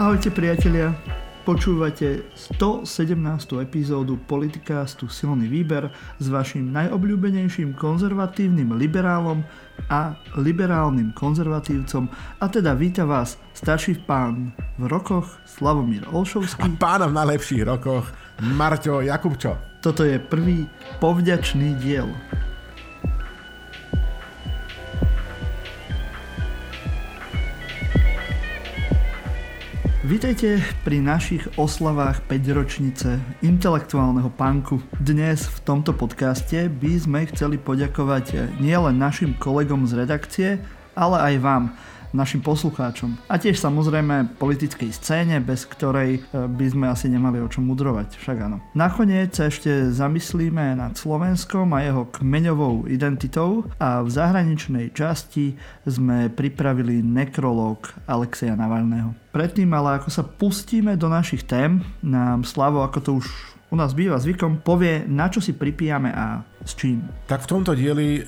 Ahojte 0.00 0.32
priatelia, 0.32 0.96
počúvate 1.44 2.24
117. 2.32 2.88
epizódu 3.60 4.16
Politicastu 4.16 5.12
Silný 5.12 5.44
výber 5.44 5.92
s 6.16 6.32
vašim 6.32 6.72
najobľúbenejším 6.72 7.76
konzervatívnym 7.76 8.80
liberálom 8.80 9.44
a 9.92 10.16
liberálnym 10.40 11.12
konzervatívcom 11.12 12.08
a 12.40 12.44
teda 12.48 12.72
víta 12.72 13.04
vás 13.04 13.36
starší 13.52 14.00
pán 14.08 14.56
v 14.80 14.88
rokoch 14.88 15.36
Slavomír 15.44 16.08
Olšovský 16.08 16.64
A 16.64 16.80
pána 16.80 17.04
v 17.04 17.20
najlepších 17.20 17.68
rokoch 17.68 18.08
Marťo 18.40 19.04
Jakubčo. 19.04 19.60
Toto 19.84 20.08
je 20.08 20.16
prvý 20.16 20.64
povďačný 20.96 21.76
diel. 21.76 22.08
Vítajte 30.10 30.58
pri 30.82 30.98
našich 30.98 31.54
oslavách 31.54 32.26
5 32.26 32.50
ročnice 32.50 33.22
intelektuálneho 33.46 34.26
panku. 34.34 34.82
Dnes 34.98 35.46
v 35.46 35.58
tomto 35.62 35.94
podcaste 35.94 36.66
by 36.66 36.92
sme 36.98 37.30
chceli 37.30 37.62
poďakovať 37.62 38.58
nielen 38.58 38.98
našim 38.98 39.38
kolegom 39.38 39.86
z 39.86 40.02
redakcie, 40.02 40.48
ale 40.98 41.16
aj 41.30 41.34
vám, 41.38 41.62
našim 42.12 42.42
poslucháčom. 42.42 43.16
A 43.30 43.38
tiež 43.38 43.58
samozrejme 43.58 44.36
politickej 44.38 44.90
scéne, 44.94 45.38
bez 45.38 45.66
ktorej 45.66 46.18
e, 46.18 46.46
by 46.46 46.66
sme 46.66 46.86
asi 46.90 47.06
nemali 47.10 47.38
o 47.38 47.48
čom 47.48 47.66
mudrovať, 47.66 48.18
však 48.18 48.36
áno. 48.40 48.58
Nakoniec 48.74 49.34
ešte 49.36 49.90
zamyslíme 49.90 50.78
nad 50.78 50.98
Slovenskom 50.98 51.70
a 51.74 51.84
jeho 51.84 52.06
kmeňovou 52.10 52.90
identitou 52.90 53.66
a 53.78 54.02
v 54.02 54.08
zahraničnej 54.10 54.92
časti 54.94 55.54
sme 55.86 56.28
pripravili 56.30 57.02
nekrológ 57.02 57.90
Alexeja 58.06 58.58
Navalného. 58.58 59.14
Predtým 59.30 59.70
ale 59.70 60.02
ako 60.02 60.10
sa 60.10 60.26
pustíme 60.26 60.98
do 60.98 61.06
našich 61.06 61.46
tém, 61.46 61.86
nám 62.02 62.42
Slavo, 62.42 62.82
ako 62.82 62.98
to 62.98 63.10
už 63.22 63.26
u 63.70 63.76
nás 63.78 63.94
býva 63.94 64.18
zvykom, 64.18 64.66
povie, 64.66 65.06
na 65.06 65.30
čo 65.30 65.38
si 65.38 65.54
pripíjame 65.54 66.10
a 66.10 66.42
s 66.60 66.74
čím. 66.76 67.06
Tak 67.24 67.46
v 67.46 67.50
tomto 67.56 67.72
dieli 67.72 68.20
e, 68.20 68.22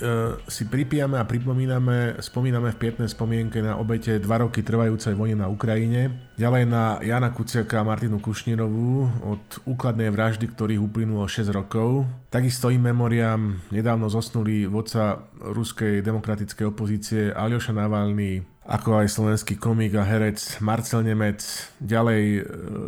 si 0.46 0.64
pripijame 0.70 1.18
a 1.18 1.28
pripomíname, 1.28 2.16
spomíname 2.22 2.72
v 2.72 2.80
pietnej 2.80 3.10
spomienke 3.10 3.60
na 3.60 3.76
obete 3.76 4.22
dva 4.22 4.40
roky 4.40 4.62
trvajúcej 4.62 5.12
vojny 5.12 5.36
na 5.36 5.50
Ukrajine, 5.50 6.32
ďalej 6.38 6.64
na 6.64 7.02
Jana 7.02 7.34
Kuciaka 7.34 7.82
a 7.82 7.86
Martinu 7.86 8.22
Kušnírovú 8.22 8.90
od 9.26 9.42
úkladnej 9.68 10.08
vraždy, 10.14 10.48
ktorých 10.48 10.80
uplynulo 10.80 11.26
6 11.28 11.50
rokov. 11.52 12.06
Takisto 12.32 12.72
im 12.72 12.88
memoriám 12.88 13.68
nedávno 13.74 14.08
zosnuli 14.08 14.64
vodca 14.64 15.26
ruskej 15.42 16.00
demokratickej 16.00 16.64
opozície 16.70 17.20
Aljoša 17.34 17.76
Navalny, 17.76 18.51
ako 18.62 19.02
aj 19.02 19.10
slovenský 19.10 19.58
komik 19.58 19.98
a 19.98 20.06
herec 20.06 20.38
Marcel 20.62 21.02
Nemec. 21.02 21.42
Ďalej 21.82 22.22
e, 22.22 22.40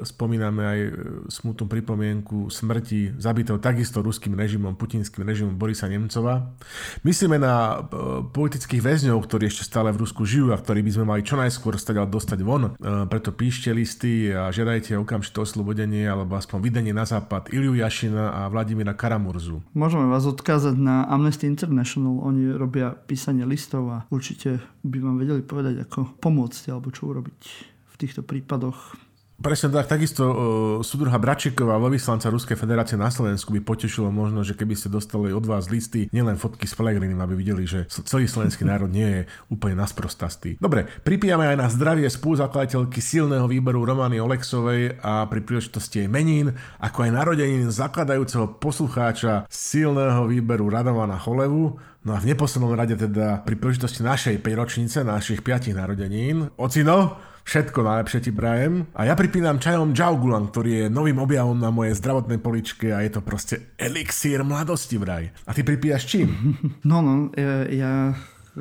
spomíname 0.06 0.62
aj 0.62 0.80
e, 0.86 0.91
smutnú 1.27 1.67
pripomienku 1.67 2.47
smrti 2.47 3.19
zabitého 3.19 3.58
takisto 3.58 3.98
ruským 3.98 4.39
režimom, 4.39 4.78
putinským 4.78 5.27
režimom 5.27 5.58
Borisa 5.58 5.91
Nemcova. 5.91 6.55
Myslíme 7.02 7.42
na 7.42 7.83
e, 7.83 8.22
politických 8.22 8.86
väzňov, 8.86 9.19
ktorí 9.19 9.50
ešte 9.50 9.67
stále 9.67 9.91
v 9.91 10.06
Rusku 10.06 10.22
žijú 10.22 10.55
a 10.55 10.61
ktorí 10.62 10.78
by 10.86 10.91
sme 10.95 11.05
mali 11.11 11.27
čo 11.27 11.34
najskôr 11.34 11.75
stať 11.75 12.06
dostať 12.06 12.39
von. 12.47 12.75
Preto 13.11 13.34
píšte 13.34 13.70
listy 13.75 14.30
a 14.30 14.50
žiadajte 14.55 14.98
okamžité 14.98 15.42
oslobodenie 15.42 16.06
alebo 16.06 16.39
aspoň 16.39 16.58
vydanie 16.62 16.92
na 16.95 17.06
západ 17.06 17.51
Iliu 17.51 17.74
Jašina 17.74 18.30
a 18.30 18.41
Vladimíra 18.51 18.95
Karamurzu. 18.95 19.62
Môžeme 19.74 20.06
vás 20.06 20.27
odkázať 20.27 20.79
na 20.79 21.06
Amnesty 21.06 21.51
International. 21.51 22.23
Oni 22.23 22.51
robia 22.55 22.95
písanie 22.95 23.42
listov 23.46 23.91
a 23.91 23.98
určite 24.11 24.62
by 24.84 24.98
vám 25.00 25.17
vedeli 25.17 25.40
povedať 25.40 25.89
ako 25.89 26.20
pomôcť 26.20 26.68
alebo 26.68 26.92
čo 26.92 27.08
urobiť 27.08 27.40
v 27.89 27.95
týchto 27.96 28.20
prípadoch. 28.20 28.95
Presne 29.34 29.74
tak, 29.74 29.90
takisto 29.90 30.22
uh, 30.22 30.36
súdruha 30.78 31.18
Bračeková, 31.18 31.74
veľvyslanca 31.83 32.30
Ruskej 32.30 32.55
federácie 32.55 32.95
na 32.95 33.11
Slovensku 33.11 33.50
by 33.50 33.67
potešilo 33.67 34.06
možno, 34.14 34.46
že 34.46 34.55
keby 34.55 34.78
ste 34.78 34.86
dostali 34.86 35.34
od 35.34 35.42
vás 35.42 35.67
listy, 35.67 36.06
nielen 36.14 36.39
fotky 36.39 36.70
s 36.70 36.78
Pelegrinim, 36.78 37.18
aby 37.18 37.34
videli, 37.34 37.67
že 37.67 37.90
celý 37.90 38.30
slovenský 38.30 38.62
národ 38.70 38.86
nie 38.86 39.05
je 39.05 39.20
úplne 39.50 39.74
nasprostastý. 39.74 40.55
Dobre, 40.62 40.86
pripijame 41.02 41.50
aj 41.50 41.56
na 41.58 41.67
zdravie 41.67 42.06
spoluzakladateľky 42.06 43.02
silného 43.02 43.50
výberu 43.50 43.83
Romany 43.83 44.23
Olexovej 44.23 45.02
a 45.02 45.27
pri 45.27 45.42
príležitosti 45.42 46.06
jej 46.06 46.08
menín, 46.08 46.55
ako 46.78 47.02
aj 47.02 47.11
narodenín 47.11 47.74
zakladajúceho 47.74 48.62
poslucháča 48.62 49.50
silného 49.50 50.30
výberu 50.30 50.70
Radovana 50.70 51.18
Cholevu, 51.18 51.74
No 52.05 52.12
a 52.12 52.20
v 52.20 52.36
neposlednom 52.36 52.77
rade 52.77 53.00
teda 53.00 53.40
pri 53.48 53.56
príležitosti 53.56 54.05
našej 54.05 54.44
5 54.44 54.61
ročnice, 54.61 55.00
našich 55.00 55.40
5 55.40 55.73
narodenín. 55.73 56.52
Ocino, 56.61 57.17
všetko 57.44 57.84
najlepšie 57.84 58.20
ti 58.24 58.32
prajem. 58.32 58.88
A 58.96 59.06
ja 59.06 59.14
pripínam 59.14 59.60
čajom 59.60 59.92
Jaugulan, 59.92 60.48
ktorý 60.50 60.70
je 60.84 60.92
novým 60.92 61.20
objavom 61.20 61.56
na 61.56 61.68
mojej 61.68 61.94
zdravotnej 62.00 62.40
poličke 62.40 62.90
a 62.90 63.05
je 63.05 63.12
to 63.12 63.20
proste 63.20 63.77
elixír 63.77 64.42
mladosti 64.42 64.96
vraj. 64.96 65.30
A 65.46 65.52
ty 65.52 65.62
pripíjaš 65.62 66.05
čím? 66.08 66.28
No, 66.84 67.00
no, 67.00 67.32
ja, 67.32 67.64
ja 67.70 67.92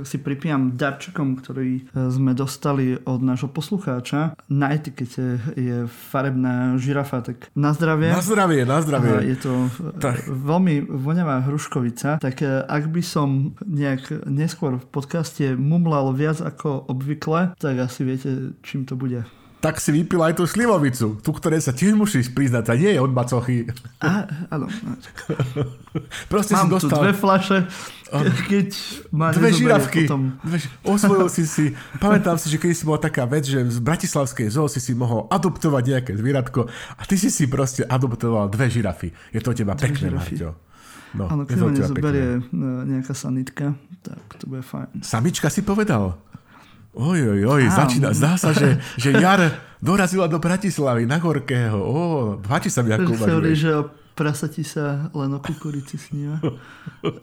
si 0.01 0.17
pripijam 0.17 0.73
darčekom, 0.73 1.37
ktorý 1.37 1.71
e, 1.77 2.09
sme 2.09 2.33
dostali 2.33 2.97
od 3.05 3.21
nášho 3.21 3.53
poslucháča. 3.53 4.33
Na 4.49 4.73
etikete 4.73 5.37
je 5.53 5.85
farebná 5.85 6.81
žirafa, 6.81 7.21
tak 7.21 7.53
na 7.53 7.77
zdravie. 7.77 8.09
Na 8.09 8.25
zdravie, 8.25 8.65
na 8.65 8.81
zdravie. 8.81 9.29
je 9.29 9.37
to 9.37 9.53
e, 9.69 10.01
tak. 10.01 10.25
veľmi 10.25 10.89
voňavá 10.89 11.45
hruškovica, 11.45 12.17
tak 12.17 12.41
e, 12.41 12.65
ak 12.65 12.89
by 12.89 13.01
som 13.05 13.53
nejak 13.61 14.25
neskôr 14.25 14.81
v 14.81 14.87
podcaste 14.89 15.53
mumlal 15.53 16.09
viac 16.17 16.41
ako 16.41 16.89
obvykle, 16.89 17.53
tak 17.61 17.75
asi 17.77 18.01
viete, 18.01 18.57
čím 18.65 18.89
to 18.89 18.97
bude 18.97 19.21
tak 19.63 19.79
si 19.79 19.95
vypil 19.95 20.19
aj 20.19 20.35
tú 20.35 20.43
slivovicu, 20.43 21.23
tú, 21.23 21.31
ktoré 21.31 21.55
sa 21.63 21.71
tiež 21.71 21.95
musíš 21.95 22.27
priznať, 22.35 22.67
a 22.67 22.73
nie 22.75 22.91
je 22.91 22.99
od 22.99 23.15
bacochy. 23.15 23.71
A, 24.03 24.27
áno. 24.51 24.67
Proste 26.31 26.59
Mám 26.59 26.67
si 26.67 26.71
dostal... 26.75 26.99
tu 26.99 27.03
dve 27.07 27.13
flaše, 27.15 27.57
keď 28.51 28.67
ma 29.15 29.31
Dve 29.31 29.55
žirafky. 29.55 30.03
Potom... 30.03 30.35
Dve, 30.43 30.59
osvojil 30.83 31.31
si 31.31 31.47
si, 31.47 31.65
pamätám 32.03 32.35
si, 32.35 32.51
že 32.51 32.59
keď 32.59 32.75
si 32.75 32.83
bola 32.83 32.99
taká 32.99 33.23
vec, 33.23 33.47
že 33.47 33.63
z 33.63 33.79
Bratislavskej 33.79 34.51
zoo 34.51 34.67
si 34.67 34.83
si 34.83 34.91
mohol 34.91 35.31
adoptovať 35.31 35.83
nejaké 35.95 36.11
zvieratko 36.11 36.67
a 36.99 37.01
ty 37.07 37.15
si 37.15 37.31
si 37.31 37.47
proste 37.47 37.87
adoptoval 37.87 38.51
dve 38.51 38.67
žirafy. 38.67 39.15
Je 39.31 39.39
to 39.39 39.55
teba 39.55 39.79
dve 39.79 39.95
pekné. 39.95 40.11
Marťo. 40.11 40.51
No, 41.13 41.29
Áno, 41.29 41.47
keď 41.47 41.57
ma 41.61 41.69
nezoberie 41.71 42.27
nejaká 42.89 43.13
sanitka, 43.15 43.77
tak 44.03 44.19
to 44.41 44.49
bude 44.49 44.65
fajn. 44.65 45.05
Samička 45.05 45.47
si 45.47 45.61
povedal? 45.61 46.17
Oj, 46.93 47.19
oj, 47.25 47.41
oj, 47.49 47.63
začína, 47.73 48.13
zdá 48.13 48.37
sa, 48.37 48.53
že, 48.53 48.77
že 49.01 49.17
jar 49.17 49.41
dorazila 49.81 50.29
do 50.29 50.37
Bratislavy, 50.37 51.09
na 51.09 51.17
Horkého. 51.17 51.81
Ó, 51.81 51.97
páči 52.37 52.69
sa 52.69 52.85
mi, 52.85 52.93
ako 52.93 53.17
uvažuješ. 53.17 53.57
že 53.57 53.71
o 53.73 53.89
prasati 54.13 54.61
sa 54.61 55.09
len 55.09 55.33
o 55.33 55.41
kukurici 55.41 55.97
sníva. 55.97 56.37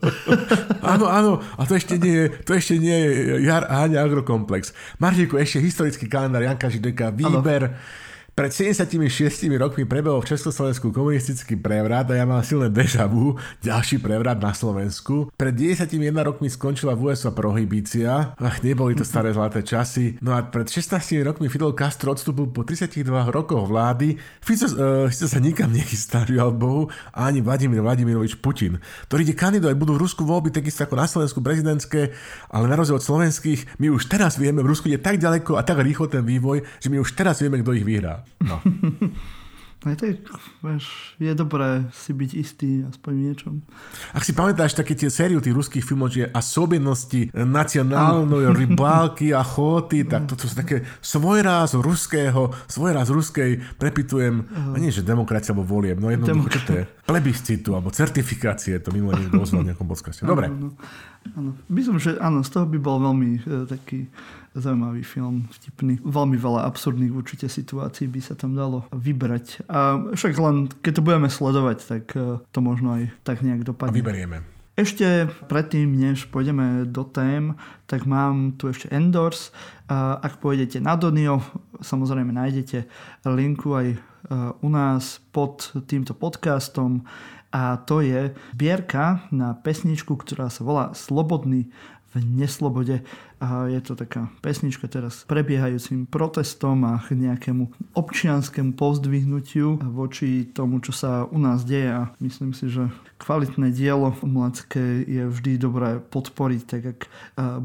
áno, 0.91 1.07
áno, 1.07 1.31
a 1.55 1.63
to 1.63 1.79
ešte 1.79 1.95
nie 1.95 2.11
je, 2.11 2.25
to 2.43 2.51
ešte 2.51 2.75
nie 2.75 2.91
je 2.91 3.11
jar 3.47 3.63
a 3.63 3.87
agrokomplex. 3.87 4.75
Martiku, 4.99 5.39
ešte 5.39 5.63
historický 5.63 6.11
kalendár 6.11 6.43
Janka 6.43 6.67
Žideka, 6.67 7.15
výber. 7.15 7.71
Ano 7.71 8.09
pred 8.31 8.47
76 8.49 9.43
rokmi 9.59 9.83
prebehol 9.83 10.23
v 10.23 10.31
Československu 10.31 10.95
komunistický 10.95 11.59
prevrat 11.59 12.07
a 12.09 12.15
ja 12.15 12.23
mal 12.23 12.39
silné 12.47 12.71
deja 12.71 13.03
vu, 13.03 13.35
ďalší 13.59 13.99
prevrat 13.99 14.39
na 14.39 14.55
Slovensku. 14.55 15.27
Pred 15.35 15.51
91 15.51 16.15
rokmi 16.23 16.47
skončila 16.47 16.95
v 16.95 17.11
USA 17.11 17.35
prohibícia, 17.35 18.31
ach, 18.39 18.57
neboli 18.63 18.95
to 18.95 19.03
staré 19.03 19.35
zlaté 19.35 19.67
časy. 19.67 20.15
No 20.23 20.31
a 20.31 20.47
pred 20.47 20.63
16 20.63 20.95
rokmi 21.27 21.51
Fidel 21.51 21.75
Castro 21.75 22.15
odstúpil 22.15 22.47
po 22.55 22.63
32 22.63 23.03
rokoch 23.35 23.67
vlády. 23.67 24.15
Fico, 24.39 24.65
uh, 24.73 25.11
sa 25.11 25.39
nikam 25.43 25.75
nechystá, 25.75 26.23
žiaľ 26.23 26.55
Bohu, 26.55 26.83
ani 27.11 27.43
Vladimír 27.43 27.83
Vladimirovič 27.83 28.39
Putin, 28.39 28.79
ktorý 29.11 29.27
ide 29.27 29.35
kandidovať, 29.35 29.75
budú 29.75 29.99
v 29.99 30.07
Rusku 30.07 30.23
voľby 30.23 30.55
takisto 30.55 30.87
ako 30.87 30.95
na 30.95 31.05
Slovensku 31.05 31.43
prezidentské, 31.43 32.15
ale 32.47 32.71
na 32.71 32.79
rozdiel 32.79 32.95
od 32.95 33.03
slovenských, 33.03 33.75
my 33.75 33.91
už 33.91 34.07
teraz 34.07 34.39
vieme, 34.39 34.63
v 34.63 34.71
Rusku 34.71 34.87
je 34.87 34.97
tak 34.97 35.19
ďaleko 35.19 35.59
a 35.59 35.67
tak 35.67 35.83
rýchlo 35.83 36.07
ten 36.07 36.23
vývoj, 36.23 36.63
že 36.79 36.87
my 36.87 37.03
už 37.03 37.11
teraz 37.11 37.43
vieme, 37.43 37.59
kto 37.59 37.75
ich 37.75 37.83
vyhrá. 37.83 38.20
No. 38.43 38.57
Aj 39.81 39.97
tak, 39.97 40.21
vieš, 40.61 41.17
je 41.17 41.33
dobré 41.33 41.89
si 41.89 42.13
byť 42.13 42.31
istý 42.37 42.85
aspoň 42.85 43.13
niečom. 43.17 43.65
Ak 44.13 44.21
si 44.21 44.29
pamätáš 44.29 44.77
také 44.77 44.93
tie 44.93 45.09
sériu 45.09 45.41
tých 45.41 45.57
ruských 45.57 45.81
filmov, 45.81 46.13
že 46.13 46.29
a 46.29 46.37
sobenosti 46.37 47.33
nacionálnej 47.33 48.53
rybálky 48.53 49.33
a 49.33 49.41
choty, 49.41 50.05
tak 50.11 50.29
toto 50.29 50.45
sú 50.45 50.53
také 50.53 50.85
svojráz 51.01 51.81
ruského, 51.81 52.53
svojráz 52.69 53.09
ruskej, 53.09 53.57
prepitujem, 53.81 54.45
a 54.53 54.77
nie 54.77 54.93
že 54.93 55.01
demokracia 55.01 55.49
alebo 55.49 55.65
volieb, 55.65 55.97
no 55.97 56.13
jednoducho 56.13 56.61
to 56.61 56.73
je 56.77 56.83
plebiscitu 57.09 57.73
alebo 57.73 57.89
certifikácie, 57.89 58.77
to 58.85 58.93
minulé 58.93 59.17
niekto 59.17 59.41
ozval 59.41 59.65
v 59.65 59.73
nejakom 59.73 59.89
podcaste. 59.89 60.21
Dobre. 60.29 60.53
Áno, 60.53 60.77
áno. 61.33 61.57
Myslím, 61.73 61.97
že 61.97 62.21
áno, 62.21 62.45
z 62.45 62.53
toho 62.53 62.69
by 62.69 62.77
bol 62.77 63.01
veľmi 63.01 63.31
e, 63.33 63.65
taký 63.65 64.05
zaujímavý 64.51 65.03
film, 65.03 65.47
vtipný. 65.51 65.99
Veľmi 66.03 66.35
veľa 66.35 66.67
absurdných 66.67 67.15
určite 67.15 67.47
situácií 67.47 68.11
by 68.11 68.19
sa 68.19 68.35
tam 68.35 68.55
dalo 68.55 68.83
vybrať. 68.91 69.67
A 69.71 70.11
však 70.11 70.33
len 70.35 70.67
keď 70.83 70.99
to 70.99 71.05
budeme 71.05 71.29
sledovať, 71.31 71.77
tak 71.87 72.03
e, 72.15 72.39
to 72.51 72.59
možno 72.59 72.99
aj 72.99 73.11
tak 73.23 73.43
nejak 73.43 73.63
dopadne. 73.63 73.95
A 73.95 73.99
vyberieme. 73.99 74.37
Ešte 74.79 75.27
predtým, 75.51 75.93
než 75.93 76.31
pôjdeme 76.31 76.87
do 76.87 77.03
tém, 77.03 77.59
tak 77.91 78.07
mám 78.07 78.55
tu 78.55 78.71
ešte 78.71 78.87
Endors. 78.87 79.51
Ak 79.91 80.39
pôjdete 80.39 80.79
na 80.79 80.95
Donio, 80.95 81.43
samozrejme 81.83 82.31
nájdete 82.31 82.87
linku 83.27 83.75
aj 83.75 83.99
u 84.63 84.69
nás 84.71 85.19
pod 85.35 85.75
týmto 85.91 86.15
podcastom 86.15 87.03
a 87.51 87.83
to 87.83 87.99
je 87.99 88.31
zbierka 88.55 89.27
na 89.27 89.51
pesničku, 89.59 90.15
ktorá 90.15 90.47
sa 90.47 90.63
volá 90.63 90.95
Slobodný 90.95 91.67
v 92.15 92.15
neslobode. 92.23 93.03
A 93.41 93.65
je 93.65 93.81
to 93.81 93.97
taká 93.97 94.29
pesnička 94.45 94.85
teraz 94.85 95.25
prebiehajúcim 95.25 96.05
protestom 96.05 96.85
a 96.85 97.01
nejakému 97.09 97.97
občianskému 97.97 98.77
povzdvihnutiu 98.77 99.81
voči 99.89 100.45
tomu, 100.53 100.77
čo 100.77 100.93
sa 100.93 101.25
u 101.25 101.41
nás 101.41 101.65
deje. 101.65 101.89
A 101.89 102.13
myslím 102.21 102.53
si, 102.53 102.69
že 102.69 102.93
kvalitné 103.17 103.73
dielo 103.73 104.13
umelecké 104.21 105.09
je 105.09 105.25
vždy 105.25 105.57
dobré 105.57 105.97
podporiť, 105.97 106.61
tak 106.69 106.81
ak 106.85 106.99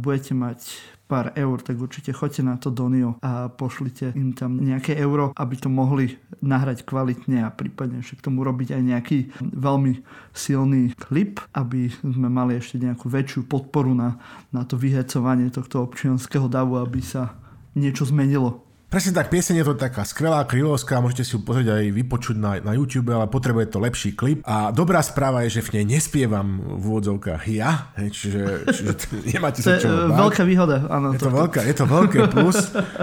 budete 0.00 0.32
mať 0.32 0.60
pár 1.06 1.30
eur, 1.38 1.62
tak 1.62 1.78
určite 1.78 2.10
choďte 2.10 2.42
na 2.42 2.58
to 2.58 2.74
Donio 2.74 3.16
a 3.22 3.46
pošlite 3.46 4.10
im 4.18 4.34
tam 4.34 4.58
nejaké 4.58 4.98
euro, 4.98 5.30
aby 5.38 5.54
to 5.54 5.70
mohli 5.70 6.18
nahrať 6.42 6.82
kvalitne 6.82 7.46
a 7.46 7.54
prípadne 7.54 8.02
však 8.02 8.26
tomu 8.26 8.42
robiť 8.42 8.74
aj 8.74 8.82
nejaký 8.82 9.18
veľmi 9.38 10.02
silný 10.34 10.90
klip, 10.98 11.38
aby 11.54 11.88
sme 11.94 12.26
mali 12.26 12.58
ešte 12.58 12.82
nejakú 12.82 13.06
väčšiu 13.06 13.46
podporu 13.46 13.94
na, 13.94 14.18
na 14.50 14.66
to 14.66 14.74
vyhecovanie 14.74 15.48
tohto 15.54 15.86
občianského 15.86 16.50
davu, 16.50 16.82
aby 16.82 16.98
sa 16.98 17.38
niečo 17.78 18.02
zmenilo 18.08 18.65
Presne 18.86 19.18
tak, 19.18 19.34
pieseň 19.34 19.60
je 19.60 19.66
to 19.66 19.74
taká 19.74 20.06
skvelá 20.06 20.46
krylovská, 20.46 21.02
môžete 21.02 21.26
si 21.26 21.34
ju 21.34 21.42
pozrieť 21.42 21.74
aj 21.74 21.84
vypočuť 21.90 22.36
na, 22.38 22.62
na 22.62 22.70
YouTube, 22.78 23.10
ale 23.10 23.26
potrebuje 23.26 23.74
to 23.74 23.82
lepší 23.82 24.14
klip. 24.14 24.46
A 24.46 24.70
dobrá 24.70 25.02
správa 25.02 25.42
je, 25.42 25.58
že 25.58 25.66
v 25.66 25.82
nej 25.82 25.98
nespievam 25.98 26.62
v 26.62 26.94
úvodzovkách 26.94 27.42
ja, 27.50 27.90
čiže, 27.98 28.62
čiže 28.70 28.90
nemáte 29.34 29.58
sa 29.58 29.82
čo 29.82 29.90
báť. 29.90 30.22
veľká 30.22 30.42
výhoda, 30.46 30.86
áno. 30.86 31.10
Je 31.10 31.18
to, 31.18 31.34
veľká, 31.34 31.60
je 31.66 31.74
to 31.74 31.86
veľké 31.90 32.18
plus 32.30 32.58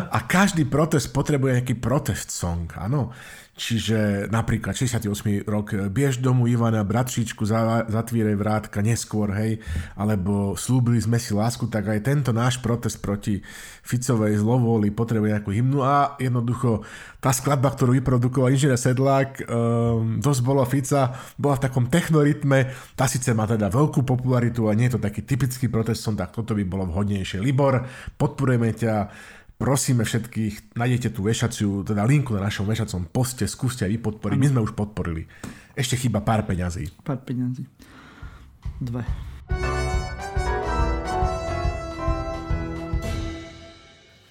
a 0.07 0.17
každý 0.23 0.63
protest 0.63 1.11
potrebuje 1.11 1.59
nejaký 1.59 1.75
protest 1.75 2.31
song, 2.31 2.71
áno. 2.79 3.11
Čiže 3.53 4.33
napríklad 4.33 4.73
68. 4.73 5.45
rok 5.45 5.77
Biež 5.93 6.17
domu 6.17 6.49
Ivana, 6.49 6.81
bratříčku, 6.81 7.45
zatvírej 7.85 8.33
vrátka 8.33 8.81
neskôr, 8.81 9.29
hej, 9.29 9.61
alebo 9.93 10.57
slúbili 10.57 10.97
sme 10.97 11.21
si 11.21 11.37
lásku, 11.37 11.69
tak 11.69 11.85
aj 11.85 12.01
tento 12.01 12.33
náš 12.33 12.57
protest 12.57 12.97
proti 12.97 13.45
Ficovej 13.85 14.41
zlovoli 14.41 14.89
potrebuje 14.89 15.37
nejakú 15.37 15.53
hymnu 15.53 15.85
a 15.85 16.17
jednoducho 16.17 16.81
tá 17.21 17.29
skladba, 17.29 17.69
ktorú 17.69 17.93
vyprodukoval 18.01 18.49
inžinier 18.49 18.73
Sedlák, 18.73 19.45
um, 19.45 20.17
dosť 20.17 20.41
bolo 20.41 20.65
Fica, 20.65 21.13
bola 21.37 21.53
v 21.53 21.63
takom 21.69 21.85
technorytme, 21.93 22.73
tá 22.97 23.05
síce 23.05 23.37
má 23.37 23.45
teda 23.45 23.69
veľkú 23.69 24.01
popularitu 24.01 24.65
a 24.65 24.73
nie 24.73 24.89
je 24.89 24.97
to 24.97 25.05
taký 25.05 25.21
typický 25.21 25.69
protest, 25.69 26.01
tak 26.17 26.33
toto 26.33 26.57
by 26.57 26.65
bolo 26.65 26.89
vhodnejšie. 26.89 27.37
Libor, 27.37 27.85
podporujeme 28.17 28.73
ťa, 28.73 28.93
prosíme 29.63 30.03
všetkých, 30.03 30.75
nájdete 30.75 31.15
tú 31.15 31.23
vešaciu, 31.23 31.87
teda 31.87 32.03
linku 32.03 32.35
na 32.35 32.51
našom 32.51 32.67
vešacom 32.67 33.07
poste, 33.07 33.47
skúste 33.47 33.87
aj 33.87 33.95
vy 33.95 33.99
podporiť. 34.03 34.35
My 34.35 34.51
sme 34.51 34.59
už 34.59 34.75
podporili. 34.75 35.23
Ešte 35.71 35.95
chýba 35.95 36.19
pár 36.19 36.43
peňazí. 36.43 36.91
Pár 36.99 37.23
peňazí. 37.23 37.63
Dve. 38.83 39.07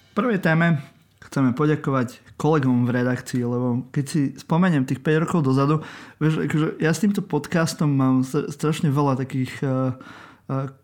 V 0.05 0.12
prvej 0.12 0.44
téme 0.44 0.84
chceme 1.25 1.56
poďakovať 1.56 2.37
kolegom 2.37 2.84
v 2.84 2.93
redakcii, 2.93 3.40
lebo 3.40 3.88
keď 3.88 4.05
si 4.05 4.37
spomeniem 4.37 4.84
tých 4.84 5.00
5 5.00 5.25
rokov 5.25 5.49
dozadu, 5.49 5.81
vieš, 6.20 6.44
akože 6.44 6.76
ja 6.76 6.93
s 6.93 7.00
týmto 7.00 7.25
podcastom 7.25 7.88
mám 7.88 8.20
strašne 8.29 8.93
veľa 8.93 9.17
takých 9.25 9.64
uh, 9.64 9.96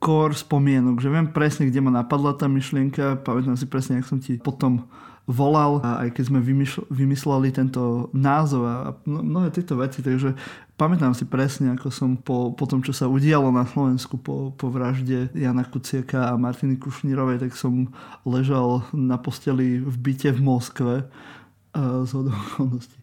core 0.01 0.35
spomienok, 0.35 1.03
že 1.03 1.13
viem 1.13 1.29
presne, 1.29 1.69
kde 1.69 1.83
ma 1.83 1.91
napadla 1.93 2.33
tá 2.35 2.47
myšlienka, 2.49 3.21
pamätám 3.21 3.59
si 3.59 3.67
presne, 3.69 4.01
ak 4.01 4.09
som 4.09 4.19
ti 4.23 4.39
potom 4.39 4.87
volal, 5.29 5.85
a 5.85 6.09
aj 6.09 6.17
keď 6.17 6.25
sme 6.33 6.41
vymysleli 6.89 7.53
tento 7.53 8.09
názov 8.17 8.65
a 8.65 8.97
mnohé 9.05 9.53
tieto 9.53 9.77
veci, 9.77 10.01
takže 10.01 10.33
pamätám 10.81 11.13
si 11.13 11.29
presne, 11.29 11.77
ako 11.77 11.93
som 11.93 12.17
po, 12.17 12.57
po 12.57 12.65
tom, 12.65 12.81
čo 12.81 12.97
sa 12.97 13.13
udialo 13.13 13.53
na 13.53 13.69
Slovensku 13.69 14.17
po, 14.17 14.57
po 14.57 14.73
vražde 14.73 15.29
Jana 15.37 15.69
Kuciaka 15.69 16.33
a 16.33 16.41
Martiny 16.41 16.81
Kušnírovej, 16.81 17.45
tak 17.45 17.53
som 17.53 17.93
ležal 18.25 18.89
na 18.97 19.21
posteli 19.21 19.85
v 19.85 19.97
byte 20.01 20.33
v 20.33 20.41
Moskve 20.41 20.95
z 21.77 22.11
okolností. 22.17 22.99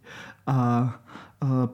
A 0.50 0.58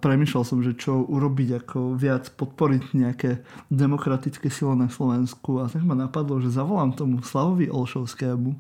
premyšľal 0.02 0.44
som, 0.44 0.60
že 0.66 0.76
čo 0.76 1.06
urobiť, 1.06 1.64
ako 1.64 1.96
viac 1.96 2.34
podporiť 2.34 2.98
nejaké 2.98 3.46
demokratické 3.70 4.50
silo 4.50 4.74
na 4.74 4.90
Slovensku. 4.90 5.62
A 5.62 5.70
tak 5.70 5.86
ma 5.86 5.94
napadlo, 5.94 6.42
že 6.42 6.52
zavolám 6.52 6.98
tomu 6.98 7.22
Slavovi 7.22 7.70
Olšovskému, 7.70 8.58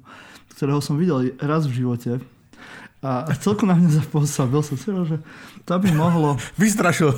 ktorého 0.55 0.79
som 0.79 0.95
videl 0.95 1.33
raz 1.41 1.65
v 1.65 1.83
živote 1.83 2.21
a 3.01 3.33
celkom 3.33 3.65
na 3.65 3.73
mňa 3.73 4.05
zapôsobil 4.05 4.61
som 4.61 4.77
si, 4.77 4.85
že 4.85 5.17
to 5.65 5.73
by 5.73 5.89
mohlo... 5.89 6.37
Vystrašil. 6.61 7.17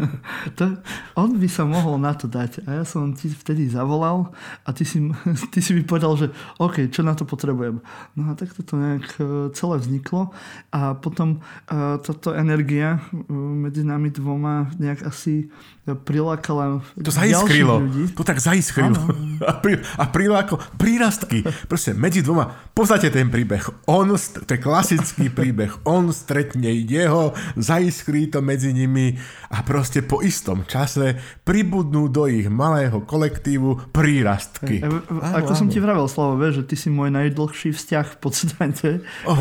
to, 0.58 0.78
on 1.18 1.42
by 1.42 1.48
sa 1.50 1.66
mohol 1.66 1.98
na 1.98 2.14
to 2.14 2.30
dať. 2.30 2.62
A 2.70 2.78
ja 2.78 2.84
som 2.86 3.10
ti 3.18 3.26
vtedy 3.26 3.66
zavolal 3.66 4.30
a 4.62 4.70
ty 4.70 4.86
si, 4.86 5.02
ty 5.52 5.58
si 5.58 5.74
mi 5.74 5.82
povedal, 5.82 6.14
že 6.14 6.30
OK, 6.62 6.86
čo 6.86 7.02
na 7.02 7.18
to 7.18 7.26
potrebujem. 7.26 7.82
No 8.14 8.30
a 8.30 8.38
tak 8.38 8.54
to 8.54 8.78
nejak 8.78 9.06
e, 9.18 9.50
celé 9.58 9.74
vzniklo 9.82 10.30
a 10.70 10.94
potom 10.94 11.42
uh, 11.70 11.98
táto 11.98 12.30
energia 12.30 13.02
e, 13.10 13.30
medzi 13.34 13.82
nami 13.82 14.14
dvoma 14.14 14.70
nejak 14.78 15.06
asi 15.06 15.50
prilákala 15.84 16.80
To 16.96 17.12
zaiskrilo. 17.12 17.84
Ľudí. 17.84 18.16
To 18.16 18.24
tak 18.24 18.40
zaiskrilo. 18.40 18.96
A, 19.44 19.52
pri, 19.60 19.84
a 20.00 20.08
prilákalo 20.08 20.56
prírastky. 20.80 21.44
Proste 21.68 21.92
medzi 21.92 22.24
dvoma. 22.24 22.48
Poznáte 22.72 23.12
ten 23.12 23.28
príbeh. 23.28 23.60
On, 23.84 24.08
to 24.16 24.48
je 24.48 24.60
klasický 24.60 25.23
krásny 25.24 25.32
príbeh. 25.32 25.72
On 25.84 26.12
stretne 26.12 26.68
jeho, 26.84 27.32
zaiskrí 27.56 28.28
to 28.28 28.44
medzi 28.44 28.72
nimi 28.72 29.16
a 29.48 29.62
proste 29.62 30.02
po 30.02 30.20
istom 30.20 30.66
čase 30.66 31.16
pribudnú 31.46 32.10
do 32.10 32.26
ich 32.26 32.50
malého 32.50 33.04
kolektívu 33.06 33.94
prírastky. 33.94 34.82
E, 34.82 34.88
e, 34.88 35.20
ako 35.20 35.52
áno, 35.54 35.58
som 35.58 35.68
ti 35.70 35.78
vravel, 35.80 36.06
Slavo, 36.10 36.36
vieš, 36.36 36.64
že 36.64 36.74
ty 36.74 36.76
si 36.76 36.88
môj 36.90 37.14
najdlhší 37.14 37.70
vzťah 37.72 38.06
v 38.06 38.18
podstate. 38.18 38.88
Oh, 39.24 39.38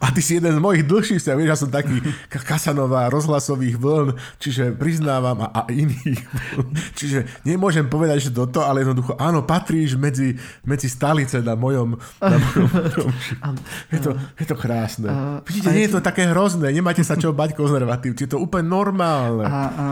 a 0.00 0.06
ty 0.14 0.20
si 0.22 0.38
jeden 0.38 0.54
z 0.56 0.60
mojich 0.62 0.86
dlhších 0.86 1.18
vzťahov, 1.20 1.38
vieš, 1.42 1.50
ja 1.50 1.58
som 1.58 1.70
taký 1.72 1.96
Kasanová 2.30 3.10
rozhlasových 3.10 3.76
vln, 3.76 4.08
čiže 4.38 4.76
priznávam 4.78 5.42
a, 5.44 5.48
a 5.50 5.60
iných 5.68 6.22
vln. 6.22 6.68
Čiže 6.94 7.18
nemôžem 7.42 7.90
povedať, 7.90 8.30
že 8.30 8.30
toto, 8.30 8.62
ale 8.62 8.86
jednoducho 8.86 9.18
áno, 9.18 9.42
patríš 9.42 9.98
medzi, 9.98 10.38
medzi 10.62 10.86
stálice 10.86 11.42
na 11.42 11.58
mojom, 11.58 11.98
na 12.22 12.36
mojom 12.38 12.68
je, 13.94 13.98
to, 13.98 14.10
je 14.38 14.46
to 14.46 14.56
krásne 14.56 14.85
krásne. 14.86 15.08
Uh, 15.10 15.42
Vidíte, 15.42 15.70
nie 15.74 15.84
je 15.90 15.98
to 15.98 16.00
také 16.00 16.30
hrozné, 16.30 16.70
nemáte 16.70 17.02
sa 17.02 17.18
čo 17.18 17.34
bať 17.34 17.58
konzervatívci, 17.58 18.30
je 18.30 18.30
to 18.30 18.38
úplne 18.38 18.70
normálne. 18.70 19.42
A, 19.42 19.50
a, 19.50 19.86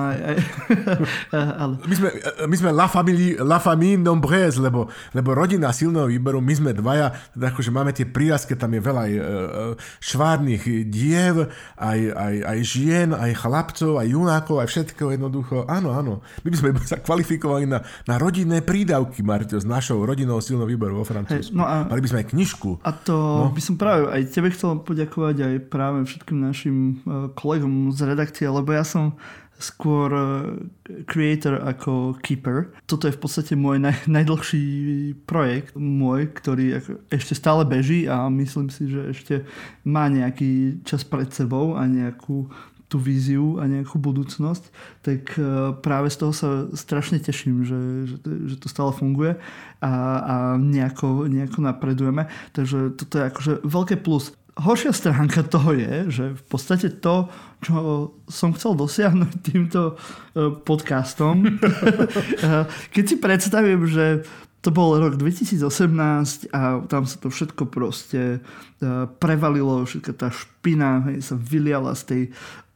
a, 1.35 1.39
a, 1.59 1.63
my 1.75 1.95
sme, 1.95 2.09
my 2.47 2.57
sme 2.57 2.71
la, 2.71 2.87
famille, 2.87 3.35
la 3.43 3.59
famille 3.59 3.99
nombreuse, 3.99 4.63
lebo, 4.63 4.87
lebo 5.11 5.35
rodina 5.35 5.75
silného 5.75 6.07
výberu, 6.07 6.39
my 6.39 6.55
sme 6.55 6.71
dvaja, 6.71 7.11
teda 7.35 7.51
akože 7.51 7.71
máme 7.75 7.91
tie 7.91 8.07
prírazky, 8.07 8.55
tam 8.55 8.71
je 8.79 8.81
veľa 8.81 9.01
aj 9.03 9.13
uh, 9.13 9.25
švárnych 9.99 10.65
diev, 10.87 11.51
aj, 11.75 12.01
aj, 12.15 12.35
aj 12.47 12.59
žien, 12.63 13.09
aj 13.11 13.31
chlapcov, 13.35 13.99
aj 13.99 14.07
junákov, 14.07 14.57
aj 14.63 14.69
všetko 14.71 15.03
jednoducho. 15.11 15.57
Áno, 15.67 15.91
áno. 15.91 16.23
My 16.47 16.49
by 16.55 16.57
sme 16.57 16.69
sa 16.93 17.03
kvalifikovali 17.03 17.67
na, 17.67 17.83
na 18.07 18.15
rodinné 18.17 18.63
prídavky, 18.63 19.27
Marťo, 19.27 19.59
s 19.59 19.67
našou 19.67 20.07
rodinou 20.07 20.39
silného 20.39 20.69
výberu 20.71 21.03
vo 21.03 21.07
Francúzsku. 21.07 21.51
Hey, 21.51 21.59
no 21.59 21.65
a, 21.67 21.89
Mali 21.89 22.01
by 22.05 22.09
sme 22.11 22.21
aj 22.23 22.29
knižku. 22.31 22.71
A 22.85 22.91
to 22.95 23.17
no. 23.17 23.51
by 23.51 23.63
som 23.63 23.75
práve 23.75 24.07
aj 24.13 24.23
tebe 24.31 24.53
chcel 24.53 24.84
poďakovať 24.85 25.37
aj 25.41 25.55
práve 25.73 26.05
všetkým 26.05 26.39
našim 26.45 26.77
e, 26.79 26.95
kolegom 27.33 27.91
z 27.91 28.01
redakcie, 28.05 28.45
lebo 28.45 28.71
ja 28.77 28.85
som 28.85 29.17
skôr 29.59 30.11
e, 30.13 30.25
creator 31.09 31.63
ako 31.63 32.19
keeper. 32.21 32.75
Toto 32.85 33.07
je 33.07 33.17
v 33.17 33.21
podstate 33.23 33.57
môj 33.57 33.81
naj, 33.81 34.05
najdlhší 34.21 34.65
projekt 35.25 35.73
môj, 35.79 36.29
ktorý 36.37 36.85
ešte 37.09 37.33
stále 37.33 37.65
beží 37.65 38.05
a 38.05 38.29
myslím 38.29 38.69
si, 38.69 38.91
že 38.91 39.11
ešte 39.15 39.35
má 39.87 40.11
nejaký 40.13 40.85
čas 40.85 41.07
pred 41.07 41.31
sebou 41.33 41.79
a 41.79 41.89
nejakú 41.89 42.53
tú 42.95 43.03
víziu 43.03 43.59
a 43.59 43.67
nejakú 43.67 43.99
budúcnosť, 43.99 44.65
tak 45.03 45.35
e, 45.35 45.75
práve 45.83 46.15
z 46.15 46.17
toho 46.21 46.33
sa 46.37 46.49
strašne 46.79 47.19
teším, 47.19 47.67
že, 47.67 47.81
že, 48.07 48.17
že 48.23 48.57
to 48.61 48.71
stále 48.71 48.95
funguje 48.95 49.35
a, 49.83 49.93
a 50.23 50.35
nejako, 50.61 51.27
nejako 51.27 51.59
napredujeme. 51.65 52.31
Takže 52.55 52.95
toto 52.95 53.19
je 53.19 53.25
akože 53.35 53.53
veľké 53.67 53.99
plus 53.99 54.37
horšia 54.55 54.95
stránka 54.95 55.43
toho 55.43 55.75
je, 55.75 55.95
že 56.11 56.25
v 56.39 56.45
podstate 56.47 56.89
to, 57.03 57.27
čo 57.59 57.75
som 58.31 58.55
chcel 58.55 58.79
dosiahnuť 58.79 59.33
týmto 59.43 59.81
e, 59.91 59.95
podcastom, 60.63 61.43
e, 61.49 61.51
keď 62.95 63.05
si 63.05 63.17
predstavím, 63.19 63.87
že 63.91 64.23
to 64.65 64.73
bol 64.73 64.97
rok 64.97 65.21
2018 65.21 66.55
a 66.55 66.81
tam 66.89 67.05
sa 67.05 67.17
to 67.21 67.29
všetko 67.29 67.69
proste 67.69 68.39
e, 68.39 68.89
prevalilo, 69.19 69.85
všetka 69.85 70.13
tá 70.15 70.29
špina 70.31 71.03
sa 71.19 71.35
vyliala 71.35 71.93
z 71.99 72.03
tej 72.07 72.23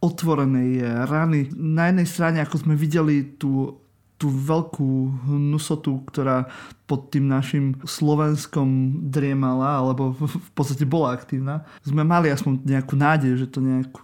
otvorenej 0.03 0.83
rany. 1.07 1.51
Na 1.55 1.91
jednej 1.91 2.07
strane, 2.07 2.39
ako 2.43 2.67
sme 2.67 2.75
videli 2.79 3.39
tú 3.39 3.83
tú 4.19 4.35
veľkú 4.35 5.25
hnusotu, 5.31 6.03
ktorá 6.11 6.51
pod 6.91 7.15
tým 7.15 7.31
našim 7.31 7.79
Slovenskom 7.87 9.01
driemala, 9.15 9.79
alebo 9.79 10.11
v 10.19 10.51
podstate 10.59 10.83
bola 10.83 11.15
aktívna, 11.15 11.63
sme 11.87 12.03
mali 12.03 12.29
aspoň 12.29 12.67
nejakú 12.67 12.99
nádej, 12.99 13.39
že 13.39 13.47
to 13.47 13.63
nejak 13.63 13.95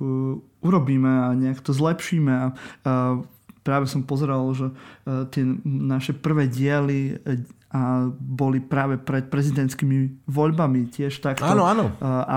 urobíme 0.63 1.11
a 1.11 1.35
nejak 1.35 1.59
to 1.61 1.75
zlepšíme. 1.75 2.31
A, 2.31 2.47
a 2.87 2.93
práve 3.67 3.91
som 3.91 4.07
pozeral, 4.07 4.47
že 4.55 4.71
tie 5.35 5.43
naše 5.67 6.15
prvé 6.15 6.47
diely 6.47 7.19
a 7.75 8.07
boli 8.15 8.63
práve 8.63 9.03
pred 9.03 9.27
prezidentskými 9.27 10.31
voľbami 10.31 10.95
tiež 10.95 11.19
takto. 11.19 11.43
Áno, 11.43 11.67
áno. 11.67 11.91
A, 11.99 12.23
a 12.23 12.37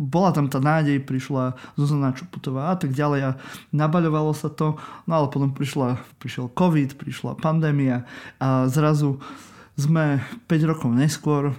bola 0.00 0.32
tam 0.32 0.48
tá 0.48 0.64
nádej, 0.64 1.04
prišla 1.04 1.60
Zuzana 1.76 2.16
Čuputová 2.16 2.72
a 2.72 2.76
tak 2.80 2.96
ďalej 2.96 3.20
a 3.20 3.30
nabaľovalo 3.68 4.32
sa 4.32 4.48
to, 4.48 4.80
no 5.04 5.12
ale 5.12 5.28
potom 5.28 5.52
prišla, 5.52 6.00
prišiel 6.16 6.48
COVID, 6.56 6.96
prišla 6.96 7.36
pandémia 7.36 8.08
a 8.40 8.64
zrazu 8.72 9.20
sme 9.76 10.24
5 10.48 10.70
rokov 10.72 10.88
neskôr, 10.96 11.52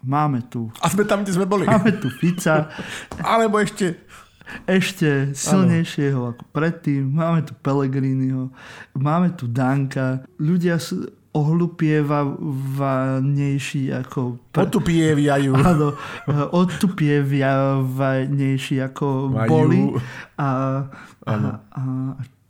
máme 0.00 0.40
tu... 0.48 0.72
A 0.80 0.88
sme 0.88 1.04
tam, 1.04 1.20
kde 1.20 1.36
sme 1.36 1.44
boli. 1.44 1.68
Máme 1.68 2.00
tu 2.00 2.08
Fica. 2.08 2.72
Alebo 3.20 3.60
ešte 3.60 4.08
ešte 4.66 5.30
silnejšieho 5.30 6.18
ano. 6.18 6.30
ako 6.34 6.42
predtým. 6.50 7.06
Máme 7.06 7.46
tu 7.46 7.54
Pelegriniho, 7.54 8.50
máme 8.98 9.30
tu 9.38 9.46
Danka. 9.46 10.26
Ľudia 10.42 10.82
sú, 10.82 11.06
ohlupievanejší 11.30 13.94
ako... 13.94 14.42
Pre... 14.50 14.66
Otupievajú. 14.66 15.54
Áno, 15.70 15.94
otupievanejší 16.50 18.82
ako 18.82 19.30
Majú. 19.30 19.46
boli. 19.46 19.94
A, 20.38 20.46
a, 21.26 21.34
a 21.70 21.82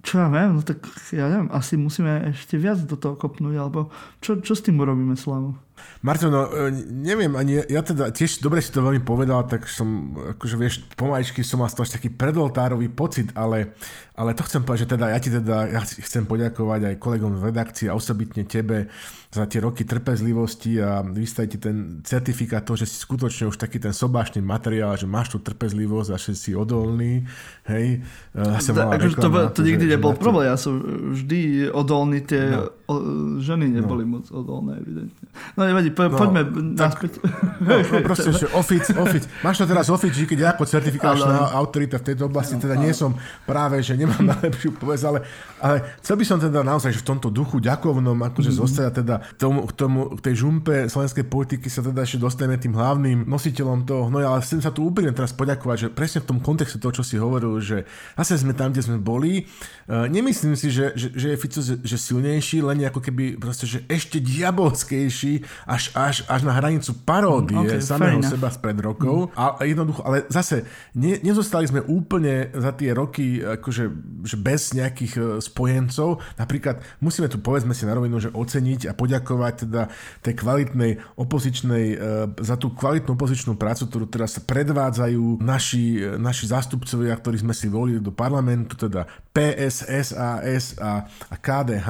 čo 0.01 0.17
ja 0.17 0.33
viem, 0.33 0.57
no 0.57 0.65
tak 0.65 0.81
ja 1.13 1.29
neviem, 1.29 1.53
asi 1.53 1.77
musíme 1.77 2.33
ešte 2.33 2.57
viac 2.57 2.81
do 2.89 2.97
toho 2.97 3.21
kopnúť, 3.21 3.57
alebo 3.61 3.93
čo, 4.25 4.41
čo 4.41 4.57
s 4.57 4.65
tým 4.65 4.81
urobíme, 4.81 5.13
Slavu? 5.13 5.53
Marto, 6.01 6.33
no 6.33 6.49
e, 6.49 6.73
neviem, 6.89 7.37
ani 7.37 7.61
ja 7.69 7.85
teda 7.85 8.09
tiež 8.09 8.41
dobre 8.41 8.65
si 8.65 8.73
to 8.73 8.81
veľmi 8.81 9.05
povedal, 9.05 9.45
tak 9.45 9.69
som, 9.69 10.17
akože 10.37 10.57
vieš, 10.57 10.75
pomaličky 10.97 11.45
som 11.45 11.61
mal 11.61 11.69
z 11.69 11.77
toho 11.77 11.89
taký 11.89 12.09
predoltárový 12.09 12.89
pocit, 12.89 13.29
ale, 13.37 13.77
ale 14.21 14.37
to 14.37 14.45
chcem 14.45 14.61
povedať, 14.61 14.85
že 14.85 14.93
teda 14.93 15.07
ja 15.09 15.19
ti 15.19 15.31
teda, 15.33 15.57
ja 15.73 15.81
chcem 15.81 16.29
poďakovať 16.29 16.93
aj 16.93 16.95
kolegom 17.01 17.41
v 17.41 17.49
redakcii 17.49 17.89
a 17.89 17.97
osobitne 17.97 18.45
tebe 18.45 18.93
za 19.31 19.47
tie 19.47 19.63
roky 19.63 19.87
trpezlivosti 19.87 20.83
a 20.83 21.07
vystaviť 21.07 21.49
ti 21.55 21.59
ten 21.63 21.77
certifikát 22.03 22.67
toho, 22.67 22.75
že 22.75 22.91
si 22.91 22.99
skutočne 22.99 23.47
už 23.47 23.57
taký 23.63 23.79
ten 23.79 23.95
sobášny 23.95 24.43
materiál, 24.43 24.99
že 24.99 25.07
máš 25.07 25.33
tú 25.33 25.39
trpezlivosť 25.39 26.11
a 26.11 26.17
že 26.19 26.35
si 26.35 26.51
odolný, 26.51 27.23
hej. 27.71 28.03
Ja 28.35 28.59
som 28.59 28.75
da, 28.75 28.91
akože 28.91 29.23
to, 29.23 29.31
to, 29.31 29.41
to 29.55 29.61
nikdy 29.63 29.87
že, 29.87 29.91
nebol 29.95 30.13
že 30.13 30.21
problém, 30.21 30.51
ja 30.51 30.59
som 30.59 30.83
vždy 31.15 31.71
odolný, 31.71 32.27
tie 32.27 32.43
no. 32.59 32.75
o, 32.91 32.95
ženy 33.39 33.71
neboli 33.71 34.03
no. 34.03 34.19
moc 34.19 34.27
odolné, 34.35 34.83
evidentne. 34.83 35.27
No 35.55 35.63
nevadí, 35.63 35.95
po, 35.95 36.11
no, 36.11 36.19
poďme 36.19 36.43
naspäť. 36.75 37.23
No, 37.63 37.75
no 37.87 37.97
proste, 38.03 38.35
že 38.35 38.51
ofic, 38.51 38.83
ofic. 38.99 39.31
Máš 39.47 39.63
to 39.63 39.71
teraz 39.71 39.87
ofic, 39.95 40.11
keď 40.11 40.39
ja 40.43 40.49
ako 40.59 40.67
certifikačná 40.67 41.55
autorita 41.55 42.03
v 42.03 42.05
tejto 42.11 42.27
oblasti, 42.27 42.59
teda 42.59 42.75
nie 42.75 42.91
som 42.91 43.15
práve, 43.47 43.79
že 43.79 43.95
nemám 43.95 44.10
najlepšiu 44.19 44.77
povedz, 44.77 45.03
ale, 45.07 45.25
ale 45.63 45.97
chcel 46.05 46.17
by 46.19 46.25
som 46.27 46.39
teda 46.39 46.61
naozaj, 46.61 46.93
že 46.93 47.03
v 47.03 47.09
tomto 47.17 47.29
duchu 47.31 47.63
ďakovnom, 47.63 48.19
akože 48.31 48.51
mm-hmm. 48.53 48.63
zostať 48.67 48.93
teda 49.03 49.15
tomu, 49.39 49.65
k, 49.67 49.73
tomu, 49.75 50.01
k 50.19 50.21
tej 50.31 50.35
žumpe 50.47 50.91
slovenskej 50.91 51.25
politiky 51.27 51.71
sa 51.71 51.81
teda 51.81 52.03
ešte 52.03 52.19
dostaneme 52.19 52.61
tým 52.61 52.75
hlavným 52.75 53.25
nositeľom 53.25 53.87
toho 53.87 54.11
no 54.11 54.19
ale 54.19 54.43
chcem 54.43 54.59
sa 54.59 54.75
tu 54.75 54.83
úplne 54.83 55.15
teraz 55.15 55.31
poďakovať, 55.31 55.77
že 55.77 55.89
presne 55.89 56.19
v 56.27 56.29
tom 56.35 56.39
kontexte 56.43 56.83
toho, 56.83 56.93
čo 56.93 57.07
si 57.07 57.17
hovoril, 57.17 57.63
že 57.63 57.87
zase 58.19 58.43
sme 58.43 58.53
tam, 58.53 58.75
kde 58.75 58.83
sme 58.83 58.99
boli. 58.99 59.47
Uh, 59.87 60.11
nemyslím 60.11 60.59
si, 60.59 60.69
že, 60.75 60.93
že, 60.99 61.15
že 61.15 61.27
je 61.33 61.37
Fico 61.39 61.61
že, 61.63 61.79
že 61.79 61.97
silnejší, 61.97 62.65
len 62.67 62.83
ako 62.91 63.01
keby 63.01 63.39
proste, 63.39 63.71
že 63.71 63.87
ešte 63.87 64.19
diabolskejší 64.19 65.47
až, 65.71 65.95
až, 65.95 66.17
až 66.27 66.41
na 66.43 66.53
hranicu 66.59 66.91
paródie 67.07 67.57
mm, 67.57 67.79
okay, 67.79 67.81
samého 67.81 68.21
seba 68.27 68.51
spred 68.51 68.79
rokov. 68.83 69.31
Mm. 69.31 69.39
A 69.39 69.45
jednoducho, 69.63 70.01
ale 70.03 70.27
zase 70.27 70.67
ne, 70.99 71.21
nezostali 71.23 71.71
sme 71.71 71.85
úplne 71.87 72.51
za 72.57 72.75
tie 72.75 72.91
roky 72.91 73.39
akože, 73.39 73.85
že 74.25 74.37
bez 74.37 74.73
nejakých 74.77 75.15
e, 75.17 75.21
spojencov. 75.41 76.21
Napríklad 76.37 76.81
musíme 77.01 77.29
tu 77.29 77.41
povedzme 77.41 77.73
si 77.73 77.89
na 77.89 77.97
rovinu, 77.97 78.21
že 78.21 78.33
oceniť 78.33 78.91
a 78.91 78.93
poďakovať 78.93 79.55
teda 79.67 79.83
tej 80.21 80.35
kvalitnej 80.37 81.01
opozičnej, 81.17 81.85
e, 81.93 81.97
za 82.41 82.57
tú 82.61 82.73
kvalitnú 82.73 83.17
opozičnú 83.17 83.57
prácu, 83.57 83.89
ktorú 83.89 84.07
teraz 84.09 84.37
predvádzajú 84.43 85.41
naši, 85.41 86.01
e, 86.01 86.21
naši 86.21 86.51
zástupcovia, 86.51 87.17
ktorí 87.17 87.41
sme 87.41 87.55
si 87.57 87.71
volili 87.71 88.01
do 88.03 88.13
parlamentu, 88.13 88.77
teda 88.77 89.09
PS, 89.31 89.87
SAS 89.87 90.77
a, 90.77 91.07
a 91.07 91.35
KDH. 91.39 91.89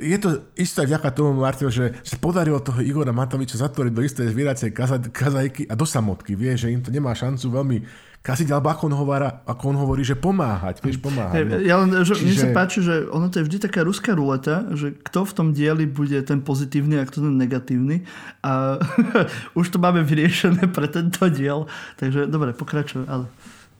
Je 0.00 0.18
to 0.18 0.48
isté 0.56 0.88
vďaka 0.88 1.12
tomu, 1.12 1.36
Martin, 1.36 1.70
že 1.70 1.94
sa 2.02 2.16
podarilo 2.16 2.58
toho 2.58 2.80
Igora 2.82 3.14
Matoviča 3.14 3.60
zatvoriť 3.60 3.92
do 3.92 4.02
istej 4.02 4.26
zvieracej 4.32 4.70
kazajky 5.12 5.68
a 5.68 5.74
do 5.76 5.86
samotky. 5.86 6.32
Vie, 6.34 6.56
že 6.56 6.72
im 6.72 6.80
to 6.80 6.90
nemá 6.90 7.12
šancu 7.12 7.46
veľmi 7.52 8.09
kasiť, 8.20 8.52
alebo 8.52 8.68
ako 8.68 8.92
on, 8.92 8.94
hovorí, 9.00 9.24
ako 9.48 9.62
on 9.72 9.76
hovorí, 9.80 10.02
že 10.04 10.12
pomáhať, 10.12 10.84
vieš, 10.84 11.00
pomáhať. 11.00 11.40
No. 11.48 11.56
Ja 11.56 11.80
len, 11.80 11.88
že, 12.04 12.20
Čiže... 12.20 12.24
mne 12.28 12.36
sa 12.36 12.48
páči, 12.52 12.78
že 12.84 13.08
ono 13.08 13.32
to 13.32 13.40
je 13.40 13.48
vždy 13.48 13.58
taká 13.64 13.80
ruská 13.80 14.12
ruleta, 14.12 14.68
že 14.76 14.92
kto 14.92 15.24
v 15.24 15.32
tom 15.32 15.46
dieli 15.56 15.88
bude 15.88 16.20
ten 16.20 16.44
pozitívny 16.44 17.00
a 17.00 17.08
kto 17.08 17.24
ten 17.24 17.40
negatívny. 17.40 18.04
A 18.44 18.76
už 19.58 19.72
to 19.72 19.80
máme 19.80 20.04
vyriešené 20.04 20.68
pre 20.68 20.92
tento 20.92 21.32
diel, 21.32 21.64
takže 21.96 22.28
dobre, 22.28 22.52
pokračujem, 22.52 23.08
ale 23.08 23.24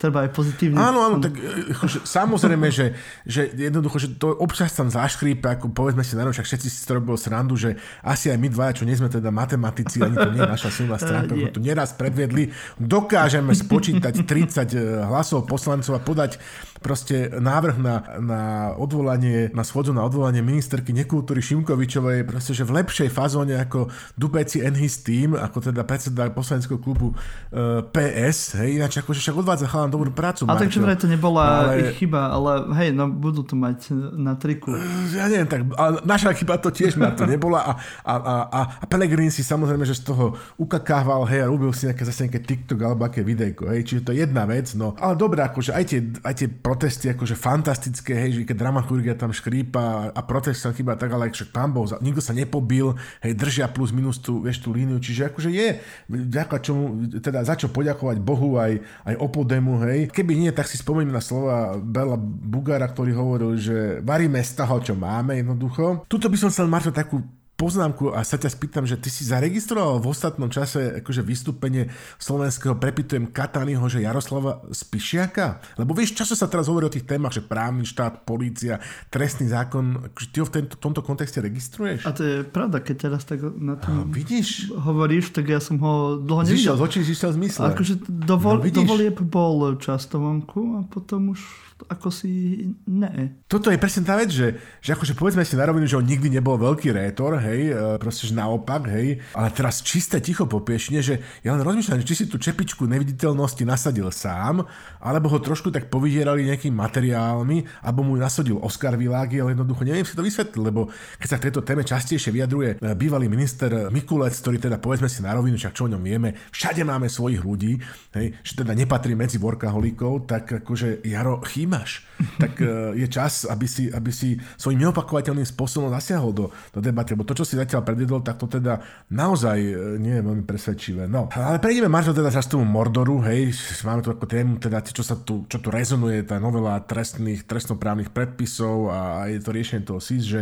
treba 0.00 0.24
aj 0.24 0.32
pozitívne. 0.32 0.80
Áno, 0.80 1.04
áno, 1.04 1.20
tak 1.20 1.36
e, 1.36 1.76
akože, 1.76 2.08
samozrejme, 2.08 2.72
že, 2.72 2.96
že 3.28 3.52
jednoducho, 3.52 4.00
že 4.00 4.16
to 4.16 4.32
občas 4.32 4.72
tam 4.72 4.88
zaškrípe, 4.88 5.44
ako 5.44 5.68
povedzme 5.76 6.00
si 6.00 6.16
na 6.16 6.24
však 6.24 6.48
všetci 6.48 6.68
si 6.72 6.88
to 6.88 6.96
robili 6.96 7.20
srandu, 7.20 7.52
že 7.60 7.76
asi 8.00 8.32
aj 8.32 8.40
my 8.40 8.48
dvaja, 8.48 8.80
čo 8.80 8.88
nie 8.88 8.96
sme 8.96 9.12
teda 9.12 9.28
matematici, 9.28 10.00
ani 10.00 10.16
to 10.16 10.32
nie 10.32 10.40
je 10.40 10.48
naša 10.56 10.70
silná 10.72 10.96
stránka, 11.04 11.36
uh, 11.36 11.52
to 11.52 11.60
neraz 11.60 11.92
predviedli, 11.92 12.48
dokážeme 12.80 13.52
spočítať 13.52 14.24
30 14.24 14.72
e, 14.72 15.04
hlasov 15.04 15.44
poslancov 15.44 15.92
a 15.92 16.00
podať 16.00 16.40
proste 16.80 17.28
návrh 17.28 17.76
na, 17.76 17.94
na 18.18 18.42
odvolanie, 18.74 19.52
na 19.52 19.62
schodzu 19.62 19.92
na 19.92 20.00
odvolanie 20.00 20.40
ministerky 20.40 20.96
nekultúry 20.96 21.44
Šimkovičovej, 21.44 22.24
proste, 22.24 22.56
že 22.56 22.64
v 22.64 22.80
lepšej 22.80 23.12
fazóne 23.12 23.60
ako 23.60 23.92
Dubeci 24.16 24.64
and 24.64 24.80
his 24.80 25.04
team, 25.04 25.36
ako 25.36 25.60
teda 25.60 25.84
predseda 25.84 26.32
poslaneckého 26.32 26.80
klubu 26.80 27.12
uh, 27.12 27.84
PS, 27.92 28.56
hej, 28.56 28.80
ináč 28.80 28.96
akože 29.04 29.20
však 29.20 29.36
odvádza 29.44 29.68
chalán 29.68 29.92
dobrú 29.92 30.08
prácu. 30.10 30.48
Ale 30.48 30.64
tak 30.64 30.72
čo 30.72 30.80
to 30.80 31.06
nebola 31.06 31.68
ale... 31.68 31.92
ich 31.92 32.00
chyba, 32.00 32.32
ale 32.32 32.72
hej, 32.80 32.96
no 32.96 33.12
budú 33.12 33.44
to 33.44 33.54
mať 33.54 33.92
na 34.16 34.34
triku. 34.40 34.72
Ja 35.12 35.28
neviem, 35.28 35.46
tak 35.46 35.68
naša 36.08 36.32
chyba 36.32 36.56
to 36.56 36.72
tiež 36.72 36.96
na 36.96 37.12
to 37.12 37.28
nebola 37.28 37.60
a, 37.60 37.72
a, 38.08 38.14
a, 38.16 38.34
a, 38.48 38.60
a 38.80 38.84
Pelegrin 38.88 39.28
si 39.28 39.44
samozrejme, 39.44 39.84
že 39.84 40.00
z 40.00 40.08
toho 40.08 40.32
ukakával, 40.56 41.28
hej, 41.28 41.44
a 41.44 41.50
robil 41.52 41.68
si 41.76 41.84
nejaké 41.84 42.08
zase 42.08 42.24
nejaké 42.24 42.40
TikTok 42.40 42.80
alebo 42.80 43.04
aké 43.04 43.20
videjko, 43.20 43.68
hej, 43.68 43.84
čiže 43.84 44.00
to 44.08 44.10
je 44.16 44.24
jedna 44.24 44.48
vec, 44.48 44.72
no. 44.72 44.96
Ale 44.96 45.12
dobré, 45.20 45.44
akože 45.44 45.76
aj 45.76 45.84
tie, 45.84 46.00
aj 46.24 46.34
tie 46.40 46.48
protesty 46.70 47.10
akože 47.10 47.34
fantastické, 47.34 48.14
hej, 48.14 48.30
že 48.30 48.40
keď 48.46 48.62
dramaturgia 48.62 49.18
tam 49.18 49.34
škrípa 49.34 50.14
a 50.14 50.20
protest 50.22 50.62
sa 50.62 50.70
chyba 50.70 50.94
tak, 50.94 51.10
ale 51.10 51.34
však 51.34 51.50
pán 51.50 51.74
Boh, 51.74 51.82
nikto 51.98 52.22
sa 52.22 52.30
nepobil, 52.30 52.94
hej, 53.26 53.34
držia 53.34 53.66
plus 53.66 53.90
minus 53.90 54.22
tú, 54.22 54.38
vieš, 54.38 54.62
tú 54.62 54.70
líniu, 54.70 55.02
čiže 55.02 55.34
akože 55.34 55.50
je, 55.50 55.82
ďaká 56.06 56.62
čomu, 56.62 57.10
teda 57.18 57.42
za 57.42 57.58
čo 57.58 57.74
poďakovať 57.74 58.22
Bohu 58.22 58.54
aj, 58.54 58.78
aj 59.02 59.14
Opodemu, 59.18 59.82
hej. 59.90 60.14
Keby 60.14 60.38
nie, 60.38 60.54
tak 60.54 60.70
si 60.70 60.78
spomeniem 60.78 61.10
na 61.10 61.18
slova 61.18 61.74
Bela 61.74 62.14
Bugara, 62.22 62.86
ktorý 62.86 63.18
hovoril, 63.18 63.58
že 63.58 63.98
varíme 64.06 64.38
z 64.38 64.52
toho, 64.54 64.78
čo 64.78 64.94
máme 64.94 65.42
jednoducho. 65.42 66.06
Tuto 66.06 66.30
by 66.30 66.38
som 66.38 66.54
chcel, 66.54 66.70
Marto, 66.70 66.94
takú 66.94 67.18
poznámku 67.60 68.16
a 68.16 68.24
sa 68.24 68.40
ťa 68.40 68.48
spýtam, 68.48 68.88
že 68.88 68.96
ty 68.96 69.12
si 69.12 69.28
zaregistroval 69.28 70.00
v 70.00 70.08
ostatnom 70.08 70.48
čase 70.48 71.04
akože 71.04 71.20
vystúpenie 71.20 71.92
slovenského, 72.16 72.80
prepitujem 72.80 73.28
Katányho, 73.28 73.84
že 73.92 74.00
Jaroslava 74.00 74.64
Spišiaka? 74.72 75.76
Lebo 75.76 75.92
vieš, 75.92 76.16
často 76.16 76.32
sa 76.32 76.48
teraz 76.48 76.72
hovorí 76.72 76.88
o 76.88 76.94
tých 76.96 77.04
témach, 77.04 77.36
že 77.36 77.44
právny 77.44 77.84
štát, 77.84 78.24
polícia, 78.24 78.80
trestný 79.12 79.52
zákon, 79.52 80.08
akože 80.08 80.28
ty 80.32 80.36
ho 80.40 80.46
v 80.48 80.52
tento, 80.56 80.74
tomto 80.80 81.04
kontexte 81.04 81.44
registruješ? 81.44 82.08
A 82.08 82.16
to 82.16 82.22
je 82.24 82.36
pravda, 82.48 82.80
keď 82.80 82.96
teraz 83.12 83.28
tak 83.28 83.44
na 83.44 83.76
tom 83.76 83.92
no, 83.92 84.02
vidíš? 84.08 84.72
hovoríš, 84.72 85.36
tak 85.36 85.52
ja 85.52 85.60
som 85.60 85.76
ho 85.84 86.16
dlho 86.16 86.48
nevidel. 86.48 86.56
Zišiel 86.56 86.76
z 86.80 86.82
očí, 86.88 86.98
zišiel 87.04 87.30
z 87.36 87.38
mysle. 87.44 87.64
Akože 87.76 87.94
dovol, 88.08 88.64
no, 88.64 88.72
dovolieb 88.72 89.20
bol 89.20 89.76
často 89.76 90.16
vonku 90.16 90.80
a 90.80 90.88
potom 90.88 91.36
už 91.36 91.69
ako 91.88 92.08
si 92.12 92.64
ne. 92.88 93.40
Toto 93.46 93.70
je 93.72 93.80
presne 93.80 94.04
tá 94.04 94.18
vec, 94.18 94.28
že, 94.28 94.58
že 94.82 94.92
akože 94.92 95.16
povedzme 95.16 95.46
si 95.46 95.56
na 95.56 95.64
rovinu, 95.68 95.86
že 95.88 95.96
on 95.96 96.04
nikdy 96.04 96.28
nebol 96.28 96.60
veľký 96.60 96.92
rétor, 96.92 97.40
hej, 97.40 97.72
e, 97.72 97.96
proste, 97.96 98.28
že 98.28 98.34
naopak, 98.36 98.90
hej, 98.90 99.22
ale 99.32 99.48
teraz 99.54 99.80
čisté 99.80 100.20
ticho 100.20 100.44
po 100.44 100.60
piešne, 100.60 101.00
že 101.00 101.22
ja 101.46 101.56
len 101.56 101.62
rozmýšľam, 101.64 102.04
či 102.04 102.24
si 102.24 102.24
tú 102.26 102.36
čepičku 102.36 102.84
neviditeľnosti 102.84 103.62
nasadil 103.64 104.08
sám, 104.12 104.66
alebo 105.00 105.32
ho 105.32 105.38
trošku 105.40 105.72
tak 105.72 105.88
povydierali 105.88 106.48
nejakými 106.50 106.76
materiálmi, 106.76 107.86
alebo 107.86 108.04
mu 108.04 108.18
nasadil 108.18 108.60
Oscar 108.60 108.98
Világi, 108.98 109.40
ale 109.40 109.56
jednoducho 109.56 109.86
neviem 109.86 110.04
si 110.04 110.18
to 110.18 110.26
vysvetliť, 110.26 110.60
lebo 110.60 110.90
keď 111.16 111.28
sa 111.28 111.38
k 111.38 111.46
tejto 111.48 111.64
téme 111.64 111.86
častejšie 111.86 112.34
vyjadruje 112.34 112.70
e, 112.76 112.76
bývalý 112.98 113.30
minister 113.30 113.88
Mikulec, 113.88 114.34
ktorý 114.36 114.58
teda 114.60 114.76
povedzme 114.82 115.08
si 115.08 115.22
na 115.22 115.32
rovinu, 115.32 115.56
však 115.56 115.76
čo 115.76 115.86
o 115.86 115.92
ňom 115.92 116.02
vieme, 116.02 116.36
všade 116.50 116.82
máme 116.84 117.06
svojich 117.06 117.40
ľudí, 117.40 117.78
hej, 118.16 118.36
že 118.42 118.52
teda 118.60 118.74
nepatrí 118.74 119.14
medzi 119.14 119.38
workaholikov, 119.40 120.26
tak 120.26 120.64
akože 120.64 121.02
Jaro, 121.06 121.40
chýmaš. 121.70 122.02
tak 122.36 122.60
e, 122.60 122.98
je 123.00 123.06
čas, 123.08 123.48
aby 123.48 123.64
si, 123.64 123.88
aby 123.88 124.12
si 124.12 124.36
svojím 124.58 124.84
neopakovateľným 124.84 125.46
spôsobom 125.46 125.88
zasiahol 125.88 126.34
do, 126.34 126.44
do 126.74 126.82
debaty, 126.82 127.16
lebo 127.16 127.24
to, 127.24 127.32
čo 127.32 127.46
si 127.46 127.56
zatiaľ 127.56 127.80
predvedol, 127.80 128.20
tak 128.20 128.36
to 128.36 128.50
teda 128.50 128.82
naozaj 129.08 129.56
e, 129.56 129.96
nie 129.96 130.18
je 130.18 130.22
veľmi 130.26 130.44
presvedčivé. 130.44 131.08
No, 131.08 131.32
ale 131.32 131.62
prejdeme 131.62 131.88
Marto 131.88 132.12
teda 132.12 132.28
z 132.28 132.50
tomu 132.50 132.66
Mordoru, 132.66 133.24
hej, 133.24 133.54
máme 133.86 134.04
tu 134.04 134.12
ako 134.12 134.26
tému, 134.26 134.60
teda 134.60 134.84
čo 134.84 135.00
sa 135.00 135.16
tu, 135.16 135.48
čo 135.48 135.62
tu 135.62 135.72
rezonuje, 135.72 136.26
tá 136.26 136.36
novela 136.36 136.76
trestných, 136.82 137.48
trestnoprávnych 137.48 138.12
predpisov 138.12 138.92
a 138.92 139.30
je 139.30 139.40
to 139.40 139.54
riešenie 139.54 139.86
toho 139.86 140.02
SIS, 140.02 140.26
že 140.26 140.40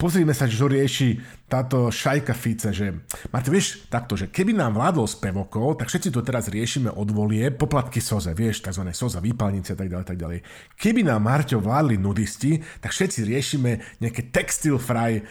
pozrime 0.00 0.32
sa, 0.32 0.48
čo 0.48 0.64
rieši 0.64 1.20
táto 1.50 1.90
šajka 1.90 2.30
Fice, 2.32 2.70
že 2.70 3.04
Martin, 3.34 3.52
vieš 3.58 3.84
takto, 3.90 4.14
že 4.14 4.30
keby 4.30 4.54
nám 4.54 4.78
vládol 4.78 5.04
s 5.10 5.18
Pevokol, 5.18 5.74
tak 5.74 5.90
všetci 5.90 6.14
to 6.14 6.22
teraz 6.22 6.46
riešime 6.46 6.94
od 6.94 7.10
volie, 7.10 7.50
poplatky 7.50 7.98
SOZE, 7.98 8.32
vieš, 8.38 8.62
tzv. 8.62 8.86
SOZA, 8.86 9.18
výpalnice 9.18 9.74
a 9.74 9.78
tak 9.82 9.90
ďalej, 9.90 10.06
tak 10.06 10.18
ďalej. 10.22 10.38
Keby 10.78 11.10
nám 11.10 11.26
Marťo 11.26 11.58
vládli 11.58 11.98
nudisti, 11.98 12.62
tak 12.78 12.94
všetci 12.94 13.26
riešime 13.26 13.98
nejaké 13.98 14.30
textil 14.30 14.78
fry 14.78 15.18
e, 15.18 15.22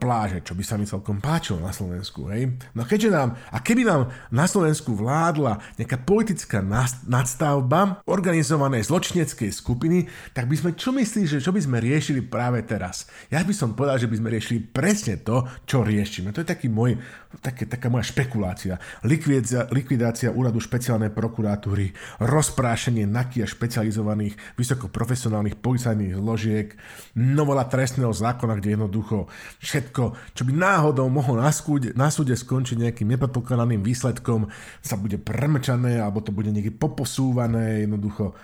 pláže, 0.00 0.40
čo 0.40 0.56
by 0.56 0.64
sa 0.64 0.80
mi 0.80 0.88
celkom 0.88 1.20
páčilo 1.20 1.60
na 1.60 1.76
Slovensku, 1.76 2.32
hej. 2.32 2.56
No 2.72 2.88
keďže 2.88 3.12
nám, 3.12 3.36
a 3.52 3.60
keby 3.60 3.84
nám 3.84 4.08
na 4.32 4.48
Slovensku 4.48 4.96
vládla 4.96 5.60
nejaká 5.76 6.00
politická 6.00 6.64
nadstavba 7.04 8.00
organizované 8.08 8.80
zločineckej 8.80 9.52
skupiny, 9.52 10.08
tak 10.32 10.48
by 10.48 10.56
sme, 10.56 10.70
čo 10.72 10.96
myslíš, 10.96 11.36
že 11.36 11.44
čo 11.44 11.52
by 11.52 11.60
sme 11.60 11.84
riešili 11.84 12.24
práve 12.24 12.64
teraz? 12.64 13.04
Ja 13.28 13.44
by 13.44 13.52
som 13.52 13.76
povedal, 13.76 13.99
že 14.00 14.08
by 14.08 14.16
sme 14.16 14.32
riešili 14.32 14.58
presne 14.64 15.20
to, 15.20 15.44
čo 15.68 15.84
riešime. 15.84 16.32
To 16.32 16.40
je 16.40 16.48
taký 16.48 16.72
môj, 16.72 16.96
také, 17.38 17.70
taká 17.70 17.86
moja 17.86 18.02
špekulácia. 18.02 18.82
Likvidácia, 19.06 19.70
likvidácia 19.70 20.34
úradu 20.34 20.58
špeciálnej 20.58 21.14
prokuratúry, 21.14 21.94
rozprášenie 22.18 23.06
nakia 23.06 23.46
špecializovaných 23.46 24.34
vysokoprofesionálnych 24.58 25.62
policajných 25.62 26.18
zložiek, 26.18 26.74
novela 27.14 27.62
trestného 27.70 28.10
zákona, 28.10 28.58
kde 28.58 28.74
jednoducho 28.74 29.30
všetko, 29.62 30.34
čo 30.34 30.42
by 30.42 30.52
náhodou 30.58 31.06
mohlo 31.06 31.38
na, 31.38 31.54
skúde, 31.54 31.94
na 31.94 32.10
súde 32.10 32.34
skončiť 32.34 32.90
nejakým 32.90 33.06
nepredpokladaným 33.14 33.86
výsledkom, 33.86 34.50
sa 34.82 34.98
bude 34.98 35.22
premčané, 35.22 36.02
alebo 36.02 36.18
to 36.18 36.34
bude 36.34 36.50
niekde 36.50 36.74
poposúvané, 36.74 37.86
jednoducho 37.86 38.34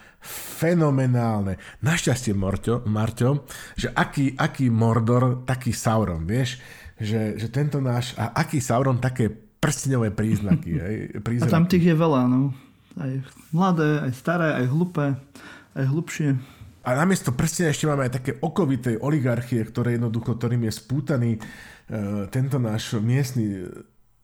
fenomenálne. 0.58 1.58
Našťastie, 1.82 2.34
Marťo, 2.34 2.86
Marťo 2.86 3.46
že 3.78 3.90
aký, 3.94 4.34
aký 4.34 4.70
Mordor, 4.70 5.46
taký 5.46 5.70
Sauron, 5.74 6.26
vieš? 6.26 6.58
Že, 6.96 7.36
že 7.36 7.48
tento 7.52 7.78
náš, 7.78 8.16
a 8.16 8.32
aký 8.32 8.60
Sauron, 8.60 9.00
také 9.00 9.28
prsteňové 9.60 10.12
príznaky. 10.12 10.70
Aj, 10.86 10.96
príznaky. 11.20 11.50
A 11.50 11.54
tam 11.54 11.64
tých 11.68 11.84
je 11.92 11.96
veľa, 11.96 12.22
no. 12.28 12.52
Aj 12.96 13.12
mladé, 13.52 14.08
aj 14.08 14.12
staré, 14.16 14.48
aj 14.56 14.66
hlupé, 14.72 15.20
aj 15.76 15.84
hlubšie. 15.84 16.28
A 16.86 16.88
namiesto 16.96 17.34
prstenia 17.34 17.74
ešte 17.74 17.84
máme 17.84 18.08
aj 18.08 18.22
také 18.22 18.32
okovitej 18.40 19.02
oligarchie, 19.04 19.60
ktoré 19.68 20.00
jednoducho, 20.00 20.38
ktorým 20.38 20.64
je 20.64 20.72
spútaný 20.72 21.30
uh, 21.36 22.24
tento 22.32 22.56
náš 22.56 22.96
miestny 23.02 23.68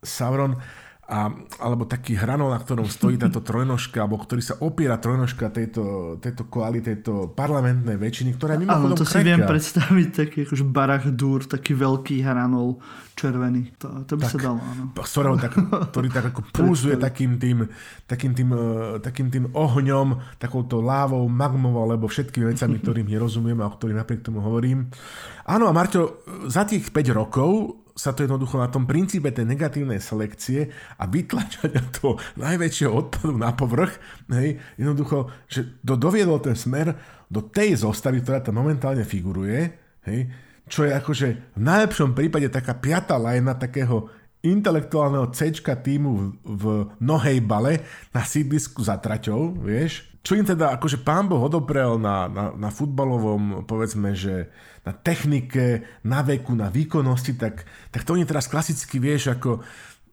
Sauron 0.00 0.56
a, 1.02 1.34
alebo 1.58 1.82
taký 1.82 2.14
hranol, 2.14 2.54
na 2.54 2.62
ktorom 2.62 2.86
stojí 2.86 3.18
táto 3.18 3.42
trojnožka, 3.42 4.06
alebo 4.06 4.22
ktorý 4.22 4.38
sa 4.38 4.54
opiera 4.62 5.02
trojnožka 5.02 5.50
tejto, 5.50 6.16
tejto 6.22 6.46
koali, 6.46 6.78
tejto 6.78 7.34
parlamentnej 7.34 7.98
väčšiny, 7.98 8.38
ktorá 8.38 8.54
mimochodom 8.54 8.94
to 8.94 9.02
si 9.02 9.18
krajka. 9.18 9.26
viem 9.26 9.40
predstaviť, 9.42 10.08
taký 10.14 10.38
akože 10.46 10.64
barach 10.70 11.10
dúr, 11.10 11.42
taký 11.42 11.74
veľký 11.74 12.22
hranol 12.22 12.78
červený. 13.18 13.74
To, 13.82 14.06
to 14.06 14.14
by 14.14 14.24
tak, 14.24 14.32
sa 14.32 14.38
dalo, 14.38 14.58
áno. 14.62 14.84
Ktorého 14.94 15.36
tak, 15.42 15.52
ktorý 15.90 16.08
tak 16.08 16.24
ako 16.30 16.40
pulzuje 16.62 16.94
takým 16.94 17.34
tým, 17.34 17.66
takým 18.06 18.32
tým, 18.38 18.50
e, 18.54 18.66
takým 19.02 19.26
tým 19.26 19.44
ohňom, 19.58 20.38
takouto 20.38 20.78
lávou, 20.78 21.26
magmou, 21.26 21.82
alebo 21.82 22.06
všetkými 22.06 22.46
vecami, 22.46 22.78
ktorým 22.78 23.10
nerozumiem 23.18 23.58
a 23.58 23.66
o 23.66 23.74
ktorých 23.74 23.98
napriek 23.98 24.22
tomu 24.22 24.38
hovorím. 24.38 24.86
Áno, 25.50 25.66
a 25.66 25.74
Marťo, 25.74 26.22
za 26.46 26.62
tých 26.62 26.94
5 26.94 27.10
rokov 27.10 27.81
sa 27.92 28.16
to 28.16 28.24
jednoducho 28.24 28.56
na 28.56 28.68
tom 28.72 28.88
princípe 28.88 29.28
tej 29.32 29.44
negatívnej 29.44 30.00
selekcie 30.00 30.72
a 30.96 31.04
vytlačania 31.08 31.82
toho 31.92 32.16
najväčšieho 32.40 32.92
odpadu 32.92 33.36
na 33.36 33.52
povrch, 33.52 33.96
hej, 34.32 34.56
jednoducho, 34.80 35.32
že 35.48 35.80
to 35.84 35.96
doviedol 35.96 36.40
ten 36.40 36.56
smer 36.56 36.96
do 37.28 37.44
tej 37.44 37.84
zostavy, 37.84 38.20
ktorá 38.20 38.44
tam 38.44 38.60
momentálne 38.60 39.04
figuruje, 39.04 39.60
hej, 40.08 40.20
čo 40.68 40.88
je 40.88 40.92
akože 40.94 41.28
v 41.56 41.60
najlepšom 41.60 42.16
prípade 42.16 42.48
taká 42.48 42.76
piatá 42.76 43.20
lajna 43.20 43.56
takého 43.58 44.08
intelektuálneho 44.42 45.30
C 45.30 45.54
týmu 45.54 46.10
v, 46.12 46.26
v 46.42 46.64
nohej 46.98 47.38
bale 47.40 47.82
na 48.10 48.26
sídlisku 48.26 48.82
za 48.82 48.98
traťou, 48.98 49.54
vieš, 49.62 50.11
čo 50.22 50.38
im 50.38 50.46
teda 50.46 50.78
akože 50.78 51.02
pán 51.02 51.26
Boh 51.26 51.42
odoprel 51.42 51.98
na, 51.98 52.30
na, 52.30 52.44
na 52.54 52.70
futbalovom, 52.70 53.66
povedzme, 53.66 54.14
že 54.14 54.54
na 54.86 54.94
technike, 54.94 55.82
na 56.06 56.22
veku, 56.22 56.54
na 56.54 56.70
výkonnosti, 56.70 57.34
tak, 57.34 57.66
tak 57.90 58.06
to 58.06 58.14
oni 58.14 58.26
teraz 58.26 58.46
klasicky 58.46 59.02
vieš, 59.02 59.34
ako 59.34 59.62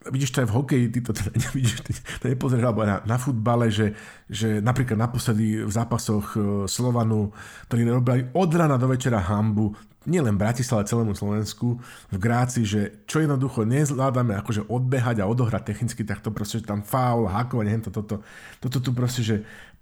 vidíš 0.08 0.32
to 0.32 0.41
aj 0.41 0.48
v 0.48 0.56
hokeji, 0.56 0.86
ty 0.89 1.00
to 1.04 1.12
teda 1.12 1.32
nevidíš, 1.45 1.84
ty 1.84 1.91
to 1.93 2.26
nepozrieš, 2.26 2.65
alebo 2.65 2.88
na, 2.88 3.04
na 3.04 3.17
futbale, 3.22 3.67
že, 3.69 3.93
že 4.32 4.63
napríklad 4.63 4.95
naposledy 4.95 5.62
v 5.67 5.72
zápasoch 5.72 6.26
e, 6.34 6.39
Slovanu, 6.65 7.36
ktorí 7.67 7.84
robili 7.86 8.32
od 8.34 8.50
rana 8.56 8.80
do 8.80 8.88
večera 8.88 9.19
hambu, 9.19 9.76
nielen 10.08 10.39
Bratislave, 10.39 10.88
celému 10.88 11.12
Slovensku, 11.12 11.78
v 12.10 12.17
Gráci, 12.17 12.63
že 12.63 13.04
čo 13.04 13.19
jednoducho 13.19 13.67
nezvládame 13.67 14.34
akože 14.39 14.72
odbehať 14.72 15.19
a 15.19 15.30
odohrať 15.30 15.76
technicky, 15.76 16.08
tak 16.08 16.24
to 16.24 16.32
proste, 16.32 16.63
že 16.63 16.72
tam 16.72 16.82
faul, 16.82 17.28
hakovanie, 17.28 17.84
toto, 17.84 18.02
toto, 18.02 18.15
toto 18.63 18.78
tu 18.80 18.95
proste, 18.95 19.22
že 19.22 19.36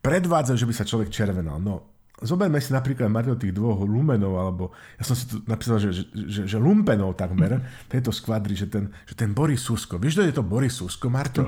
predvádza, 0.08 0.56
že 0.56 0.64
by 0.64 0.74
sa 0.74 0.88
človek 0.88 1.12
červenal. 1.12 1.60
No, 1.60 1.98
Zoberme 2.18 2.58
si 2.58 2.74
napríklad 2.74 3.14
Marto 3.14 3.38
tých 3.38 3.54
dvoch 3.54 3.86
lumenov, 3.86 4.42
alebo 4.42 4.74
ja 4.98 5.06
som 5.06 5.14
si 5.14 5.30
tu 5.30 5.38
napísal, 5.46 5.78
že, 5.78 5.94
že, 6.10 6.50
že, 6.50 6.58
lumpenov 6.58 7.14
takmer, 7.14 7.62
tejto 7.86 8.10
skvadry, 8.10 8.58
že 8.58 8.66
ten, 8.66 8.90
že 9.06 9.14
ten 9.14 9.38
Boris 9.38 9.62
Susko. 9.62 10.02
Vieš, 10.02 10.18
kto 10.18 10.24
je 10.26 10.34
to 10.34 10.42
Boris 10.42 10.74
Susko, 10.74 11.14
Marto? 11.14 11.46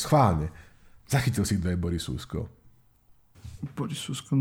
Schválne. 0.00 0.48
Zachytil 1.04 1.44
si, 1.44 1.60
kto 1.60 1.68
je 1.68 1.76
Boris 1.76 2.08
Susko. 2.08 2.48
Boris 3.76 4.00
Susko, 4.00 4.32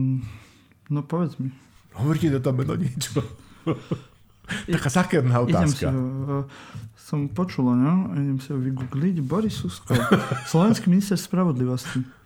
no 0.88 1.00
povedz 1.04 1.36
mi. 1.36 1.52
Hovorí 2.00 2.16
ti 2.16 2.32
to 2.32 2.40
tam 2.40 2.64
meno 2.64 2.80
niečo. 2.80 3.20
Taká 4.72 4.88
zákerná 4.88 5.44
otázka. 5.44 5.68
Idem 5.68 5.76
si 5.76 5.84
ho, 5.84 6.48
som 6.96 7.28
počula, 7.28 7.76
no? 7.76 8.16
Idem 8.16 8.40
si 8.40 8.56
ho 8.56 8.60
vygoogliť. 8.64 9.20
Boris 9.20 9.60
Susko. 9.60 9.92
Slovenský 10.52 10.88
minister 10.88 11.20
spravodlivosti. 11.20 12.17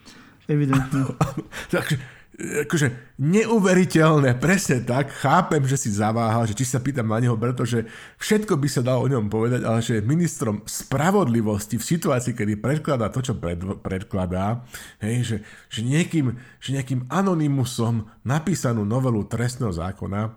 Evidentne. 0.48 1.06
Takže 1.74 2.00
akože 2.42 3.18
neuveriteľné, 3.22 4.40
presne 4.42 4.82
tak, 4.82 5.14
chápem, 5.14 5.62
že 5.68 5.78
si 5.78 5.90
zaváhal, 5.94 6.50
že 6.50 6.58
či 6.58 6.66
sa 6.66 6.82
pýtam 6.82 7.06
na 7.06 7.22
neho, 7.22 7.38
pretože 7.38 7.86
všetko 8.18 8.58
by 8.58 8.68
sa 8.72 8.82
dalo 8.82 9.06
o 9.06 9.12
ňom 9.12 9.30
povedať, 9.30 9.62
ale 9.62 9.80
že 9.84 10.00
je 10.00 10.08
ministrom 10.10 10.66
spravodlivosti 10.66 11.78
v 11.78 11.86
situácii, 11.86 12.34
kedy 12.34 12.58
predkladá 12.58 13.14
to, 13.14 13.22
čo 13.22 13.38
pred, 13.38 13.62
predkladá, 13.86 14.66
hej, 15.04 15.16
že, 15.22 15.38
že, 15.70 15.82
niekým, 15.86 16.34
že 16.58 16.70
nejakým 16.74 17.06
anonymusom 17.12 18.10
napísanú 18.26 18.88
novelu 18.88 19.22
trestného 19.30 19.76
zákona, 19.76 20.34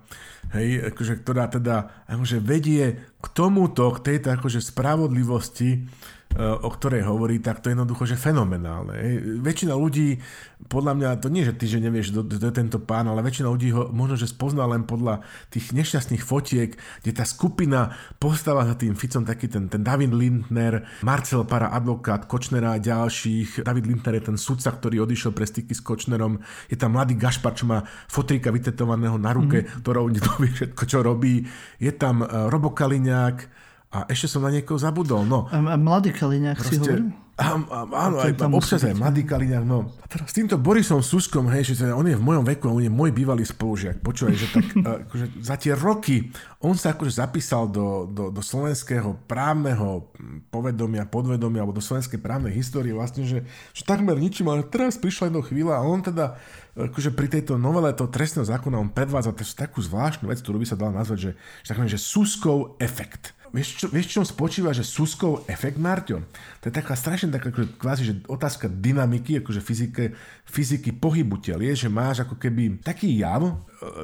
hej, 0.53 0.93
akože, 0.93 1.25
ktorá 1.25 1.49
teda 1.49 2.05
akože 2.05 2.38
vedie 2.43 3.01
k 3.17 3.27
tomuto, 3.33 3.88
k 3.97 4.12
tejto 4.12 4.37
akože 4.37 4.61
spravodlivosti, 4.61 5.88
o 6.35 6.70
ktorej 6.70 7.07
hovorí, 7.07 7.38
tak 7.38 7.62
to 7.62 7.70
je 7.70 7.79
jednoducho, 7.79 8.11
že 8.11 8.18
fenomenálne. 8.18 8.99
Väčšina 9.38 9.79
ľudí, 9.79 10.18
podľa 10.66 10.92
mňa, 10.99 11.09
to 11.23 11.31
nie, 11.31 11.47
že 11.47 11.55
ty, 11.55 11.70
že 11.70 11.79
nevieš, 11.79 12.11
kto 12.11 12.47
je 12.51 12.55
tento 12.55 12.83
pán, 12.83 13.07
ale 13.07 13.23
väčšina 13.23 13.47
ľudí 13.47 13.70
ho 13.70 13.94
možno, 13.94 14.18
že 14.18 14.27
spozná 14.27 14.66
len 14.66 14.83
podľa 14.83 15.23
tých 15.55 15.70
nešťastných 15.70 16.27
fotiek, 16.27 16.75
kde 16.75 17.12
tá 17.14 17.23
skupina 17.23 17.94
postáva 18.18 18.66
za 18.66 18.75
tým 18.75 18.99
Ficom 18.99 19.23
taký 19.23 19.47
ten, 19.47 19.70
ten 19.70 19.87
David 19.87 20.11
Lindner, 20.11 20.83
Marcel 21.07 21.47
Para, 21.47 21.70
advokát 21.70 22.27
Kočnera 22.27 22.75
a 22.75 22.83
ďalších. 22.83 23.62
David 23.62 23.87
Lindner 23.87 24.18
je 24.18 24.35
ten 24.35 24.38
sudca, 24.40 24.75
ktorý 24.75 25.07
odišiel 25.07 25.31
pre 25.31 25.47
styky 25.47 25.70
s 25.70 25.87
Kočnerom. 25.87 26.42
Je 26.66 26.75
tam 26.75 26.99
mladý 26.99 27.14
Gašpar, 27.14 27.55
čo 27.55 27.70
má 27.70 27.87
fotrika 28.11 28.51
vytetovaného 28.51 29.14
na 29.23 29.31
ruke, 29.31 29.62
mm. 29.62 29.87
ktorou 29.87 30.11
vie 30.42 30.51
všetko, 30.51 30.83
čo 30.83 30.99
robí. 30.99 31.47
Je 31.79 31.94
tam 31.94 32.27
eh, 32.27 32.51
Robo 32.51 32.75
Kaliňák, 32.75 33.63
a 33.94 33.98
ešte 34.11 34.26
som 34.26 34.42
na 34.42 34.50
niekoho 34.50 34.74
zabudol. 34.74 35.22
No, 35.22 35.46
a, 35.46 35.54
a 35.54 35.76
mladý 35.78 36.11
Kaliňák 36.11 36.59
si 36.59 36.83
hovoril? 36.83 37.14
áno, 37.35 38.22
aj, 38.22 38.38
občas 38.46 38.87
aj 38.87 38.94
Mladý 38.94 39.26
Kaliňák, 39.26 39.66
no. 39.66 39.90
A 39.98 40.07
teraz 40.07 40.30
s 40.30 40.38
týmto 40.38 40.54
Borisom 40.54 41.02
Suskom, 41.02 41.50
hej, 41.50 41.74
že 41.74 41.90
on 41.90 42.07
je 42.07 42.14
v 42.14 42.22
mojom 42.22 42.46
veku, 42.46 42.70
on 42.70 42.78
je 42.78 42.87
môj 42.87 43.11
bývalý 43.11 43.42
spolužiak. 43.42 43.98
Počúvaj, 44.07 44.35
že 44.38 44.46
tak 44.54 44.66
akože 45.11 45.42
za 45.42 45.59
tie 45.59 45.74
roky 45.74 46.30
on 46.62 46.78
sa 46.78 46.94
akože 46.94 47.18
zapísal 47.18 47.66
do, 47.66 48.07
do, 48.07 48.30
do 48.30 48.38
slovenského 48.38 49.18
právneho 49.26 50.14
povedomia, 50.54 51.11
podvedomia, 51.11 51.66
alebo 51.66 51.74
do 51.74 51.83
slovenskej 51.83 52.22
právnej 52.22 52.54
histórie 52.54 52.94
vlastne, 52.94 53.26
že, 53.26 53.42
že 53.74 53.83
takmer 53.83 54.14
ničím, 54.14 54.54
ale 54.54 54.62
teraz 54.62 54.94
prišla 54.94 55.35
jedna 55.35 55.42
chvíľa 55.42 55.83
a 55.83 55.87
on 55.87 56.07
teda 56.07 56.38
akože 56.78 57.11
pri 57.18 57.35
tejto 57.35 57.59
novele 57.59 57.90
toho 57.98 58.11
trestného 58.14 58.46
zákona 58.46 58.78
on 58.78 58.94
predvádza 58.94 59.35
takú 59.59 59.83
zvláštnu 59.83 60.30
vec, 60.30 60.38
ktorú 60.38 60.62
by 60.62 60.66
sa 60.70 60.78
dala 60.78 61.02
nazvať, 61.02 61.18
že, 61.18 61.30
že, 61.66 61.68
takmer, 61.74 61.90
že 61.90 61.98
Suskov 61.98 62.78
efekt 62.78 63.35
vieš, 63.55 63.79
čo, 63.79 63.87
vieš, 63.87 64.11
čom 64.11 64.27
spočíva, 64.27 64.75
že 64.75 64.83
Suskov 64.83 65.47
efekt, 65.47 65.79
Marťo? 65.79 66.27
To 66.59 66.64
je 66.67 66.75
taká 66.75 66.99
strašne 66.99 67.31
taká, 67.31 67.55
akože, 67.55 67.79
kvázi, 67.79 68.03
že 68.03 68.14
otázka 68.27 68.67
dynamiky, 68.67 69.38
akože 69.38 69.62
fyzike, 69.62 70.11
fyziky 70.43 70.90
pohybu 70.90 71.38
tel 71.38 71.62
je, 71.62 71.87
že 71.87 71.88
máš 71.88 72.27
ako 72.27 72.35
keby 72.35 72.83
taký 72.83 73.23
jav 73.23 73.47
e, 73.47 73.55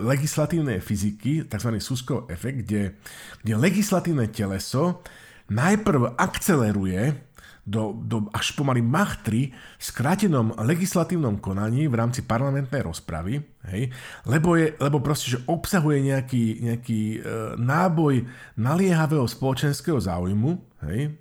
legislatívnej 0.07 0.79
fyziky, 0.79 1.51
tzv. 1.51 1.71
Suskov 1.83 2.31
efekt, 2.31 2.63
kde, 2.63 2.95
kde 3.43 3.53
legislatívne 3.59 4.31
teleso 4.31 5.03
najprv 5.51 6.15
akceleruje 6.15 7.30
do, 7.66 7.92
do 7.96 8.27
až 8.33 8.57
pomaly 8.57 8.81
Mach 8.81 9.20
3 9.23 9.53
skrátenom 9.77 10.57
legislatívnom 10.57 11.38
konaní 11.38 11.87
v 11.87 11.99
rámci 11.99 12.25
parlamentnej 12.25 12.83
rozpravy, 12.83 13.40
hej, 13.70 13.92
lebo, 14.25 14.57
je, 14.57 14.75
lebo 14.81 14.99
proste, 15.05 15.37
že 15.37 15.42
obsahuje 15.46 16.11
nejaký, 16.11 16.44
nejaký 16.66 17.01
e, 17.01 17.18
náboj 17.61 18.25
naliehavého 18.57 19.29
spoločenského 19.29 20.01
záujmu, 20.01 20.51
hej, 20.88 21.14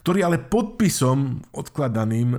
ktorý 0.00 0.20
ale 0.24 0.40
podpisom 0.40 1.44
odkladaným 1.54 2.28
e, 2.34 2.38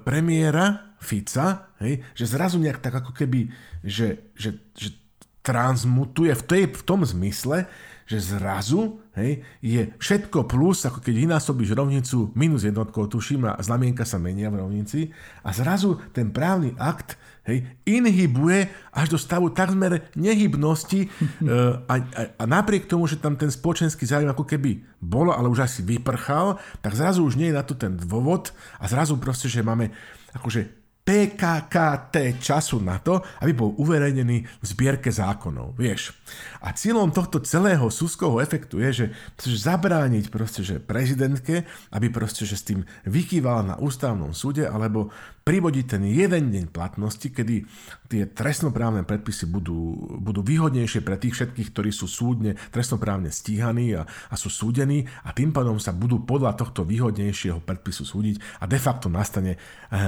premiéra 0.00 0.94
Fica, 1.00 1.72
hej, 1.80 2.04
že 2.12 2.24
zrazu 2.28 2.60
nejak 2.60 2.80
tak 2.80 3.00
ako 3.00 3.12
keby, 3.16 3.48
že, 3.84 4.30
že, 4.36 4.60
že 4.76 5.00
transmutuje 5.40 6.36
v, 6.36 6.42
tej, 6.44 6.62
v 6.68 6.82
tom 6.84 7.00
zmysle, 7.00 7.64
že 8.10 8.18
zrazu 8.18 8.98
hej, 9.14 9.46
je 9.62 9.86
všetko 10.02 10.50
plus, 10.50 10.82
ako 10.82 10.98
keď 10.98 11.14
vynásobíš 11.14 11.78
rovnicu 11.78 12.34
minus 12.34 12.66
jednotkou, 12.66 13.06
tuším, 13.06 13.46
a 13.46 13.62
znamienka 13.62 14.02
sa 14.02 14.18
menia 14.18 14.50
v 14.50 14.66
rovnici 14.66 15.14
a 15.46 15.54
zrazu 15.54 15.94
ten 16.10 16.34
právny 16.34 16.74
akt 16.74 17.14
hej, 17.46 17.62
inhibuje 17.86 18.66
až 18.90 19.14
do 19.14 19.18
stavu 19.18 19.54
takmer 19.54 20.10
nehybnosti 20.18 21.06
a, 21.86 21.94
a, 22.02 22.20
a 22.34 22.44
napriek 22.50 22.90
tomu, 22.90 23.06
že 23.06 23.22
tam 23.22 23.38
ten 23.38 23.54
spoločenský 23.54 24.02
záujem 24.02 24.34
ako 24.34 24.42
keby 24.42 24.82
bolo, 24.98 25.30
ale 25.30 25.46
už 25.46 25.62
asi 25.62 25.86
vyprchal, 25.86 26.58
tak 26.82 26.98
zrazu 26.98 27.22
už 27.22 27.38
nie 27.38 27.54
je 27.54 27.58
na 27.58 27.62
to 27.62 27.78
ten 27.78 27.94
dôvod 27.94 28.50
a 28.82 28.90
zrazu 28.90 29.14
proste, 29.22 29.46
že 29.46 29.62
máme 29.62 29.94
akože 30.34 30.79
PKKT 31.10 32.38
času 32.38 32.78
na 32.78 33.02
to, 33.02 33.18
aby 33.42 33.50
bol 33.50 33.74
uverejnený 33.82 34.46
v 34.46 34.64
zbierke 34.64 35.10
zákonov, 35.10 35.74
vieš. 35.74 36.14
A 36.62 36.70
cieľom 36.70 37.10
tohto 37.10 37.42
celého 37.42 37.90
súskovho 37.90 38.38
efektu 38.38 38.78
je, 38.78 38.90
že, 38.94 39.06
že 39.42 39.58
zabrániť 39.58 40.30
proste, 40.30 40.62
že 40.62 40.78
prezidentke, 40.78 41.66
aby 41.90 42.06
proste, 42.14 42.46
že 42.46 42.54
s 42.54 42.62
tým 42.62 42.86
vykývala 43.10 43.74
na 43.74 43.76
ústavnom 43.82 44.30
súde, 44.30 44.70
alebo 44.70 45.10
privodiť 45.40 45.84
ten 45.96 46.02
jeden 46.04 46.52
deň 46.52 46.64
platnosti, 46.68 47.24
kedy 47.24 47.64
tie 48.10 48.26
trestnoprávne 48.28 49.06
predpisy 49.06 49.48
budú, 49.48 49.96
budú 50.20 50.44
výhodnejšie 50.44 51.00
pre 51.00 51.16
tých 51.16 51.38
všetkých, 51.38 51.68
ktorí 51.72 51.90
sú 51.94 52.10
súdne, 52.10 52.58
trestnoprávne 52.74 53.32
stíhaní 53.32 53.96
a, 53.96 54.04
a 54.06 54.34
sú 54.34 54.52
súdení 54.52 55.06
a 55.24 55.30
tým 55.32 55.54
pádom 55.54 55.78
sa 55.78 55.94
budú 55.94 56.20
podľa 56.22 56.58
tohto 56.58 56.84
výhodnejšieho 56.84 57.62
predpisu 57.64 58.02
súdiť 58.04 58.36
a 58.60 58.64
de 58.66 58.78
facto 58.82 59.06
nastane 59.06 59.56
e, 59.56 59.58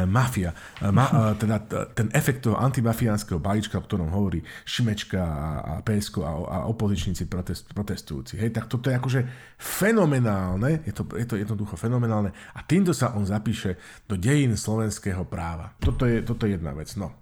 mafia. 0.04 0.52
E, 0.82 0.90
ma, 0.90 1.34
e, 1.34 1.40
teda 1.40 1.56
ten 1.94 2.10
efekt 2.12 2.44
toho 2.44 2.58
antimafiánskeho 2.58 3.38
balíčka, 3.38 3.78
o 3.78 3.86
ktorom 3.86 4.10
hovorí 4.10 4.42
Šimečka 4.66 5.22
a, 5.22 5.48
a 5.62 5.72
PSK 5.80 6.26
a, 6.26 6.32
a 6.32 6.56
opozičníci 6.68 7.30
protest, 7.30 7.70
protestujúci. 7.70 8.36
Hej, 8.36 8.50
tak 8.52 8.66
toto 8.66 8.90
je 8.90 8.98
akože 8.98 9.20
fenomenálne, 9.62 10.82
je 10.82 10.92
to, 10.94 11.06
je 11.14 11.26
to 11.26 11.38
jednoducho 11.38 11.78
fenomenálne 11.78 12.34
a 12.34 12.60
týmto 12.66 12.90
sa 12.90 13.14
on 13.14 13.22
zapíše 13.22 13.78
do 14.10 14.18
dejín 14.18 14.58
slovenského 14.58 15.21
práva. 15.24 15.72
Toto 15.78 16.06
je, 16.06 16.22
toto 16.22 16.46
je 16.46 16.58
jedna 16.58 16.72
vec. 16.72 16.92
No. 16.96 17.12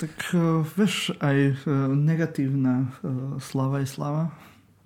Tak 0.00 0.32
uh, 0.32 0.64
vieš, 0.76 1.12
aj 1.20 1.36
uh, 1.68 1.92
negatívna 1.92 2.88
uh, 2.88 3.36
slava 3.36 3.84
je 3.84 3.88
slava. 3.88 4.32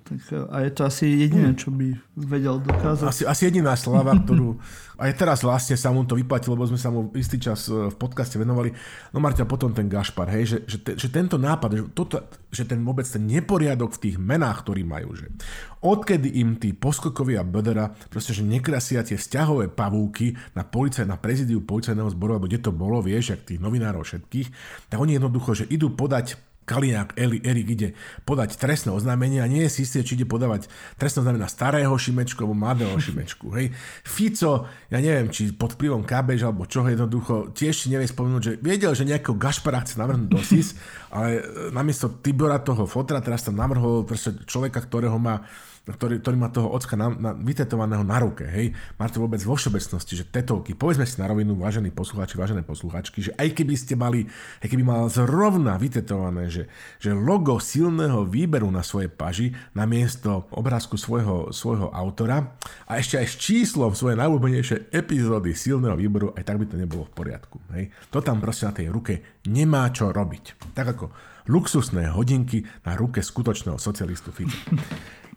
Tak, 0.05 0.21
a 0.53 0.61
je 0.61 0.71
to 0.77 0.85
asi 0.85 1.09
jediné, 1.17 1.57
čo 1.57 1.73
by 1.73 1.97
vedel 2.13 2.61
dokázať. 2.61 3.09
Asi, 3.09 3.25
asi 3.25 3.49
jediná 3.49 3.73
slava, 3.73 4.13
ktorú, 4.21 4.61
aj 5.01 5.11
teraz 5.17 5.41
vlastne 5.41 5.81
sa 5.81 5.89
mu 5.97 6.05
to 6.05 6.13
vyplatilo, 6.13 6.53
lebo 6.53 6.69
sme 6.69 6.77
sa 6.77 6.93
mu 6.93 7.09
istý 7.17 7.41
čas 7.41 7.73
e, 7.73 7.89
v 7.89 7.97
podcaste 7.97 8.37
venovali. 8.37 8.69
No 9.17 9.25
Marťa, 9.25 9.49
potom 9.49 9.73
ten 9.73 9.89
Gašpar, 9.89 10.29
hej, 10.29 10.45
že, 10.45 10.59
že, 10.69 10.79
te, 10.85 10.93
že 11.01 11.09
tento 11.09 11.41
nápad, 11.41 11.71
že, 11.73 11.83
toto, 11.97 12.21
že 12.53 12.69
ten 12.69 12.85
vôbec 12.85 13.09
ten 13.09 13.25
neporiadok 13.25 13.97
v 13.97 14.03
tých 14.05 14.17
menách, 14.21 14.69
ktorí 14.69 14.85
majú, 14.85 15.17
že 15.17 15.33
odkedy 15.81 16.37
im 16.37 16.61
tí 16.61 16.77
poskokovia 16.77 17.41
Bödera, 17.41 17.89
proste, 18.13 18.37
že 18.37 18.45
nekrasia 18.45 19.01
tie 19.09 19.17
vzťahové 19.17 19.73
pavúky 19.73 20.37
na 20.53 20.69
policaj, 20.69 21.09
na 21.09 21.17
prezidiu 21.17 21.65
policajného 21.65 22.13
zboru, 22.13 22.37
alebo 22.37 22.45
kde 22.45 22.61
to 22.61 22.77
bolo, 22.77 23.01
vieš, 23.01 23.33
jak 23.33 23.49
tých 23.49 23.61
novinárov 23.65 24.05
všetkých, 24.05 24.49
tak 24.93 25.01
oni 25.01 25.17
jednoducho, 25.17 25.65
že 25.65 25.65
idú 25.73 25.97
podať 25.97 26.37
Kaliňák 26.65 27.21
Erik 27.21 27.69
ide 27.69 27.89
podať 28.25 28.57
trestné 28.57 28.91
oznámenie 28.91 29.45
a 29.45 29.47
nie 29.47 29.69
je 29.69 29.71
si 29.71 29.81
istý, 29.85 30.01
či 30.01 30.17
ide 30.17 30.25
podávať 30.25 30.73
trestné 30.97 31.21
oznámenie 31.21 31.45
na 31.45 31.53
starého 31.53 31.93
Šimečku 31.93 32.41
alebo 32.41 32.57
mladého 32.57 32.97
Šimečku. 32.97 33.53
Hej. 33.53 33.77
Fico, 34.03 34.65
ja 34.89 34.99
neviem, 34.99 35.29
či 35.29 35.53
pod 35.53 35.77
vplyvom 35.77 36.09
Kábež 36.09 36.49
alebo 36.49 36.65
čoho 36.65 36.89
jednoducho, 36.89 37.53
tiež 37.53 37.85
si 37.85 37.93
nevie 37.93 38.09
spomenúť, 38.09 38.43
že 38.43 38.53
vedel, 38.65 38.97
že 38.97 39.05
nejakého 39.05 39.37
Gašpara 39.37 39.85
chce 39.85 40.01
navrhnúť 40.01 40.29
do 40.33 40.41
SIS, 40.41 40.73
ale 41.13 41.45
namiesto 41.71 42.09
Tibora 42.25 42.57
toho 42.65 42.89
fotra 42.89 43.21
teraz 43.21 43.45
tam 43.45 43.61
navrhol 43.61 44.09
človeka, 44.49 44.81
ktorého 44.81 45.21
má 45.21 45.45
ktorý, 45.85 46.25
ktorý 46.25 46.37
má 46.41 46.49
toho 46.49 46.73
ocka 46.73 46.97
na, 46.97 47.13
na, 47.13 47.31
vytetovaného 47.37 48.01
na 48.01 48.17
ruke, 48.17 48.49
hej. 48.49 48.73
Máte 48.97 49.21
vôbec 49.21 49.37
vo 49.45 49.53
všeobecnosti, 49.53 50.17
že 50.17 50.25
tetovky, 50.25 50.73
povedzme 50.73 51.05
si 51.05 51.21
na 51.21 51.29
rovinu, 51.29 51.53
vážení 51.61 51.93
poslucháči, 51.93 52.41
vážené 52.41 52.65
posluchačky, 52.65 53.21
že 53.21 53.37
aj 53.37 53.53
keby 53.53 53.75
ste 53.77 53.93
mali, 53.93 54.25
aj 54.65 54.69
keby 54.73 54.81
mal 54.81 55.13
zrovna 55.13 55.77
vytetované, 55.77 56.49
že, 56.49 56.73
že 56.97 57.13
logo 57.13 57.61
silného 57.61 58.25
výberu 58.25 58.73
na 58.73 58.81
svojej 58.81 59.13
paži 59.13 59.53
na 59.77 59.85
miesto 59.85 60.49
obrázku 60.57 60.97
svojho, 60.97 61.53
svojho 61.53 61.93
autora 61.93 62.57
a 62.89 62.97
ešte 62.97 63.21
aj 63.21 63.27
s 63.29 63.37
číslom 63.37 63.93
svojej 63.93 64.17
najúbenejšej 64.17 64.89
epizódy 64.89 65.53
silného 65.53 66.01
výberu, 66.01 66.33
aj 66.33 66.49
tak 66.49 66.57
by 66.57 66.65
to 66.65 66.81
nebolo 66.81 67.05
v 67.05 67.13
poriadku. 67.13 67.61
Hej. 67.77 67.93
To 68.09 68.25
tam 68.25 68.41
proste 68.41 68.65
na 68.65 68.73
tej 68.73 68.89
ruke 68.89 69.45
nemá 69.45 69.93
čo 69.93 70.09
robiť. 70.09 70.73
Tak 70.73 70.87
ako 70.97 71.07
luxusné 71.45 72.09
hodinky 72.09 72.65
na 72.89 72.97
ruke 72.97 73.21
skutočného 73.21 73.77
socialistu 73.77 74.33
Fica. 74.33 74.57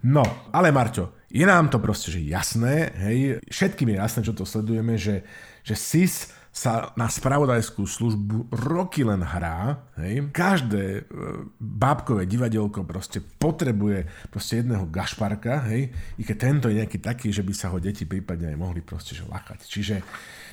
No, 0.04 0.24
ale 0.54 0.70
Marťo, 0.70 1.18
je 1.28 1.44
nám 1.44 1.68
to 1.68 1.82
proste 1.82 2.14
že 2.14 2.24
jasné, 2.24 2.94
hej, 3.04 3.18
všetkým 3.52 3.94
je 3.94 3.98
jasné, 3.98 4.20
čo 4.24 4.34
to 4.34 4.48
sledujeme, 4.48 4.96
že, 4.96 5.26
že 5.66 5.76
SIS 5.76 6.38
sa 6.58 6.90
na 6.98 7.06
spravodajskú 7.06 7.86
službu 7.86 8.50
roky 8.50 9.06
len 9.06 9.22
hrá. 9.22 9.78
Hej. 10.02 10.34
Každé 10.34 10.82
e, 10.82 11.02
bábkové 11.62 12.26
divadelko 12.26 12.82
proste 12.82 13.22
potrebuje 13.22 14.10
proste 14.34 14.66
jedného 14.66 14.90
gašparka, 14.90 15.70
hej, 15.70 15.94
i 16.18 16.24
keď 16.26 16.38
tento 16.42 16.66
je 16.66 16.82
nejaký 16.82 16.98
taký, 16.98 17.30
že 17.30 17.46
by 17.46 17.54
sa 17.54 17.70
ho 17.70 17.78
deti 17.78 18.10
prípadne 18.10 18.50
aj 18.50 18.58
mohli 18.58 18.82
proste 18.82 19.14
že 19.14 19.30
lakať. 19.30 19.60
Čiže 19.70 19.96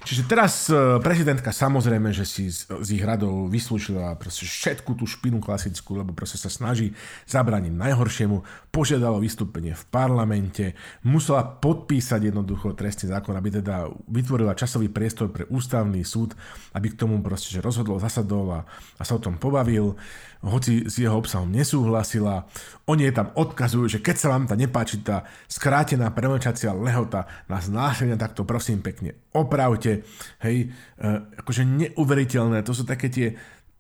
Čiže 0.04 0.28
teraz 0.28 0.68
e, 0.68 1.00
prezidentka 1.00 1.48
samozrejme, 1.48 2.12
že 2.12 2.28
si 2.28 2.52
z, 2.52 2.68
ich 2.92 3.00
radov 3.00 3.48
vyslúžila 3.48 4.12
proste 4.20 4.44
všetku 4.44 5.00
tú 5.00 5.08
špinu 5.08 5.40
klasickú, 5.40 5.96
lebo 5.96 6.12
proste 6.12 6.36
sa 6.36 6.52
snaží 6.52 6.92
zabrániť 7.24 7.72
najhoršiemu, 7.72 8.68
požiadalo 8.68 9.16
vystúpenie 9.16 9.72
v 9.72 9.84
parlamente, 9.88 10.76
musela 11.08 11.40
podpísať 11.40 12.28
jednoducho 12.28 12.76
trestný 12.76 13.16
zákon, 13.16 13.32
aby 13.32 13.64
teda 13.64 13.88
vytvorila 14.12 14.52
časový 14.52 14.92
priestor 14.92 15.32
pre 15.32 15.48
ústavný 15.48 16.04
súd, 16.04 16.36
aby 16.76 16.92
k 16.92 17.00
tomu 17.00 17.16
proste 17.24 17.56
že 17.56 17.64
rozhodol, 17.64 17.96
zasadol 17.96 18.60
a, 18.60 18.68
a 19.00 19.02
sa 19.08 19.16
o 19.16 19.24
tom 19.24 19.40
pobavil 19.40 19.96
hoci 20.44 20.85
s 20.85 21.00
jeho 21.00 21.16
obsahom 21.16 21.48
nesúhlasila. 21.48 22.44
Oni 22.85 23.09
jej 23.09 23.16
tam 23.16 23.33
odkazujú, 23.33 23.88
že 23.88 23.98
keď 24.04 24.16
sa 24.20 24.28
vám 24.28 24.44
tá 24.44 24.54
nepáči 24.54 25.00
tá 25.00 25.24
skrátená 25.48 26.12
premlčacia 26.12 26.76
lehota 26.76 27.24
na 27.48 27.59
znášenia, 27.59 28.20
tak 28.20 28.37
to 28.37 28.44
prosím 28.44 28.85
pekne 28.85 29.16
opravte. 29.33 30.04
Hej, 30.44 30.70
e, 30.70 31.07
akože 31.40 31.64
neuveriteľné, 31.64 32.61
to 32.62 32.76
sú 32.76 32.85
také 32.85 33.09
tie 33.11 33.35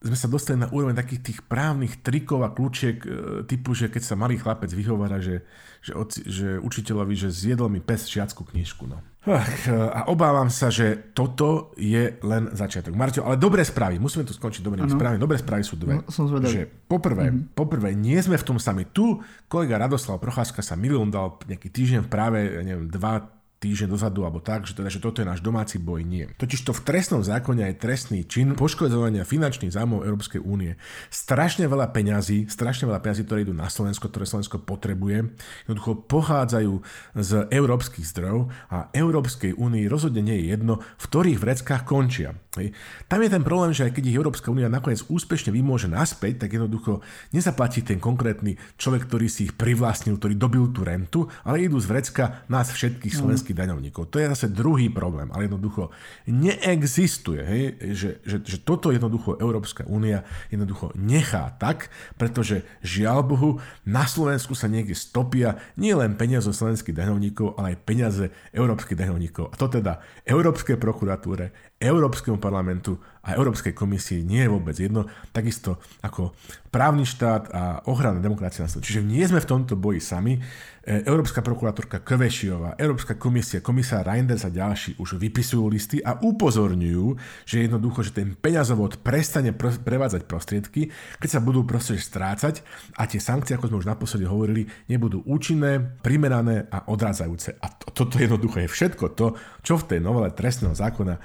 sme 0.04 0.18
sa 0.20 0.28
dostali 0.28 0.60
na 0.60 0.68
úroveň 0.68 0.92
takých 0.92 1.32
tých 1.32 1.38
právnych 1.48 2.04
trikov 2.04 2.44
a 2.44 2.52
kľúčiek 2.52 2.96
e, 3.00 3.08
typu, 3.48 3.72
že 3.72 3.88
keď 3.88 4.02
sa 4.04 4.14
malý 4.20 4.36
chlapec 4.36 4.68
vyhovára, 4.68 5.16
že, 5.24 5.40
že, 5.80 5.96
že 6.28 6.48
učiteľovi, 6.60 7.14
že 7.16 7.32
zjedol 7.32 7.72
mi 7.72 7.80
pes 7.80 8.04
žiackú 8.04 8.44
knižku. 8.44 8.84
No. 8.84 9.00
A 9.24 10.04
obávam 10.12 10.52
sa, 10.52 10.68
že 10.68 11.16
toto 11.16 11.72
je 11.80 12.20
len 12.20 12.52
začiatok. 12.52 12.92
Marťo, 12.92 13.24
ale 13.24 13.40
dobré 13.40 13.64
správy, 13.64 13.96
musíme 13.96 14.28
tu 14.28 14.36
skončiť 14.36 14.60
dobrými 14.60 14.92
správami. 14.92 15.16
Dobré 15.16 15.40
správy 15.40 15.64
sú 15.64 15.80
dve. 15.80 16.04
No, 16.04 16.12
som 16.12 16.28
že 16.44 16.68
poprvé, 16.68 17.32
mm-hmm. 17.32 17.56
poprvé, 17.56 17.96
nie 17.96 18.20
sme 18.20 18.36
v 18.36 18.44
tom 18.44 18.60
sami. 18.60 18.84
Tu 18.92 19.16
kolega 19.48 19.80
Radoslav 19.80 20.20
Procházka 20.20 20.60
sa 20.60 20.76
milión 20.76 21.08
dal 21.08 21.40
nejaký 21.48 21.72
týždeň 21.72 22.00
v 22.04 22.08
práve, 22.12 22.38
neviem, 22.60 22.92
dva 22.92 23.24
týždeň 23.64 23.88
dozadu 23.88 24.28
alebo 24.28 24.44
tak, 24.44 24.68
že, 24.68 24.76
teda, 24.76 24.92
že 24.92 25.00
toto 25.00 25.24
je 25.24 25.26
náš 25.26 25.40
domáci 25.40 25.80
boj, 25.80 26.04
nie. 26.04 26.28
Totiž 26.36 26.68
to 26.68 26.76
v 26.76 26.84
trestnom 26.84 27.24
zákone 27.24 27.64
je 27.72 27.80
trestný 27.80 28.20
čin 28.28 28.52
poškodzovania 28.52 29.24
finančných 29.24 29.72
zájmov 29.72 30.04
Európskej 30.04 30.44
únie. 30.44 30.76
Strašne 31.08 31.64
veľa 31.64 31.88
peňazí, 31.96 32.52
strašne 32.52 32.84
veľa 32.84 33.00
peňazí, 33.00 33.24
ktoré 33.24 33.48
idú 33.48 33.56
na 33.56 33.72
Slovensko, 33.72 34.12
ktoré 34.12 34.28
Slovensko 34.28 34.60
potrebuje, 34.60 35.32
jednoducho 35.64 36.04
pochádzajú 36.04 36.72
z 37.16 37.30
európskych 37.48 38.04
zdrojov 38.04 38.52
a 38.68 38.92
Európskej 38.92 39.56
únii 39.56 39.88
rozhodne 39.88 40.20
nie 40.20 40.44
je 40.44 40.52
jedno, 40.52 40.84
v 41.00 41.04
ktorých 41.08 41.40
vreckách 41.40 41.82
končia. 41.88 42.36
Hej. 42.60 42.70
Tam 43.10 43.18
je 43.18 43.30
ten 43.32 43.42
problém, 43.42 43.74
že 43.74 43.88
aj 43.88 43.98
keď 43.98 44.04
ich 44.12 44.18
Európska 44.18 44.52
únia 44.52 44.70
nakoniec 44.70 45.02
úspešne 45.08 45.50
vymôže 45.50 45.90
naspäť, 45.90 46.46
tak 46.46 46.54
jednoducho 46.54 47.02
nezaplatí 47.34 47.82
ten 47.82 47.98
konkrétny 47.98 48.54
človek, 48.78 49.10
ktorý 49.10 49.26
si 49.26 49.50
ich 49.50 49.54
privlastnil, 49.56 50.20
ktorý 50.20 50.34
dobil 50.38 50.64
tú 50.70 50.86
rentu, 50.86 51.20
ale 51.42 51.66
idú 51.66 51.80
z 51.80 51.90
vrecka 51.90 52.46
nás 52.46 52.70
všetkých 52.70 53.14
mm. 53.14 53.20
Slovenských 53.54 53.62
daňovníkov. 53.62 54.10
To 54.10 54.18
je 54.18 54.32
zase 54.34 54.46
druhý 54.50 54.90
problém, 54.90 55.30
ale 55.30 55.46
jednoducho 55.46 55.94
neexistuje, 56.26 57.40
hej, 57.46 57.62
že, 57.94 58.10
že, 58.26 58.36
že 58.42 58.56
toto 58.66 58.90
jednoducho 58.90 59.38
Európska 59.38 59.86
únia 59.86 60.26
jednoducho 60.50 60.90
nechá 60.98 61.54
tak, 61.62 61.88
pretože 62.18 62.66
žiaľ 62.82 63.22
Bohu, 63.22 63.50
na 63.86 64.04
Slovensku 64.10 64.58
sa 64.58 64.66
niekde 64.66 64.98
stopia 64.98 65.62
nie 65.78 65.94
len 65.94 66.18
peniaze 66.18 66.50
slovenských 66.50 66.98
daňovníkov, 66.98 67.54
ale 67.56 67.78
aj 67.78 67.82
peniaze 67.86 68.24
európskych 68.50 68.98
daňovníkov. 68.98 69.54
A 69.54 69.54
to 69.54 69.70
teda 69.70 70.02
Európskej 70.26 70.76
prokuratúre, 70.76 71.54
Európskemu 71.80 72.38
parlamentu 72.38 72.96
a 73.24 73.32
Európskej 73.34 73.72
komisii 73.72 74.20
nie 74.20 74.44
je 74.44 74.52
vôbec 74.52 74.76
jedno, 74.76 75.08
takisto 75.32 75.80
ako 76.04 76.36
právny 76.68 77.08
štát 77.08 77.42
a 77.54 77.62
ochrana 77.88 78.20
demokracie 78.20 78.60
na 78.60 78.68
Čiže 78.68 79.00
nie 79.00 79.24
sme 79.24 79.40
v 79.40 79.48
tomto 79.48 79.80
boji 79.80 80.02
sami. 80.02 80.36
E, 80.84 81.00
Európska 81.08 81.40
prokurátorka 81.40 82.04
Kvešiová, 82.04 82.76
Európska 82.76 83.16
komisia, 83.16 83.64
komisár 83.64 84.04
Reinders 84.04 84.44
a 84.44 84.52
ďalší 84.52 85.00
už 85.00 85.16
vypisujú 85.16 85.64
listy 85.72 86.04
a 86.04 86.20
upozorňujú, 86.20 87.16
že 87.48 87.64
jednoducho, 87.64 88.04
že 88.04 88.12
ten 88.12 88.36
peňazovod 88.36 89.00
prestane 89.00 89.56
prevádzať 89.56 90.28
prostriedky, 90.28 90.92
keď 91.16 91.28
sa 91.30 91.40
budú 91.40 91.64
proste 91.64 91.96
strácať 91.96 92.60
a 93.00 93.08
tie 93.08 93.22
sankcie, 93.22 93.56
ako 93.56 93.72
sme 93.72 93.80
už 93.80 93.88
naposledy 93.88 94.28
hovorili, 94.28 94.68
nebudú 94.92 95.24
účinné, 95.24 95.80
primerané 96.04 96.68
a 96.68 96.84
odrádzajúce. 96.92 97.56
A 97.64 97.72
to, 97.72 98.04
toto 98.04 98.20
jednoducho 98.20 98.60
je 98.60 98.68
všetko 98.68 99.04
to, 99.16 99.26
čo 99.64 99.80
v 99.80 99.96
tej 99.96 100.00
novele 100.04 100.28
trestného 100.28 100.76
zákona 100.76 101.16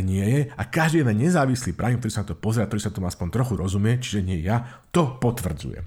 nie 0.00 0.24
je 0.24 0.40
a 0.54 0.62
každý 0.66 1.02
jeden 1.06 1.18
nezávislý 1.22 1.74
právnik, 1.74 2.02
ktorý 2.02 2.12
sa 2.12 2.22
na 2.24 2.30
to 2.32 2.36
pozrie, 2.38 2.64
ktorý 2.64 2.82
sa 2.82 2.92
to 2.94 3.00
aspoň 3.02 3.28
trochu 3.32 3.54
rozumie, 3.58 3.98
čiže 3.98 4.24
nie 4.24 4.40
ja, 4.40 4.84
to 4.94 5.18
potvrdzuje. 5.18 5.78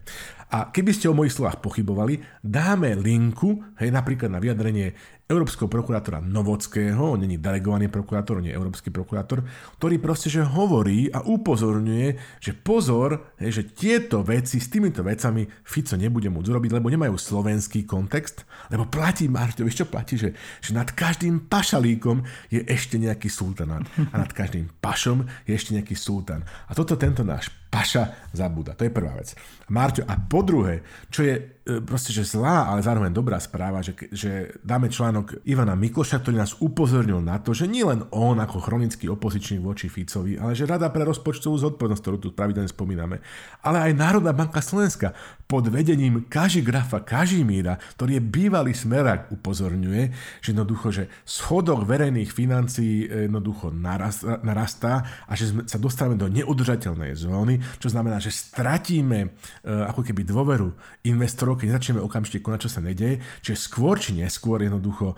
A 0.51 0.67
keby 0.67 0.91
ste 0.91 1.07
o 1.07 1.15
mojich 1.15 1.31
slovách 1.31 1.63
pochybovali, 1.63 2.43
dáme 2.43 2.91
linku, 2.99 3.63
hej, 3.79 3.87
napríklad 3.87 4.27
na 4.27 4.43
vyjadrenie 4.43 4.91
európskeho 5.31 5.71
prokurátora 5.71 6.19
Novockého, 6.19 7.15
on 7.15 7.23
není 7.23 7.39
delegovaný 7.39 7.87
prokurátor, 7.87 8.43
on 8.43 8.47
je 8.47 8.51
európsky 8.51 8.91
prokurátor, 8.91 9.47
ktorý 9.79 9.95
proste 10.03 10.27
že 10.27 10.43
hovorí 10.43 11.07
a 11.07 11.23
upozorňuje, 11.23 12.07
že 12.43 12.51
pozor, 12.51 13.31
že 13.39 13.71
tieto 13.71 14.27
veci 14.27 14.59
s 14.59 14.67
týmito 14.67 14.99
vecami 14.99 15.47
Fico 15.63 15.95
nebude 15.95 16.27
môcť 16.27 16.51
urobiť, 16.51 16.71
lebo 16.75 16.91
nemajú 16.91 17.15
slovenský 17.15 17.87
kontext, 17.87 18.43
lebo 18.67 18.91
platí, 18.91 19.31
Marťo, 19.31 19.63
vieš 19.63 19.87
čo 19.87 19.87
platí, 19.87 20.19
že, 20.19 20.35
že 20.59 20.75
nad 20.75 20.91
každým 20.91 21.47
pašalíkom 21.47 22.27
je 22.51 22.67
ešte 22.67 22.99
nejaký 22.99 23.31
sultanát 23.31 23.87
a 24.11 24.15
nad 24.19 24.31
každým 24.35 24.67
pašom 24.83 25.23
je 25.47 25.55
ešte 25.55 25.71
nejaký 25.71 25.95
sultán. 25.95 26.43
A 26.67 26.75
toto 26.75 26.99
tento 26.99 27.23
náš 27.23 27.60
paša 27.71 28.27
zabúda. 28.35 28.75
To 28.75 28.83
je 28.83 28.91
prvá 28.91 29.15
vec. 29.15 29.31
Marťo, 29.71 30.03
a 30.03 30.19
po 30.19 30.43
druhé, 30.43 30.83
čo 31.07 31.23
je 31.23 31.39
e, 31.39 31.79
proste, 31.79 32.11
že 32.11 32.27
zlá, 32.27 32.67
ale 32.67 32.83
zároveň 32.83 33.15
dobrá 33.15 33.39
správa, 33.39 33.79
že, 33.79 33.95
že 34.11 34.51
dáme 34.59 34.91
článok 34.91 35.47
Ivana 35.47 35.79
Mikloša, 35.79 36.19
ktorý 36.19 36.43
nás 36.43 36.59
upozornil 36.59 37.23
na 37.23 37.39
to, 37.39 37.55
že 37.55 37.71
nie 37.71 37.87
len 37.87 38.03
on 38.11 38.35
ako 38.43 38.59
chronický 38.59 39.07
opozičný 39.07 39.63
voči 39.63 39.87
Ficovi, 39.87 40.35
ale 40.35 40.51
že 40.51 40.67
Rada 40.67 40.91
pre 40.91 41.07
rozpočtovú 41.07 41.55
zodpovednosť, 41.55 42.03
ktorú 42.03 42.17
tu 42.19 42.29
pravidelne 42.35 42.67
spomíname, 42.67 43.23
ale 43.63 43.87
aj 43.87 43.95
Národná 43.95 44.35
banka 44.35 44.59
Slovenska 44.59 45.15
pod 45.47 45.71
vedením 45.71 46.27
Grafa 46.27 46.99
Kažimíra, 46.99 47.79
ktorý 47.95 48.19
je 48.19 48.23
bývalý 48.23 48.75
smerák, 48.75 49.31
upozorňuje, 49.31 50.03
že 50.43 50.51
jednoducho, 50.51 50.87
že 50.91 51.03
schodok 51.23 51.87
verejných 51.87 52.27
financií 52.27 53.07
jednoducho 53.07 53.71
narastá, 53.71 54.43
narastá 54.43 54.93
a 55.27 55.35
že 55.39 55.55
sa 55.67 55.79
dostávame 55.79 56.19
do 56.19 56.27
neudržateľnej 56.27 57.15
zóny, 57.15 57.60
čo 57.79 57.87
znamená, 57.89 58.17
že 58.17 58.33
stratíme 58.33 59.19
e, 59.25 59.29
ako 59.65 60.01
keby 60.01 60.25
dôveru 60.25 60.73
investorov, 61.07 61.57
keď 61.57 61.75
nezačneme 61.75 62.01
okamžite 62.01 62.41
konať, 62.41 62.59
čo 62.67 62.73
sa 62.73 62.81
nedeje, 62.81 63.21
čiže 63.45 63.57
skôr 63.57 63.95
či 63.97 64.17
neskôr 64.17 64.61
jednoducho 64.61 65.15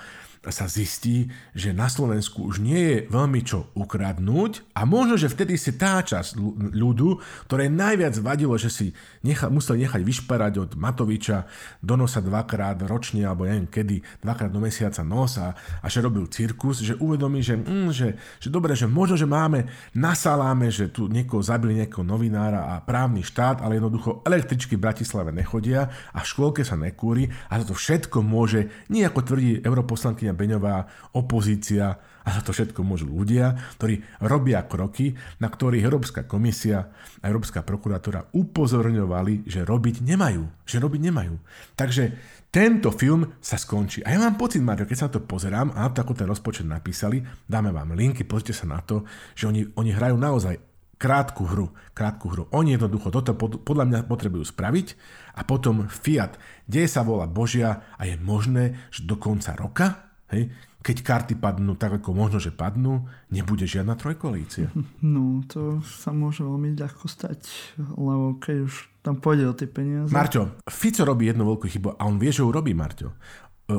sa 0.51 0.67
zistí, 0.67 1.31
že 1.55 1.71
na 1.71 1.87
Slovensku 1.87 2.43
už 2.43 2.59
nie 2.59 2.81
je 2.83 2.97
veľmi 3.07 3.39
čo 3.47 3.71
ukradnúť 3.79 4.75
a 4.75 4.83
možno, 4.83 5.15
že 5.15 5.31
vtedy 5.31 5.55
si 5.55 5.71
tá 5.79 6.03
časť 6.03 6.35
ľudu, 6.75 7.23
ktoré 7.47 7.71
najviac 7.71 8.19
vadilo, 8.19 8.51
že 8.59 8.67
si 8.67 8.87
necha, 9.23 9.47
musel 9.47 9.79
nechať 9.79 10.03
vyšparať 10.03 10.53
od 10.59 10.71
Matoviča 10.75 11.47
do 11.79 11.95
nosa 11.95 12.19
dvakrát 12.19 12.83
ročne, 12.83 13.23
alebo 13.23 13.47
neviem 13.47 13.71
kedy, 13.71 14.03
dvakrát 14.19 14.51
do 14.51 14.59
mesiaca 14.59 14.99
nos 15.07 15.39
a, 15.39 15.55
že 15.87 16.03
robil 16.03 16.27
cirkus, 16.27 16.83
že 16.83 16.99
uvedomí, 16.99 17.39
že, 17.39 17.55
mm, 17.55 17.89
že, 17.95 18.19
že 18.43 18.49
dobre, 18.51 18.75
že 18.75 18.89
možno, 18.89 19.15
že 19.15 19.29
máme 19.29 19.71
na 19.95 20.11
saláme, 20.11 20.67
že 20.67 20.91
tu 20.91 21.07
niekoho 21.07 21.39
zabili 21.39 21.79
nejakého 21.79 22.03
novinára 22.03 22.75
a 22.75 22.83
právny 22.83 23.23
štát, 23.23 23.63
ale 23.63 23.79
jednoducho 23.79 24.25
električky 24.27 24.75
v 24.75 24.83
Bratislave 24.83 25.31
nechodia 25.31 25.87
a 26.11 26.19
v 26.19 26.27
škôlke 26.27 26.67
sa 26.67 26.75
nekúri 26.75 27.31
a 27.47 27.63
to 27.63 27.71
všetko 27.71 28.19
môže, 28.19 28.67
nie 28.91 29.07
ako 29.07 29.23
tvrdí 29.23 29.63
europoslankyňa 29.63 30.32
Beňová, 30.33 30.85
opozícia 31.15 31.97
a 32.23 32.29
za 32.31 32.41
to 32.41 32.55
všetko 32.55 32.81
môžu 32.87 33.11
ľudia, 33.11 33.51
ktorí 33.79 33.99
robia 34.23 34.63
kroky, 34.63 35.11
na 35.43 35.51
ktorých 35.51 35.83
Európska 35.83 36.23
komisia 36.23 36.87
a 37.19 37.23
Európska 37.27 37.61
prokuratúra 37.67 38.31
upozorňovali, 38.31 39.43
že 39.43 39.67
robiť 39.67 40.01
nemajú. 40.07 40.43
Že 40.63 40.77
robiť 40.87 41.01
nemajú. 41.03 41.35
Takže 41.75 42.03
tento 42.47 42.93
film 42.95 43.27
sa 43.43 43.59
skončí. 43.59 44.05
A 44.07 44.15
ja 44.15 44.19
mám 44.21 44.39
pocit, 44.39 44.63
Mario, 44.63 44.87
keď 44.87 44.97
sa 44.97 45.07
na 45.11 45.13
to 45.19 45.25
pozerám 45.25 45.75
a 45.75 45.89
ako 45.89 46.13
ten 46.15 46.29
rozpočet 46.29 46.63
napísali, 46.63 47.19
dáme 47.43 47.75
vám 47.75 47.97
linky, 47.97 48.23
pozrite 48.23 48.55
sa 48.55 48.69
na 48.69 48.79
to, 48.79 49.03
že 49.35 49.49
oni, 49.49 49.67
oni 49.75 49.91
hrajú 49.91 50.15
naozaj 50.15 50.55
krátku 51.03 51.43
hru, 51.43 51.67
krátku 51.91 52.31
hru. 52.31 52.47
Oni 52.55 52.79
jednoducho 52.79 53.11
toto 53.11 53.35
pod, 53.35 53.59
podľa 53.67 53.85
mňa 53.89 53.99
potrebujú 54.07 54.47
spraviť 54.47 54.87
a 55.35 55.43
potom 55.43 55.91
Fiat, 55.91 56.39
deje 56.63 56.87
sa 56.87 57.03
vola 57.03 57.27
Božia 57.27 57.83
a 57.99 58.07
je 58.07 58.15
možné, 58.15 58.87
že 58.87 59.03
do 59.03 59.19
konca 59.19 59.51
roka 59.59 60.12
Hej? 60.33 60.49
Keď 60.83 60.97
karty 60.99 61.33
padnú 61.39 61.79
tak, 61.79 62.03
ako 62.03 62.11
možno, 62.11 62.43
že 62.43 62.51
padnú, 62.51 63.07
nebude 63.31 63.63
žiadna 63.63 63.95
trojkoalícia. 63.95 64.67
No, 65.03 65.45
to 65.47 65.79
sa 65.85 66.11
môže 66.11 66.41
veľmi 66.41 66.75
ľahko 66.75 67.05
stať, 67.05 67.45
lebo 67.77 68.41
keď 68.41 68.65
už 68.65 68.73
tam 69.05 69.19
pôjde 69.19 69.45
o 69.45 69.53
tie 69.53 69.69
peniaze. 69.69 70.09
Marťo, 70.09 70.59
Fico 70.67 71.03
robí 71.03 71.27
jednu 71.29 71.43
veľkú 71.43 71.67
chybu 71.67 71.99
a 71.99 72.07
on 72.07 72.17
vie, 72.17 72.31
že 72.31 72.41
ju 72.41 72.49
robí, 72.49 72.71
Marťo. 72.71 73.11
E, 73.11 73.13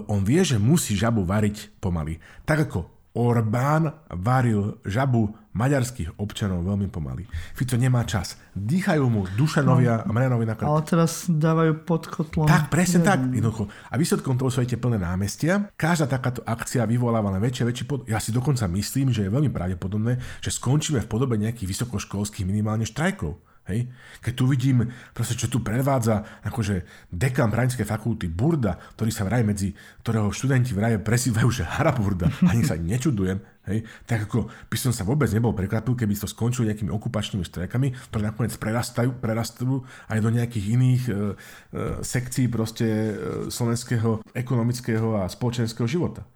on 0.08 0.20
vie, 0.22 0.40
že 0.44 0.60
musí 0.60 0.94
žabu 0.94 1.24
variť 1.24 1.80
pomaly. 1.80 2.20
Tak 2.44 2.68
ako 2.70 2.78
Orbán 3.14 3.88
varil 4.10 4.82
žabu 4.84 5.32
maďarských 5.54 6.18
občanov 6.18 6.66
veľmi 6.66 6.90
pomaly. 6.90 7.24
Fico 7.54 7.78
nemá 7.78 8.02
čas. 8.02 8.34
Dýchajú 8.52 9.06
mu 9.06 9.22
Dušanovia 9.38 10.02
no, 10.02 10.06
a 10.06 10.10
Marianovi 10.10 10.44
na 10.44 10.58
krk. 10.58 10.66
Ale 10.66 10.82
teraz 10.82 11.30
dávajú 11.30 11.72
pod 11.86 12.10
kotlom. 12.10 12.46
Tak, 12.50 12.74
presne 12.74 13.06
tak. 13.06 13.22
Jednoducho. 13.22 13.70
A 13.70 13.94
výsledkom 13.94 14.34
toho 14.34 14.50
sú 14.50 14.60
aj 14.60 14.74
tie 14.74 14.78
plné 14.78 14.98
námestia. 14.98 15.70
Každá 15.78 16.10
takáto 16.10 16.42
akcia 16.42 16.82
vyvoláva 16.84 17.30
len 17.30 17.42
väčšie 17.42 17.64
väčší 17.70 17.84
pod... 17.86 18.02
Ja 18.10 18.18
si 18.18 18.34
dokonca 18.34 18.66
myslím, 18.66 19.14
že 19.14 19.26
je 19.26 19.30
veľmi 19.30 19.54
pravdepodobné, 19.54 20.18
že 20.42 20.50
skončíme 20.50 20.98
v 21.02 21.10
podobe 21.10 21.38
nejakých 21.38 21.70
vysokoškolských 21.70 22.44
minimálne 22.44 22.82
štrajkov. 22.82 23.53
Hej? 23.64 23.88
Keď 24.20 24.32
tu 24.36 24.44
vidím, 24.44 24.92
proste, 25.16 25.32
čo 25.40 25.48
tu 25.48 25.64
predvádza 25.64 26.44
akože 26.44 27.08
dekan 27.08 27.48
právnickej 27.48 27.88
fakulty 27.88 28.28
Burda, 28.28 28.76
ktorý 28.96 29.08
sa 29.08 29.24
vraj 29.24 29.40
medzi, 29.40 29.72
ktorého 30.04 30.28
študenti 30.28 30.76
vraj 30.76 31.00
presývajú, 31.00 31.48
že 31.48 31.64
Haraburda, 31.64 32.28
ani 32.52 32.60
sa 32.60 32.76
nečudujem, 32.76 33.40
hej? 33.72 33.88
tak 34.04 34.28
ako 34.28 34.52
by 34.68 34.76
som 34.76 34.92
sa 34.92 35.08
vôbec 35.08 35.32
nebol 35.32 35.56
prekvapil, 35.56 35.96
keby 35.96 36.12
to 36.12 36.28
skončilo 36.28 36.68
nejakými 36.68 36.92
okupačnými 36.92 37.44
strajkami, 37.44 37.96
ktoré 38.12 38.22
nakoniec 38.28 38.52
prerastajú, 38.60 39.16
prerastajú 39.16 39.80
aj 40.12 40.18
do 40.20 40.28
nejakých 40.28 40.66
iných 40.76 41.02
e, 41.08 41.12
e, 41.12 41.16
sekcií 42.04 42.52
proste 42.52 42.86
e, 42.86 43.12
slovenského 43.48 44.20
ekonomického 44.36 45.24
a 45.24 45.28
spoločenského 45.28 45.88
života. 45.88 46.28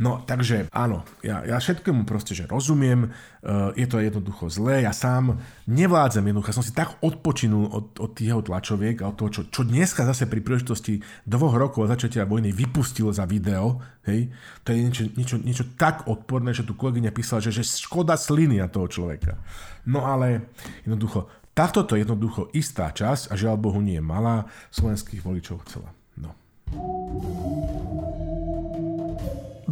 No, 0.00 0.24
takže 0.24 0.72
áno, 0.72 1.04
ja, 1.20 1.44
ja 1.44 1.60
všetkému 1.60 2.08
proste, 2.08 2.32
že 2.32 2.48
rozumiem, 2.48 3.12
uh, 3.12 3.70
je 3.76 3.84
to 3.84 4.00
jednoducho 4.00 4.48
zlé, 4.48 4.82
ja 4.82 4.90
sám 4.90 5.36
nevládzem 5.68 6.24
jednoducho, 6.24 6.56
som 6.56 6.64
si 6.64 6.72
tak 6.72 6.96
odpočinul 7.04 7.68
od, 7.68 7.86
od 8.00 8.10
tých 8.16 8.32
jeho 8.32 8.40
tlačoviek 8.40 9.04
a 9.04 9.12
od 9.12 9.16
toho, 9.20 9.30
čo, 9.30 9.42
čo 9.52 9.62
dneska 9.62 10.08
zase 10.08 10.24
pri 10.26 10.40
príležitosti 10.40 11.04
dvoch 11.28 11.54
rokov 11.54 11.86
od 11.86 11.92
začatia 11.92 12.24
vojny 12.24 12.56
vypustil 12.56 13.12
za 13.12 13.28
video, 13.28 13.84
hej, 14.08 14.32
to 14.64 14.72
je 14.72 14.78
niečo, 14.80 15.04
niečo, 15.12 15.36
niečo 15.38 15.64
tak 15.76 16.08
odporné, 16.08 16.56
že 16.56 16.64
tu 16.64 16.72
kolegyňa 16.72 17.12
písala, 17.12 17.44
že, 17.44 17.52
že 17.52 17.62
škoda 17.62 18.16
sliny 18.16 18.64
na 18.64 18.72
toho 18.72 18.88
človeka. 18.88 19.38
No 19.84 20.08
ale 20.08 20.50
jednoducho, 20.88 21.28
takto 21.52 21.84
to 21.84 22.00
jednoducho 22.00 22.48
istá 22.56 22.88
časť, 22.90 23.28
a 23.28 23.36
žiaľ 23.36 23.60
Bohu 23.60 23.78
nie 23.84 24.00
malá, 24.00 24.48
slovenských 24.72 25.20
voličov 25.20 25.68
chcela. 25.68 25.92
No. 26.16 26.32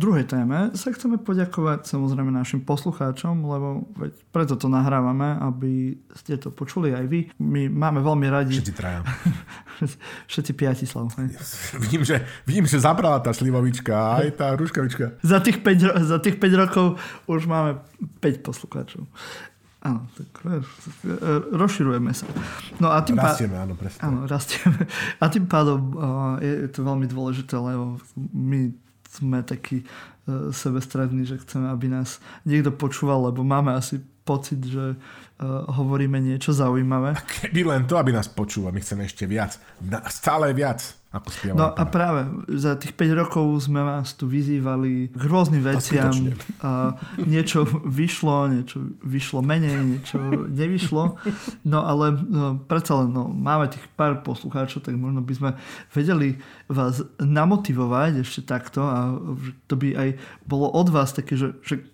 Druhej 0.01 0.25
téme 0.25 0.73
sa 0.73 0.89
chceme 0.89 1.21
poďakovať 1.21 1.85
samozrejme 1.85 2.33
našim 2.33 2.65
poslucháčom, 2.65 3.45
lebo 3.45 3.85
veď 4.01 4.13
preto 4.33 4.57
to 4.57 4.73
nahrávame, 4.73 5.37
aby 5.45 6.01
ste 6.17 6.41
to 6.41 6.49
počuli 6.49 6.97
aj 6.97 7.05
vy. 7.05 7.29
My 7.37 7.69
máme 7.69 8.01
veľmi 8.01 8.27
radi... 8.33 8.57
Všetci 8.57 8.73
traja. 8.73 9.05
Všetci 10.33 10.53
piati 10.57 10.89
slav. 10.89 11.13
Vidím, 11.77 12.01
že, 12.09 12.25
vidím, 12.49 12.65
že 12.65 12.81
zabrala 12.81 13.21
tá 13.21 13.37
slivovička 13.37 14.25
aj 14.25 14.41
tá 14.41 14.57
ruškavička. 14.57 15.21
Za 15.21 15.45
tých 15.45 15.61
5, 15.61 16.09
za 16.09 16.19
tých 16.19 16.41
5 16.41 16.63
rokov 16.65 16.97
už 17.29 17.45
máme 17.45 17.85
5 18.25 18.41
poslucháčov. 18.41 19.05
Áno, 19.81 20.05
tak 20.13 20.29
rozširujeme 21.57 22.13
sa. 22.13 22.29
No 22.77 22.93
a 22.93 23.01
tým 23.01 23.17
rastieme, 23.17 23.57
pá... 23.57 23.65
áno, 23.65 23.73
presne. 23.81 24.01
Áno, 24.05 24.19
rastieme. 24.29 24.85
A 25.17 25.25
tým 25.33 25.49
pádom 25.49 25.81
uh, 25.97 26.37
je 26.37 26.69
to 26.69 26.85
veľmi 26.85 27.09
dôležité, 27.09 27.57
lebo 27.57 27.97
my 28.37 28.77
sme 29.11 29.43
takí 29.43 29.83
uh, 29.83 30.55
sebestrední, 30.55 31.27
že 31.27 31.43
chceme, 31.43 31.67
aby 31.67 31.91
nás 31.91 32.23
niekto 32.47 32.71
počúval, 32.71 33.35
lebo 33.35 33.43
máme 33.43 33.75
asi 33.75 33.99
pocit, 34.23 34.63
že 34.63 34.95
uh, 34.95 34.97
hovoríme 35.67 36.23
niečo 36.23 36.55
zaujímavé. 36.55 37.19
A 37.19 37.23
keby 37.27 37.67
len 37.67 37.83
to, 37.91 37.99
aby 37.99 38.15
nás 38.15 38.31
počúval, 38.31 38.71
my 38.71 38.79
chceme 38.79 39.03
ešte 39.03 39.27
viac. 39.27 39.59
Stále 40.07 40.55
viac. 40.55 41.00
Ako 41.11 41.59
no 41.59 41.75
a 41.75 41.83
práve 41.91 42.23
za 42.55 42.79
tých 42.79 42.95
5 42.95 43.19
rokov 43.19 43.67
sme 43.67 43.83
vás 43.83 44.15
tu 44.15 44.31
vyzývali 44.31 45.11
k 45.11 45.23
rôznym 45.27 45.59
veciam. 45.59 46.15
A 46.63 46.95
niečo 47.19 47.67
vyšlo, 47.83 48.47
niečo 48.47 48.79
vyšlo 49.03 49.43
menej, 49.43 49.75
niečo 49.83 50.23
nevyšlo. 50.47 51.19
No 51.67 51.79
ale 51.83 52.15
no, 52.15 52.63
predsa 52.63 53.03
len 53.03 53.11
no, 53.11 53.27
máme 53.27 53.67
tých 53.67 53.83
pár 53.99 54.23
poslucháčov, 54.23 54.87
tak 54.87 54.95
možno 54.95 55.19
by 55.27 55.35
sme 55.35 55.51
vedeli 55.91 56.39
vás 56.71 57.03
namotivovať 57.19 58.23
ešte 58.23 58.47
takto 58.47 58.87
a 58.87 59.19
to 59.67 59.75
by 59.75 59.99
aj 59.99 60.09
bolo 60.47 60.71
od 60.71 60.95
vás 60.95 61.11
také, 61.11 61.35
že, 61.35 61.59
že 61.67 61.91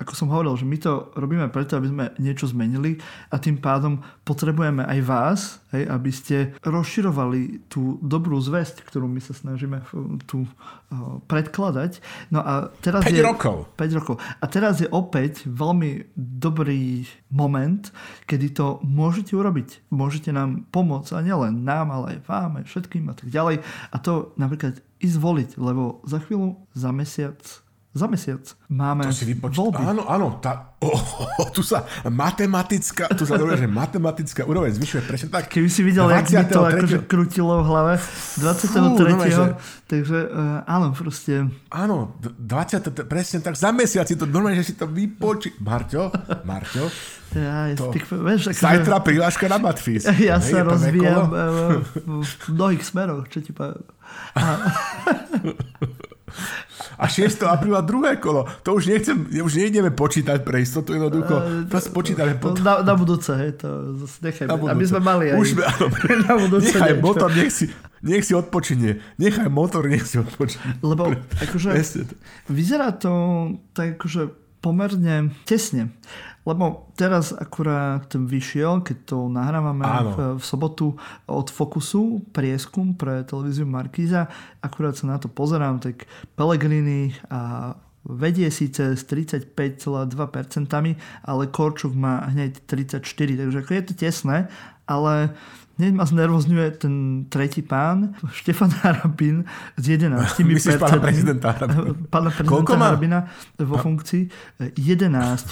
ako 0.00 0.12
som 0.16 0.32
hovoril, 0.32 0.56
že 0.56 0.64
my 0.64 0.80
to 0.80 1.12
robíme 1.12 1.44
preto, 1.52 1.76
aby 1.76 1.92
sme 1.92 2.04
niečo 2.16 2.48
zmenili 2.48 2.96
a 3.28 3.36
tým 3.36 3.60
pádom 3.60 4.00
potrebujeme 4.24 4.80
aj 4.88 4.98
vás, 5.04 5.40
hej, 5.76 5.84
aby 5.92 6.08
ste 6.08 6.36
rozširovali 6.64 7.68
tú 7.68 8.00
dobrú 8.00 8.40
zväzť, 8.40 8.80
ktorú 8.80 9.04
my 9.04 9.20
sa 9.20 9.36
snažíme 9.36 9.84
tu 10.24 10.48
uh, 10.48 11.20
predkladať. 11.28 12.00
No 12.32 12.40
a 12.40 12.72
teraz 12.80 13.04
5 13.04 13.12
je, 13.12 13.20
rokov. 13.20 13.68
5 13.76 13.98
rokov. 14.00 14.16
A 14.40 14.44
teraz 14.48 14.80
je 14.80 14.88
opäť 14.88 15.44
veľmi 15.44 16.16
dobrý 16.16 17.04
moment, 17.28 17.84
kedy 18.24 18.56
to 18.56 18.80
môžete 18.80 19.36
urobiť. 19.36 19.92
Môžete 19.92 20.32
nám 20.32 20.64
pomôcť 20.72 21.12
a 21.12 21.20
nielen 21.20 21.60
nám, 21.60 21.92
ale 21.92 22.16
aj 22.16 22.18
vám, 22.24 22.50
aj 22.56 22.64
všetkým 22.72 23.04
a 23.12 23.14
tak 23.14 23.28
ďalej. 23.28 23.60
A 23.92 23.96
to 24.00 24.32
napríklad 24.40 24.80
ísť 24.96 25.18
voliť, 25.20 25.50
lebo 25.60 26.00
za 26.08 26.24
chvíľu, 26.24 26.56
za 26.72 26.88
mesiac 26.88 27.36
za 27.90 28.06
mesiac 28.06 28.46
máme 28.70 29.02
to 29.02 29.10
si 29.10 29.26
vypoč- 29.26 29.58
voľby. 29.58 29.82
Áno, 29.82 30.06
áno, 30.06 30.38
tá, 30.38 30.70
oh, 30.86 31.02
oh, 31.42 31.50
tu 31.50 31.66
sa 31.66 31.82
matematická, 32.06 33.10
tu 33.18 33.26
sa 33.26 33.34
hovorí, 33.34 33.58
že 33.58 33.66
matematická 33.66 34.46
úroveň 34.46 34.78
zvyšuje 34.78 35.02
presne 35.10 35.26
tak. 35.26 35.50
Keby 35.50 35.66
si 35.66 35.82
videl, 35.82 36.06
jak 36.06 36.30
mi 36.30 36.46
to 36.46 36.62
akože 36.62 36.98
krutilo 37.10 37.60
v 37.60 37.64
hlave 37.66 37.92
23. 38.38 38.70
Fú, 38.70 38.94
no, 38.94 39.26
že... 39.26 39.44
takže 39.90 40.18
uh, 40.30 40.62
áno, 40.70 40.94
proste. 40.94 41.50
Áno, 41.74 42.14
20, 42.22 43.10
presne 43.10 43.42
tak, 43.42 43.58
za 43.58 43.74
mesiac 43.74 44.06
si 44.06 44.14
to 44.14 44.22
normálne, 44.22 44.62
že 44.62 44.70
si 44.70 44.74
to 44.78 44.86
vypočí. 44.86 45.58
Marťo, 45.58 46.14
Marťo, 46.46 46.86
ja, 47.30 47.70
to, 47.78 47.94
tých, 47.94 48.10
vieš, 48.10 48.50
akože, 48.50 48.58
zajtra 48.58 49.06
prihláška 49.06 49.46
na 49.46 49.62
Matfis. 49.62 50.02
Ja 50.18 50.42
hej, 50.42 50.50
sa 50.50 50.66
rozvíjam 50.66 51.30
uh, 51.30 51.78
v 52.06 52.54
mnohých 52.54 52.82
smeroch, 52.82 53.30
čo 53.30 53.38
ti 53.38 53.54
poviem. 53.54 53.86
A 56.98 57.04
6. 57.06 57.46
apríla 57.46 57.80
druhé 57.84 58.16
kolo. 58.16 58.48
To 58.64 58.74
už 58.74 58.90
nechcem, 58.90 59.16
už 59.28 59.52
nejdeme 59.60 59.90
počítať 59.94 60.42
pre 60.42 60.64
istotu, 60.64 60.96
jednoducho. 60.96 61.66
To 61.70 61.76
počítame 61.94 62.34
potom. 62.38 62.62
Na, 62.64 62.82
na 62.82 62.94
budúce, 62.96 63.30
hej, 63.36 63.60
to 63.60 63.94
nechaj, 64.24 64.46
na 64.48 64.56
budúce. 64.56 64.72
aby 64.74 64.84
sme 64.86 65.00
mali 65.00 65.24
aj 65.30 65.36
už, 65.38 65.48
áno, 65.62 65.86
na 66.28 66.34
budúce. 66.38 66.72
Nechaj 66.74 66.92
niečo. 66.96 67.04
motor, 67.04 67.28
nech 67.30 67.50
si, 67.52 67.64
nech 68.02 68.22
si 68.26 68.32
odpočinie. 68.34 68.98
Nechaj 69.20 69.48
motor, 69.52 69.86
nech 69.86 70.06
si 70.06 70.16
odpočinie. 70.18 70.80
Lebo 70.80 71.14
akože, 71.38 71.70
vyzerá 72.48 72.96
to 72.96 73.12
tak 73.76 74.00
akože 74.00 74.32
pomerne 74.60 75.32
tesne. 75.48 75.88
Lebo 76.50 76.90
teraz 76.98 77.30
akurát 77.30 78.10
vyšiel, 78.10 78.82
keď 78.82 78.96
to 79.06 79.30
nahrávame 79.30 79.86
v, 79.86 80.16
v 80.34 80.42
sobotu 80.42 80.98
od 81.30 81.46
Focusu, 81.46 82.26
prieskum 82.34 82.98
pre 82.98 83.22
televíziu 83.22 83.70
Markíza, 83.70 84.26
akurát 84.58 84.98
sa 84.98 85.06
na 85.06 85.22
to 85.22 85.30
pozerám, 85.30 85.78
tak 85.78 86.10
Pellegrini 86.34 87.14
a 87.30 87.78
vedie 88.02 88.50
síce 88.50 88.98
s 88.98 89.06
35,2%, 89.06 90.10
ale 91.22 91.42
Korčuk 91.46 91.94
má 91.94 92.26
hneď 92.34 92.66
34%, 92.66 92.98
takže 93.38 93.58
ako 93.62 93.70
je 93.70 93.84
to 93.86 93.94
tesné, 93.94 94.50
ale 94.90 95.38
Hneď 95.80 95.96
ma 95.96 96.04
znervozňuje 96.04 96.68
ten 96.76 96.94
tretí 97.32 97.64
pán, 97.64 98.12
Štefan 98.28 98.68
Harabin 98.84 99.48
s 99.80 99.84
11 99.88 100.12
Myslíš 100.44 100.76
pána 100.76 101.00
prezidenta 101.00 101.56
Harabina? 101.56 101.96
Pána 102.12 102.28
prezidenta 102.28 102.76
Harabina 102.76 103.18
vo 103.56 103.80
funkcii 103.80 104.28
11 104.76 104.76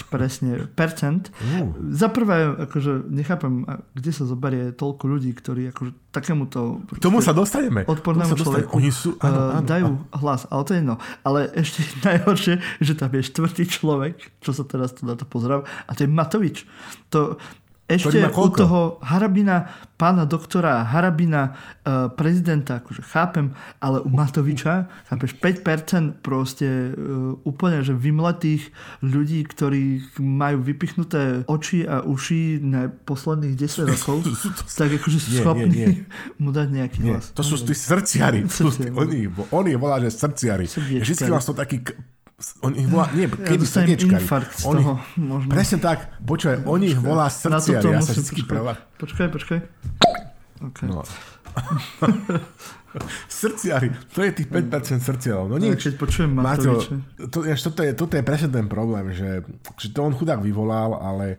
presne 0.05 0.69
percent. 0.69 1.33
Uh. 1.41 1.73
Za 1.89 2.13
prvé, 2.13 2.45
akože 2.69 3.09
nechápem, 3.09 3.65
kde 3.97 4.11
sa 4.13 4.29
zoberie 4.29 4.69
toľko 4.69 5.09
ľudí, 5.09 5.33
ktorí 5.33 5.73
akože 5.73 6.13
takémuto... 6.13 6.85
K 6.93 7.01
tomu 7.01 7.25
sa 7.25 7.33
dostaneme. 7.33 7.89
Odpornému 7.89 8.37
človeku 8.37 8.77
Oni 8.77 8.93
sú, 8.93 9.17
áno, 9.25 9.57
áno, 9.57 9.65
dajú 9.65 9.87
áno. 9.97 10.13
hlas, 10.13 10.45
ale 10.53 10.61
to 10.61 10.71
je 10.73 10.79
jedno. 10.85 10.95
Ale 11.25 11.39
ešte 11.57 11.81
najhoršie, 12.05 12.53
že 12.85 12.93
tam 12.93 13.09
je 13.17 13.21
štvrtý 13.25 13.63
človek, 13.65 14.13
čo 14.45 14.53
sa 14.53 14.61
teraz 14.61 14.93
tu 14.93 15.09
na 15.09 15.17
to 15.17 15.25
pozerám, 15.25 15.65
a 15.65 15.91
to 15.97 16.05
je 16.05 16.09
Matovič. 16.09 16.69
To, 17.09 17.41
ešte 17.89 18.21
u 18.21 18.47
toho 18.53 19.01
Harabina, 19.01 19.65
pána 19.97 20.29
doktora 20.29 20.85
Harabina, 20.85 21.57
uh, 21.83 22.13
prezidenta, 22.13 22.85
akože 22.85 23.01
chápem, 23.01 23.57
ale 23.81 23.99
u 24.05 24.09
Matoviča, 24.13 24.85
chápeš, 25.09 25.33
5% 25.41 26.21
proste 26.21 26.93
uh, 26.93 27.33
úplne, 27.43 27.81
že 27.81 27.97
vymletých 27.97 28.69
ľudí, 29.01 29.41
ktorí 29.41 30.05
majú 30.21 30.61
vypichnuté 30.61 31.43
oči 31.49 31.89
a 31.89 32.05
uši 32.05 32.61
na 32.61 32.93
posledných 32.93 33.57
10 33.57 33.89
rokov, 33.97 34.21
tak 34.77 34.89
akože 35.01 35.17
sú 35.17 35.29
schopní 35.41 35.67
nie, 35.67 35.87
nie. 35.89 36.05
mu 36.43 36.53
dať 36.53 36.67
nejaký 36.69 36.99
nie, 37.01 37.17
hlas. 37.17 37.33
To 37.33 37.41
sú 37.41 37.57
tí 37.65 37.73
srdciari. 37.73 38.45
Oni, 39.01 39.31
oni 39.49 39.71
volá, 39.79 39.97
že 40.03 40.11
srdciari. 40.11 40.67
Vždycky 40.67 41.31
vás 41.31 41.47
to 41.47 41.55
taký 41.55 41.81
on 42.63 42.71
ich 42.75 42.87
volá, 42.87 43.11
nie, 43.11 43.27
kedy 43.27 43.65
ja 43.67 43.99
infarkt 43.99 44.59
z 44.59 44.63
oni, 44.63 44.83
toho, 44.83 44.95
možno. 45.19 45.49
Presne 45.51 45.77
tak, 45.83 46.07
počúvaj, 46.23 46.63
oni 46.63 46.95
ich 46.95 46.99
volá 46.99 47.27
srdciari, 47.27 47.91
ja 47.91 47.99
sa 47.99 48.15
vždy 48.15 48.43
prvá. 48.47 48.79
Počkaj, 48.95 49.27
počkaj. 49.27 49.59
Okay. 50.59 50.87
No. 50.87 51.03
srdciari, 53.29 53.91
to 54.15 54.23
je 54.23 54.31
tých 54.33 54.49
5% 54.49 55.03
srdciarov. 55.03 55.45
No 55.51 55.61
nič. 55.61 55.83
Keď 55.83 55.95
počujem 55.99 56.31
Matoviče. 56.31 56.95
to, 57.29 57.43
toto, 57.43 57.81
je, 57.83 57.91
toto 57.93 58.13
je 58.17 58.23
presne 58.23 58.49
ten 58.49 58.65
problém, 58.65 59.13
že, 59.13 59.45
že 59.77 59.87
to 59.93 60.03
on 60.03 60.15
chudák 60.15 60.41
vyvolal, 60.41 60.97
ale 60.97 61.37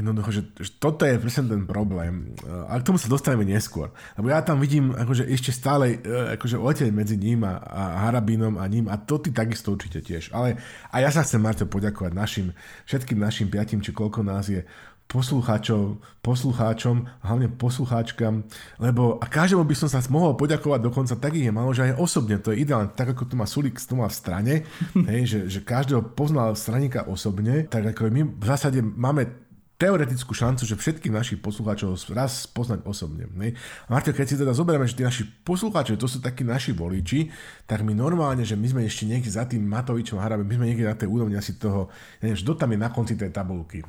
Jednoducho, 0.00 0.30
že, 0.32 0.42
že 0.56 0.70
toto 0.80 1.04
je 1.04 1.20
presne 1.20 1.44
ten 1.44 1.68
problém. 1.68 2.32
A 2.48 2.80
k 2.80 2.86
tomu 2.88 2.96
sa 2.96 3.12
dostaneme 3.12 3.44
neskôr. 3.44 3.92
Lebo 4.16 4.32
ja 4.32 4.40
tam 4.40 4.56
vidím 4.56 4.96
akože 4.96 5.28
ešte 5.28 5.52
stále 5.52 6.00
e, 6.00 6.40
akože 6.40 6.56
oteň 6.56 6.88
medzi 6.88 7.20
ním 7.20 7.44
a, 7.44 7.60
a 7.60 7.82
Harabinom 8.08 8.56
a 8.56 8.64
ním 8.64 8.88
a 8.88 8.96
to 8.96 9.20
ty 9.20 9.28
takisto 9.28 9.76
určite 9.76 10.00
tiež. 10.00 10.32
Ale 10.32 10.56
a 10.88 10.96
ja 11.04 11.12
sa 11.12 11.20
chcem, 11.20 11.36
Marto, 11.36 11.68
poďakovať 11.68 12.16
našim, 12.16 12.56
všetkým 12.88 13.20
našim 13.20 13.52
piatim, 13.52 13.84
či 13.84 13.92
koľko 13.92 14.24
nás 14.24 14.48
je, 14.48 14.64
poslucháčov, 15.10 15.98
poslucháčom, 16.22 17.02
hlavne 17.26 17.50
poslucháčkam, 17.50 18.46
lebo 18.78 19.18
a 19.18 19.26
každému 19.26 19.66
by 19.66 19.74
som 19.74 19.90
sa 19.90 19.98
mohol 20.06 20.38
poďakovať 20.38 20.80
dokonca 20.86 21.14
tak 21.18 21.34
je 21.34 21.50
malo, 21.50 21.74
že 21.74 21.90
aj 21.90 21.98
osobne, 21.98 22.38
to 22.38 22.54
je 22.54 22.62
ideálne, 22.62 22.94
tak 22.94 23.10
ako 23.18 23.26
tu 23.26 23.34
má 23.34 23.44
Sulik 23.50 23.82
tu 23.82 23.98
má 23.98 24.06
v 24.06 24.14
strane, 24.14 24.54
hej, 25.10 25.22
že, 25.26 25.38
že 25.50 25.66
každého 25.66 26.14
poznal 26.14 26.54
straníka 26.54 27.10
osobne, 27.10 27.66
tak 27.66 27.90
ako 27.90 28.06
my 28.06 28.22
v 28.38 28.44
zásade 28.46 28.78
máme 28.78 29.49
teoretickú 29.80 30.36
šancu, 30.36 30.68
že 30.68 30.76
všetkých 30.76 31.08
našich 31.08 31.38
poslucháčov 31.40 31.96
raz 32.12 32.44
poznať 32.44 32.84
osobne. 32.84 33.24
Ne? 33.32 33.56
Marťo, 33.88 34.12
keď 34.12 34.26
si 34.28 34.36
teda 34.36 34.52
zoberieme, 34.52 34.84
že 34.84 35.00
tí 35.00 35.02
naši 35.08 35.24
poslucháči, 35.24 35.96
to 35.96 36.04
sú 36.04 36.20
takí 36.20 36.44
naši 36.44 36.76
voliči, 36.76 37.32
tak 37.64 37.80
my 37.80 37.96
normálne, 37.96 38.44
že 38.44 38.60
my 38.60 38.68
sme 38.68 38.84
ešte 38.84 39.08
niekde 39.08 39.32
za 39.32 39.48
tým 39.48 39.64
Matovičom 39.64 40.20
Harabem, 40.20 40.44
my 40.44 40.54
sme 40.60 40.68
niekde 40.68 40.84
na 40.84 40.92
tej 40.92 41.08
úrovni 41.08 41.40
asi 41.40 41.56
toho, 41.56 41.88
neviem, 42.20 42.36
kto 42.36 42.52
tam 42.60 42.76
je 42.76 42.78
na 42.78 42.92
konci 42.92 43.16
tej 43.16 43.32
tabulky 43.32 43.80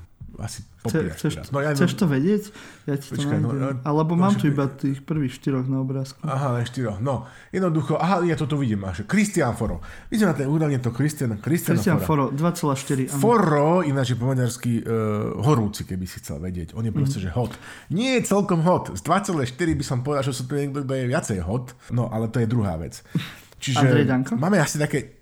asi 0.41 0.65
popíjaš 0.81 1.15
chceš, 1.21 1.33
teraz. 1.37 1.47
No, 1.53 1.57
ja 1.61 1.71
chceš 1.77 1.93
to 1.93 2.05
vedieť? 2.09 2.43
Ja 2.89 2.97
ti 2.97 3.07
Počkaj, 3.13 3.37
to 3.37 3.45
no, 3.45 3.49
no, 3.53 3.67
Alebo 3.85 4.17
no, 4.17 4.25
mám 4.25 4.33
tu 4.33 4.49
iba 4.49 4.65
tých 4.65 5.05
prvých 5.05 5.37
štyroch 5.37 5.69
na 5.69 5.85
obrázku. 5.85 6.17
Aha, 6.25 6.57
len 6.57 6.65
štyroch. 6.65 6.97
No, 6.97 7.29
jednoducho, 7.53 8.01
aha, 8.01 8.25
ja 8.25 8.33
toto 8.33 8.57
vidím. 8.57 8.81
Až. 8.89 9.05
Christian 9.05 9.53
Foro. 9.53 9.85
My 10.09 10.13
sme 10.17 10.27
na 10.33 10.35
tej 10.35 10.47
úrovni 10.49 10.81
to 10.81 10.89
Christian, 10.89 11.37
Christian, 11.37 11.77
Christian 11.77 12.01
Foro. 12.01 12.33
2,4. 12.33 13.05
Foro, 13.13 13.85
ináč 13.85 14.13
je 14.13 14.17
po 14.17 14.25
maďarsky 14.25 14.81
uh, 14.81 15.37
horúci, 15.45 15.85
keby 15.85 16.09
si 16.09 16.17
chcel 16.19 16.41
vedieť. 16.41 16.73
On 16.73 16.81
je 16.81 16.89
proste, 16.89 17.21
mm. 17.21 17.23
že 17.23 17.29
hot. 17.29 17.53
Nie 17.93 18.17
je 18.17 18.33
celkom 18.33 18.65
hot. 18.65 18.89
Z 18.97 19.05
2,4 19.05 19.45
by 19.77 19.85
som 19.85 20.01
povedal, 20.01 20.25
že 20.25 20.33
sú 20.33 20.49
to 20.49 20.57
niekto, 20.57 20.81
kto 20.81 20.93
je 20.97 21.05
viacej 21.05 21.37
hot. 21.45 21.77
No, 21.93 22.09
ale 22.09 22.27
to 22.33 22.41
je 22.41 22.49
druhá 22.49 22.81
vec. 22.81 23.05
Čiže 23.63 24.09
máme 24.41 24.57
asi 24.57 24.81
také 24.81 25.20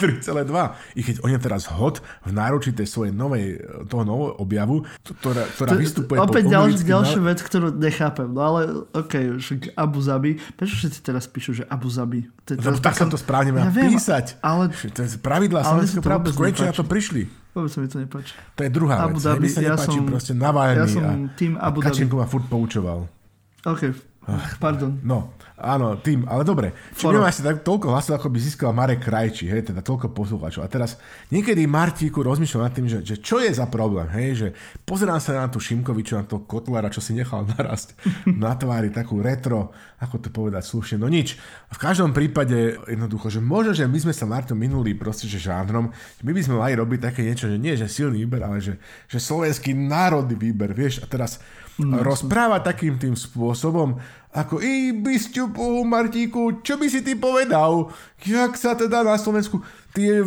3,2. 0.00 0.50
I 0.98 1.00
keď 1.04 1.16
on 1.22 1.30
je 1.30 1.40
teraz 1.40 1.70
hod 1.70 2.02
v 2.26 2.32
náručí 2.34 2.74
tej 2.74 2.88
svojej 2.90 3.12
novej, 3.14 3.60
toho 3.86 4.02
nového 4.02 4.34
objavu, 4.42 4.82
ktorá, 5.04 5.46
ktorá 5.54 5.70
to, 5.70 5.78
vystupuje 5.78 6.18
Opäť 6.18 6.44
ďalš, 6.50 6.72
ďalšia 6.82 7.20
vec, 7.22 7.38
ktorú 7.44 7.66
nechápem. 7.76 8.28
No 8.30 8.40
ale 8.42 8.60
OK, 8.96 9.38
však 9.38 9.78
Abu 9.78 10.00
Zabi. 10.02 10.40
Prečo 10.58 10.74
všetci 10.80 10.98
teraz 11.04 11.30
píšu, 11.30 11.62
že 11.62 11.64
Abu 11.68 11.86
Zabi? 11.86 12.26
To 12.48 12.58
Lebo 12.58 12.78
tak 12.82 12.98
sa 12.98 13.06
to 13.06 13.20
správne 13.20 13.54
má 13.54 13.68
ja 13.68 13.72
písať. 13.72 14.40
Ale, 14.42 14.72
to 14.72 15.00
je 15.06 15.18
pravidla 15.20 15.62
slovenského 15.62 16.02
práva. 16.02 16.26
Konečne 16.30 16.70
na 16.70 16.74
to 16.74 16.82
prišli. 16.82 17.28
Vôbec 17.50 17.70
sa 17.70 17.78
mi 17.82 17.90
to 17.90 17.98
nepáči. 17.98 18.32
To 18.54 18.62
je 18.62 18.70
druhá 18.70 19.06
Abu 19.06 19.18
vec. 19.18 19.26
Dhabi, 19.26 19.46
sa 19.50 19.58
ja 19.58 19.74
nepáči 19.74 19.98
som, 19.98 20.06
proste 20.06 20.32
Navalny 20.38 20.78
ja 20.78 20.86
som 20.86 21.04
tým 21.34 21.52
Abu 21.58 21.82
a 21.82 21.90
Kačenko 21.90 22.14
ma 22.22 22.26
furt 22.30 22.46
poučoval. 22.46 23.10
OK, 23.66 24.09
pardon. 24.62 25.00
No, 25.02 25.34
Áno, 25.60 26.00
tým, 26.00 26.24
ale 26.24 26.40
dobre. 26.40 26.72
Či 26.96 27.12
nemáš 27.12 27.40
si 27.40 27.42
tak 27.44 27.60
toľko 27.60 27.92
hlasov, 27.92 28.16
ako 28.16 28.32
by 28.32 28.38
získal 28.40 28.72
Marek 28.72 29.04
Krajči, 29.04 29.44
hej, 29.44 29.68
teda 29.68 29.84
toľko 29.84 30.16
poslucháčov. 30.16 30.64
A 30.64 30.72
teraz 30.72 30.96
niekedy 31.28 31.68
Martíku 31.68 32.24
rozmýšľam 32.24 32.64
nad 32.64 32.72
tým, 32.72 32.88
že, 32.88 33.04
že 33.04 33.20
čo 33.20 33.44
je 33.44 33.52
za 33.52 33.68
problém, 33.68 34.08
hej, 34.08 34.28
že 34.32 34.48
pozerám 34.88 35.20
sa 35.20 35.36
na 35.36 35.52
tú 35.52 35.60
Šimkoviču, 35.60 36.16
na 36.16 36.24
toho 36.24 36.48
Kotlára, 36.48 36.88
čo 36.88 37.04
si 37.04 37.12
nechal 37.12 37.44
narast 37.52 37.92
na 38.24 38.56
tvári, 38.56 38.88
takú 38.88 39.20
retro, 39.20 39.76
ako 40.00 40.16
to 40.16 40.28
povedať 40.32 40.64
slušne, 40.64 40.96
no 40.96 41.12
nič. 41.12 41.36
V 41.68 41.78
každom 41.78 42.16
prípade 42.16 42.80
jednoducho, 42.88 43.28
že 43.28 43.44
možno, 43.44 43.76
že 43.76 43.84
my 43.84 44.00
sme 44.00 44.16
sa 44.16 44.24
Marto 44.24 44.56
minuli 44.56 44.96
proste, 44.96 45.28
že 45.28 45.36
žánrom, 45.36 45.92
my 46.24 46.30
by 46.32 46.40
sme 46.40 46.56
mali 46.56 46.72
robiť 46.72 47.12
také 47.12 47.20
niečo, 47.20 47.52
že 47.52 47.60
nie, 47.60 47.76
že 47.76 47.84
silný 47.84 48.24
výber, 48.24 48.48
ale 48.48 48.64
že, 48.64 48.80
že 49.12 49.20
slovenský 49.20 49.76
národný 49.76 50.40
výber, 50.40 50.72
vieš, 50.72 51.04
a 51.04 51.06
teraz 51.10 51.36
no, 51.76 52.00
rozpráva 52.00 52.64
takým 52.64 52.96
tým 52.96 53.12
spôsobom, 53.12 54.00
ako 54.30 54.62
i 54.62 54.94
bisťupu 54.94 55.82
Martíku, 55.82 56.62
čo 56.62 56.78
by 56.78 56.86
si 56.86 57.02
ty 57.02 57.18
povedal? 57.18 57.90
Jak 58.22 58.54
sa 58.54 58.78
teda 58.78 59.02
na 59.02 59.18
Slovensku 59.18 59.58
tie, 59.90 60.22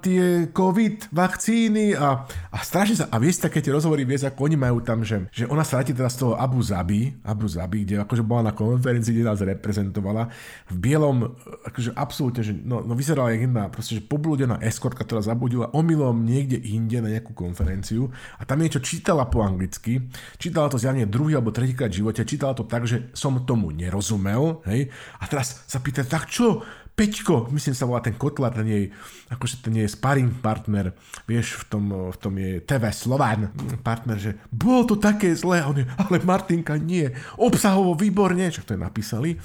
tie 0.00 0.48
COVID 0.48 1.12
vakcíny 1.12 1.92
a, 1.92 2.24
a 2.48 2.58
strašne 2.64 3.04
sa, 3.04 3.06
a 3.12 3.16
vieš 3.20 3.44
také 3.44 3.60
tie 3.60 3.72
rozhovory, 3.72 4.08
vieš, 4.08 4.32
ako 4.32 4.48
oni 4.48 4.56
majú 4.56 4.80
tam, 4.80 5.04
že, 5.04 5.28
že 5.28 5.44
ona 5.48 5.64
sa 5.66 5.80
vráti 5.80 5.92
teda 5.92 6.08
z 6.08 6.16
toho 6.24 6.32
Abu 6.36 6.64
Zabi, 6.64 7.12
Abu 7.24 7.46
Zabi, 7.48 7.84
kde 7.84 8.00
akože 8.00 8.24
bola 8.24 8.48
na 8.50 8.52
konferencii, 8.56 9.12
kde 9.12 9.28
nás 9.28 9.40
reprezentovala, 9.40 10.32
v 10.72 10.76
bielom, 10.80 11.36
akože 11.68 11.92
absolútne, 11.92 12.42
že 12.46 12.56
no, 12.56 12.80
no 12.80 12.96
vyzerala 12.96 13.36
jak 13.36 13.44
jedna 13.44 13.68
proste, 13.68 14.00
že 14.00 14.02
poblúdená 14.04 14.56
eskortka, 14.64 15.04
ktorá 15.04 15.20
zabudila 15.20 15.68
omylom 15.76 16.24
niekde 16.24 16.56
inde 16.56 17.04
na 17.04 17.12
nejakú 17.12 17.36
konferenciu 17.36 18.08
a 18.40 18.48
tam 18.48 18.64
niečo 18.64 18.80
čítala 18.80 19.28
po 19.28 19.44
anglicky, 19.44 20.08
čítala 20.40 20.72
to 20.72 20.80
zjavne 20.80 21.04
druhý 21.04 21.36
alebo 21.36 21.52
tretíkrát 21.52 21.92
v 21.92 22.00
živote, 22.00 22.24
čítala 22.24 22.56
to 22.56 22.64
tak, 22.64 22.88
že 22.88 23.12
som 23.12 23.41
tomu 23.44 23.74
nerozumel, 23.74 24.62
hej, 24.66 24.90
a 25.18 25.24
teraz 25.26 25.66
sa 25.66 25.78
pýta, 25.78 26.06
tak 26.06 26.30
čo, 26.30 26.62
Peťko, 26.92 27.48
myslím 27.56 27.72
sa 27.72 27.88
volá 27.88 28.04
ten 28.04 28.12
Kotlar, 28.12 28.52
ten 28.52 28.68
jej, 28.68 28.84
akože 29.32 29.64
ten 29.64 29.80
jej 29.80 29.88
sparring 29.88 30.28
partner, 30.44 30.92
vieš, 31.24 31.64
v 31.64 31.72
tom, 31.72 31.84
v 32.12 32.16
tom 32.20 32.34
je 32.36 32.60
TV 32.60 32.84
Slován 32.92 33.48
partner, 33.80 34.20
že 34.20 34.32
bolo 34.52 34.84
to 34.84 35.00
také 35.00 35.32
zlé, 35.32 35.64
on 35.64 35.80
je, 35.80 35.88
ale 35.88 36.20
Martinka 36.20 36.76
nie, 36.76 37.08
obsahovo 37.40 37.96
výborne, 37.96 38.44
čo 38.52 38.60
to 38.60 38.76
je 38.76 38.80
napísali. 38.80 39.40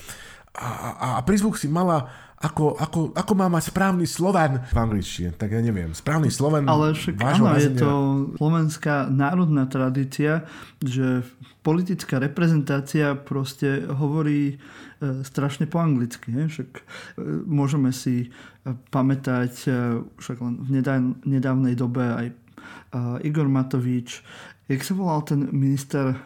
A, 0.60 0.68
a, 0.68 1.08
a 1.16 1.20
prízvuk 1.24 1.56
si 1.56 1.72
mala 1.72 2.28
ako, 2.38 2.78
ako, 2.78 3.00
ako 3.18 3.34
má 3.34 3.50
mať 3.50 3.74
správny 3.74 4.06
Slovan 4.06 4.62
v 4.70 4.78
angličtine, 4.78 5.34
tak 5.34 5.58
ja 5.58 5.62
neviem. 5.64 5.90
Správny 5.98 6.30
Slovan 6.30 6.70
Ale 6.70 6.94
však 6.94 7.18
áno, 7.18 7.50
je 7.58 7.74
to 7.74 7.90
slovenská 8.38 9.10
národná 9.10 9.66
tradícia, 9.66 10.46
že 10.78 11.26
politická 11.68 12.16
reprezentácia 12.24 13.12
proste 13.20 13.84
hovorí 13.92 14.56
E, 14.98 15.22
strašne 15.22 15.70
po 15.70 15.78
anglicky. 15.78 16.34
He? 16.34 16.50
Však 16.50 16.70
e, 16.74 16.82
môžeme 17.46 17.94
si 17.94 18.26
e, 18.26 18.74
pamätať 18.90 19.70
však 20.18 20.38
len 20.42 20.54
v 20.66 20.70
nedávnej 21.26 21.76
dobe 21.78 22.02
aj 22.02 22.28
Igor 23.24 23.48
Matovič, 23.48 24.26
jak 24.68 24.82
sa 24.84 24.92
volal 24.92 25.24
ten 25.24 25.48
minister, 25.56 26.18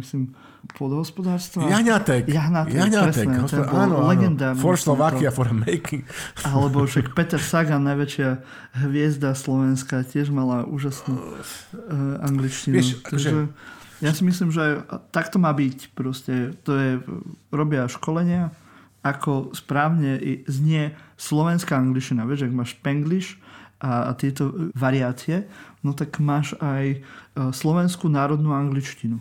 myslím, 0.00 0.32
podhospodárstva? 0.78 1.68
Jahňatek. 1.68 2.24
Jahňatek, 2.24 2.72
Jahňatek. 2.72 3.04
presne. 3.12 3.36
Hospo- 3.44 3.68
áno, 3.68 3.96
legenda. 4.08 4.56
For 4.56 4.80
Slovakia, 4.80 5.28
for 5.28 5.52
making. 5.52 6.06
Alebo 6.48 6.88
však 6.88 7.12
Peter 7.12 7.40
Sagan, 7.40 7.84
najväčšia 7.84 8.40
hviezda 8.84 9.36
Slovenska, 9.36 10.06
tiež 10.06 10.32
mala 10.32 10.64
úžasnú 10.64 11.20
uh, 11.20 11.36
angličtinu. 12.24 12.80
Vieš, 12.80 12.88
Takže... 13.04 13.28
Že 13.28 13.40
ja 14.04 14.12
si 14.12 14.22
myslím, 14.28 14.52
že 14.52 14.84
takto 15.08 15.40
má 15.40 15.48
byť. 15.56 15.96
Proste 15.96 16.52
to 16.60 16.76
je, 16.76 16.90
robia 17.48 17.88
školenia, 17.88 18.52
ako 19.00 19.56
správne 19.56 20.20
znie 20.44 20.92
slovenská 21.16 21.72
angličtina. 21.72 22.28
Vieš, 22.28 22.48
ak 22.48 22.52
máš 22.52 22.72
penglish 22.84 23.40
a, 23.80 24.12
a 24.12 24.16
tieto 24.16 24.72
variácie, 24.76 25.48
no 25.80 25.96
tak 25.96 26.20
máš 26.20 26.52
aj 26.60 26.84
e, 26.92 26.98
slovenskú 27.52 28.12
národnú 28.12 28.52
angličtinu. 28.52 29.20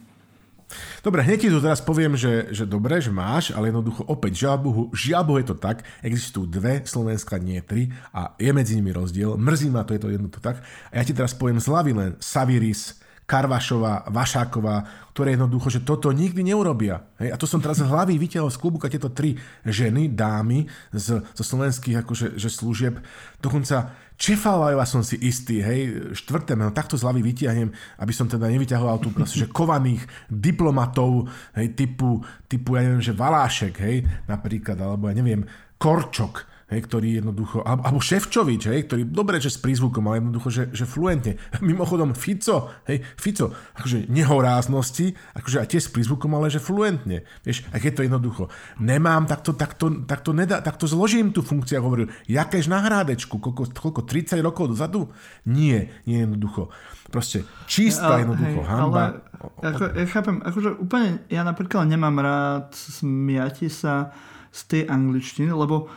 Dobre, 1.05 1.21
hneď 1.21 1.37
ti 1.37 1.49
tu 1.53 1.61
teraz 1.61 1.83
poviem, 1.83 2.17
že, 2.17 2.49
že 2.49 2.65
dobre, 2.65 2.97
že 2.97 3.13
máš, 3.13 3.53
ale 3.53 3.69
jednoducho 3.69 4.09
opäť, 4.09 4.47
žiaľ 4.47 4.57
Bohu, 4.57 4.83
žiaľ 4.89 5.23
Bohu 5.27 5.37
je 5.37 5.47
to 5.53 5.57
tak, 5.59 5.85
existujú 6.01 6.49
dve 6.49 6.81
Slovenska, 6.81 7.37
nie 7.37 7.61
tri 7.61 7.93
a 8.09 8.33
je 8.41 8.49
medzi 8.49 8.73
nimi 8.79 8.89
rozdiel, 8.89 9.37
mrzí 9.37 9.69
ma 9.69 9.85
to, 9.85 9.93
je 9.93 10.01
to 10.01 10.09
jedno 10.09 10.33
tak. 10.33 10.65
A 10.89 10.93
ja 10.97 11.03
ti 11.05 11.13
teraz 11.13 11.37
poviem 11.37 11.61
z 11.61 11.69
hlavy 11.69 11.91
len 11.93 12.11
Saviris, 12.17 13.02
Karvašová, 13.23 14.11
Vašáková, 14.11 14.83
ktoré 15.15 15.37
jednoducho, 15.37 15.71
že 15.71 15.85
toto 15.85 16.11
nikdy 16.11 16.43
neurobia. 16.43 17.07
Hej? 17.21 17.31
A 17.31 17.39
to 17.39 17.47
som 17.47 17.63
teraz 17.63 17.79
hlavy 17.79 18.19
vytiahol 18.19 18.51
z 18.51 18.59
klubu, 18.59 18.83
tieto 18.83 19.13
tri 19.13 19.39
ženy, 19.63 20.11
dámy 20.11 20.67
z, 20.91 21.23
zo 21.23 21.43
slovenských 21.43 22.03
akože, 22.03 22.35
že 22.35 22.49
služieb, 22.51 22.99
dokonca 23.39 23.95
Čefalajova 24.13 24.85
som 24.85 25.01
si 25.01 25.17
istý, 25.25 25.59
hej, 25.65 26.13
štvrté 26.13 26.53
meno, 26.53 26.69
takto 26.69 26.93
z 26.93 27.01
hlavy 27.01 27.25
vytiahnem, 27.25 27.73
aby 27.97 28.13
som 28.13 28.29
teda 28.29 28.45
nevyťahoval 28.45 29.01
tu 29.01 29.09
proste, 29.09 29.41
že 29.41 29.49
kovaných 29.49 30.05
diplomatov, 30.29 31.33
hej, 31.57 31.73
typu, 31.73 32.21
typu, 32.45 32.77
ja 32.77 32.85
neviem, 32.85 33.01
že 33.01 33.17
Valášek, 33.17 33.73
hej, 33.81 34.05
napríklad, 34.29 34.77
alebo 34.77 35.09
ja 35.09 35.17
neviem, 35.17 35.43
Korčok, 35.81 36.52
hej, 36.73 36.81
ktorý 36.89 37.21
jednoducho, 37.21 37.61
alebo 37.61 38.01
Ševčovič, 38.01 38.73
hej, 38.73 38.89
ktorý 38.89 39.05
dobre, 39.05 39.37
že 39.37 39.53
s 39.53 39.61
prízvukom, 39.61 40.09
ale 40.09 40.19
jednoducho, 40.19 40.49
že, 40.49 40.63
že 40.73 40.89
fluentne. 40.89 41.37
Mimochodom 41.61 42.17
Fico, 42.17 42.73
hej, 42.89 43.05
Fico, 43.15 43.53
akože 43.77 44.09
nehoráznosti, 44.09 45.13
akože 45.37 45.57
aj 45.61 45.67
tie 45.69 45.79
s 45.79 45.89
prízvukom, 45.93 46.33
ale 46.33 46.49
že 46.49 46.57
fluentne. 46.57 47.21
Vieš, 47.45 47.69
a 47.69 47.77
keď 47.77 47.91
to 47.93 48.05
jednoducho 48.09 48.43
nemám, 48.81 49.29
tak 49.29 49.45
to, 49.45 49.53
tak 49.53 49.77
to, 49.77 50.03
tak 50.09 50.25
to, 50.25 50.33
nedá, 50.33 50.59
tak 50.59 50.81
to 50.81 50.89
zložím 50.89 51.29
tú 51.29 51.45
funkciu 51.45 51.79
hovoril, 51.79 52.09
jakéž 52.25 52.65
na 52.67 52.81
hrádečku, 52.81 53.37
koľko, 53.37 53.69
koľko 53.71 54.01
30 54.03 54.41
rokov 54.41 54.73
dozadu? 54.73 55.13
Nie, 55.45 55.93
nie 56.09 56.25
jednoducho. 56.25 56.73
Proste 57.13 57.45
čistá 57.69 58.17
jednoducho 58.17 58.65
hej, 58.65 58.69
hamba. 58.73 59.21
Ale, 59.61 59.69
ako, 59.69 59.83
ja 59.93 60.05
chápem, 60.09 60.37
akože 60.41 60.69
úplne, 60.81 61.21
ja 61.29 61.45
napríklad 61.45 61.85
nemám 61.85 62.17
rád 62.23 62.73
smiati 62.73 63.69
sa 63.69 64.15
z 64.53 64.61
tej 64.69 64.81
angličtiny, 64.85 65.49
lebo 65.49 65.89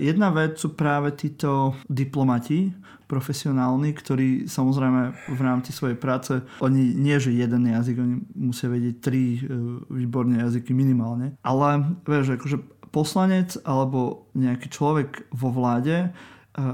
jedna 0.00 0.32
vec 0.32 0.56
sú 0.56 0.72
práve 0.72 1.12
títo 1.14 1.76
diplomati, 1.86 2.72
profesionálni, 3.06 3.94
ktorí 3.94 4.28
samozrejme 4.50 5.30
v 5.30 5.40
rámci 5.40 5.70
svojej 5.70 5.94
práce, 5.94 6.42
oni 6.58 6.94
nie 6.94 7.16
že 7.22 7.30
jeden 7.30 7.70
jazyk, 7.70 7.96
oni 8.02 8.16
musia 8.34 8.66
vedieť 8.66 8.96
tri 8.98 9.38
e, 9.38 9.40
výborné 9.86 10.42
jazyky 10.42 10.74
minimálne. 10.74 11.38
Ale 11.46 11.96
vieš, 12.02 12.34
akože 12.34 12.58
poslanec 12.90 13.54
alebo 13.62 14.26
nejaký 14.34 14.66
človek 14.74 15.30
vo 15.30 15.54
vláde 15.54 15.96
e, 16.02 16.08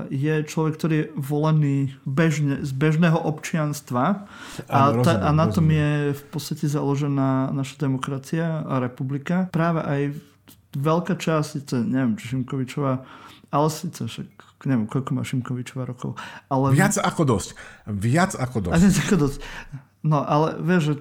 je 0.09 0.35
človek, 0.49 0.73
ktorý 0.81 0.95
je 0.97 1.11
volený 1.21 1.79
bežne, 2.09 2.65
z 2.65 2.73
bežného 2.73 3.21
občianstva 3.21 4.25
a, 4.73 4.81
ta, 5.05 5.21
a 5.21 5.31
na 5.37 5.47
tom 5.53 5.69
je 5.69 6.17
v 6.17 6.23
podstate 6.33 6.65
založená 6.65 7.53
naša 7.53 7.77
demokracia 7.77 8.65
a 8.65 8.81
republika. 8.81 9.53
Práve 9.53 9.85
aj 9.85 10.32
veľká 10.77 11.15
časť, 11.19 11.47
síce 11.47 11.75
neviem, 11.85 12.17
či 12.17 12.33
Šimkovičová, 12.37 13.05
ale 13.53 13.67
síce 13.69 14.09
však 14.09 14.29
neviem, 14.65 14.87
koľko 14.89 15.11
má 15.13 15.23
Šimkovičová 15.27 15.85
rokov. 15.85 16.17
Ale... 16.49 16.73
Viac 16.73 16.97
ako 16.99 17.23
dosť. 17.27 17.49
Viac 17.91 18.33
ako 18.39 18.71
dosť. 18.71 18.75
viac 18.79 18.97
ako 19.07 19.17
dosť. 19.29 19.39
No 20.03 20.19
ale 20.27 20.59
vieš, 20.59 20.83
že 20.83 20.95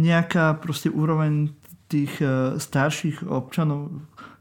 nejaká 0.00 0.56
proste 0.56 0.88
úroveň 0.88 1.52
tých 1.92 2.16
uh, 2.22 2.56
starších 2.56 3.26
občanov, 3.26 3.92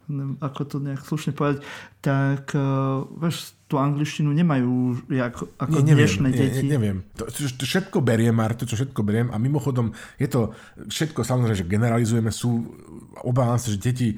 neviem, 0.07 0.39
ako 0.39 0.61
to 0.65 0.78
nejak 0.80 1.01
slušne 1.03 1.36
povedať, 1.36 1.65
tak 2.00 2.56
uh, 2.56 3.04
vieš, 3.20 3.60
tú 3.70 3.78
angličtinu 3.78 4.34
nemajú 4.34 5.06
ako, 5.14 5.54
ako 5.62 5.78
nie, 5.86 5.93
neviem, 5.93 6.10
dnešné 6.10 6.28
nie, 6.34 6.39
deti. 6.41 6.66
Nie, 6.66 6.74
neviem. 6.74 6.97
To, 7.22 7.30
to, 7.30 7.45
to 7.54 7.64
všetko 7.70 8.02
beriem, 8.02 8.34
Marto, 8.34 8.66
to 8.66 8.74
všetko 8.74 9.06
beriem 9.06 9.30
a 9.30 9.38
mimochodom 9.38 9.93
je 10.18 10.26
to 10.26 10.58
všetko 10.89 11.22
samozrejme, 11.22 11.54
že 11.54 11.70
generalizujeme, 11.70 12.34
sú 12.34 12.66
obávam 13.22 13.62
sa, 13.62 13.70
že 13.70 13.78
deti 13.78 14.18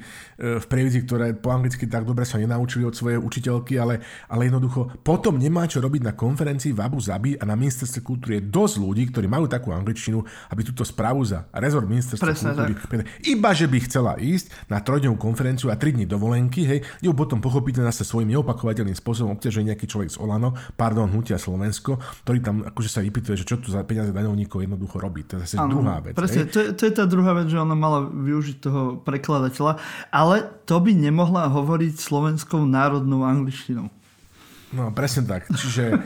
v 0.56 0.64
prievidzi, 0.64 1.04
ktoré 1.04 1.36
po 1.36 1.52
anglicky 1.52 1.84
tak 1.84 2.08
dobre 2.08 2.24
sa 2.24 2.40
nenaučili 2.40 2.88
od 2.88 2.96
svojej 2.96 3.20
učiteľky, 3.20 3.76
ale, 3.76 4.00
ale 4.32 4.48
jednoducho 4.48 4.88
potom 5.04 5.36
nemá 5.36 5.68
čo 5.68 5.84
robiť 5.84 6.00
na 6.00 6.12
konferencii 6.16 6.72
v 6.72 6.80
Abu 6.80 6.96
Zabi 7.04 7.36
a 7.36 7.44
na 7.44 7.52
ministerstve 7.52 8.00
kultúry 8.00 8.40
je 8.40 8.48
dosť 8.48 8.74
ľudí, 8.80 9.04
ktorí 9.12 9.28
majú 9.28 9.52
takú 9.52 9.76
angličtinu, 9.76 10.24
aby 10.48 10.60
túto 10.64 10.86
správu 10.88 11.28
za 11.28 11.44
rezort 11.52 11.84
ministerstva 11.84 12.32
kultúry, 12.32 12.72
tak. 12.72 13.04
iba 13.28 13.50
že 13.52 13.68
by 13.68 13.78
chcela 13.84 14.16
ísť 14.16 14.72
na 14.72 14.80
trojdňovú 14.80 15.20
konferenciu 15.20 15.68
a 15.68 15.76
tri 15.76 15.92
dní 15.92 16.08
dovolenky, 16.08 16.64
hej, 16.64 16.80
ju 17.04 17.12
potom 17.12 17.36
pochopiť 17.36 17.71
pochopiteľne 17.72 17.88
zase 17.88 18.04
svojím 18.04 18.36
neopakovateľným 18.36 18.92
spôsobom 18.92 19.32
obťažuje 19.40 19.72
nejaký 19.72 19.88
človek 19.88 20.12
z 20.12 20.20
Olano, 20.20 20.52
pardon, 20.76 21.08
hnutia 21.08 21.40
Slovensko, 21.40 21.96
ktorý 22.28 22.38
tam 22.44 22.56
akože 22.68 22.90
sa 22.92 23.00
vypýtuje, 23.00 23.40
že 23.40 23.48
čo 23.48 23.56
tu 23.56 23.72
za 23.72 23.80
peniaze 23.88 24.12
daňovníkov 24.12 24.60
jednoducho 24.60 25.00
robí. 25.00 25.24
To 25.32 25.40
je 25.40 25.48
zase 25.48 25.56
ano, 25.56 25.80
druhá 25.80 26.04
vec. 26.04 26.12
Presne, 26.12 26.44
to 26.44 26.60
je, 26.60 26.68
to 26.76 26.82
je 26.84 26.92
tá 26.92 27.08
druhá 27.08 27.32
vec, 27.32 27.48
že 27.48 27.56
ona 27.56 27.72
mala 27.72 28.04
využiť 28.04 28.56
toho 28.60 29.00
prekladateľa, 29.00 29.80
ale 30.12 30.44
to 30.68 30.76
by 30.76 30.92
nemohla 30.92 31.48
hovoriť 31.48 31.96
slovenskou 31.96 32.60
národnou 32.68 33.24
angličtinou. 33.24 33.88
No, 34.72 34.88
presne 34.92 35.24
tak. 35.24 35.48
Čiže, 35.48 36.00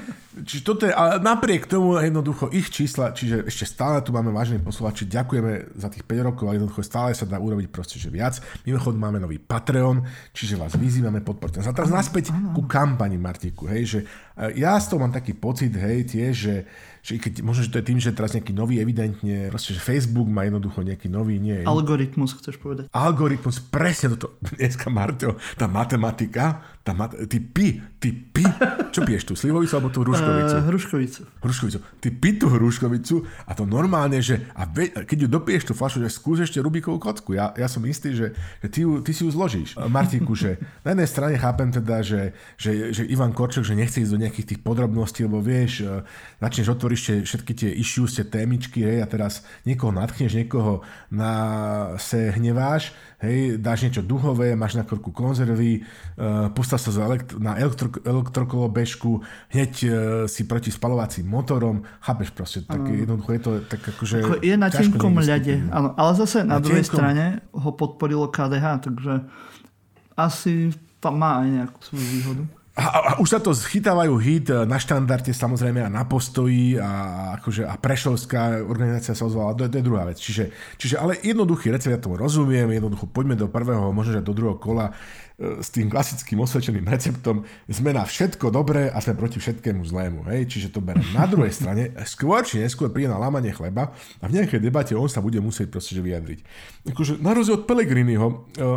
čiže 0.44 0.62
toto 0.66 0.84
je, 0.84 0.92
ale 0.92 1.22
napriek 1.22 1.64
tomu 1.64 1.96
jednoducho 1.96 2.52
ich 2.52 2.68
čísla, 2.68 3.16
čiže 3.16 3.48
ešte 3.48 3.64
stále 3.64 4.04
tu 4.04 4.12
máme 4.12 4.28
vážne 4.34 4.60
posluchači, 4.60 5.08
ďakujeme 5.08 5.78
za 5.78 5.88
tých 5.88 6.04
5 6.04 6.28
rokov, 6.28 6.44
ale 6.44 6.60
jednoducho 6.60 6.82
stále 6.84 7.16
sa 7.16 7.24
dá 7.24 7.40
urobiť 7.40 7.72
proste, 7.72 7.96
že 7.96 8.12
viac. 8.12 8.42
Mimochodom 8.68 9.00
máme 9.00 9.22
nový 9.22 9.40
Patreon, 9.40 10.04
čiže 10.36 10.60
vás 10.60 10.76
vyzývame, 10.76 11.24
podporte. 11.24 11.64
A 11.64 11.72
teraz 11.72 11.88
naspäť 11.88 12.34
ku 12.52 12.68
kampani, 12.68 13.16
Martiku, 13.16 13.64
hej, 13.70 13.82
že 13.86 14.00
e, 14.36 14.60
ja 14.60 14.76
z 14.76 14.92
toho 14.92 15.00
mám 15.00 15.14
taký 15.14 15.32
pocit, 15.32 15.72
hej, 15.72 16.04
tie, 16.04 16.34
že 16.34 16.54
že 17.06 17.22
keď, 17.22 17.38
možno, 17.46 17.62
že 17.62 17.70
to 17.70 17.78
je 17.78 17.86
tým, 17.86 18.02
že 18.02 18.10
teraz 18.10 18.34
nejaký 18.34 18.50
nový 18.50 18.82
evidentne, 18.82 19.46
proste, 19.54 19.70
že 19.70 19.78
Facebook 19.78 20.26
má 20.26 20.42
jednoducho 20.42 20.82
nejaký 20.82 21.06
nový, 21.06 21.38
nie. 21.38 21.62
Algoritmus, 21.62 22.34
chceš 22.34 22.58
povedať. 22.58 22.90
Algoritmus, 22.90 23.62
presne 23.62 24.18
toto. 24.18 24.42
Dneska, 24.58 24.90
Marto, 24.90 25.38
tá 25.54 25.70
matematika, 25.70 26.66
tá 26.82 26.90
mat- 26.90 27.14
ty 27.30 27.38
pi, 27.38 27.78
ty 28.02 28.10
pi, 28.10 28.42
čo 28.90 29.06
piješ 29.06 29.22
tu, 29.22 29.38
slivovicu 29.38 29.78
alebo 29.78 29.94
tú 29.94 30.02
hruškovicu? 30.26 30.56
Uh, 30.56 30.66
hruškovicu. 30.66 31.20
Hruškovicu. 31.40 31.78
Ty 32.02 32.08
tú 32.36 32.46
hruškovicu 32.50 33.16
a 33.46 33.52
to 33.54 33.64
normálne, 33.64 34.18
že 34.18 34.42
a 34.52 34.66
ve, 34.66 34.90
keď 34.90 35.26
ju 35.26 35.28
dopiješ 35.30 35.70
tú 35.70 35.72
fľašu, 35.72 36.02
že 36.02 36.10
skús 36.10 36.42
ešte 36.42 36.58
Rubikovú 36.58 36.98
kocku. 36.98 37.38
Ja, 37.38 37.54
ja 37.54 37.70
som 37.70 37.80
istý, 37.86 38.12
že, 38.12 38.34
že 38.60 38.68
ty, 38.68 38.82
ju, 38.82 39.00
ty 39.00 39.14
si 39.14 39.22
ju 39.22 39.30
zložíš. 39.30 39.78
Martiku, 39.88 40.34
že 40.34 40.58
na 40.82 40.92
jednej 40.92 41.08
strane 41.08 41.34
chápem 41.38 41.70
teda, 41.70 42.02
že, 42.02 42.34
že, 42.58 42.92
že 42.92 43.02
Ivan 43.06 43.30
Korčok, 43.30 43.64
že 43.64 43.78
nechce 43.78 44.02
ísť 44.02 44.12
do 44.12 44.22
nejakých 44.22 44.46
tých 44.54 44.60
podrobností, 44.60 45.24
lebo 45.24 45.38
vieš, 45.38 45.86
e, 45.86 46.02
začneš 46.42 46.76
otvoriť 46.76 46.96
ešte 46.98 47.14
všetky 47.24 47.52
tie 47.54 47.70
issues, 47.72 48.18
tie 48.18 48.26
témičky, 48.26 48.82
hej, 48.82 49.00
a 49.02 49.06
teraz 49.06 49.46
niekoho 49.62 49.94
nadchneš, 49.94 50.34
niekoho 50.34 50.82
na 51.08 51.32
se 51.96 52.34
hneváš, 52.34 52.92
hej, 53.24 53.56
dáš 53.56 53.88
niečo 53.88 54.02
duhové, 54.04 54.52
máš 54.56 54.76
na 54.76 54.84
krku 54.84 55.12
konzervy, 55.12 55.80
uh, 55.82 56.52
postav 56.52 56.80
sa 56.80 56.90
elekt- 56.92 57.36
na 57.40 57.56
elektro- 57.56 58.02
elektrokolobežku, 58.04 59.24
hneď 59.52 59.72
uh, 59.84 59.90
si 60.28 60.44
proti 60.44 60.68
spalovacím 60.68 61.24
motorom, 61.24 61.84
chápeš 62.04 62.28
proste, 62.36 62.58
tak 62.64 62.84
ano. 62.84 62.92
jednoducho 62.92 63.30
je 63.32 63.40
to 63.40 63.50
tak 63.64 63.80
akože... 63.82 64.16
Ako 64.20 64.36
je 64.44 64.54
na 64.56 64.68
tenkom 64.68 65.14
ľade, 65.16 65.54
áno, 65.72 65.88
ale 65.96 66.10
zase 66.16 66.44
na, 66.44 66.56
na 66.56 66.58
druhej 66.60 66.84
tenkom... 66.84 66.98
strane 67.00 67.24
ho 67.52 67.70
podporilo 67.72 68.28
KDH, 68.28 68.66
takže 68.84 69.12
asi 70.16 70.72
tam 71.00 71.20
má 71.20 71.44
aj 71.44 71.48
nejakú 71.62 71.78
svoju 71.84 72.06
výhodu. 72.20 72.44
A, 72.76 72.84
a 72.84 73.10
už 73.24 73.28
sa 73.32 73.40
to 73.40 73.56
schytávajú 73.56 74.20
hit 74.20 74.52
e, 74.52 74.68
na 74.68 74.76
štandarte 74.76 75.32
samozrejme 75.32 75.80
a 75.80 75.88
na 75.88 76.04
postoji 76.04 76.76
a, 76.76 77.32
akože, 77.40 77.64
a 77.64 77.72
Prešovská 77.80 78.60
organizácia 78.68 79.16
sa 79.16 79.24
ozvala, 79.24 79.56
to, 79.56 79.64
to 79.64 79.80
je 79.80 79.86
druhá 79.88 80.04
vec. 80.04 80.20
Čiže, 80.20 80.52
čiže 80.76 81.00
ale 81.00 81.16
jednoduchý 81.24 81.72
recept, 81.72 81.88
ja 81.88 81.96
tomu 81.96 82.20
rozumiem, 82.20 82.68
jednoducho 82.68 83.08
poďme 83.08 83.40
do 83.40 83.48
prvého, 83.48 83.96
možno 83.96 84.20
že 84.20 84.28
do 84.28 84.36
druhého 84.36 84.60
kola 84.60 84.92
s 85.36 85.68
tým 85.68 85.92
klasickým 85.92 86.40
osvedčeným 86.40 86.88
receptom 86.88 87.44
sme 87.68 87.92
na 87.92 88.08
všetko 88.08 88.48
dobré 88.48 88.88
a 88.88 89.04
sme 89.04 89.20
proti 89.20 89.36
všetkému 89.36 89.84
zlému. 89.84 90.24
Hej? 90.32 90.48
Čiže 90.48 90.72
to 90.72 90.80
berem. 90.80 91.04
Na 91.12 91.28
druhej 91.28 91.52
strane, 91.52 91.92
skôr 92.08 92.40
či 92.40 92.56
neskôr 92.56 92.88
príde 92.88 93.12
na 93.12 93.20
lámanie 93.20 93.52
chleba 93.52 93.92
a 93.92 94.24
v 94.24 94.40
nejakej 94.40 94.64
debate 94.64 94.96
on 94.96 95.12
sa 95.12 95.20
bude 95.20 95.36
musieť 95.44 95.68
proste 95.68 96.00
vyjadriť. 96.00 96.40
Akože 96.88 97.20
na 97.20 97.36
rozdiel 97.36 97.60
od 97.60 97.68
Pelegriniho, 97.68 98.26
e, 98.26 98.34
e, 98.34 98.68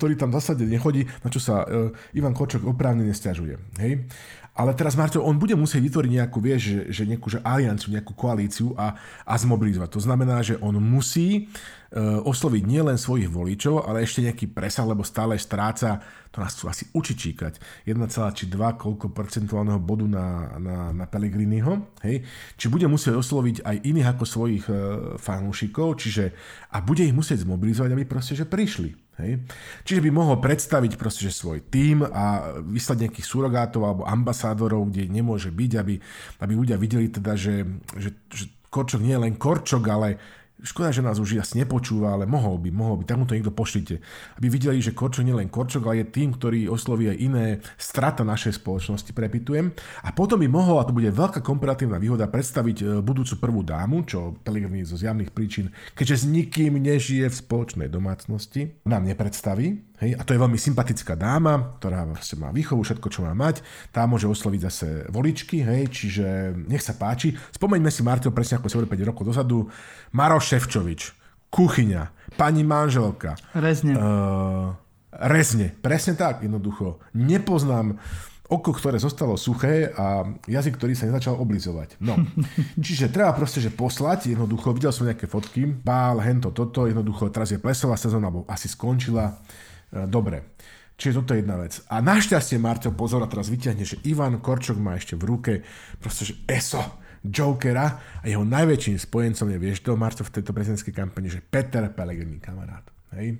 ktorý 0.00 0.16
tam 0.16 0.32
v 0.32 0.36
zásade 0.40 0.64
nechodí, 0.64 1.04
na 1.20 1.28
čo 1.28 1.44
sa 1.44 1.68
Ivan 2.16 2.32
Kočok 2.32 2.64
oprávne 2.64 3.04
nestiažuje. 3.04 3.60
Hej? 3.76 4.08
Ale 4.58 4.74
teraz, 4.74 4.98
Marto, 4.98 5.22
on 5.22 5.38
bude 5.38 5.54
musieť 5.54 5.86
vytvoriť 5.86 6.10
nejakú, 6.18 6.42
vieš, 6.42 6.60
že, 6.66 6.80
že 6.90 7.02
nejakú 7.06 7.30
že 7.30 7.38
alianciu, 7.46 7.94
nejakú 7.94 8.10
koalíciu 8.10 8.74
a, 8.74 8.98
a 9.22 9.34
zmobilizovať. 9.38 9.90
To 9.94 10.02
znamená, 10.02 10.42
že 10.42 10.58
on 10.58 10.74
musí 10.82 11.46
E, 11.88 12.04
osloviť 12.04 12.68
nielen 12.68 13.00
svojich 13.00 13.32
voličov, 13.32 13.88
ale 13.88 14.04
ešte 14.04 14.20
nejaký 14.20 14.52
presah, 14.52 14.84
lebo 14.84 15.00
stále 15.00 15.40
stráca, 15.40 16.04
to 16.28 16.44
nás 16.44 16.52
chcú 16.52 16.68
asi 16.68 16.84
učičíkať, 16.92 17.56
1,2 17.88 18.44
koľko 18.76 19.08
percentuálneho 19.08 19.80
bodu 19.80 20.04
na, 20.04 20.52
na, 20.60 20.76
na 20.92 21.06
Pellegriniho, 21.08 21.96
hej, 22.04 22.28
či 22.60 22.68
bude 22.68 22.84
musieť 22.92 23.16
osloviť 23.16 23.64
aj 23.64 23.76
iných 23.88 24.08
ako 24.12 24.24
svojich 24.28 24.64
e, 24.68 24.74
fanúšikov, 25.16 25.96
čiže 25.96 26.36
a 26.68 26.84
bude 26.84 27.08
ich 27.08 27.16
musieť 27.16 27.48
zmobilizovať, 27.48 27.88
aby 27.96 28.04
proste, 28.04 28.36
že 28.36 28.44
prišli. 28.44 29.07
Hej. 29.18 29.42
Čiže 29.82 30.04
by 30.06 30.10
mohol 30.14 30.38
predstaviť 30.38 30.94
proste, 30.94 31.26
že 31.26 31.34
svoj 31.34 31.66
tím 31.66 32.06
a 32.06 32.54
vyslať 32.62 33.06
nejakých 33.06 33.26
surogátov 33.26 33.82
alebo 33.82 34.02
ambasádorov, 34.06 34.94
kde 34.94 35.10
nemôže 35.10 35.50
byť, 35.50 35.72
aby, 35.74 35.94
aby 36.38 36.52
ľudia 36.54 36.78
videli 36.78 37.10
teda, 37.10 37.34
že, 37.34 37.66
že, 37.98 38.14
že 38.30 38.46
Korčok 38.70 39.02
nie 39.02 39.18
je 39.18 39.24
len 39.26 39.34
Korčok, 39.34 39.82
ale 39.90 40.08
Škoda, 40.58 40.90
že 40.90 41.06
nás 41.06 41.22
už 41.22 41.38
asi 41.38 41.54
nepočúva, 41.62 42.18
ale 42.18 42.26
mohol 42.26 42.58
by, 42.58 42.74
mohol 42.74 42.98
by, 42.98 43.04
tak 43.06 43.14
mu 43.14 43.30
to 43.30 43.38
niekto 43.38 43.54
pošlite. 43.54 44.02
Aby 44.42 44.46
videli, 44.50 44.82
že 44.82 44.90
Korčok 44.90 45.22
nie 45.22 45.30
len 45.30 45.46
Korčok, 45.46 45.86
ale 45.86 46.02
je 46.02 46.10
tým, 46.10 46.34
ktorý 46.34 46.66
osloví 46.66 47.06
aj 47.14 47.18
iné 47.22 47.46
strata 47.78 48.26
našej 48.26 48.58
spoločnosti, 48.58 49.14
prepitujem. 49.14 49.70
A 50.02 50.10
potom 50.10 50.42
by 50.42 50.50
mohol, 50.50 50.82
a 50.82 50.86
to 50.88 50.90
bude 50.90 51.14
veľká 51.14 51.46
komparatívna 51.46 52.02
výhoda, 52.02 52.26
predstaviť 52.26 52.76
e, 52.82 52.84
budúcu 52.98 53.38
prvú 53.38 53.60
dámu, 53.62 54.02
čo 54.02 54.34
Pelegrini 54.42 54.82
zo 54.82 54.98
zjavných 54.98 55.30
príčin, 55.30 55.70
keďže 55.94 56.22
s 56.22 56.24
nikým 56.26 56.74
nežije 56.74 57.30
v 57.30 57.38
spoločnej 57.38 57.86
domácnosti, 57.86 58.82
nám 58.82 59.06
nepredstaví, 59.06 59.87
Hej, 59.98 60.14
a 60.14 60.22
to 60.22 60.30
je 60.30 60.38
veľmi 60.38 60.54
sympatická 60.54 61.18
dáma, 61.18 61.74
ktorá 61.82 62.06
vlastne 62.06 62.38
má 62.38 62.54
výchovu, 62.54 62.86
všetko, 62.86 63.10
čo 63.10 63.26
má 63.26 63.34
mať. 63.34 63.66
Tá 63.90 64.06
môže 64.06 64.30
osloviť 64.30 64.60
zase 64.70 64.86
voličky, 65.10 65.66
hej, 65.66 65.90
čiže 65.90 66.54
nech 66.70 66.86
sa 66.86 66.94
páči. 66.94 67.34
Spomeňme 67.34 67.90
si 67.90 68.06
Martio 68.06 68.30
presne 68.30 68.62
ako 68.62 68.86
5 68.86 68.94
rokov 69.02 69.26
dozadu. 69.26 69.66
Maroš 70.14 70.54
Ševčovič, 70.54 71.00
kuchyňa, 71.50 72.34
pani 72.38 72.62
manželka. 72.62 73.34
Rezne. 73.58 73.98
Uh, 73.98 74.78
rezne, 75.10 75.74
presne 75.82 76.14
tak, 76.14 76.46
jednoducho. 76.46 77.02
Nepoznám 77.18 77.98
oko, 78.48 78.72
ktoré 78.72 78.96
zostalo 78.96 79.36
suché 79.36 79.92
a 79.92 80.24
jazyk, 80.48 80.80
ktorý 80.80 80.94
sa 80.96 81.10
nezačal 81.10 81.36
oblizovať. 81.36 82.00
No, 82.00 82.16
čiže 82.86 83.12
treba 83.12 83.34
proste, 83.36 83.60
že 83.60 83.74
poslať, 83.74 84.32
jednoducho, 84.32 84.72
videl 84.72 84.94
som 84.94 85.10
nejaké 85.10 85.28
fotky, 85.28 85.68
bál, 85.68 86.22
hento, 86.24 86.54
toto, 86.54 86.88
jednoducho, 86.88 87.28
teraz 87.28 87.52
je 87.52 87.60
plesová 87.60 87.98
sezóna, 88.00 88.32
alebo 88.32 88.48
asi 88.48 88.70
skončila 88.70 89.36
dobre. 89.90 90.56
Čiže 90.98 91.22
toto 91.22 91.30
je 91.30 91.46
jedna 91.46 91.54
vec. 91.62 91.78
A 91.86 92.02
našťastie, 92.02 92.58
Marto, 92.58 92.90
pozor, 92.90 93.22
a 93.22 93.30
teraz 93.30 93.46
vyťahne, 93.46 93.86
že 93.86 94.02
Ivan 94.02 94.42
Korčok 94.42 94.82
má 94.82 94.98
ešte 94.98 95.14
v 95.14 95.24
ruke 95.30 95.52
proste, 96.02 96.34
že 96.34 96.34
ESO, 96.50 96.82
Jokera 97.22 97.86
a 98.18 98.24
jeho 98.26 98.42
najväčším 98.42 98.98
spojencom 98.98 99.46
je, 99.54 99.58
vieš 99.62 99.86
to, 99.86 99.94
Marto, 99.94 100.26
v 100.26 100.34
tejto 100.34 100.50
prezidentskej 100.50 100.94
kampani, 100.94 101.30
že 101.30 101.38
Peter 101.38 101.86
Pellegrini, 101.90 102.42
kamarát. 102.42 102.82
Hej? 103.14 103.38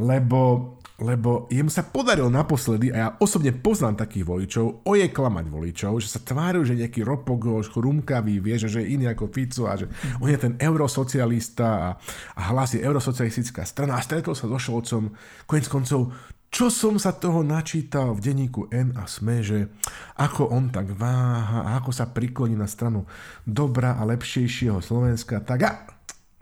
Lebo, 0.00 0.77
lebo 0.98 1.46
jemu 1.46 1.70
sa 1.70 1.86
podarilo 1.86 2.26
naposledy, 2.26 2.90
a 2.90 2.96
ja 2.98 3.08
osobne 3.22 3.54
poznám 3.54 4.02
takých 4.02 4.26
voličov, 4.26 4.82
oje 4.82 5.06
klamať 5.14 5.46
voličov, 5.46 6.02
že 6.02 6.10
sa 6.10 6.18
tvárujú, 6.18 6.74
že 6.74 6.78
nejaký 6.82 7.06
ropogoš, 7.06 7.70
chrumkavý, 7.70 8.42
vieš, 8.42 8.66
že 8.66 8.82
je 8.82 8.98
iný 8.98 9.06
ako 9.14 9.30
Fico 9.30 9.70
a 9.70 9.78
že 9.78 9.86
on 10.18 10.26
je 10.26 10.38
ten 10.42 10.58
eurosocialista 10.58 11.68
a, 11.70 11.88
a 12.34 12.40
hlas 12.50 12.74
je 12.74 12.82
eurosocialistická 12.82 13.62
strana 13.62 13.94
a 13.94 14.02
stretol 14.02 14.34
sa 14.34 14.50
so 14.50 14.58
Šolcom. 14.58 15.14
Koniec 15.46 15.70
koncov, 15.70 16.10
čo 16.50 16.66
som 16.66 16.98
sa 16.98 17.14
toho 17.14 17.46
načítal 17.46 18.10
v 18.18 18.24
denníku 18.24 18.66
N 18.74 18.98
a 18.98 19.06
SME, 19.06 19.46
že 19.46 19.70
ako 20.18 20.50
on 20.50 20.74
tak 20.74 20.98
váha 20.98 21.62
a 21.62 21.70
ako 21.78 21.94
sa 21.94 22.10
prikloní 22.10 22.58
na 22.58 22.66
stranu 22.66 23.06
dobra 23.46 23.94
a 23.94 24.02
lepšejšieho 24.02 24.82
Slovenska, 24.82 25.46
tak 25.46 25.58
a 25.62 25.86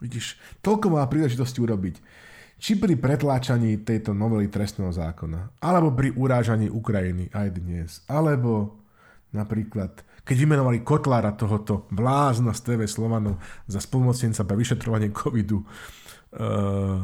vidíš, 0.01 0.33
toľko 0.65 0.97
má 0.97 1.05
príležitosti 1.05 1.61
urobiť. 1.61 2.25
Či 2.57 2.81
pri 2.81 2.97
pretláčaní 2.97 3.85
tejto 3.85 4.17
novely 4.17 4.49
trestného 4.49 4.89
zákona, 4.89 5.61
alebo 5.61 5.93
pri 5.93 6.09
urážaní 6.17 6.73
Ukrajiny 6.73 7.29
aj 7.29 7.47
dnes, 7.53 7.89
alebo 8.09 8.81
napríklad 9.29 10.01
keď 10.27 10.35
vymenovali 10.43 10.83
Kotlára 10.83 11.31
tohoto 11.31 11.87
blázna 11.87 12.51
z 12.51 12.59
TV 12.67 12.83
Slovanov 12.83 13.39
za 13.63 13.79
spolumocnenca 13.79 14.43
pre 14.43 14.59
vyšetrovanie 14.59 15.15
covidu, 15.15 15.63
uh, 15.63 16.99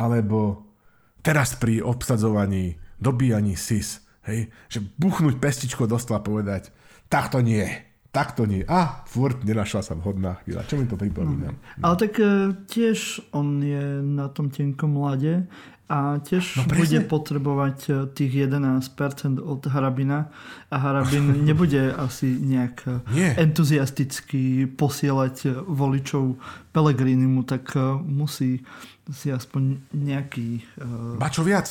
alebo 0.00 0.64
teraz 1.20 1.52
pri 1.60 1.84
obsadzovaní, 1.84 2.80
dobíjaní 2.96 3.60
SIS, 3.60 4.00
hej, 4.24 4.48
že 4.72 4.80
buchnúť 4.96 5.36
pestičko 5.36 5.84
dostala 5.84 6.24
povedať, 6.24 6.72
tak 7.12 7.28
to 7.28 7.44
nie, 7.44 7.68
tak 8.16 8.32
to 8.32 8.48
nie. 8.48 8.64
A 8.64 9.04
furt 9.04 9.44
nenašla 9.44 9.84
sa 9.84 9.92
vhodná 9.92 10.40
chvíľa. 10.40 10.64
Čo 10.64 10.80
mi 10.80 10.88
to 10.88 10.96
pripomína? 10.96 11.52
Mm. 11.52 11.84
Ale 11.84 11.94
tak 12.00 12.16
e, 12.16 12.56
tiež 12.64 13.28
on 13.36 13.60
je 13.60 14.00
na 14.00 14.32
tom 14.32 14.48
tenkom 14.48 14.96
mlade 14.96 15.44
a 15.86 16.16
tiež 16.24 16.56
no, 16.56 16.64
bude 16.64 17.04
potrebovať 17.04 17.78
e, 17.86 17.90
tých 18.16 18.48
11% 18.48 19.36
od 19.36 19.60
Harabina 19.68 20.32
a 20.72 20.76
Harabin 20.80 21.28
nebude 21.48 21.92
asi 21.92 22.40
nejak 22.40 22.88
e, 22.88 22.92
Nie. 23.12 23.36
entuziasticky 23.36 24.64
posielať 24.64 25.68
voličov 25.68 26.40
Pelegrinimu, 26.72 27.44
tak 27.44 27.76
musí 28.00 28.64
si 29.12 29.28
aspoň 29.28 29.92
nejaký 29.92 30.64
Ba 31.20 31.28
čo 31.28 31.44
viac? 31.44 31.68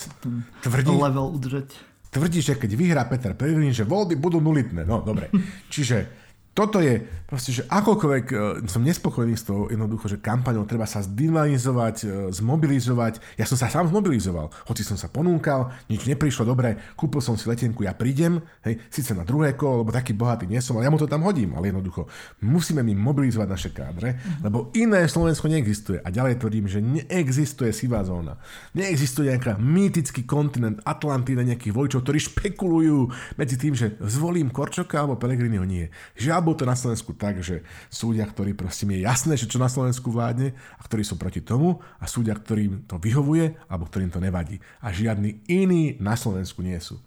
Tvrdí, 0.61 0.93
level 0.93 1.35
udržať. 1.35 1.73
tvrdí, 2.09 2.39
že 2.39 2.55
keď 2.55 2.71
vyhrá 2.79 3.03
Peter 3.09 3.35
Pellegrini, 3.35 3.75
že 3.75 3.83
voľby 3.83 4.15
budú 4.15 4.39
nulitné. 4.39 4.87
No, 4.87 5.03
dobre. 5.03 5.27
Čiže 5.67 5.97
toto 6.55 6.79
je 6.79 7.03
proste, 7.27 7.51
že 7.51 7.67
akokoľvek 7.67 8.25
e, 8.31 8.35
som 8.71 8.79
nespokojný 8.79 9.35
s 9.35 9.43
tou 9.43 9.67
jednoducho, 9.67 10.07
že 10.07 10.23
kampaňou 10.23 10.63
treba 10.63 10.87
sa 10.87 11.03
zdynamizovať, 11.03 11.95
e, 12.07 12.31
zmobilizovať. 12.31 13.19
Ja 13.35 13.43
som 13.43 13.59
sa 13.59 13.67
sám 13.67 13.91
zmobilizoval, 13.91 14.47
hoci 14.71 14.87
som 14.87 14.95
sa 14.95 15.11
ponúkal, 15.11 15.75
nič 15.91 16.07
neprišlo 16.07 16.47
dobre, 16.47 16.79
kúpil 16.95 17.19
som 17.19 17.35
si 17.35 17.51
letenku, 17.51 17.83
ja 17.83 17.91
prídem, 17.91 18.39
hej, 18.63 18.79
síce 18.87 19.11
na 19.11 19.27
druhé 19.27 19.59
kolo, 19.59 19.83
lebo 19.83 19.91
taký 19.91 20.15
bohatý 20.15 20.47
nie 20.47 20.63
som, 20.63 20.79
ale 20.79 20.87
ja 20.87 20.93
mu 20.95 21.01
to 21.01 21.11
tam 21.11 21.27
hodím, 21.27 21.59
ale 21.59 21.75
jednoducho 21.75 22.07
musíme 22.39 22.79
my 22.87 22.95
mobilizovať 22.95 23.47
naše 23.51 23.69
kádre, 23.75 24.15
lebo 24.39 24.71
iné 24.79 25.03
Slovensko 25.11 25.51
neexistuje. 25.51 25.99
A 25.99 26.07
ďalej 26.07 26.39
tvrdím, 26.39 26.71
že 26.71 26.79
neexistuje 26.79 27.75
sivá 27.75 27.99
zóna. 28.07 28.39
Neexistuje 28.71 29.27
nejaká 29.35 29.59
mýtický 29.59 30.23
kontinent 30.23 30.79
Atlantída 30.87 31.43
nejakých 31.43 31.75
vojčov, 31.75 32.07
ktorí 32.07 32.19
špekulujú 32.31 33.11
medzi 33.35 33.59
tým, 33.59 33.75
že 33.75 33.99
zvolím 33.99 34.53
Korčoka 34.53 35.03
alebo 35.03 35.19
Pelegriniho 35.19 35.67
nie. 35.67 35.91
Žiaľ 36.15 36.44
bolo 36.45 36.61
to 36.61 36.69
na 36.69 36.77
Slovensku 36.77 37.17
tak, 37.17 37.41
že 37.41 37.65
sú 37.89 38.13
ľudia, 38.13 38.29
ktorí 38.29 38.53
proste 38.53 38.85
mi 38.85 39.01
je 39.01 39.09
jasné, 39.09 39.33
že 39.33 39.49
čo 39.49 39.57
na 39.57 39.65
Slovensku 39.65 40.13
vládne 40.13 40.53
a 40.53 40.81
ktorí 40.85 41.01
sú 41.01 41.17
proti 41.17 41.41
tomu 41.41 41.81
a 41.97 42.05
sú 42.05 42.21
ľudia, 42.21 42.37
ktorým 42.37 42.85
to 42.85 43.01
vyhovuje 43.01 43.57
alebo 43.65 43.89
ktorým 43.89 44.13
to 44.13 44.21
nevadí. 44.21 44.61
A 44.85 44.93
žiadni 44.93 45.41
iní 45.49 45.97
na 45.97 46.13
Slovensku 46.13 46.61
nie 46.61 46.77
sú. 46.77 47.01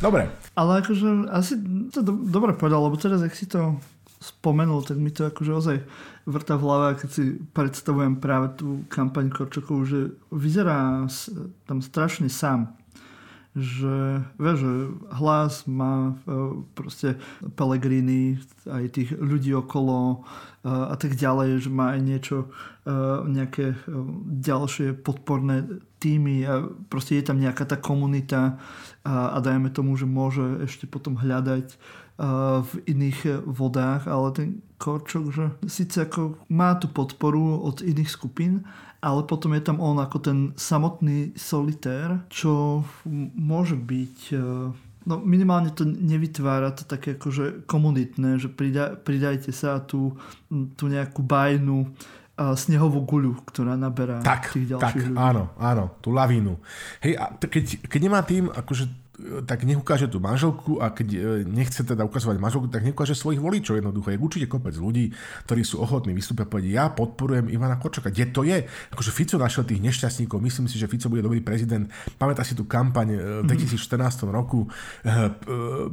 Dobre. 0.00 0.32
Ale 0.56 0.80
akože 0.80 1.28
asi 1.28 1.60
to 1.92 2.00
do, 2.00 2.16
dobre 2.16 2.56
povedal, 2.56 2.80
lebo 2.80 2.96
teraz, 2.96 3.20
ak 3.20 3.36
si 3.36 3.44
to 3.44 3.76
spomenul, 4.20 4.84
tak 4.84 5.00
mi 5.00 5.12
to 5.12 5.28
akože 5.28 5.52
ozaj 5.52 5.76
vrta 6.28 6.56
v 6.60 6.64
hlave, 6.64 6.88
keď 7.00 7.08
si 7.08 7.24
predstavujem 7.56 8.20
práve 8.20 8.52
tú 8.56 8.84
kampaň 8.92 9.32
Korčokovú, 9.32 9.82
že 9.88 10.00
vyzerá 10.28 11.08
tam 11.64 11.78
strašne 11.80 12.28
sám 12.28 12.79
že, 13.58 14.22
vieš, 14.38 14.58
že 14.62 14.72
hlas 15.18 15.66
má 15.66 16.14
e, 16.14 16.62
proste 16.70 17.18
Pelegrini, 17.58 18.38
aj 18.62 18.94
tých 18.94 19.10
ľudí 19.18 19.50
okolo 19.58 20.22
e, 20.62 20.70
a 20.70 20.94
tak 20.94 21.18
ďalej, 21.18 21.66
že 21.66 21.70
má 21.70 21.98
aj 21.98 22.00
niečo, 22.00 22.36
e, 22.46 22.94
nejaké 23.26 23.74
ďalšie 24.38 24.94
podporné 25.02 25.66
týmy 25.98 26.46
a 26.46 26.62
proste 26.86 27.18
je 27.18 27.26
tam 27.26 27.42
nejaká 27.42 27.66
tá 27.66 27.74
komunita 27.74 28.62
a, 29.02 29.34
a 29.34 29.38
dajme 29.42 29.74
tomu, 29.74 29.98
že 29.98 30.06
môže 30.06 30.62
ešte 30.62 30.86
potom 30.86 31.18
hľadať 31.18 31.74
v 32.60 32.72
iných 32.84 33.48
vodách, 33.48 34.04
ale 34.04 34.28
ten 34.36 34.48
Korčok, 34.76 35.24
že 35.32 35.44
síce 35.64 36.04
ako 36.04 36.36
má 36.52 36.76
tú 36.76 36.92
podporu 36.92 37.64
od 37.64 37.80
iných 37.80 38.12
skupín, 38.12 38.68
ale 39.00 39.24
potom 39.24 39.56
je 39.56 39.62
tam 39.64 39.80
on 39.80 39.96
ako 39.96 40.18
ten 40.20 40.38
samotný 40.56 41.32
solitér, 41.36 42.20
čo 42.28 42.84
môže 43.34 43.76
byť 43.76 44.16
e, 44.32 44.36
no 45.08 45.14
minimálne 45.24 45.72
to 45.72 45.88
nevytvára 45.88 46.76
to 46.76 46.84
také 46.84 47.16
akože 47.16 47.64
komunitné, 47.64 48.36
že 48.36 48.52
pridaj, 48.52 49.00
pridajte 49.00 49.50
sa 49.56 49.80
tú, 49.80 50.20
tú 50.76 50.92
nejakú 50.92 51.24
bajnu 51.24 51.88
a 52.40 52.56
snehovú 52.56 53.04
guľu, 53.04 53.44
ktorá 53.52 53.76
naberá 53.76 54.24
tak, 54.24 54.56
tých 54.56 54.72
ďalších 54.72 54.96
tak, 54.96 55.08
ľudí. 55.12 55.18
áno, 55.20 55.52
áno, 55.60 55.84
tú 56.00 56.08
lavínu. 56.08 56.56
Hej, 57.04 57.20
a 57.20 57.36
keď, 57.36 57.84
keď 57.84 58.00
nemá 58.00 58.24
tým 58.24 58.48
akože 58.48 58.88
tak 59.44 59.64
nech 59.68 59.78
ukáže 59.78 60.08
tú 60.08 60.18
manželku 60.18 60.80
a 60.80 60.90
keď 60.90 61.08
e, 61.14 61.18
nechce 61.44 61.84
teda 61.84 62.02
ukazovať 62.06 62.36
manželku, 62.40 62.66
tak 62.72 62.82
nech 62.82 62.96
ukáže 62.96 63.14
svojich 63.14 63.40
voličov 63.40 63.78
jednoducho. 63.78 64.12
Je 64.12 64.18
určite 64.18 64.46
kopec 64.48 64.74
ľudí, 64.76 65.12
ktorí 65.46 65.62
sú 65.62 65.80
ochotní 65.84 66.16
vystúpiť 66.16 66.46
a 66.46 66.50
povedať, 66.50 66.70
ja 66.72 66.84
podporujem 66.90 67.52
Ivana 67.52 67.76
Korčoka. 67.76 68.10
Kde 68.10 68.26
to 68.32 68.42
je? 68.42 68.64
Akože 68.92 69.10
Fico 69.12 69.36
našiel 69.36 69.68
tých 69.68 69.80
nešťastníkov, 69.84 70.40
myslím 70.40 70.66
si, 70.66 70.80
že 70.80 70.88
Fico 70.88 71.12
bude 71.12 71.22
dobrý 71.22 71.44
prezident. 71.44 71.86
Pamätá 72.16 72.42
si 72.42 72.56
tú 72.56 72.64
kampaň 72.64 73.08
e, 73.14 73.18
v 73.44 73.54
2014 73.54 74.26
roku. 74.32 74.66
E, 74.66 75.18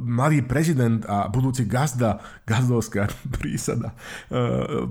mladý 0.00 0.42
prezident 0.42 1.04
a 1.06 1.28
budúci 1.28 1.68
gazda, 1.68 2.18
gazdovská 2.48 3.12
prísada. 3.38 3.92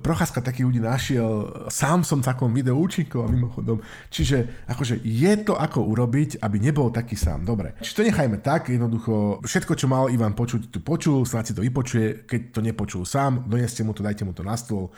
Procházka 0.02 0.44
takých 0.44 0.66
ľudí 0.68 0.82
našiel. 0.84 1.66
Sám 1.72 2.06
som 2.06 2.22
v 2.22 2.28
takom 2.28 2.52
videu 2.54 2.78
účinkoval 2.78 3.32
mimochodom. 3.34 3.82
Čiže 4.14 4.68
akože 4.70 5.02
je 5.02 5.34
to 5.44 5.58
ako 5.58 5.84
urobiť, 5.88 6.44
aby 6.44 6.58
nebol 6.62 6.94
taký 6.94 7.18
sám. 7.18 7.44
Dobre. 7.44 7.74
Čiže 7.82 7.96
to 7.96 8.08
nechaj 8.08 8.27
nechajme 8.28 8.44
tak, 8.44 8.68
jednoducho 8.68 9.40
všetko, 9.40 9.74
čo 9.80 9.88
mal 9.88 10.12
Ivan 10.12 10.36
počuť, 10.36 10.68
tu 10.68 10.84
počul, 10.84 11.24
snáď 11.24 11.44
si 11.48 11.54
to 11.56 11.64
vypočuje, 11.64 12.28
keď 12.28 12.42
to 12.52 12.60
nepočul 12.60 13.08
sám, 13.08 13.48
doneste 13.48 13.88
mu 13.88 13.96
to, 13.96 14.04
dajte 14.04 14.28
mu 14.28 14.36
to 14.36 14.44
na 14.44 14.60
stôl. 14.60 14.92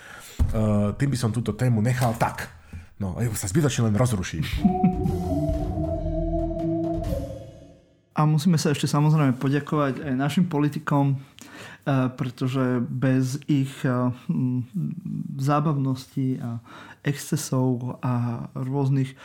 Uh, 0.49 0.97
tým 0.97 1.13
by 1.13 1.17
som 1.17 1.30
túto 1.30 1.53
tému 1.53 1.77
nechal 1.77 2.17
tak. 2.17 2.49
No, 2.97 3.15
sa 3.38 3.45
zbytočne 3.45 3.93
len 3.93 3.95
rozruší. 3.95 4.41
A 8.20 8.28
musíme 8.28 8.59
sa 8.59 8.76
ešte 8.76 8.84
samozrejme 8.84 9.39
poďakovať 9.39 10.03
aj 10.03 10.13
našim 10.20 10.43
politikom, 10.51 11.15
eh, 11.15 12.11
pretože 12.11 12.84
bez 12.84 13.39
ich 13.47 13.72
eh, 13.88 13.95
zábavností 15.39 16.36
a 16.43 16.59
excesov 16.99 17.95
a 18.03 18.43
rôznych 18.59 19.15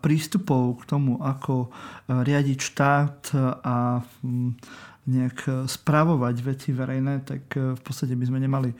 prístupov 0.00 0.80
k 0.80 0.82
tomu, 0.88 1.20
ako 1.20 1.68
riadiť 2.08 2.58
štát 2.64 3.36
a 3.60 4.00
nejak 5.04 5.68
spravovať 5.68 6.36
veci 6.40 6.72
verejné, 6.72 7.20
tak 7.28 7.44
v 7.52 7.80
podstate 7.84 8.16
by 8.16 8.24
sme 8.24 8.40
nemali 8.40 8.72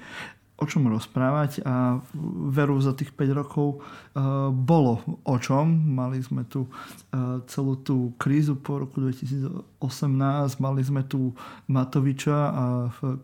o 0.60 0.64
čom 0.68 0.92
rozprávať 0.92 1.64
a 1.64 2.04
veru 2.52 2.76
za 2.84 2.92
tých 2.92 3.16
5 3.16 3.40
rokov 3.40 3.80
bolo 4.52 5.00
o 5.24 5.36
čom. 5.40 5.72
Mali 5.72 6.20
sme 6.20 6.44
tu 6.44 6.68
celú 7.48 7.80
tú 7.80 8.12
krízu 8.20 8.60
po 8.60 8.84
roku 8.84 9.00
2018, 9.00 9.80
mali 10.60 10.82
sme 10.84 11.02
tu 11.08 11.32
Matoviča 11.72 12.38
a 12.52 12.64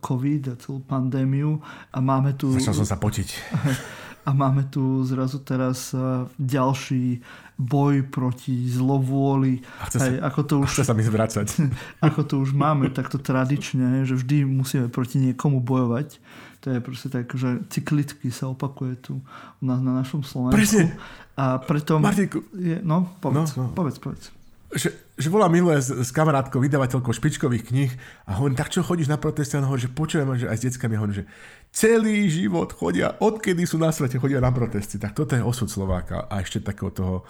COVID 0.00 0.42
a 0.50 0.58
celú 0.58 0.80
pandémiu 0.80 1.60
a 1.92 1.98
máme 2.00 2.32
tu... 2.34 2.56
Začal 2.56 2.82
som 2.82 2.88
sa 2.88 2.96
potiť. 2.96 3.28
a 4.26 4.34
máme 4.34 4.66
tu 4.66 5.06
zrazu 5.06 5.38
teraz 5.38 5.94
e, 5.94 6.26
ďalší 6.34 7.22
boj 7.54 8.10
proti 8.10 8.66
zlovôli. 8.66 9.62
A 9.78 9.86
chce 9.86 9.98
sa, 10.02 10.10
Aj, 10.10 10.14
ako 10.34 10.40
to 10.42 10.54
už, 10.66 10.68
chce 10.74 10.84
sa 10.90 10.94
mi 10.98 11.06
zvracať. 11.06 11.46
Ako 12.10 12.26
to 12.26 12.34
už 12.42 12.50
máme 12.52 12.90
takto 12.90 13.22
tradične, 13.22 14.02
že 14.02 14.18
vždy 14.18 14.44
musíme 14.44 14.90
proti 14.90 15.22
niekomu 15.22 15.62
bojovať. 15.62 16.18
To 16.66 16.74
je 16.74 16.82
proste 16.82 17.14
tak, 17.14 17.30
že 17.30 17.62
cyklicky 17.70 18.34
sa 18.34 18.50
opakuje 18.50 18.98
tu 18.98 19.22
u 19.62 19.64
nás 19.64 19.78
na 19.78 19.94
našom 19.94 20.26
Slovensku. 20.26 20.58
Presne. 20.58 20.98
A 21.38 21.62
preto... 21.62 22.02
Martinku. 22.02 22.42
Je, 22.58 22.82
no, 22.82 23.06
povedz, 23.22 23.54
no, 23.54 23.70
no. 23.70 23.74
povedz, 23.76 24.02
povedz 24.02 24.34
že, 24.74 24.90
že 25.14 25.28
volá 25.30 25.46
minulé 25.46 25.78
s, 25.78 25.88
s 25.88 26.10
kamarátkou, 26.10 26.58
vydavateľkou 26.58 27.14
špičkových 27.14 27.70
kníh 27.70 27.92
a 28.26 28.34
hovorím, 28.36 28.58
tak 28.58 28.74
čo 28.74 28.82
chodíš 28.82 29.06
na 29.06 29.16
protesty? 29.16 29.54
A 29.54 29.62
hovorí, 29.62 29.86
že 29.86 29.92
počujem, 29.94 30.26
že 30.34 30.50
aj 30.50 30.58
s 30.58 30.64
deckami 30.66 30.94
hovorím, 30.98 31.16
že 31.22 31.28
celý 31.70 32.26
život 32.26 32.74
chodia, 32.74 33.14
odkedy 33.22 33.62
sú 33.62 33.78
na 33.78 33.94
svete, 33.94 34.18
chodia 34.18 34.42
na 34.42 34.50
protesty. 34.50 34.98
Tak 34.98 35.14
toto 35.14 35.38
je 35.38 35.42
osud 35.42 35.70
Slováka 35.70 36.26
a 36.26 36.42
ešte 36.42 36.60
takého 36.66 36.90
toho 36.90 37.22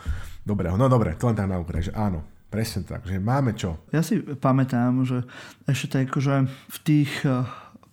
dobrého. 0.42 0.80
No 0.80 0.88
dobre, 0.88 1.12
to 1.20 1.28
len 1.28 1.36
tak 1.36 1.46
na 1.46 1.60
že 1.76 1.92
áno, 1.92 2.24
presne 2.48 2.88
tak, 2.88 3.04
že 3.04 3.20
máme 3.20 3.52
čo. 3.52 3.76
Ja 3.92 4.00
si 4.00 4.22
pamätám, 4.22 5.04
že 5.04 5.28
ešte 5.68 6.00
tak, 6.00 6.16
že 6.16 6.48
v 6.48 6.78
tých 6.82 7.12
eh, 7.28 7.44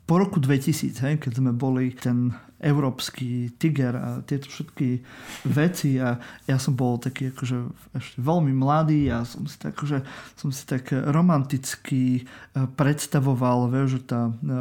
po 0.04 0.20
roku 0.20 0.39
2000, 0.39 0.99
hej, 0.99 1.16
keď 1.16 1.32
sme 1.39 1.51
boli 1.56 1.95
ten 1.95 2.36
európsky 2.64 3.51
tiger 3.60 3.95
a 3.95 4.08
tieto 4.24 4.47
všetky 4.47 5.04
veci 5.51 5.99
a 5.99 6.16
ja 6.47 6.56
som 6.56 6.80
bol 6.80 6.95
taký 6.95 7.36
akože 7.36 7.58
ešte 7.91 8.18
veľmi 8.24 8.56
mladý 8.56 9.12
a 9.12 9.28
som 9.28 9.43
si 9.43 9.60
tak, 9.60 9.76
akože, 9.76 9.99
som 10.39 10.49
si 10.51 10.64
tak 10.64 10.95
romanticky 10.95 12.04
e, 12.20 12.22
predstavoval, 12.56 13.68
vieš, 13.68 13.99
že 13.99 14.01
tá 14.08 14.22
e, 14.28 14.32
e, 14.32 14.51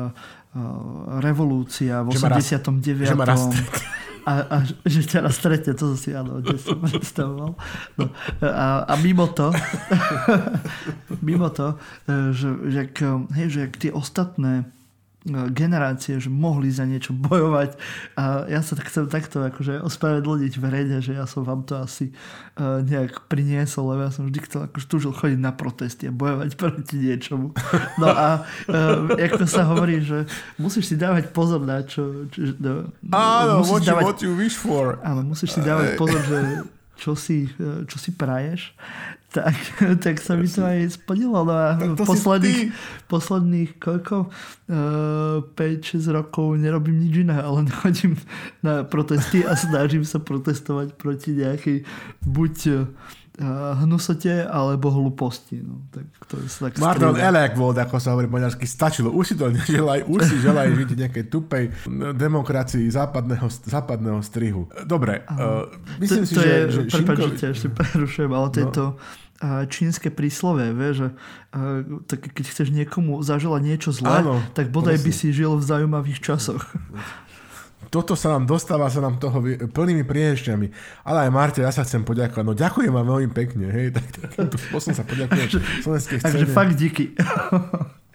revolúcia 1.22 2.02
v 2.02 2.18
89. 2.18 3.06
Že 3.06 3.18
ma 3.18 3.26
a, 4.30 4.32
a 4.50 4.56
že 4.86 5.02
ťa 5.06 5.26
raz 5.26 5.38
stretne, 5.38 5.74
to 5.74 5.94
si 5.94 6.10
áno, 6.10 6.42
že 6.42 6.58
som 6.58 6.82
predstavoval. 6.82 7.54
No, 7.98 8.04
a, 8.42 8.82
a 8.86 8.94
mimo 8.98 9.30
to, 9.30 9.54
mimo 11.26 11.50
to, 11.54 11.78
že, 12.34 12.50
že, 12.66 12.82
hej, 13.34 13.46
že 13.46 13.62
tie 13.78 13.90
ostatné 13.94 14.66
generácie, 15.30 16.18
že 16.18 16.26
mohli 16.26 16.66
za 16.74 16.82
niečo 16.82 17.14
bojovať 17.14 17.78
a 18.18 18.50
ja 18.50 18.58
sa 18.58 18.74
tak 18.74 18.90
chcem 18.90 19.06
takto 19.06 19.38
akože 19.38 19.78
ospravedlniť 19.86 20.52
verejne, 20.58 20.98
že 20.98 21.14
ja 21.14 21.30
som 21.30 21.46
vám 21.46 21.62
to 21.62 21.78
asi 21.78 22.10
uh, 22.58 22.82
nejak 22.82 23.30
priniesol, 23.30 23.94
lebo 23.94 24.10
ja 24.10 24.12
som 24.12 24.26
vždy 24.26 24.40
chcel 24.50 24.60
akože 24.66 24.86
túžil 24.90 25.12
chodiť 25.14 25.38
na 25.38 25.54
protesty 25.54 26.10
a 26.10 26.12
bojovať 26.12 26.50
proti 26.60 26.96
niečomu. 26.98 27.54
No 28.02 28.08
a 28.10 28.42
uh, 28.66 29.14
ako 29.14 29.46
sa 29.46 29.62
hovorí, 29.70 30.02
že 30.02 30.26
musíš 30.58 30.90
si 30.90 30.96
dávať 30.98 31.30
pozor 31.30 31.62
na 31.62 31.86
čo... 31.86 32.26
čo 32.34 32.58
no, 32.58 32.90
Áno, 33.14 33.62
what, 33.62 33.86
dávať, 33.86 34.02
what 34.02 34.18
you 34.26 34.34
wish 34.34 34.58
for. 34.58 34.98
Áno, 35.06 35.22
musíš 35.22 35.54
si 35.54 35.60
dávať 35.62 35.94
pozor, 35.94 36.18
že 36.26 36.66
čo 37.02 37.18
si, 37.18 37.50
čo 37.90 37.98
si 37.98 38.14
praješ 38.14 38.70
tak, 39.32 39.56
tak 40.04 40.20
sa 40.20 40.36
mi 40.36 40.46
to 40.46 40.62
aj 40.62 40.92
splnilo. 40.92 41.42
No 41.42 41.52
a 41.56 41.74
to 41.80 42.04
posledných, 42.04 42.70
posledných 43.08 43.80
koľko? 43.80 44.28
Uh, 44.68 45.40
eh, 45.58 45.80
5-6 45.80 46.12
rokov 46.12 46.60
nerobím 46.60 47.00
nič 47.00 47.24
iné, 47.24 47.40
ale 47.40 47.64
chodím 47.82 48.20
na 48.60 48.84
protesty 48.84 49.42
a 49.42 49.56
snažím 49.56 50.04
sa 50.04 50.20
protestovať 50.20 50.94
proti 51.00 51.32
nejakej 51.34 51.88
buď 52.22 52.54
hnusote 53.40 54.44
alebo 54.44 54.92
hlúposti. 54.92 55.64
No, 55.64 55.88
tak 55.88 56.04
to 56.28 56.36
je 56.36 56.48
tak 56.52 56.76
Martin 56.76 57.16
Elek 57.16 57.56
bol, 57.56 57.72
ako 57.72 57.96
sa 57.96 58.12
hovorí 58.12 58.28
maďarsky, 58.28 58.68
stačilo. 58.68 59.08
Už 59.08 59.32
si 59.32 59.34
to 59.40 59.48
neželaj, 59.48 60.04
už 60.04 60.20
si 60.28 60.36
želaj 60.44 60.76
žiť 60.76 60.90
nejakej 61.00 61.24
tupej 61.32 61.72
demokracii 62.12 62.84
západného, 62.92 63.48
západného 63.48 64.20
strihu. 64.20 64.68
Dobre, 64.84 65.24
uh, 65.32 65.64
myslím 65.96 66.24
to, 66.24 66.28
si, 66.28 66.34
to 66.36 66.42
že... 66.44 66.48
Je, 66.48 66.60
že 66.68 66.80
prepáč, 66.92 67.18
že 67.24 67.32
ťa 67.40 67.48
ešte 67.56 67.68
prerušujem, 67.72 68.32
ale 68.36 68.48
no. 68.48 68.52
tieto 68.52 68.82
čínske 69.42 70.14
príslove, 70.14 70.70
vie, 70.70 70.90
že 70.94 71.06
tak 72.06 72.30
keď 72.30 72.44
chceš 72.46 72.70
niekomu 72.70 73.26
zaželať 73.26 73.62
niečo 73.66 73.90
zlé, 73.90 74.22
Áno, 74.22 74.38
tak 74.54 74.70
bodaj 74.70 75.02
presne. 75.02 75.06
by 75.10 75.12
si 75.12 75.28
žil 75.34 75.58
v 75.58 75.64
zaujímavých 75.66 76.22
časoch 76.22 76.62
toto 77.88 78.14
sa 78.14 78.36
nám 78.36 78.46
dostáva 78.46 78.86
sa 78.92 79.00
nám 79.02 79.18
toho 79.18 79.40
plnými 79.72 80.04
priehešťami. 80.06 80.66
Ale 81.08 81.26
aj 81.26 81.30
Marte, 81.32 81.60
ja 81.64 81.72
sa 81.72 81.82
chcem 81.82 82.06
poďakovať. 82.06 82.44
No 82.46 82.54
ďakujem 82.54 82.92
vám 82.92 83.06
veľmi 83.08 83.30
pekne. 83.32 83.66
Hej, 83.72 83.96
tak, 83.96 84.06
takýmto 84.28 84.60
spôsobom 84.60 84.96
sa 84.96 85.04
poďakujem 85.08 85.46
slovenskej 85.82 86.18
scéne. 86.20 86.32
Takže 86.32 86.48
fakt 86.52 86.74
díky. 86.78 87.04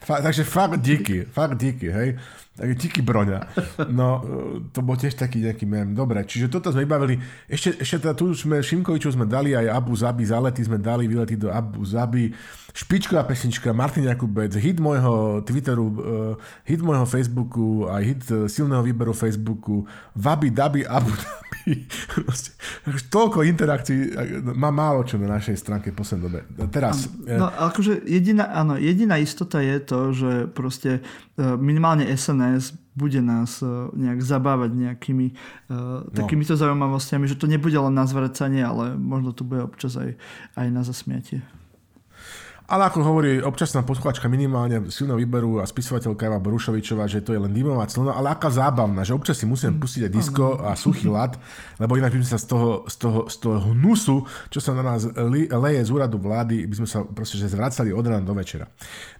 Fa, 0.08 0.24
takže 0.24 0.48
fakt 0.48 0.80
díky, 0.80 1.28
fakt 1.28 1.60
díky, 1.60 1.92
hej. 1.92 2.16
Takže 2.58 2.74
díky 2.80 3.02
Broňa. 3.04 3.44
No, 3.92 4.24
to 4.72 4.82
bol 4.82 4.98
tiež 4.98 5.14
taký 5.14 5.46
nejaký 5.46 5.68
mem. 5.70 5.94
Dobre, 5.94 6.24
čiže 6.26 6.50
toto 6.50 6.72
sme 6.74 6.88
vybavili. 6.88 7.20
Ešte, 7.46 7.78
ešte 7.84 8.08
teda 8.08 8.18
tu 8.18 8.34
sme 8.34 8.64
Šimkoviču 8.64 9.14
sme 9.14 9.30
dali 9.30 9.54
aj 9.54 9.68
Abu 9.68 9.94
Zabi, 9.94 10.26
zalety 10.26 10.66
sme 10.66 10.82
dali, 10.82 11.06
vylety 11.06 11.38
do 11.38 11.52
Abu 11.52 11.86
Zabi. 11.86 12.34
Špičková 12.78 13.26
pesnička, 13.26 13.74
Martin 13.74 14.06
Jakubec, 14.06 14.54
hit 14.54 14.78
môjho 14.78 15.42
Twitteru, 15.42 15.86
uh, 15.90 15.98
hit 16.62 16.78
môjho 16.78 17.10
Facebooku, 17.10 17.90
aj 17.90 18.04
hit 18.06 18.22
uh, 18.30 18.46
silného 18.46 18.86
výberu 18.86 19.18
Facebooku, 19.18 19.82
Vabi 20.14 20.54
Dabi 20.54 20.86
Abu 20.86 21.10
Dhabi. 21.10 21.90
Toľko 23.18 23.42
interakcií, 23.50 24.14
má 24.54 24.70
málo 24.70 25.02
čo 25.10 25.18
na 25.18 25.42
našej 25.42 25.58
stránke 25.58 25.90
v 25.90 25.98
poslednej 25.98 26.24
dobe. 26.30 26.40
Teraz. 26.70 27.10
No, 27.26 27.50
akože 27.50 28.06
jediná, 28.06 28.54
áno, 28.54 28.78
jediná 28.78 29.18
istota 29.18 29.58
je 29.58 29.82
to, 29.82 30.00
že 30.14 30.32
proste 30.54 31.02
minimálne 31.38 32.06
SNS 32.06 32.78
bude 32.98 33.22
nás 33.22 33.62
e, 33.62 33.70
nejak 33.94 34.26
zabávať 34.26 34.74
nejakými 34.74 35.28
uh, 35.70 36.02
takýmito 36.18 36.58
no. 36.58 36.62
zaujímavostiami, 36.66 37.30
že 37.30 37.38
to 37.38 37.46
nebude 37.46 37.78
len 37.78 37.94
na 37.94 38.10
zvracanie, 38.10 38.66
ale 38.66 38.98
možno 38.98 39.38
to 39.38 39.46
bude 39.46 39.62
občas 39.62 39.94
aj, 40.02 40.18
aj 40.58 40.68
na 40.74 40.82
zasmiatie. 40.82 41.46
Ale 42.68 42.92
ako 42.92 43.00
hovorí 43.00 43.40
občasná 43.40 43.80
posluchačka 43.88 44.28
minimálne 44.28 44.92
silného 44.92 45.16
výberu 45.24 45.64
a 45.64 45.66
spisovateľka 45.66 46.28
Eva 46.28 46.36
Borušovičová, 46.36 47.08
že 47.08 47.24
to 47.24 47.32
je 47.32 47.40
len 47.40 47.56
dymová 47.56 47.88
clona, 47.88 48.12
ale 48.12 48.36
aká 48.36 48.52
zábavná, 48.52 49.08
že 49.08 49.16
občas 49.16 49.40
si 49.40 49.48
musím 49.48 49.80
pustiť 49.80 50.04
aj 50.04 50.12
disko 50.12 50.60
a 50.60 50.76
suchý 50.76 51.08
lat, 51.08 51.40
lebo 51.80 51.96
inak 51.96 52.12
by 52.12 52.20
sme 52.20 52.32
sa 52.36 52.36
z 52.36 52.48
toho, 52.52 52.84
z 52.92 52.96
toho, 53.00 53.20
z 53.32 53.36
toho 53.40 53.58
hnusu, 53.72 54.28
čo 54.52 54.60
sa 54.60 54.76
na 54.76 54.84
nás 54.84 55.08
li, 55.32 55.48
leje 55.48 55.80
z 55.88 55.90
úradu 55.96 56.20
vlády, 56.20 56.68
by 56.68 56.76
sme 56.84 56.88
sa 56.92 57.08
proste 57.08 57.40
že 57.40 57.48
zvracali 57.48 57.96
od 57.96 58.04
rána 58.04 58.28
do 58.28 58.36
večera. 58.36 58.68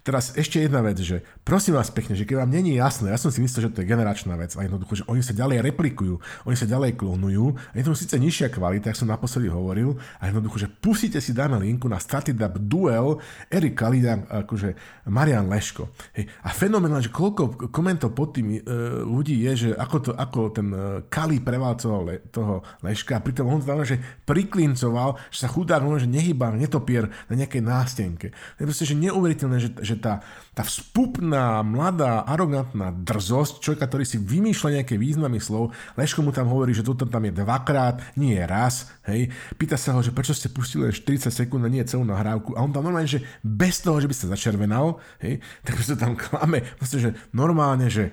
Teraz 0.04 0.36
ešte 0.36 0.60
jedna 0.60 0.84
vec, 0.84 1.00
že 1.00 1.24
prosím 1.40 1.80
vás 1.80 1.88
pekne, 1.88 2.20
že 2.20 2.28
keď 2.28 2.44
vám 2.44 2.52
není 2.52 2.76
jasné, 2.76 3.16
ja 3.16 3.16
som 3.16 3.32
si 3.32 3.40
myslel, 3.40 3.72
že 3.72 3.72
to 3.72 3.80
je 3.80 3.88
generačná 3.88 4.36
vec 4.36 4.52
a 4.60 4.64
jednoducho, 4.68 5.00
že 5.00 5.04
oni 5.08 5.24
sa 5.24 5.32
ďalej 5.32 5.64
replikujú, 5.72 6.20
oni 6.44 6.56
sa 6.56 6.68
ďalej 6.68 7.00
klonujú, 7.00 7.56
a 7.56 7.74
je 7.80 7.84
to 7.88 7.96
síce 7.96 8.12
nižšia 8.12 8.52
kvalita, 8.52 8.92
ako 8.92 9.00
som 9.00 9.08
naposledy 9.08 9.48
hovoril, 9.48 9.96
a 10.20 10.28
jednoducho, 10.28 10.60
že 10.60 10.68
pustite 10.68 11.16
si, 11.24 11.32
dáme 11.32 11.56
linku 11.56 11.88
na 11.88 11.96
Statidab 11.96 12.60
Duel, 12.60 13.16
Erik 13.46 13.78
Kalidan, 13.78 14.26
akože 14.26 14.74
Marian 15.08 15.46
Leško. 15.46 15.94
Hej. 16.18 16.26
A 16.42 16.50
fenomenálne, 16.50 17.06
že 17.06 17.14
koľko 17.14 17.70
komentov 17.70 18.12
pod 18.12 18.34
tým 18.34 18.58
e, 18.58 18.60
ľudí 19.06 19.38
je, 19.46 19.52
že 19.54 19.68
ako, 19.78 19.96
to, 20.02 20.10
ako 20.12 20.40
ten 20.50 20.68
e, 20.74 20.78
Kali 21.06 21.38
prevalcoval 21.38 22.00
le, 22.04 22.14
toho 22.34 22.60
Leška 22.82 23.18
a 23.18 23.24
pritom 23.24 23.48
on 23.48 23.62
znamená, 23.62 23.86
že 23.86 24.02
priklincoval, 24.26 25.16
že 25.30 25.46
sa 25.46 25.48
chudák 25.48 25.80
že 25.98 26.10
nehybal 26.10 26.58
netopier 26.58 27.08
na 27.30 27.34
nejakej 27.38 27.62
nástenke. 27.64 28.26
To 28.58 28.58
je 28.62 28.68
proste, 28.68 28.86
že 28.88 28.98
neuveriteľné, 28.98 29.56
že, 29.62 29.70
že 29.80 29.96
tá, 29.96 30.20
tá 30.52 30.66
vzpupná, 30.66 31.62
mladá, 31.62 32.26
arogantná 32.26 32.92
drzosť 32.92 33.62
človeka, 33.62 33.86
ktorý 33.88 34.04
si 34.04 34.18
vymýšľa 34.20 34.82
nejaké 34.82 34.98
významy 34.98 35.38
slov, 35.38 35.72
Leško 35.94 36.20
mu 36.26 36.34
tam 36.34 36.50
hovorí, 36.50 36.74
že 36.74 36.84
toto 36.84 37.06
tam 37.08 37.24
je 37.24 37.32
dvakrát, 37.32 38.02
nie 38.18 38.36
raz, 38.42 38.90
hej. 39.08 39.30
Pýta 39.56 39.78
sa 39.78 39.94
ho, 39.94 40.00
že 40.02 40.12
prečo 40.12 40.34
ste 40.34 40.50
pustili 40.50 40.88
len 40.88 40.94
40 40.94 41.30
sekúnd 41.30 41.62
a 41.64 41.70
nie 41.70 41.84
celú 41.86 42.04
nahrávku 42.04 42.58
a 42.58 42.62
on 42.64 42.74
tam 42.74 42.84
normálne, 42.84 43.08
že 43.08 43.24
bez 43.44 43.80
toho, 43.82 43.98
že 43.98 44.08
by 44.08 44.14
sa 44.14 44.32
začervenal, 44.32 44.98
hej, 45.22 45.40
tak 45.66 45.80
sa 45.80 45.94
tam 45.98 46.14
klame, 46.14 46.64
proste, 46.76 46.98
že 46.98 47.10
normálne, 47.32 47.88
že 47.88 48.12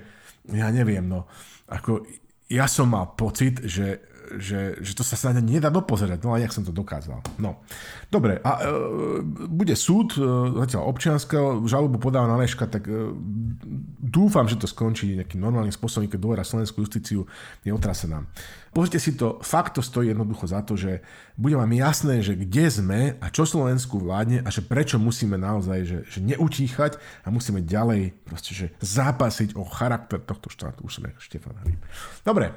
ja 0.50 0.70
neviem, 0.70 1.04
no, 1.04 1.26
ako 1.66 2.06
ja 2.46 2.70
som 2.70 2.90
mal 2.94 3.18
pocit, 3.18 3.66
že 3.66 4.16
že, 4.34 4.82
že 4.82 4.92
to 4.98 5.06
sa 5.06 5.14
sa 5.14 5.30
nedá 5.30 5.70
dopozerať, 5.70 6.18
no 6.26 6.34
a 6.34 6.42
jak 6.42 6.50
som 6.50 6.66
to 6.66 6.74
dokázal. 6.74 7.22
No, 7.38 7.62
dobre, 8.10 8.42
a 8.42 8.52
e, 8.58 8.62
bude 9.46 9.74
súd, 9.78 10.18
e, 10.18 10.22
zatiaľ 10.66 10.90
občianského, 10.90 11.62
žalobu 11.70 12.02
podáva 12.02 12.26
na 12.26 12.38
Leška, 12.40 12.66
tak 12.66 12.90
e, 12.90 13.14
dúfam, 14.02 14.50
že 14.50 14.58
to 14.58 14.66
skončí 14.66 15.14
nejakým 15.14 15.38
normálnym 15.38 15.74
spôsobom, 15.74 16.10
keď 16.10 16.18
dôvera 16.18 16.44
slovenskú 16.44 16.82
justíciu 16.82 17.22
je 17.62 17.70
otrasená. 17.70 18.26
Pozrite 18.76 19.00
si 19.00 19.16
to, 19.16 19.40
fakt 19.40 19.72
to 19.72 19.80
stojí 19.80 20.12
jednoducho 20.12 20.44
za 20.52 20.60
to, 20.60 20.76
že 20.76 21.00
bude 21.40 21.56
vám 21.56 21.72
jasné, 21.72 22.20
že 22.20 22.36
kde 22.36 22.68
sme 22.68 23.00
a 23.24 23.32
čo 23.32 23.48
Slovensku 23.48 23.96
vládne 23.96 24.44
a 24.44 24.52
že 24.52 24.60
prečo 24.60 25.00
musíme 25.00 25.40
naozaj 25.40 25.78
že, 25.88 25.98
že 26.04 26.20
neutíchať 26.20 27.00
a 27.24 27.32
musíme 27.32 27.64
ďalej 27.64 28.12
proste, 28.28 28.52
že 28.52 28.66
zápasiť 28.84 29.56
o 29.56 29.64
charakter 29.64 30.20
tohto 30.20 30.52
štátu. 30.52 30.84
Už 30.84 31.00
som 31.00 31.08
Štefan 31.16 31.56
Hríb. 31.64 31.80
Dobre. 32.20 32.52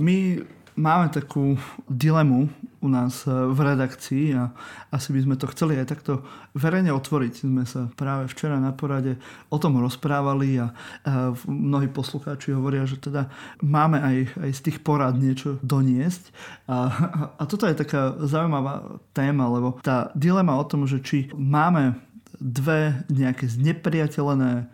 My 0.00 0.40
máme 0.72 1.12
takú 1.12 1.60
dilemu 1.92 2.48
u 2.80 2.88
nás 2.88 3.24
e, 3.24 3.32
v 3.32 3.58
redakcii 3.60 4.26
a 4.36 4.52
asi 4.92 5.12
by 5.12 5.20
sme 5.24 5.36
to 5.40 5.46
chceli 5.52 5.80
aj 5.80 5.86
takto 5.88 6.24
verejne 6.52 6.92
otvoriť. 6.92 7.32
Sme 7.44 7.64
sa 7.64 7.88
práve 7.96 8.28
včera 8.32 8.60
na 8.60 8.72
porade 8.76 9.16
o 9.48 9.56
tom 9.56 9.80
rozprávali 9.80 10.60
a, 10.60 10.72
mnohí 11.46 11.88
poslucháči 11.90 12.52
hovoria, 12.52 12.88
že 12.88 13.00
teda 13.00 13.28
máme 13.62 13.98
aj, 14.00 14.16
aj 14.40 14.50
z 14.52 14.60
tých 14.70 14.78
porad 14.84 15.16
niečo 15.16 15.56
doniesť. 15.64 16.30
A, 16.68 16.76
a 17.36 17.42
toto 17.48 17.64
je 17.68 17.76
taká 17.76 18.16
zaujímavá 18.22 19.00
téma, 19.16 19.48
lebo 19.48 19.78
tá 19.80 20.12
dilema 20.12 20.56
o 20.56 20.64
tom, 20.64 20.84
že 20.84 21.00
či 21.00 21.30
máme 21.34 21.96
dve 22.36 23.06
nejaké 23.08 23.48
znepriateľené 23.48 24.68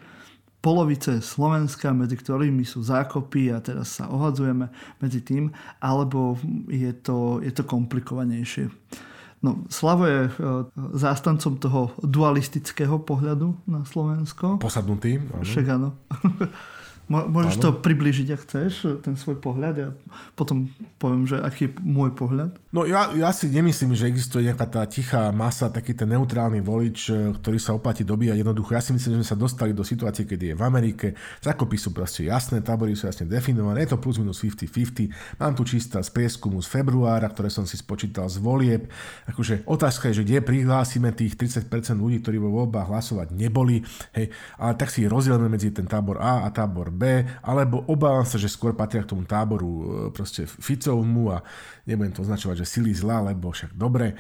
polovice 0.63 1.19
Slovenska, 1.19 1.91
medzi 1.91 2.15
ktorými 2.15 2.63
sú 2.63 2.87
zákopy 2.87 3.51
a 3.51 3.59
teraz 3.59 3.99
sa 3.99 4.07
ohadzujeme 4.07 4.71
medzi 5.03 5.21
tým, 5.21 5.51
alebo 5.83 6.39
je 6.71 6.95
to, 6.95 7.43
je 7.43 7.51
to 7.51 7.67
komplikovanejšie. 7.67 8.71
No, 9.43 9.67
Slavo 9.67 10.07
je 10.07 10.31
e, 10.31 10.33
zástancom 10.95 11.59
toho 11.59 11.91
dualistického 11.99 13.03
pohľadu 13.03 13.59
na 13.67 13.83
Slovensko. 13.83 14.63
Posadnutý. 14.63 15.19
Áno. 15.19 15.43
Však 15.43 15.67
áno. 15.67 15.99
Môžeš 17.13 17.61
ano. 17.61 17.65
to 17.69 17.71
približiť, 17.85 18.29
ak 18.33 18.41
chceš, 18.49 18.73
ten 19.05 19.21
svoj 19.21 19.37
pohľad. 19.37 19.75
Ja 19.77 19.89
potom 20.33 20.73
poviem, 20.97 21.29
že 21.29 21.37
aký 21.45 21.69
je 21.69 21.71
môj 21.85 22.17
pohľad. 22.17 22.57
No 22.73 22.89
ja, 22.89 23.13
ja 23.13 23.29
si 23.37 23.53
nemyslím, 23.53 23.93
že 23.93 24.09
existuje 24.09 24.49
nejaká 24.49 24.65
tá 24.65 24.83
tichá 24.89 25.29
masa, 25.29 25.69
taký 25.69 25.93
ten 25.93 26.09
neutrálny 26.09 26.65
volič, 26.65 26.99
e, 27.13 27.37
ktorý 27.37 27.59
sa 27.61 27.77
oplatí 27.77 28.01
dobíjať 28.01 28.41
jednoducho. 28.41 28.73
Ja 28.73 28.81
si 28.81 28.97
myslím, 28.97 29.13
že 29.13 29.19
sme 29.21 29.29
sa 29.29 29.37
dostali 29.37 29.77
do 29.77 29.85
situácie, 29.85 30.25
kedy 30.25 30.53
je 30.53 30.57
v 30.57 30.63
Amerike. 30.65 31.07
Zákopy 31.45 31.77
sú 31.77 31.93
proste 31.93 32.25
jasné, 32.25 32.65
tábory 32.65 32.97
sú 32.97 33.11
jasne 33.11 33.29
definované. 33.29 33.85
Je 33.85 33.93
to 33.93 34.01
plus 34.01 34.17
minus 34.17 34.41
50-50. 34.41 35.13
Mám 35.37 35.53
tu 35.53 35.69
čísta 35.69 36.01
z 36.01 36.09
prieskumu 36.09 36.65
z 36.65 36.69
februára, 36.73 37.29
ktoré 37.29 37.53
som 37.53 37.69
si 37.69 37.77
spočítal 37.77 38.31
z 38.33 38.41
volieb. 38.41 38.89
Akože 39.29 39.69
otázka 39.69 40.09
je, 40.09 40.23
že 40.23 40.27
kde 40.33 40.41
prihlásime 40.41 41.13
tých 41.13 41.37
30% 41.37 41.69
ľudí, 41.99 42.25
ktorí 42.25 42.41
vo 42.41 42.63
voľbách 42.63 42.89
hlasovať 42.89 43.29
neboli. 43.35 43.85
Hej, 44.17 44.31
ale 44.57 44.73
tak 44.79 44.89
si 44.95 45.05
rozdielme 45.05 45.51
medzi 45.51 45.75
ten 45.75 45.85
tábor 45.85 46.23
A 46.23 46.47
a 46.47 46.49
tábor 46.55 46.95
B, 46.95 47.02
alebo 47.43 47.83
obávam 47.91 48.25
sa, 48.25 48.39
že 48.39 48.47
skôr 48.47 48.73
patria 48.73 49.03
k 49.03 49.11
tomu 49.11 49.27
táboru 49.27 49.69
e, 49.69 49.85
proste 50.15 50.47
Ficovmu 50.47 51.35
a 51.35 51.43
nebudem 51.83 52.15
to 52.15 52.23
označovať, 52.23 52.63
že 52.63 52.67
sily 52.79 52.95
zla, 52.95 53.35
lebo 53.35 53.51
však 53.51 53.75
dobre. 53.75 54.15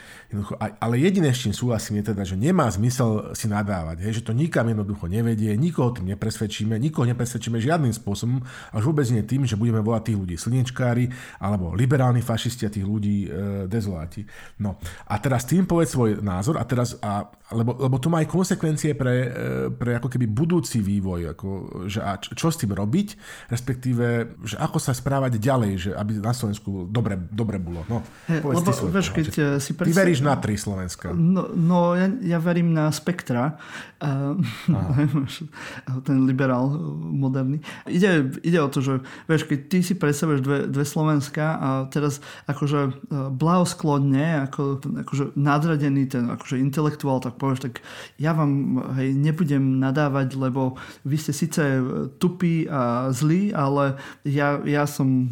Ale 0.82 0.98
jediné, 0.98 1.30
s 1.30 1.46
čím 1.46 1.54
súhlasím, 1.54 2.02
je 2.02 2.10
teda, 2.10 2.26
že 2.26 2.34
nemá 2.34 2.66
zmysel 2.66 3.34
si 3.38 3.46
nadávať, 3.46 4.02
hej, 4.02 4.22
že 4.22 4.26
to 4.26 4.34
nikam 4.34 4.66
jednoducho 4.66 5.06
nevedie, 5.06 5.54
nikoho 5.54 5.94
tým 5.94 6.10
nepresvedčíme, 6.10 6.74
nikoho 6.78 7.06
nepresvedčíme 7.06 7.62
žiadnym 7.62 7.94
spôsobom, 7.94 8.42
až 8.74 8.82
vôbec 8.82 9.06
nie 9.14 9.22
tým, 9.22 9.46
že 9.46 9.54
budeme 9.54 9.78
volať 9.78 10.10
tých 10.10 10.18
ľudí 10.18 10.36
slnečkári 10.38 11.06
alebo 11.38 11.74
liberálni 11.78 12.18
fašisti 12.18 12.66
a 12.66 12.74
tých 12.74 12.86
ľudí 12.86 13.26
e, 13.26 13.28
dezoláti. 13.70 14.26
No 14.58 14.82
a 15.06 15.14
teraz 15.22 15.46
tým 15.46 15.66
povedz 15.66 15.94
svoj 15.94 16.18
názor 16.18 16.58
a 16.58 16.66
teraz, 16.66 16.98
a, 16.98 17.30
lebo, 17.54 17.78
lebo 17.78 18.02
to 18.02 18.10
má 18.10 18.26
aj 18.26 18.28
konsekvencie 18.30 18.98
pre, 18.98 19.14
e, 19.14 19.28
pre 19.70 20.02
ako 20.02 20.10
keby 20.10 20.26
budúci 20.26 20.82
vývoj, 20.82 21.38
ako, 21.38 21.48
že 21.86 22.02
a 22.02 22.18
čo 22.18 22.48
s 22.50 22.58
tým 22.58 22.74
robiť, 22.74 23.08
respektíve, 23.54 24.06
že 24.42 24.56
ako 24.58 24.78
sa 24.82 24.90
správať 24.90 25.38
ďalej, 25.38 25.72
že 25.78 25.90
aby 25.94 26.18
na 26.18 26.34
Slovensku 26.34 26.90
dobre, 26.90 27.14
dobre 27.30 27.51
bolo. 27.58 27.84
No, 27.90 27.98
lebo, 28.28 28.70
vieš, 28.92 29.12
keď 29.12 29.26
si 29.60 29.76
predstav... 29.76 29.96
Ty 29.96 30.00
veríš 30.04 30.20
na 30.24 30.34
tri 30.38 30.54
Slovenska. 30.56 31.12
No, 31.12 31.50
no 31.52 31.92
ja, 31.98 32.08
ja 32.22 32.38
verím 32.38 32.72
na 32.72 32.88
spektra. 32.92 33.52
Uh, 34.02 34.34
ten 36.06 36.26
liberál 36.26 36.74
moderný. 36.98 37.62
Ide, 37.86 38.34
ide 38.42 38.58
o 38.58 38.66
to, 38.66 38.82
že 38.82 38.98
vieš, 39.30 39.46
keď 39.46 39.58
ty 39.70 39.78
si 39.78 39.94
predstavuješ 39.94 40.40
dve, 40.42 40.58
dve 40.66 40.82
Slovenska 40.82 41.54
a 41.54 41.68
teraz 41.86 42.18
akože 42.50 43.06
blahosklodne, 43.30 44.50
ako, 44.50 44.82
akože 45.06 45.38
nadradený 45.38 46.10
ten 46.10 46.26
akože 46.34 46.58
intelektuál, 46.58 47.22
tak 47.22 47.38
povieš, 47.38 47.70
tak 47.70 47.74
ja 48.18 48.34
vám 48.34 48.82
hej, 48.98 49.14
nebudem 49.14 49.78
nadávať, 49.78 50.34
lebo 50.34 50.74
vy 51.06 51.16
ste 51.22 51.30
síce 51.30 51.62
tupí 52.18 52.66
a 52.66 53.14
zlí, 53.14 53.54
ale 53.54 54.02
ja, 54.26 54.58
ja 54.66 54.82
som 54.84 55.30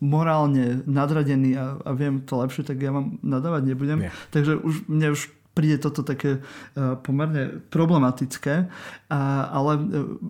morálne 0.00 0.80
nadradený 0.88 1.47
a, 1.54 1.78
a 1.80 1.90
viem 1.94 2.20
to 2.24 2.36
lepšie, 2.40 2.66
tak 2.66 2.82
ja 2.82 2.90
vám 2.90 3.22
nadávať 3.22 3.62
nebudem. 3.70 4.08
Nie. 4.08 4.12
Takže 4.34 4.58
už 4.60 4.88
mne 4.90 5.14
už 5.14 5.30
príde 5.56 5.82
toto 5.82 6.06
také 6.06 6.38
uh, 6.38 6.94
pomerne 7.02 7.58
problematické, 7.74 8.70
a, 9.10 9.20
ale 9.50 9.72
uh, 9.74 9.82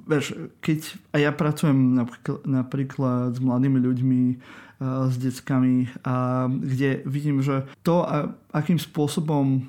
vieš, 0.08 0.32
keď 0.64 0.78
a 1.12 1.16
ja 1.20 1.30
pracujem 1.36 2.00
napríklad, 2.00 2.40
napríklad 2.48 3.36
s 3.36 3.40
mladými 3.44 3.76
ľuďmi, 3.76 4.22
uh, 4.32 5.12
s 5.12 5.14
deckami, 5.20 5.92
a, 6.00 6.48
kde 6.48 7.04
vidím, 7.04 7.44
že 7.44 7.68
to, 7.84 8.08
a, 8.08 8.32
akým 8.56 8.80
spôsobom 8.80 9.68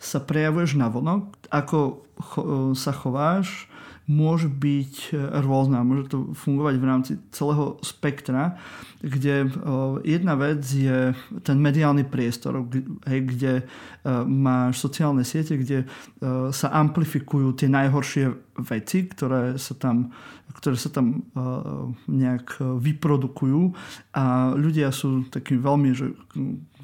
sa 0.00 0.22
prejavuješ 0.22 0.78
na 0.78 0.86
vonok, 0.86 1.34
ako 1.50 2.06
cho, 2.16 2.40
sa 2.78 2.94
chováš, 2.94 3.66
môže 4.10 4.50
byť 4.50 5.14
rôzna. 5.46 5.86
Môže 5.86 6.10
to 6.10 6.34
fungovať 6.34 6.74
v 6.82 6.88
rámci 6.90 7.12
celého 7.30 7.78
spektra, 7.78 8.58
kde 8.98 9.46
jedna 10.02 10.34
vec 10.34 10.66
je 10.66 11.14
ten 11.46 11.56
mediálny 11.62 12.02
priestor, 12.02 12.66
kde 13.06 13.62
máš 14.26 14.82
sociálne 14.82 15.22
siete, 15.22 15.54
kde 15.54 15.86
sa 16.50 16.68
amplifikujú 16.74 17.54
tie 17.54 17.70
najhoršie 17.70 18.34
veci, 18.66 19.06
ktoré 19.06 19.56
sa 19.56 19.78
tam, 19.78 20.10
ktoré 20.58 20.74
sa 20.74 20.90
tam 20.90 21.24
nejak 22.10 22.58
vyprodukujú 22.60 23.72
a 24.18 24.52
ľudia 24.58 24.90
sú 24.90 25.30
takí 25.30 25.54
veľmi, 25.54 25.90
že 25.94 26.12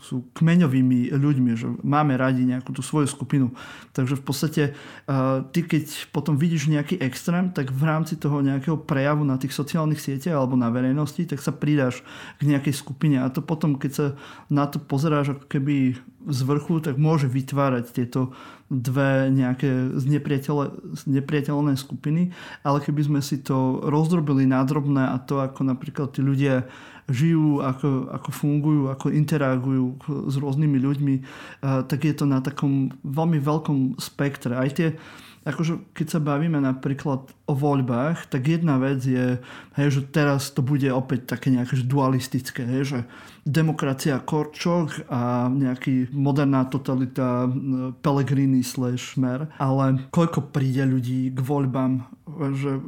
sú 0.02 0.28
kmeňovými 0.36 1.14
ľuďmi, 1.14 1.50
že 1.56 1.66
máme 1.80 2.16
radi 2.16 2.44
nejakú 2.44 2.72
tú 2.72 2.84
svoju 2.84 3.08
skupinu. 3.08 3.52
Takže 3.96 4.20
v 4.20 4.24
podstate 4.24 4.62
ty 5.52 5.60
keď 5.64 6.12
potom 6.12 6.36
vidíš 6.36 6.68
nejaký 6.68 7.00
extrém, 7.00 7.52
tak 7.52 7.72
v 7.72 7.82
rámci 7.84 8.16
toho 8.20 8.44
nejakého 8.44 8.76
prejavu 8.76 9.24
na 9.24 9.40
tých 9.40 9.56
sociálnych 9.56 10.00
sieťach 10.02 10.36
alebo 10.36 10.56
na 10.58 10.68
verejnosti, 10.68 11.24
tak 11.24 11.40
sa 11.40 11.54
pridáš 11.54 12.04
k 12.36 12.48
nejakej 12.48 12.74
skupine 12.76 13.20
a 13.22 13.32
to 13.32 13.40
potom, 13.40 13.80
keď 13.80 13.92
sa 13.92 14.06
na 14.52 14.68
to 14.68 14.76
pozeráš 14.82 15.36
ako 15.36 15.44
keby 15.48 15.96
z 16.26 16.40
vrchu, 16.42 16.82
tak 16.82 16.98
môže 16.98 17.30
vytvárať 17.30 17.94
tieto 17.94 18.34
dve 18.66 19.30
nejaké 19.30 19.94
znepriateľné 21.06 21.78
skupiny, 21.78 22.34
ale 22.66 22.82
keby 22.82 23.06
sme 23.06 23.20
si 23.22 23.38
to 23.38 23.78
rozdrobili 23.86 24.42
nádrobné 24.42 25.06
a 25.06 25.22
to, 25.22 25.38
ako 25.38 25.62
napríklad 25.62 26.10
tí 26.10 26.26
ľudia 26.26 26.66
žijú, 27.06 27.62
ako, 27.62 28.10
ako 28.10 28.30
fungujú, 28.34 28.82
ako 28.90 29.14
interagujú 29.14 29.94
s 30.26 30.34
rôznymi 30.34 30.78
ľuďmi, 30.82 31.14
tak 31.86 32.02
je 32.02 32.14
to 32.14 32.26
na 32.26 32.42
takom 32.42 32.90
veľmi 33.06 33.38
veľkom 33.38 33.94
spektre. 34.02 34.58
Aj 34.58 34.66
tie, 34.74 34.98
akože 35.46 35.94
keď 35.94 36.06
sa 36.10 36.18
bavíme 36.18 36.58
napríklad 36.58 37.30
o 37.46 37.54
voľbách, 37.54 38.26
tak 38.26 38.50
jedna 38.50 38.82
vec 38.82 39.06
je, 39.06 39.38
hej, 39.78 39.88
že 39.94 40.02
teraz 40.10 40.50
to 40.50 40.66
bude 40.66 40.90
opäť 40.90 41.38
také 41.38 41.54
nejaké 41.54 41.78
dualistické, 41.86 42.66
hej, 42.66 42.82
že 42.82 42.98
demokracia 43.46 44.18
Korčok 44.18 45.06
a 45.06 45.46
nejaký 45.46 46.10
moderná 46.10 46.66
totalita 46.66 47.46
Pellegrini 48.02 48.66
slash 48.66 49.14
Mer, 49.14 49.46
ale 49.62 50.10
koľko 50.10 50.50
príde 50.50 50.82
ľudí 50.82 51.30
k 51.30 51.38
voľbám, 51.38 52.02
že 52.58 52.82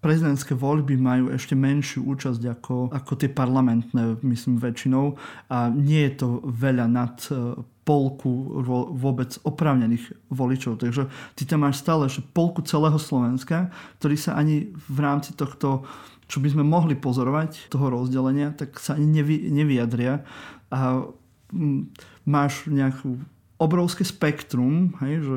prezidentské 0.00 0.52
voľby 0.54 0.94
majú 1.00 1.24
ešte 1.32 1.56
menšiu 1.58 2.06
účasť 2.06 2.42
ako, 2.58 2.74
ako 2.92 3.12
tie 3.16 3.30
parlamentné, 3.32 4.20
myslím, 4.22 4.60
väčšinou 4.60 5.16
a 5.50 5.72
nie 5.72 6.06
je 6.06 6.12
to 6.20 6.28
veľa 6.44 6.86
nad 6.86 7.16
e, 7.28 7.58
polku 7.86 8.62
vôbec 8.92 9.38
oprávnených 9.46 10.14
voličov. 10.30 10.82
Takže 10.82 11.06
ty 11.38 11.42
tam 11.46 11.62
máš 11.64 11.80
stále 11.80 12.10
že 12.10 12.22
polku 12.22 12.62
celého 12.66 12.98
Slovenska, 12.98 13.70
ktorý 14.02 14.16
sa 14.18 14.34
ani 14.34 14.74
v 14.74 14.98
rámci 14.98 15.32
tohto 15.34 15.86
čo 16.26 16.42
by 16.42 16.50
sme 16.50 16.66
mohli 16.66 16.98
pozorovať, 16.98 17.70
toho 17.70 17.86
rozdelenia, 17.86 18.50
tak 18.50 18.82
sa 18.82 18.98
ani 18.98 19.22
nevy, 19.22 19.46
nevyjadria. 19.46 20.26
A 20.74 21.06
máš 22.26 22.66
nejakú 22.66 23.22
obrovské 23.56 24.04
spektrum, 24.04 24.92
hej, 25.00 25.24
že 25.24 25.36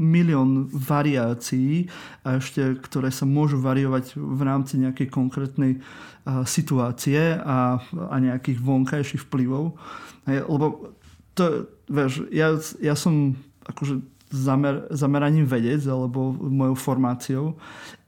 milión 0.00 0.72
variácií 0.72 1.92
a 2.24 2.40
ešte, 2.40 2.80
ktoré 2.80 3.12
sa 3.12 3.28
môžu 3.28 3.60
variovať 3.60 4.16
v 4.16 4.40
rámci 4.40 4.80
nejakej 4.80 5.12
konkrétnej 5.12 5.84
uh, 5.84 6.48
situácie 6.48 7.36
a, 7.36 7.76
a 7.84 8.16
nejakých 8.16 8.56
vonkajších 8.56 9.28
vplyvov. 9.28 9.76
Hej, 10.24 10.48
lebo 10.48 10.96
to, 11.36 11.68
vieš, 11.92 12.24
ja, 12.32 12.56
ja 12.80 12.96
som 12.96 13.36
akože 13.68 14.00
zamer, 14.32 14.88
zameraním 14.88 15.44
vedec 15.44 15.84
alebo 15.84 16.32
mojou 16.32 16.76
formáciou 16.78 17.46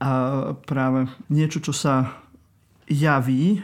a 0.01 0.11
práve 0.65 1.05
niečo, 1.29 1.61
čo 1.61 1.77
sa 1.77 2.17
javí, 2.89 3.61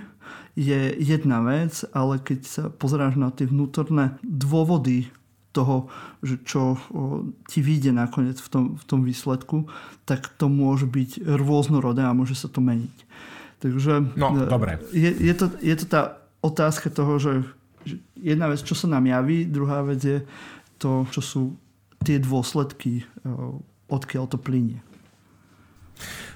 je 0.52 0.92
jedna 1.00 1.40
vec, 1.40 1.80
ale 1.96 2.20
keď 2.20 2.40
sa 2.44 2.62
pozeráš 2.68 3.16
na 3.16 3.32
tie 3.32 3.48
vnútorné 3.48 4.20
dôvody 4.20 5.08
toho, 5.52 5.92
že 6.24 6.40
čo 6.42 6.80
ti 7.46 7.60
vyjde 7.60 7.92
nakoniec 7.92 8.40
v 8.40 8.48
tom, 8.48 8.64
v 8.74 8.84
tom 8.88 9.00
výsledku, 9.04 9.68
tak 10.08 10.32
to 10.40 10.48
môže 10.48 10.88
byť 10.88 11.28
rôznorodé 11.28 12.02
a 12.02 12.16
môže 12.16 12.34
sa 12.34 12.48
to 12.48 12.64
meniť. 12.64 12.96
Takže 13.62 14.18
no, 14.18 14.28
e, 14.34 14.50
dobre. 14.50 14.82
Je, 14.90 15.06
je, 15.14 15.34
to, 15.38 15.46
je 15.62 15.74
to 15.78 15.86
tá 15.86 16.02
otázka 16.42 16.90
toho, 16.90 17.22
že, 17.22 17.46
že 17.86 17.94
jedna 18.18 18.50
vec, 18.50 18.58
čo 18.66 18.74
sa 18.74 18.90
nám 18.90 19.06
javí, 19.06 19.46
druhá 19.46 19.86
vec 19.86 20.02
je 20.02 20.18
to, 20.82 21.06
čo 21.14 21.20
sú 21.22 21.42
tie 22.02 22.18
dôsledky, 22.18 23.06
e, 23.06 23.30
odkiaľ 23.86 24.26
to 24.26 24.42
plinie. 24.42 24.82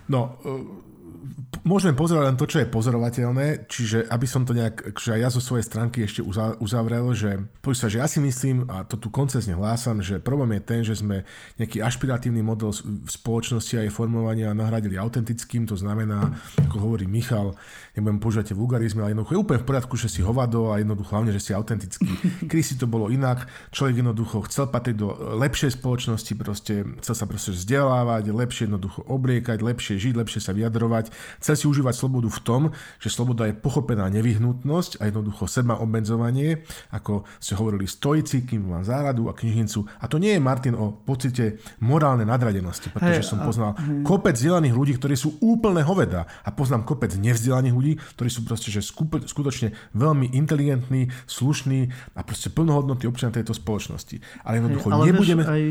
No, 0.06 0.38
e, 0.46 0.54
môžeme 1.66 1.98
pozerať 1.98 2.30
len 2.30 2.38
to, 2.38 2.46
čo 2.46 2.62
je 2.62 2.70
pozorovateľné, 2.70 3.66
čiže 3.66 4.06
aby 4.06 4.26
som 4.26 4.46
to 4.46 4.54
nejak, 4.54 4.94
že 4.94 5.18
ja 5.18 5.26
zo 5.32 5.42
svojej 5.42 5.66
stránky 5.66 6.06
ešte 6.06 6.22
uzavrel, 6.62 7.10
že 7.10 7.42
sa, 7.74 7.90
že 7.90 7.98
ja 7.98 8.06
si 8.06 8.22
myslím, 8.22 8.70
a 8.70 8.86
to 8.86 8.94
tu 8.94 9.10
koncesne 9.10 9.58
hlásam, 9.58 9.98
že 9.98 10.22
problém 10.22 10.56
je 10.56 10.62
ten, 10.62 10.80
že 10.86 10.94
sme 11.02 11.26
nejaký 11.58 11.82
ašpiratívny 11.82 12.40
model 12.40 12.70
v 12.70 13.10
spoločnosti 13.10 13.74
a 13.76 13.84
jej 13.84 13.92
formovania 13.92 14.54
nahradili 14.54 14.94
autentickým, 14.94 15.66
to 15.66 15.74
znamená, 15.74 16.30
ako 16.62 16.76
hovorí 16.78 17.10
Michal, 17.10 17.58
nebudem 17.98 18.22
používať 18.22 18.54
vulgarizmy, 18.54 19.02
ale 19.02 19.16
jednoducho 19.16 19.34
je 19.34 19.42
úplne 19.42 19.60
v 19.64 19.68
poriadku, 19.68 19.94
že 19.98 20.12
si 20.12 20.20
hovado 20.22 20.70
a 20.70 20.78
jednoducho 20.78 21.10
hlavne, 21.10 21.32
že 21.34 21.42
si 21.42 21.50
autentický. 21.56 22.06
Kedy 22.48 22.62
si 22.62 22.74
to 22.78 22.86
bolo 22.86 23.10
inak, 23.10 23.48
človek 23.72 24.04
jednoducho 24.04 24.46
chcel 24.46 24.68
patriť 24.68 24.96
do 24.96 25.08
lepšej 25.40 25.80
spoločnosti, 25.80 26.32
proste 26.38 26.86
chcel 27.02 27.14
sa 27.16 27.26
proste 27.26 27.50
vzdelávať, 27.56 28.30
lepšie 28.30 28.70
jednoducho 28.70 29.02
obliekať, 29.08 29.58
lepšie 29.64 29.96
žiť, 29.98 30.14
lepšie 30.14 30.40
sa 30.44 30.52
vyjadrovať, 30.52 31.10
Chce 31.40 31.52
si 31.56 31.64
užívať 31.66 31.94
slobodu 31.96 32.28
v 32.28 32.40
tom, 32.42 32.62
že 33.00 33.08
sloboda 33.12 33.48
je 33.48 33.54
pochopená 33.56 34.08
nevyhnutnosť 34.12 35.00
a 35.00 35.08
jednoducho 35.08 35.48
seba 35.50 35.78
obmedzovanie, 35.80 36.64
ako 36.92 37.26
ste 37.40 37.58
hovorili 37.58 37.88
stoici, 37.88 38.44
kým 38.46 38.66
mám 38.66 38.84
záradu 38.86 39.28
a 39.30 39.36
knižnicu. 39.36 39.84
A 40.00 40.04
to 40.06 40.16
nie 40.16 40.36
je, 40.36 40.40
Martin, 40.40 40.74
o 40.76 40.92
pocite 40.92 41.60
morálnej 41.80 42.28
nadradenosti, 42.28 42.92
pretože 42.92 43.22
hey, 43.22 43.28
som 43.28 43.42
poznal 43.42 43.74
a, 43.74 44.02
kopec 44.02 44.36
vzdelaných 44.36 44.74
ľudí, 44.76 44.92
ktorí 44.98 45.14
sú 45.18 45.40
úplne 45.42 45.82
hoveda 45.82 46.28
a 46.46 46.48
poznám 46.52 46.86
kopec 46.86 47.14
nevzdelaných 47.16 47.74
ľudí, 47.74 47.92
ktorí 48.16 48.28
sú 48.30 48.44
proste 48.46 48.68
že 48.68 48.84
skutočne 49.26 49.72
veľmi 49.94 50.34
inteligentní, 50.36 51.08
slušní 51.26 51.90
a 52.14 52.20
proste 52.22 52.52
plnohodnotní 52.52 53.06
občania 53.08 53.36
tejto 53.36 53.56
spoločnosti. 53.56 54.20
Ale 54.44 54.62
jednoducho 54.62 54.86
hey, 54.90 54.94
ale 54.94 55.04
nebudeme... 55.10 55.42
Vieš, 55.42 55.54
aj 55.54 55.64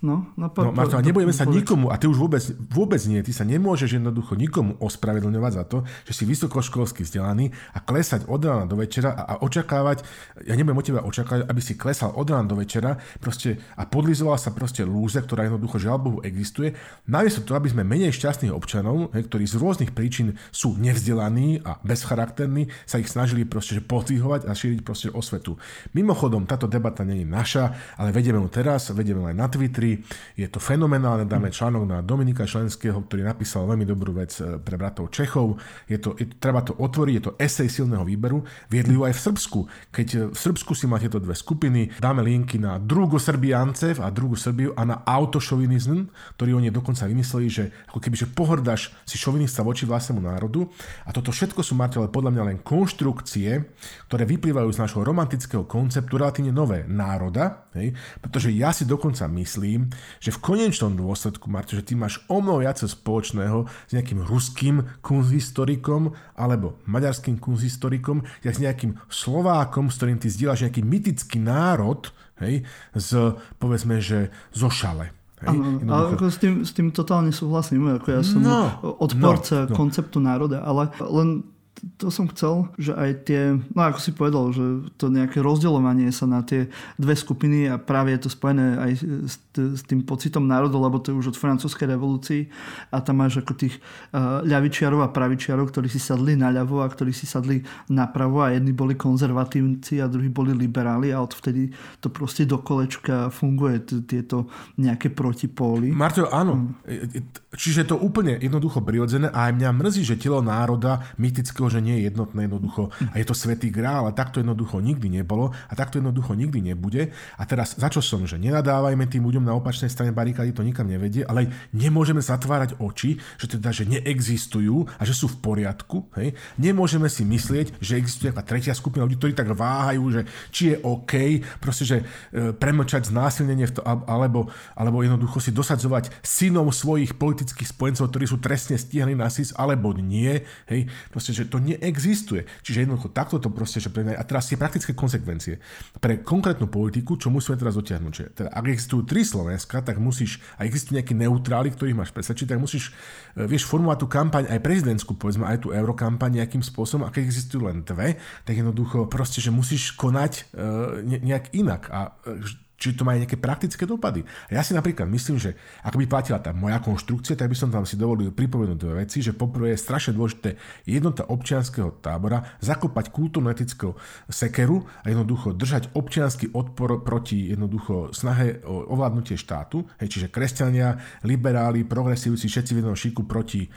No, 0.00 0.32
no, 0.32 0.48
po, 0.48 0.64
no 0.64 0.72
Marto, 0.72 0.96
a 0.96 1.04
nebudeme 1.04 1.28
sa 1.28 1.44
nikomu, 1.44 1.92
a 1.92 2.00
ty 2.00 2.08
už 2.08 2.16
vôbec, 2.16 2.40
vôbec 2.72 3.04
nie, 3.04 3.20
ty 3.20 3.36
sa 3.36 3.44
nemôžeš 3.44 4.00
jednoducho 4.00 4.32
nikomu 4.32 4.80
ospravedlňovať 4.80 5.52
za 5.52 5.64
to, 5.68 5.84
že 6.08 6.16
si 6.16 6.24
vysokoškolsky 6.24 7.04
vzdelaný 7.04 7.52
a 7.76 7.84
klesať 7.84 8.24
od 8.24 8.40
rána 8.40 8.64
do 8.64 8.80
večera 8.80 9.12
a, 9.12 9.36
a 9.36 9.44
očakávať, 9.44 10.00
ja 10.48 10.56
nebudem 10.56 10.80
od 10.80 10.86
teba 10.88 11.04
očakávať, 11.04 11.44
aby 11.52 11.60
si 11.60 11.76
klesal 11.76 12.16
od 12.16 12.24
rána 12.32 12.48
do 12.48 12.56
večera 12.56 12.96
proste, 13.20 13.60
a 13.76 13.84
podlizovala 13.84 14.40
sa 14.40 14.56
proste 14.56 14.88
lúze, 14.88 15.20
ktorá 15.20 15.44
jednoducho 15.44 15.76
žiaľ 15.76 16.00
Bohu 16.00 16.18
existuje, 16.24 16.72
namiesto 17.04 17.44
toho, 17.44 17.60
aby 17.60 17.68
sme 17.68 17.84
menej 17.84 18.16
šťastných 18.16 18.56
občanov, 18.56 19.12
he, 19.12 19.20
ktorí 19.20 19.44
z 19.44 19.60
rôznych 19.60 19.92
príčin 19.92 20.40
sú 20.48 20.80
nevzdelaní 20.80 21.60
a 21.60 21.76
bezcharakterní, 21.84 22.72
sa 22.88 22.96
ich 22.96 23.12
snažili 23.12 23.44
proste 23.44 23.76
že 23.76 23.84
podvihovať 23.84 24.48
a 24.48 24.56
šíriť 24.56 24.80
proste 24.80 25.12
osvetu. 25.12 25.60
Mimochodom, 25.92 26.48
táto 26.48 26.64
debata 26.64 27.04
nie 27.04 27.20
je 27.20 27.28
naša, 27.28 27.64
ale 28.00 28.16
vedieme 28.16 28.40
ju 28.40 28.48
teraz, 28.48 28.88
vedieme 28.96 29.28
aj 29.28 29.36
na 29.36 29.46
Twitteri, 29.46 29.89
Je 30.36 30.46
to 30.50 30.62
fenomenálne, 30.62 31.26
dáme 31.26 31.50
článok 31.50 31.84
na 31.86 31.98
Dominika 32.04 32.46
Členského, 32.46 33.00
ktorý 33.06 33.26
napísal 33.26 33.66
veľmi 33.66 33.86
dobrú 33.86 34.16
vec 34.16 34.34
e, 34.38 34.58
pre 34.58 34.76
bratov 34.76 35.10
Čechov. 35.10 35.58
Je 35.88 35.98
to, 35.98 36.14
je, 36.18 36.28
treba 36.38 36.60
to 36.60 36.76
otvoriť, 36.76 37.14
je 37.16 37.24
to 37.24 37.36
esej 37.40 37.68
silného 37.70 38.04
výberu. 38.04 38.44
Viedli 38.68 38.94
ho 38.98 39.08
aj 39.08 39.14
v 39.16 39.24
Srbsku. 39.30 39.60
Keď 39.94 40.08
e, 40.12 40.18
v 40.34 40.38
Srbsku 40.38 40.72
si 40.76 40.84
máte 40.90 41.06
tieto 41.06 41.22
dve 41.22 41.34
skupiny, 41.34 41.96
dáme 41.98 42.20
linky 42.20 42.60
na 42.60 42.76
drugo 42.76 43.16
Srbiancev 43.16 44.04
a 44.04 44.12
druhú 44.12 44.36
Srbiu 44.36 44.76
a 44.76 44.82
na 44.84 45.00
autošovinizm, 45.02 46.06
ktorý 46.36 46.60
oni 46.60 46.68
dokonca 46.68 47.08
vymysleli, 47.08 47.46
že 47.48 47.64
ako 47.88 47.98
keby, 47.98 48.14
že 48.14 48.28
pohrdaš 48.28 48.92
si 49.08 49.16
šovinista 49.16 49.64
voči 49.64 49.88
vlastnému 49.88 50.20
národu. 50.20 50.68
A 51.08 51.10
toto 51.10 51.32
všetko 51.32 51.64
sú, 51.64 51.72
Marti, 51.74 51.96
ale 51.96 52.12
podľa 52.12 52.36
mňa 52.36 52.42
len 52.46 52.58
konštrukcie, 52.60 53.64
ktoré 54.06 54.28
vyplývajú 54.28 54.68
z 54.70 54.80
nášho 54.84 55.00
romantického 55.00 55.64
konceptu 55.64 56.20
relatívne 56.20 56.52
nové 56.52 56.84
národa, 56.84 57.70
hej? 57.72 57.96
pretože 58.20 58.52
ja 58.52 58.74
si 58.74 58.84
dokonca 58.84 59.24
myslím, 59.30 59.79
že 60.20 60.34
v 60.34 60.42
konečnom 60.42 60.92
dôsledku, 60.92 61.48
Marto, 61.48 61.78
že 61.78 61.86
ty 61.86 61.96
máš 61.96 62.20
o 62.28 62.42
mnoho 62.42 62.60
viac 62.60 62.76
spoločného 62.82 63.64
s 63.88 63.90
nejakým 63.94 64.20
ruským 64.26 64.84
kunzhistorikom 65.00 66.12
alebo 66.36 66.76
maďarským 66.84 67.40
kunzhistorikom, 67.40 68.26
ja 68.44 68.50
s 68.52 68.60
nejakým 68.60 68.98
Slovákom, 69.08 69.88
s 69.88 69.96
ktorým 69.96 70.18
ty 70.20 70.28
zdieľaš 70.28 70.68
nejaký 70.68 70.82
mytický 70.84 71.38
národ, 71.40 72.12
hej, 72.42 72.66
z, 72.96 73.36
povedzme, 73.56 74.02
že 74.02 74.34
zo 74.50 74.68
šale. 74.68 75.14
Hej, 75.40 75.56
ale 75.88 76.20
ako 76.20 76.28
s 76.28 76.36
tým, 76.36 76.54
s 76.68 76.76
tým 76.76 76.92
totálne 76.92 77.32
súhlasím, 77.32 77.96
ako 77.96 78.08
ja 78.12 78.20
som 78.20 78.44
no, 78.44 78.76
odporca 79.00 79.64
no, 79.64 79.72
no. 79.72 79.76
konceptu 79.76 80.20
národa, 80.20 80.60
ale 80.60 80.92
len 81.00 81.48
to 81.96 82.12
som 82.12 82.28
chcel, 82.28 82.68
že 82.76 82.92
aj 82.92 83.10
tie, 83.24 83.56
no 83.56 83.80
ako 83.80 83.98
si 83.98 84.12
povedal, 84.12 84.52
že 84.52 84.92
to 85.00 85.08
nejaké 85.08 85.40
rozdeľovanie 85.40 86.12
sa 86.12 86.28
na 86.28 86.44
tie 86.44 86.68
dve 87.00 87.16
skupiny 87.16 87.72
a 87.72 87.80
práve 87.80 88.12
je 88.12 88.20
to 88.26 88.28
spojené 88.28 88.76
aj 88.76 88.92
s, 89.24 89.34
s 89.56 89.82
tým 89.88 90.04
pocitom 90.04 90.44
národa, 90.44 90.76
lebo 90.76 91.00
to 91.00 91.12
je 91.12 91.18
už 91.18 91.32
od 91.32 91.40
francúzskej 91.40 91.88
revolúcii 91.88 92.52
a 92.92 93.00
tam 93.00 93.24
máš 93.24 93.40
ako 93.40 93.56
tých 93.56 93.80
uh, 94.12 94.44
ľavičiarov 94.44 95.00
a 95.00 95.08
pravičiarov, 95.08 95.72
ktorí 95.72 95.88
si 95.88 95.96
sadli 95.96 96.36
na 96.36 96.52
ľavo 96.52 96.84
a 96.84 96.88
ktorí 96.92 97.16
si 97.16 97.24
sadli 97.24 97.64
napravo 97.88 98.44
a 98.44 98.52
jedni 98.52 98.76
boli 98.76 98.92
konzervatívci 98.94 100.04
a 100.04 100.10
druhí 100.10 100.28
boli 100.28 100.52
liberáli 100.52 101.16
a 101.16 101.24
odvtedy 101.24 101.72
to 102.04 102.12
proste 102.12 102.44
do 102.44 102.60
kolečka 102.60 103.32
funguje, 103.32 104.04
tieto 104.04 104.52
nejaké 104.76 105.08
protipóly. 105.08 105.94
Marto, 105.96 106.28
áno. 106.28 106.76
Mm. 106.84 107.32
Čiže 107.56 107.86
je 107.86 107.88
to 107.94 107.96
úplne 107.96 108.36
jednoducho 108.36 108.84
prirodzené 108.84 109.32
a 109.32 109.48
aj 109.48 109.56
mňa 109.56 109.70
mrzí, 109.72 110.02
že 110.04 110.20
telo 110.20 110.44
národa 110.44 111.02
mytického 111.16 111.69
že 111.70 111.80
nie 111.80 112.02
je 112.02 112.10
jednotné 112.10 112.50
jednoducho 112.50 112.90
a 113.10 113.14
je 113.16 113.26
to 113.26 113.34
svetý 113.34 113.70
grál 113.70 114.10
a 114.10 114.16
takto 114.16 114.42
jednoducho 114.42 114.82
nikdy 114.82 115.22
nebolo 115.22 115.54
a 115.70 115.72
takto 115.78 116.02
jednoducho 116.02 116.34
nikdy 116.34 116.74
nebude. 116.74 117.14
A 117.38 117.42
teraz 117.46 117.78
za 117.78 117.86
čo 117.86 118.02
som, 118.02 118.26
že 118.26 118.36
nenadávajme 118.36 119.06
tým 119.06 119.22
ľuďom 119.22 119.46
na 119.46 119.54
opačnej 119.54 119.88
strane 119.88 120.10
barikády, 120.10 120.50
to 120.50 120.66
nikam 120.66 120.90
nevedie, 120.90 121.22
ale 121.22 121.48
nemôžeme 121.70 122.18
zatvárať 122.18 122.76
oči, 122.82 123.22
že 123.38 123.46
teda, 123.46 123.70
že 123.70 123.86
neexistujú 123.86 124.90
a 124.98 125.02
že 125.06 125.14
sú 125.14 125.30
v 125.30 125.38
poriadku. 125.38 126.10
Hej? 126.18 126.34
Nemôžeme 126.58 127.06
si 127.06 127.22
myslieť, 127.22 127.78
že 127.78 127.96
existuje 128.00 128.34
nejaká 128.34 128.42
tretia 128.42 128.74
skupina 128.74 129.06
ľudí, 129.06 129.20
ktorí 129.20 129.32
tak 129.38 129.54
váhajú, 129.54 130.02
že 130.10 130.22
či 130.50 130.74
je 130.74 130.76
OK, 130.82 131.44
proste, 131.62 131.84
že 131.86 131.96
e, 132.00 132.50
premlčať 132.56 133.12
znásilnenie 133.12 133.70
v 133.70 133.74
to, 133.78 133.80
alebo, 133.86 134.50
alebo 134.74 135.04
jednoducho 135.04 135.38
si 135.38 135.54
dosadzovať 135.54 136.10
synom 136.24 136.72
svojich 136.72 137.14
politických 137.14 137.70
spojencov, 137.70 138.10
ktorí 138.10 138.24
sú 138.26 138.42
trestne 138.42 138.80
stíhaní 138.80 139.14
na 139.14 139.28
SIS, 139.30 139.52
alebo 139.54 139.92
nie. 139.94 140.40
Hej? 140.66 140.90
Proste, 141.12 141.36
že 141.36 141.46
to 141.46 141.59
neexistuje. 141.60 142.48
Čiže 142.64 142.88
jednoducho 142.88 143.12
takto 143.12 143.36
to 143.36 143.52
proste, 143.52 143.78
že 143.78 143.92
pre 143.92 144.02
a 144.16 144.24
teraz 144.24 144.48
tie 144.48 144.56
praktické 144.56 144.96
konsekvencie. 144.96 145.60
Pre 146.00 146.24
konkrétnu 146.24 146.66
politiku, 146.66 147.20
čo 147.20 147.28
musíme 147.28 147.60
teraz 147.60 147.76
dotiahnuť, 147.76 148.12
že 148.12 148.24
teda, 148.32 148.50
ak 148.50 148.64
existujú 148.72 149.04
tri 149.04 149.22
Slovenska, 149.22 149.84
tak 149.84 150.00
musíš, 150.00 150.40
a 150.56 150.64
existujú 150.64 150.98
nejakí 150.98 151.14
neutráli, 151.14 151.70
ktorých 151.70 151.98
máš 151.98 152.10
presvedčiť, 152.10 152.56
tak 152.56 152.58
musíš, 152.58 152.90
e, 153.36 153.44
vieš, 153.44 153.68
formovať 153.68 153.98
tú 154.00 154.08
kampaň 154.08 154.44
aj 154.48 154.60
prezidentskú, 154.64 155.14
povedzme 155.14 155.44
aj 155.46 155.64
tú 155.64 155.68
eurokampaň 155.70 156.42
nejakým 156.42 156.64
spôsobom, 156.64 157.04
a 157.06 157.12
keď 157.12 157.28
existujú 157.28 157.68
len 157.68 157.84
dve, 157.84 158.16
tak 158.48 158.56
jednoducho 158.56 159.06
proste, 159.06 159.44
že 159.44 159.52
musíš 159.52 159.94
konať 159.94 160.32
e, 160.56 161.20
nejak 161.20 161.52
inak. 161.52 161.92
A 161.92 162.16
e, 162.24 162.69
či 162.80 162.96
to 162.96 163.04
má 163.04 163.12
aj 163.12 163.28
nejaké 163.28 163.36
praktické 163.36 163.84
dopady. 163.84 164.24
Ja 164.48 164.64
si 164.64 164.72
napríklad 164.72 165.04
myslím, 165.12 165.36
že 165.36 165.52
ak 165.84 166.00
by 166.00 166.08
platila 166.08 166.40
tá 166.40 166.56
moja 166.56 166.80
konštrukcia, 166.80 167.36
tak 167.36 167.52
by 167.52 167.56
som 167.56 167.68
tam 167.68 167.84
si 167.84 168.00
dovolil 168.00 168.32
pripomenúť 168.32 168.78
dve 168.80 169.04
veci, 169.04 169.20
že 169.20 169.36
poprvé 169.36 169.76
je 169.76 169.84
strašne 169.84 170.16
dôležité 170.16 170.56
jednota 170.88 171.28
občianského 171.28 172.00
tábora, 172.00 172.56
zakopať 172.64 173.12
kultúrno-etického 173.12 173.92
sekeru 174.32 174.88
a 175.04 175.12
jednoducho 175.12 175.52
držať 175.52 175.92
občianský 175.92 176.56
odpor 176.56 177.04
proti 177.04 177.52
jednoducho 177.52 178.16
snahe 178.16 178.64
o 178.64 178.96
ovládnutie 178.96 179.36
štátu, 179.36 179.84
hej, 180.00 180.08
čiže 180.08 180.32
kresťania, 180.32 180.96
liberáli, 181.28 181.84
progresívci, 181.84 182.48
všetci 182.48 182.72
v 182.72 182.78
jednom 182.80 182.96
šiku 182.96 183.28
proti 183.28 183.68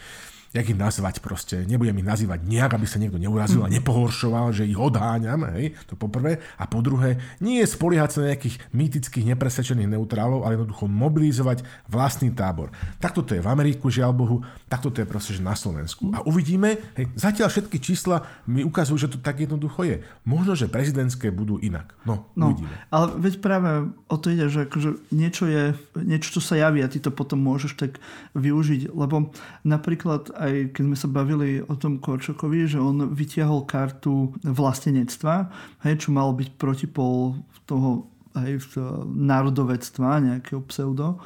jak 0.53 0.69
ich 0.69 0.77
nazvať 0.77 1.17
proste, 1.17 1.65
nebudem 1.65 1.97
ich 1.97 2.05
nazývať 2.05 2.45
nejak, 2.45 2.77
aby 2.77 2.85
sa 2.85 3.01
niekto 3.01 3.17
neurazil 3.17 3.65
a 3.65 3.69
mhm. 3.69 3.81
nepohoršoval, 3.81 4.53
že 4.53 4.69
ich 4.69 4.77
odháňam, 4.77 5.49
hej, 5.57 5.73
to 5.89 5.97
po 5.97 6.07
prvé. 6.07 6.37
A 6.61 6.69
po 6.69 6.85
druhé, 6.85 7.17
nie 7.41 7.57
je 7.65 7.73
spoliehať 7.73 8.09
sa 8.13 8.19
na 8.21 8.37
nejakých 8.37 8.61
mýtických 8.69 9.25
nepresvedčených 9.33 9.89
neutrálov, 9.97 10.45
ale 10.45 10.61
jednoducho 10.61 10.85
mobilizovať 10.85 11.65
vlastný 11.89 12.29
tábor. 12.29 12.69
Takto 13.01 13.25
to 13.25 13.33
je 13.33 13.41
v 13.41 13.49
Ameriku, 13.49 13.89
žiaľ 13.89 14.13
Bohu, 14.13 14.45
takto 14.69 14.93
to 14.93 15.01
je 15.01 15.09
proste 15.09 15.33
že 15.33 15.41
na 15.41 15.57
Slovensku. 15.57 16.13
A 16.13 16.21
uvidíme, 16.29 16.77
hej, 16.93 17.09
zatiaľ 17.17 17.49
všetky 17.49 17.81
čísla 17.81 18.21
mi 18.45 18.61
ukazujú, 18.61 19.09
že 19.09 19.09
to 19.09 19.17
tak 19.17 19.41
jednoducho 19.41 19.81
je. 19.81 20.05
Možno, 20.21 20.53
že 20.53 20.69
prezidentské 20.69 21.33
budú 21.33 21.57
inak. 21.57 21.97
No, 22.05 22.29
no 22.37 22.53
uvidíme. 22.53 22.69
Ale 22.93 23.17
veď 23.17 23.41
práve 23.41 23.89
o 24.05 24.15
to 24.21 24.29
ide, 24.29 24.45
že 24.53 24.69
akože 24.69 25.09
niečo 25.09 25.49
je, 25.49 25.73
niečo, 25.97 26.37
čo 26.37 26.41
sa 26.45 26.53
javí 26.53 26.85
a 26.85 26.91
ty 26.91 27.01
to 27.01 27.09
potom 27.09 27.41
môžeš 27.41 27.73
tak 27.73 27.97
využiť, 28.37 28.93
lebo 28.93 29.33
napríklad 29.65 30.29
aj 30.43 30.75
keď 30.75 30.83
sme 30.91 30.97
sa 30.99 31.07
bavili 31.07 31.63
o 31.63 31.75
tom 31.79 32.03
Korčokovi, 32.03 32.67
že 32.67 32.83
on 32.83 33.15
vytiahol 33.15 33.63
kartu 33.63 34.35
vlastenectva, 34.43 35.47
hej, 35.87 36.03
čo 36.03 36.09
malo 36.11 36.35
byť 36.35 36.49
protipol 36.59 37.39
toho 37.63 38.11
hej, 38.35 38.59
národovectva, 39.07 40.19
nejakého 40.19 40.61
pseudo. 40.67 41.23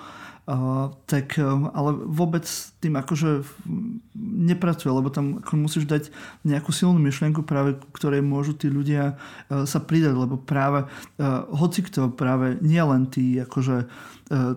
Uh, 0.48 0.96
tak, 1.12 1.36
um, 1.44 1.68
ale 1.76 1.92
vôbec 2.08 2.48
tým 2.80 2.96
akože 2.96 3.44
nepracuje, 4.48 4.88
lebo 4.88 5.12
tam 5.12 5.44
ako 5.44 5.60
musíš 5.60 5.84
dať 5.84 6.08
nejakú 6.48 6.72
silnú 6.72 7.04
myšlienku 7.04 7.44
práve, 7.44 7.76
ktorej 7.92 8.24
môžu 8.24 8.56
tí 8.56 8.72
ľudia 8.72 9.20
uh, 9.20 9.68
sa 9.68 9.84
pridať, 9.84 10.16
lebo 10.16 10.40
práve 10.40 10.88
uh, 10.88 11.44
hoci 11.52 11.84
kto 11.84 12.16
práve 12.16 12.56
nie 12.64 12.80
len 12.80 13.12
tí 13.12 13.44
akože 13.44 13.92
uh, 13.92 14.56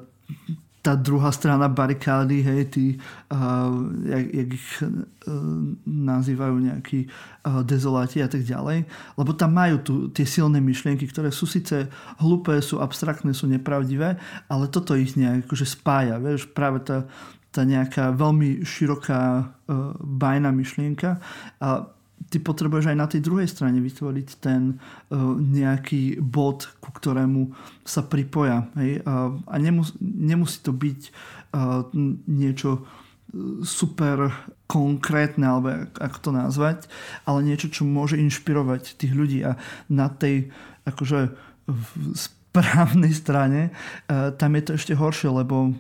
tá 0.81 0.97
druhá 0.97 1.29
strana 1.29 1.69
barikády, 1.69 2.41
hej, 2.41 2.63
tí, 2.73 2.87
uh, 3.29 3.85
jak, 4.09 4.25
jak 4.33 4.49
ich 4.49 4.69
uh, 4.81 4.89
nazývajú 5.85 6.57
nejakí 6.57 7.05
uh, 7.05 7.61
dezoláti 7.61 8.25
a 8.25 8.29
tak 8.33 8.49
ďalej, 8.49 8.89
lebo 9.21 9.31
tam 9.37 9.53
majú 9.53 9.77
tu 9.85 9.95
tie 10.09 10.25
silné 10.25 10.57
myšlienky, 10.65 11.05
ktoré 11.05 11.29
sú 11.29 11.45
síce 11.45 11.93
hlúpe, 12.17 12.57
sú 12.65 12.81
abstraktné, 12.81 13.37
sú 13.37 13.45
nepravdivé, 13.45 14.17
ale 14.49 14.65
toto 14.73 14.97
ich 14.97 15.21
nejak 15.21 15.45
akože 15.45 15.69
spája, 15.69 16.17
vieš, 16.17 16.49
práve 16.49 16.81
tá, 16.81 17.05
tá 17.53 17.61
nejaká 17.69 18.17
veľmi 18.17 18.65
široká 18.65 19.21
uh, 19.21 19.93
bajná 20.01 20.49
myšlienka. 20.49 21.21
A 21.61 21.93
ty 22.29 22.37
potrebuješ 22.37 22.93
aj 22.93 22.99
na 22.99 23.09
tej 23.09 23.25
druhej 23.25 23.49
strane 23.49 23.81
vytvoriť 23.81 24.29
ten 24.43 24.77
uh, 24.77 25.35
nejaký 25.39 26.21
bod, 26.21 26.69
ku 26.85 26.93
ktorému 26.93 27.57
sa 27.87 28.05
pripoja. 28.05 28.69
Hej? 28.77 29.01
Uh, 29.03 29.41
a 29.49 29.57
nemus, 29.57 29.97
nemusí 30.01 30.61
to 30.61 30.77
byť 30.77 31.01
uh, 31.57 31.89
niečo 32.29 32.85
super 33.63 34.35
konkrétne, 34.67 35.47
alebo 35.47 35.87
ako 36.03 36.19
to 36.19 36.31
nazvať, 36.35 36.79
ale 37.31 37.47
niečo, 37.47 37.71
čo 37.71 37.87
môže 37.87 38.19
inšpirovať 38.19 38.99
tých 38.99 39.15
ľudí 39.15 39.47
a 39.47 39.55
na 39.87 40.11
tej 40.11 40.51
akože 40.83 41.31
správnej 42.19 43.15
strane 43.15 43.71
tam 44.11 44.51
je 44.59 44.63
to 44.67 44.73
ešte 44.75 44.99
horšie, 44.99 45.31
lebo 45.31 45.71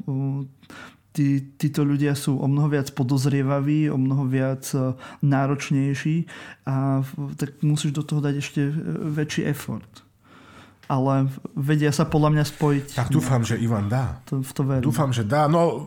tí, 1.12 1.54
títo 1.58 1.82
ľudia 1.82 2.14
sú 2.14 2.38
o 2.38 2.46
mnoho 2.46 2.70
viac 2.70 2.90
podozrievaví, 2.94 3.90
o 3.90 3.98
mnoho 3.98 4.26
viac 4.26 4.64
e, 4.74 4.94
náročnejší 5.22 6.26
a 6.66 7.02
tak 7.36 7.62
musíš 7.62 7.92
do 7.96 8.02
toho 8.02 8.20
dať 8.22 8.34
ešte 8.38 8.60
e, 8.68 8.72
väčší 9.10 9.46
effort 9.46 10.09
ale 10.90 11.30
vedia 11.54 11.94
sa 11.94 12.02
podľa 12.02 12.34
mňa 12.34 12.44
spojiť. 12.50 12.86
Tak 12.98 13.14
dúfam, 13.14 13.46
že 13.46 13.54
Ivan 13.62 13.86
dá. 13.86 14.18
To, 14.26 14.42
v 14.42 14.50
to 14.50 14.62
verím. 14.66 14.82
Dúfam, 14.90 15.14
že 15.14 15.22
dá. 15.22 15.46
No, 15.46 15.86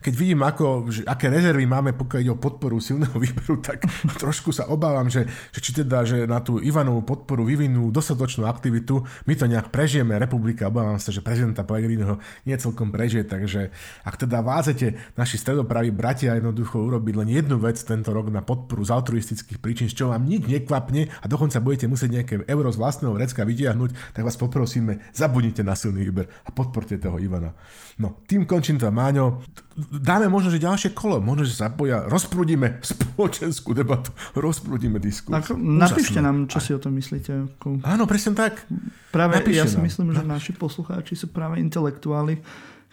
keď 0.00 0.14
vidím, 0.16 0.40
ako, 0.40 0.88
že, 0.88 1.04
aké 1.04 1.28
rezervy 1.28 1.68
máme, 1.68 1.92
pokiaľ 1.92 2.20
ide 2.24 2.32
o 2.32 2.40
podporu 2.40 2.80
silného 2.80 3.12
výberu, 3.20 3.60
tak 3.60 3.84
trošku 4.16 4.48
sa 4.56 4.72
obávam, 4.72 5.12
že, 5.12 5.28
že 5.52 5.60
či 5.60 5.84
teda, 5.84 6.08
že 6.08 6.24
na 6.24 6.40
tú 6.40 6.56
Ivanovú 6.56 7.04
podporu 7.04 7.44
vyvinú 7.44 7.92
dostatočnú 7.92 8.48
aktivitu, 8.48 9.04
my 9.28 9.36
to 9.36 9.44
nejak 9.44 9.68
prežijeme, 9.68 10.16
republika, 10.16 10.72
obávam 10.72 10.96
sa, 10.96 11.12
že 11.12 11.20
prezidenta 11.20 11.60
Pellegriniho 11.60 12.16
nie 12.48 12.56
celkom 12.56 12.88
prežije, 12.88 13.28
takže 13.28 13.68
ak 14.08 14.24
teda 14.24 14.40
vázete 14.40 14.96
naši 15.20 15.36
stredopraví 15.36 15.92
bratia 15.92 16.32
jednoducho 16.40 16.80
urobiť 16.80 17.14
len 17.20 17.28
jednu 17.28 17.60
vec 17.60 17.76
tento 17.76 18.08
rok 18.16 18.32
na 18.32 18.40
podporu 18.40 18.80
z 18.80 18.96
altruistických 18.96 19.60
príčin, 19.60 19.92
z 19.92 20.00
čoho 20.00 20.16
vám 20.16 20.24
nič 20.24 20.48
nekvapne 20.48 21.12
a 21.20 21.24
dokonca 21.28 21.60
budete 21.60 21.92
musieť 21.92 22.10
nejaké 22.16 22.34
euro 22.48 22.72
z 22.72 22.80
vlastného 22.80 23.12
vrecka 23.12 23.44
vytiahnuť, 23.44 24.16
tak 24.16 24.29
vás 24.30 24.38
poprosíme, 24.38 25.02
zabudnite 25.10 25.66
na 25.66 25.74
silný 25.74 26.06
výber 26.06 26.30
a 26.46 26.54
podporte 26.54 26.94
toho 27.02 27.18
Ivana. 27.18 27.50
No, 27.98 28.22
tým 28.30 28.46
končím 28.46 28.78
to, 28.78 28.86
Máňo. 28.94 29.42
Dáme 29.90 30.30
možno, 30.30 30.54
že 30.54 30.62
ďalšie 30.62 30.94
kolo, 30.94 31.18
možno, 31.18 31.42
že 31.42 31.58
sa 31.58 31.66
boja, 31.66 32.06
rozprúdime 32.06 32.78
spoločenskú 32.86 33.74
debatu, 33.74 34.14
rozprúdime 34.38 35.02
diskusiu. 35.02 35.34
Ako, 35.34 35.58
napíšte 35.58 36.22
nám, 36.22 36.46
čo 36.46 36.62
si 36.62 36.70
o 36.70 36.78
tom 36.78 36.94
myslíte. 36.94 37.58
Ako... 37.58 37.82
Áno, 37.82 38.06
presne 38.06 38.38
tak. 38.38 38.62
Práve 39.10 39.42
napíšte 39.42 39.58
ja 39.58 39.66
si 39.66 39.82
nám. 39.82 39.90
myslím, 39.90 40.14
že 40.14 40.22
naši 40.22 40.52
poslucháči 40.54 41.18
sú 41.18 41.26
práve 41.34 41.58
intelektuáli, 41.58 42.38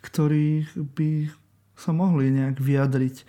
ktorí 0.01 0.65
by 0.97 1.29
sa 1.77 1.93
mohli 1.93 2.33
nejak 2.33 2.57
vyjadriť. 2.57 3.15
E, 3.21 3.25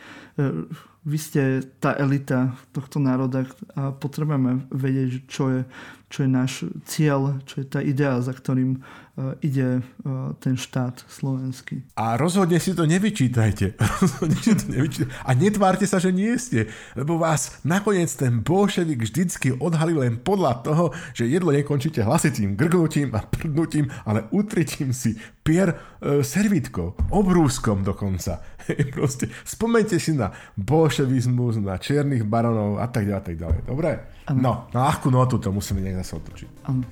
vy 1.05 1.19
ste 1.21 1.63
tá 1.79 1.93
elita 1.97 2.57
tohto 2.73 2.97
národa 2.99 3.45
a 3.77 3.93
potrebujeme 3.93 4.67
vedieť, 4.73 5.29
čo 5.29 5.45
je, 5.53 5.61
čo 6.09 6.25
je 6.25 6.31
náš 6.31 6.53
cieľ, 6.89 7.37
čo 7.45 7.61
je 7.61 7.67
tá 7.69 7.85
idea, 7.85 8.17
za 8.25 8.33
ktorým 8.33 8.81
uh, 8.81 9.37
ide 9.45 9.85
uh, 9.85 10.33
ten 10.41 10.57
štát 10.57 11.05
slovenský. 11.05 11.85
A 12.01 12.17
rozhodne 12.17 12.57
si 12.57 12.73
to 12.73 12.89
nevyčítajte. 12.89 13.77
Rozhodne 14.01 14.41
si 14.41 14.57
to 14.57 14.67
nevyčítajte. 14.73 15.13
A 15.21 15.31
netvárte 15.37 15.85
sa, 15.85 16.01
že 16.01 16.09
nie 16.09 16.33
ste, 16.41 16.73
lebo 16.97 17.21
vás 17.21 17.61
nakoniec 17.61 18.09
ten 18.17 18.41
bolševik 18.41 19.05
vždycky 19.05 19.53
odhalí 19.61 19.93
len 20.01 20.17
podľa 20.17 20.65
toho, 20.65 20.85
že 21.13 21.29
jedlo 21.29 21.53
nekončíte 21.53 22.01
hlasitým 22.01 22.57
grgnutím 22.57 23.13
a 23.13 23.21
prdnutím, 23.29 23.93
ale 24.09 24.25
utritím 24.33 24.97
si 24.97 25.13
pier 25.45 25.77
uh, 25.77 26.25
servítkou, 26.25 27.13
obrúskom 27.13 27.85
dokonca. 27.85 28.41
Proste, 28.95 29.29
spomente 29.45 29.97
si 29.97 30.13
na 30.13 30.33
bolševizmus, 30.57 31.61
na 31.61 31.81
čiernych 31.81 32.25
baronov 32.25 32.79
a 32.81 32.87
tak 32.89 33.09
ďalej, 33.09 33.25
tak 33.25 33.37
ďalej. 33.37 33.59
Dobre? 33.65 33.91
Ano. 34.29 34.39
No, 34.39 34.53
na 34.77 34.89
ľahkú 34.93 35.09
notu 35.09 35.41
to 35.41 35.49
musíme 35.49 35.81
nejak 35.81 36.05
zase 36.05 36.13
otočiť. 36.21 36.51
Áno. 36.69 36.85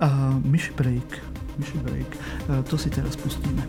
Uh, 0.00 0.40
myši 0.40 0.72
break. 0.72 1.10
Myši 1.60 1.76
break. 1.84 2.10
Uh, 2.48 2.64
to 2.64 2.80
si 2.80 2.88
teraz 2.88 3.16
pustíme. 3.16 3.60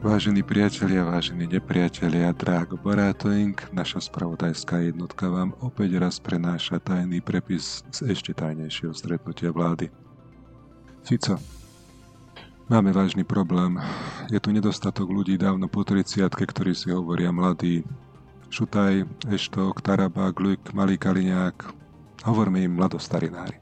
Vážení 0.00 0.40
priatelia, 0.40 1.04
vážení 1.04 1.44
nepriatelia, 1.44 2.32
Drágo 2.32 2.80
Barátoing, 2.80 3.52
naša 3.68 4.00
spravodajská 4.08 4.80
jednotka 4.80 5.28
vám 5.28 5.52
opäť 5.60 6.00
raz 6.00 6.16
prenáša 6.16 6.80
tajný 6.80 7.20
prepis 7.20 7.84
z 7.92 8.08
ešte 8.08 8.32
tajnejšieho 8.32 8.96
stretnutia 8.96 9.52
vlády. 9.52 9.92
Fico, 11.04 11.36
máme 12.72 12.96
vážny 12.96 13.28
problém. 13.28 13.76
Je 14.32 14.40
tu 14.40 14.56
nedostatok 14.56 15.04
ľudí 15.04 15.36
dávno 15.36 15.68
po 15.68 15.84
30 15.84 16.32
ktorí 16.32 16.72
si 16.72 16.88
hovoria 16.88 17.28
mladí. 17.28 17.84
Šutaj, 18.48 19.04
Eštok, 19.28 19.84
Taraba, 19.84 20.32
Gluik, 20.32 20.64
Malý 20.72 20.96
Kaliňák. 20.96 21.76
Hovorme 22.24 22.64
im 22.64 22.80
mladostarinári. 22.80 23.60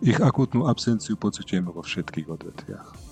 Ich 0.00 0.16
akútnu 0.16 0.64
absenciu 0.64 1.20
pocitujeme 1.20 1.68
vo 1.68 1.84
všetkých 1.84 2.24
odvetviach. 2.32 3.07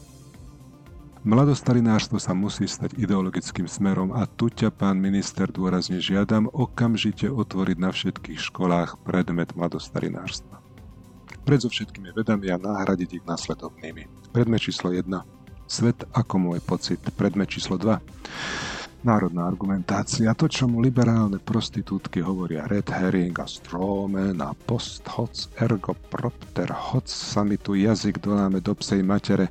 Mladostarinárstvo 1.27 2.23
sa 2.23 2.39
musí 2.39 2.71
stať 2.71 2.95
ideologickým 3.03 3.67
smerom 3.67 4.15
a 4.15 4.31
tu 4.31 4.47
ťa, 4.47 4.71
pán 4.71 5.03
minister, 5.03 5.51
dôrazne 5.51 5.99
žiadam 5.99 6.47
okamžite 6.55 7.27
otvoriť 7.27 7.77
na 7.83 7.91
všetkých 7.91 8.39
školách 8.39 9.03
predmet 9.03 9.51
mladostarinárstva. 9.59 10.63
Predzo 11.43 11.67
všetkými 11.67 12.15
vedami 12.15 12.47
a 12.55 12.63
nahradiť 12.63 13.11
ich 13.19 13.25
následovnými. 13.27 14.31
Predmet 14.31 14.71
číslo 14.71 14.95
1. 14.95 15.03
Svet 15.67 16.07
ako 16.15 16.35
môj 16.39 16.63
pocit. 16.63 17.03
Predmet 17.19 17.51
číslo 17.51 17.75
2. 17.75 19.03
Národná 19.03 19.51
argumentácia. 19.51 20.31
To, 20.31 20.47
čo 20.47 20.71
mu 20.71 20.79
liberálne 20.79 21.43
prostitútky 21.43 22.23
hovoria 22.23 22.71
red 22.71 22.87
herring 22.87 23.35
a 23.43 23.51
strawman 23.51 24.39
a 24.47 24.55
post 24.55 25.03
hoc 25.11 25.35
ergo 25.59 25.99
propter 26.07 26.71
hoc 26.71 27.11
sa 27.11 27.43
mi 27.43 27.59
tu 27.59 27.75
jazyk 27.75 28.23
doláme 28.23 28.63
do 28.63 28.79
psej 28.79 29.03
matere, 29.03 29.51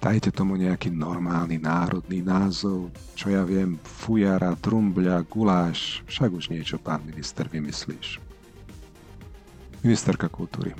Dajte 0.00 0.32
tomu 0.32 0.56
nejaký 0.56 0.88
normálny 0.88 1.60
národný 1.60 2.24
názov, 2.24 2.88
čo 3.12 3.28
ja 3.28 3.44
viem, 3.44 3.76
fujara, 3.84 4.56
trumbľa, 4.56 5.28
guláš, 5.28 6.00
však 6.08 6.30
už 6.32 6.44
niečo, 6.48 6.80
pán 6.80 7.04
minister, 7.04 7.44
vymyslíš. 7.44 8.16
Ministerka 9.84 10.32
kultúry. 10.32 10.72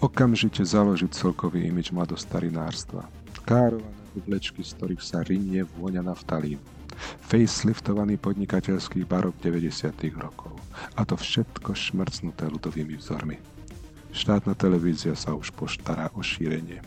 Okamžite 0.00 0.64
založiť 0.64 1.12
celkový 1.12 1.68
imič 1.68 1.92
mladostarinárstva. 1.92 3.04
Kárované 3.44 4.00
oblečky, 4.16 4.64
z 4.64 4.80
ktorých 4.80 5.02
sa 5.04 5.20
rinie 5.20 5.68
vôňa 5.76 6.00
naftalín. 6.00 6.60
Faceliftovaný 7.28 8.16
podnikateľský 8.16 9.04
barok 9.04 9.36
90. 9.44 9.92
rokov. 10.16 10.56
A 10.96 11.04
to 11.04 11.20
všetko 11.20 11.76
šmrcnuté 11.76 12.48
ľudovými 12.48 12.96
vzormi. 12.96 13.36
Štátna 14.12 14.56
televízia 14.56 15.16
sa 15.16 15.36
už 15.36 15.52
poštará 15.52 16.12
o 16.16 16.20
šírenie. 16.20 16.80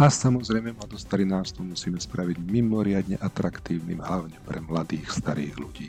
A 0.00 0.08
samozrejme 0.08 0.72
mladostarináctvo 0.72 1.62
musíme 1.62 2.00
spraviť 2.00 2.40
mimoriadne 2.40 3.20
atraktívnym 3.20 4.00
hlavne 4.00 4.40
pre 4.42 4.58
mladých 4.64 5.12
starých 5.12 5.54
ľudí. 5.60 5.88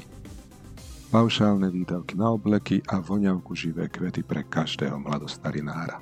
Paušálne 1.13 1.69
výdavky 1.69 2.17
na 2.17 2.33
obleky 2.33 2.81
a 2.89 2.99
voňavku 2.99 3.53
živé 3.53 3.87
kvety 3.87 4.25
pre 4.25 4.43
každého 4.43 4.97
mladostarinára. 4.97 6.01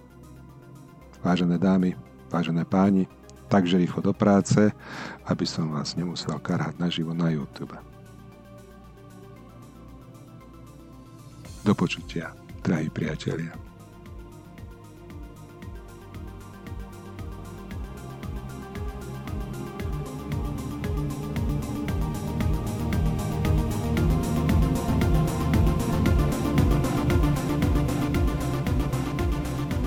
Vážené 1.22 1.62
dámy, 1.62 1.94
vážené 2.32 2.66
páni, 2.66 3.06
takže 3.52 3.78
rýchlo 3.78 4.02
do 4.02 4.14
práce, 4.16 4.72
aby 5.28 5.46
som 5.46 5.70
vás 5.70 5.94
nemusel 5.94 6.40
karhať 6.40 6.80
naživo 6.80 7.12
na 7.12 7.30
YouTube. 7.30 7.76
Do 11.62 11.78
počutia, 11.78 12.34
drahí 12.66 12.90
priatelia. 12.90 13.71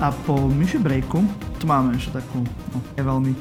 A 0.05 0.13
po 0.13 0.37
myši 0.37 0.77
breaku 0.77 1.25
tu 1.57 1.65
máme 1.65 1.97
ešte 1.97 2.21
takú 2.21 2.45
no, 2.45 2.77
veľmi 2.93 3.33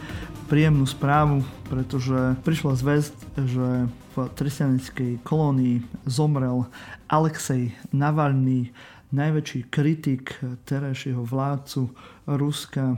príjemnú 0.48 0.88
správu, 0.88 1.44
pretože 1.68 2.40
prišla 2.40 2.72
zväzť, 2.80 3.16
že 3.36 3.68
v 3.84 4.16
tresianickej 4.32 5.20
kolónii 5.28 5.84
zomrel 6.08 6.64
Alexej 7.12 7.76
Navalny, 7.92 8.72
najväčší 9.12 9.68
kritik 9.68 10.40
terajšieho 10.64 11.20
vládcu 11.28 11.92
Ruska, 12.32 12.96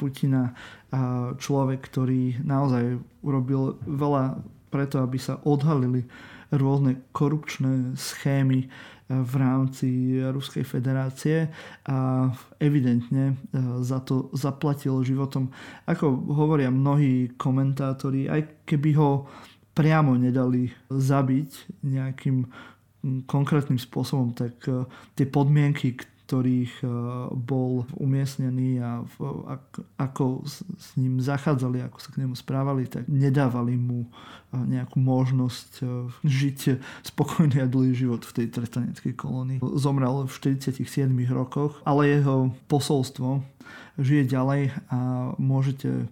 Putina, 0.00 0.56
človek, 1.36 1.84
ktorý 1.92 2.40
naozaj 2.48 2.96
urobil 3.20 3.76
veľa 3.84 4.40
preto, 4.72 5.04
aby 5.04 5.20
sa 5.20 5.36
odhalili 5.44 6.08
rôzne 6.48 6.96
korupčné 7.12 7.92
schémy 7.92 8.72
v 9.06 9.34
rámci 9.38 10.18
Ruskej 10.18 10.66
federácie 10.66 11.46
a 11.86 12.26
evidentne 12.58 13.32
e, 13.32 13.34
za 13.86 14.02
to 14.02 14.34
zaplatil 14.34 14.98
životom. 15.06 15.54
Ako 15.86 16.10
hovoria 16.34 16.74
mnohí 16.74 17.38
komentátori, 17.38 18.26
aj 18.26 18.66
keby 18.66 18.90
ho 18.98 19.30
priamo 19.78 20.18
nedali 20.18 20.74
zabiť 20.90 21.50
nejakým 21.86 22.50
konkrétnym 23.30 23.78
spôsobom, 23.78 24.34
tak 24.34 24.58
e, 24.66 24.82
tie 25.14 25.26
podmienky, 25.30 25.94
ktorých 26.26 26.82
eh, 26.82 26.90
bol 27.30 27.86
umiestnený 27.94 28.82
a 28.82 29.06
ako 29.94 30.42
s 30.74 30.98
ním 30.98 31.22
zachádzali, 31.22 31.86
ako 31.86 31.98
sa 32.02 32.10
k 32.10 32.26
nemu 32.26 32.34
správali, 32.34 32.90
tak 32.90 33.06
nedávali 33.06 33.78
mu 33.78 34.10
eh, 34.10 34.58
nejakú 34.58 34.98
možnosť 34.98 35.86
eh, 35.86 35.88
žiť 36.26 36.60
spokojný 37.06 37.62
a 37.62 37.70
dlhý 37.70 37.94
život 37.94 38.26
v 38.26 38.42
tej 38.42 38.46
trestaneckej 38.50 39.14
kolónii. 39.14 39.58
Zomrel 39.78 40.26
v 40.26 40.34
47 40.34 40.82
rokoch, 41.30 41.78
ale 41.86 42.18
jeho 42.18 42.50
posolstvo 42.66 43.46
žije 43.96 44.28
ďalej 44.28 44.74
a 44.92 45.32
môžete 45.40 46.06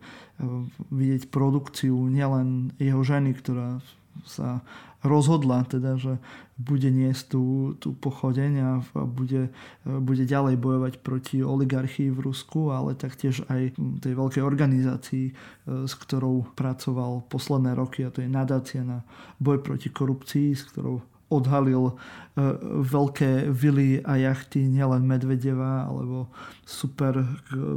vidieť 0.90 1.30
produkciu 1.30 1.94
nielen 2.10 2.74
jeho 2.80 2.98
ženy, 3.06 3.36
ktorá 3.38 3.78
sa 4.26 4.64
rozhodla 5.04 5.68
teda, 5.68 6.00
že 6.00 6.16
bude 6.56 6.88
niesť 6.88 7.22
tú, 7.28 7.44
tú 7.76 7.92
pochodeň 7.92 8.52
a 8.62 8.70
bude, 9.04 9.52
bude 9.84 10.24
ďalej 10.24 10.56
bojovať 10.56 10.94
proti 11.04 11.44
oligarchii 11.44 12.08
v 12.08 12.24
Rusku, 12.24 12.72
ale 12.72 12.96
taktiež 12.96 13.44
aj 13.52 13.76
tej 14.00 14.12
veľkej 14.16 14.42
organizácii, 14.42 15.26
e, 15.30 15.32
s 15.84 15.94
ktorou 15.94 16.56
pracoval 16.56 17.28
posledné 17.28 17.76
roky 17.76 18.06
a 18.06 18.10
to 18.10 18.24
je 18.24 18.30
nadácia 18.30 18.80
na 18.80 19.04
boj 19.36 19.60
proti 19.60 19.92
korupcii, 19.92 20.56
s 20.56 20.64
ktorou 20.72 21.04
odhalil 21.32 21.96
veľké 22.82 23.48
vily 23.54 24.02
a 24.02 24.18
jachty 24.18 24.66
nielen 24.66 25.06
Medvedeva 25.06 25.86
alebo 25.86 26.34
super 26.66 27.22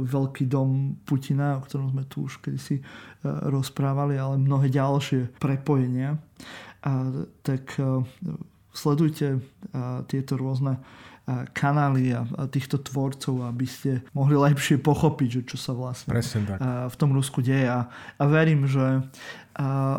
veľký 0.02 0.50
dom 0.50 0.98
Putina, 1.06 1.58
o 1.58 1.62
ktorom 1.62 1.94
sme 1.94 2.04
tu 2.10 2.26
už 2.26 2.42
kedysi 2.42 2.82
rozprávali, 3.24 4.18
ale 4.18 4.34
mnohé 4.38 4.66
ďalšie 4.70 5.38
prepojenia. 5.38 6.18
Tak 7.42 7.64
sledujte 8.74 9.42
tieto 10.06 10.38
rôzne 10.38 10.78
kanály 11.52 12.16
a 12.16 12.24
týchto 12.48 12.80
tvorcov, 12.80 13.44
aby 13.44 13.68
ste 13.68 14.00
mohli 14.16 14.32
lepšie 14.32 14.80
pochopiť, 14.80 15.28
že 15.28 15.42
čo 15.44 15.56
sa 15.60 15.76
vlastne 15.76 16.16
v 16.88 16.96
tom 16.96 17.12
Rusku 17.12 17.44
deje. 17.44 17.68
A, 17.68 17.84
a 18.16 18.24
verím, 18.24 18.64
že 18.64 19.04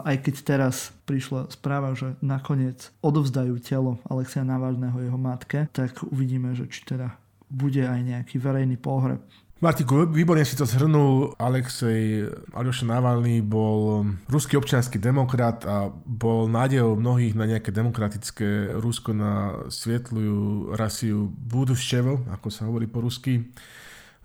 aj 0.01 0.15
keď 0.25 0.35
teraz 0.41 0.89
prišla 1.05 1.53
správa, 1.53 1.93
že 1.93 2.17
nakoniec 2.25 2.89
odovzdajú 3.05 3.61
telo 3.61 4.01
Alexia 4.09 4.41
Navalného 4.41 4.97
jeho 5.05 5.19
matke, 5.21 5.69
tak 5.69 6.01
uvidíme, 6.01 6.57
že 6.57 6.65
či 6.65 6.81
teda 6.97 7.13
bude 7.45 7.85
aj 7.85 8.01
nejaký 8.01 8.41
verejný 8.41 8.81
pohreb 8.81 9.21
Martiku, 9.59 10.07
výborne 10.07 10.47
si 10.47 10.55
to 10.55 10.63
zhrnul. 10.63 11.35
Alexej 11.35 12.31
Aljoša 12.55 12.87
Navalny 12.87 13.43
bol 13.43 14.07
ruský 14.31 14.55
občianský 14.55 15.03
demokrat 15.03 15.67
a 15.67 15.91
bol 15.91 16.47
nádejou 16.47 16.95
mnohých 16.95 17.35
na 17.35 17.43
nejaké 17.43 17.75
demokratické 17.75 18.71
Rusko, 18.79 19.11
na 19.11 19.59
svietlujú 19.67 20.71
rasiu 20.79 21.27
Buduščevo, 21.27 22.31
ako 22.39 22.47
sa 22.47 22.71
hovorí 22.71 22.87
po 22.87 23.03
rusky. 23.03 23.51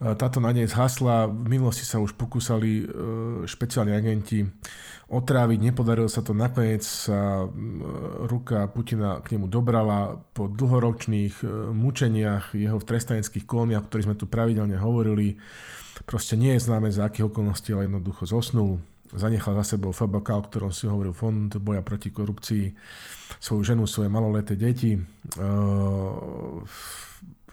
Táto 0.05 0.37
nádej 0.37 0.69
zhasla. 0.69 1.25
V 1.25 1.49
minulosti 1.49 1.89
sa 1.89 1.97
už 1.97 2.13
pokúsali 2.13 2.85
e, 2.85 2.87
špeciálni 3.49 3.97
agenti 3.97 4.45
otráviť, 5.09 5.59
nepodarilo 5.65 6.13
sa 6.13 6.21
to, 6.21 6.37
nakoniec 6.37 6.85
sa 6.85 7.49
ruka 8.29 8.69
Putina 8.69 9.25
k 9.25 9.37
nemu 9.37 9.49
dobrala 9.49 10.21
po 10.37 10.45
dlhoročných 10.53 11.41
e, 11.41 11.47
mučeniach 11.73 12.53
jeho 12.53 12.77
v 12.77 12.85
trestaneckých 12.85 13.49
kolóniách, 13.49 13.81
o 13.81 13.89
ktorých 13.89 14.07
sme 14.13 14.21
tu 14.21 14.29
pravidelne 14.29 14.77
hovorili. 14.77 15.41
Proste 16.05 16.37
nie 16.37 16.53
je 16.53 16.69
známe 16.69 16.93
za 16.93 17.09
akých 17.09 17.33
okolností, 17.33 17.73
ale 17.73 17.89
jednoducho 17.89 18.29
zosnul. 18.29 18.85
Zanechal 19.09 19.57
za 19.65 19.77
sebou 19.77 19.97
FBK, 19.97 20.29
o 20.37 20.45
ktorom 20.45 20.73
si 20.75 20.85
hovoril 20.85 21.17
Fond 21.17 21.49
boja 21.63 21.81
proti 21.81 22.13
korupcii, 22.13 22.77
svoju 23.41 23.63
ženu, 23.63 23.89
svoje 23.89 24.13
maloleté 24.13 24.53
deti. 24.59 25.01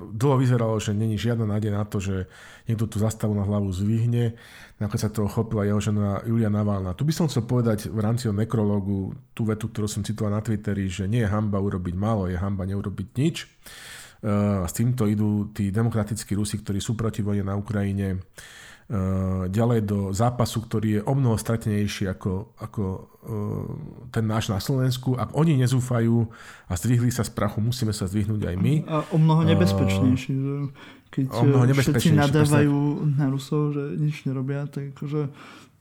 Dlho 0.10 0.42
vyzeralo, 0.42 0.82
že 0.82 0.98
není 0.98 1.20
žiadna 1.22 1.46
nádej 1.46 1.72
na 1.72 1.86
to, 1.86 2.02
že 2.02 2.26
niekto 2.66 2.90
tú 2.90 2.98
zastavu 2.98 3.38
na 3.38 3.46
hlavu 3.46 3.70
zvihne. 3.70 4.34
Nakoniec 4.82 5.02
sa 5.06 5.14
toho 5.14 5.30
chopila 5.30 5.68
jeho 5.68 5.78
žena 5.78 6.26
Julia 6.26 6.50
Navalna. 6.50 6.98
Tu 6.98 7.06
by 7.06 7.14
som 7.14 7.30
chcel 7.30 7.46
povedať 7.46 7.94
v 7.94 8.00
rámci 8.02 8.26
o 8.26 8.34
nekrológu 8.34 9.14
tú 9.38 9.46
vetu, 9.46 9.70
ktorú 9.70 9.86
som 9.86 10.02
citoval 10.02 10.34
na 10.34 10.42
Twitteri, 10.42 10.90
že 10.90 11.06
nie 11.06 11.22
je 11.22 11.30
hamba 11.30 11.62
urobiť 11.62 11.94
málo, 11.94 12.26
je 12.26 12.40
hamba 12.40 12.66
neurobiť 12.66 13.08
nič. 13.14 13.36
A 14.26 14.66
s 14.66 14.74
týmto 14.74 15.10
idú 15.10 15.50
tí 15.50 15.74
demokratickí 15.74 16.38
Rusi, 16.38 16.62
ktorí 16.62 16.78
sú 16.78 16.94
proti 16.94 17.26
vojne 17.26 17.46
na 17.46 17.58
Ukrajine 17.58 18.22
ďalej 19.48 19.88
do 19.88 20.00
zápasu, 20.12 20.68
ktorý 20.68 21.00
je 21.00 21.02
o 21.08 21.14
mnoho 21.16 21.40
stratenejší 21.40 22.12
ako, 22.12 22.60
ako 22.60 22.84
eh, 22.92 23.02
ten 24.12 24.28
náš 24.28 24.52
na 24.52 24.60
Slovensku. 24.60 25.16
Ak 25.16 25.32
oni 25.32 25.56
nezúfajú 25.56 26.28
a 26.68 26.74
zdvihli 26.76 27.08
sa 27.08 27.24
z 27.24 27.32
prachu, 27.32 27.64
musíme 27.64 27.96
sa 27.96 28.04
zdvihnúť 28.12 28.52
aj 28.52 28.56
my. 28.60 28.74
A 28.92 29.08
o 29.16 29.18
mnoho 29.18 29.48
nebezpečnejší. 29.48 30.34
Že 30.36 30.56
keď 31.08 31.26
o 31.32 31.44
mnoho 31.48 31.64
všetci 31.72 32.10
nadávajú 32.20 32.78
na 33.16 33.32
Rusov, 33.32 33.76
že 33.80 33.84
nič 33.96 34.28
nerobia, 34.28 34.68
tak 34.68 34.92
akože 34.92 35.32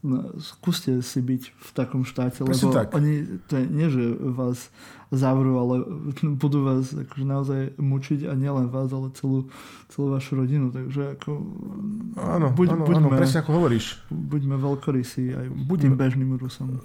no, 0.01 0.33
skúste 0.41 1.01
si 1.05 1.19
byť 1.21 1.43
v 1.53 1.69
takom 1.77 2.01
štáte, 2.03 2.41
Presne 2.41 2.69
lebo 2.69 2.75
tak. 2.75 2.93
oni, 2.93 3.41
to 3.45 3.53
je 3.57 3.65
nie, 3.69 3.87
že 3.89 4.03
vás 4.17 4.73
zavrú, 5.13 5.59
ale 5.59 5.75
budú 6.41 6.65
vás 6.65 6.95
akože 6.95 7.25
naozaj 7.25 7.61
mučiť 7.77 8.25
a 8.25 8.33
nielen 8.33 8.71
vás, 8.71 8.89
ale 8.89 9.13
celú, 9.13 9.51
celú 9.91 10.13
vašu 10.15 10.39
rodinu. 10.39 10.73
Takže 10.73 11.19
ako... 11.19 11.29
Áno, 12.17 12.47
buď, 12.49 12.67
áno, 12.73 12.83
buďme, 12.87 13.07
áno, 13.11 13.19
presne 13.19 13.45
ako 13.45 13.51
hovoríš. 13.61 14.01
Buďme 14.09 14.55
veľkorysí 14.57 15.23
aj 15.35 15.45
buďme, 15.67 15.81
tým 15.81 15.93
bežným 15.99 16.29
Rusom. 16.39 16.81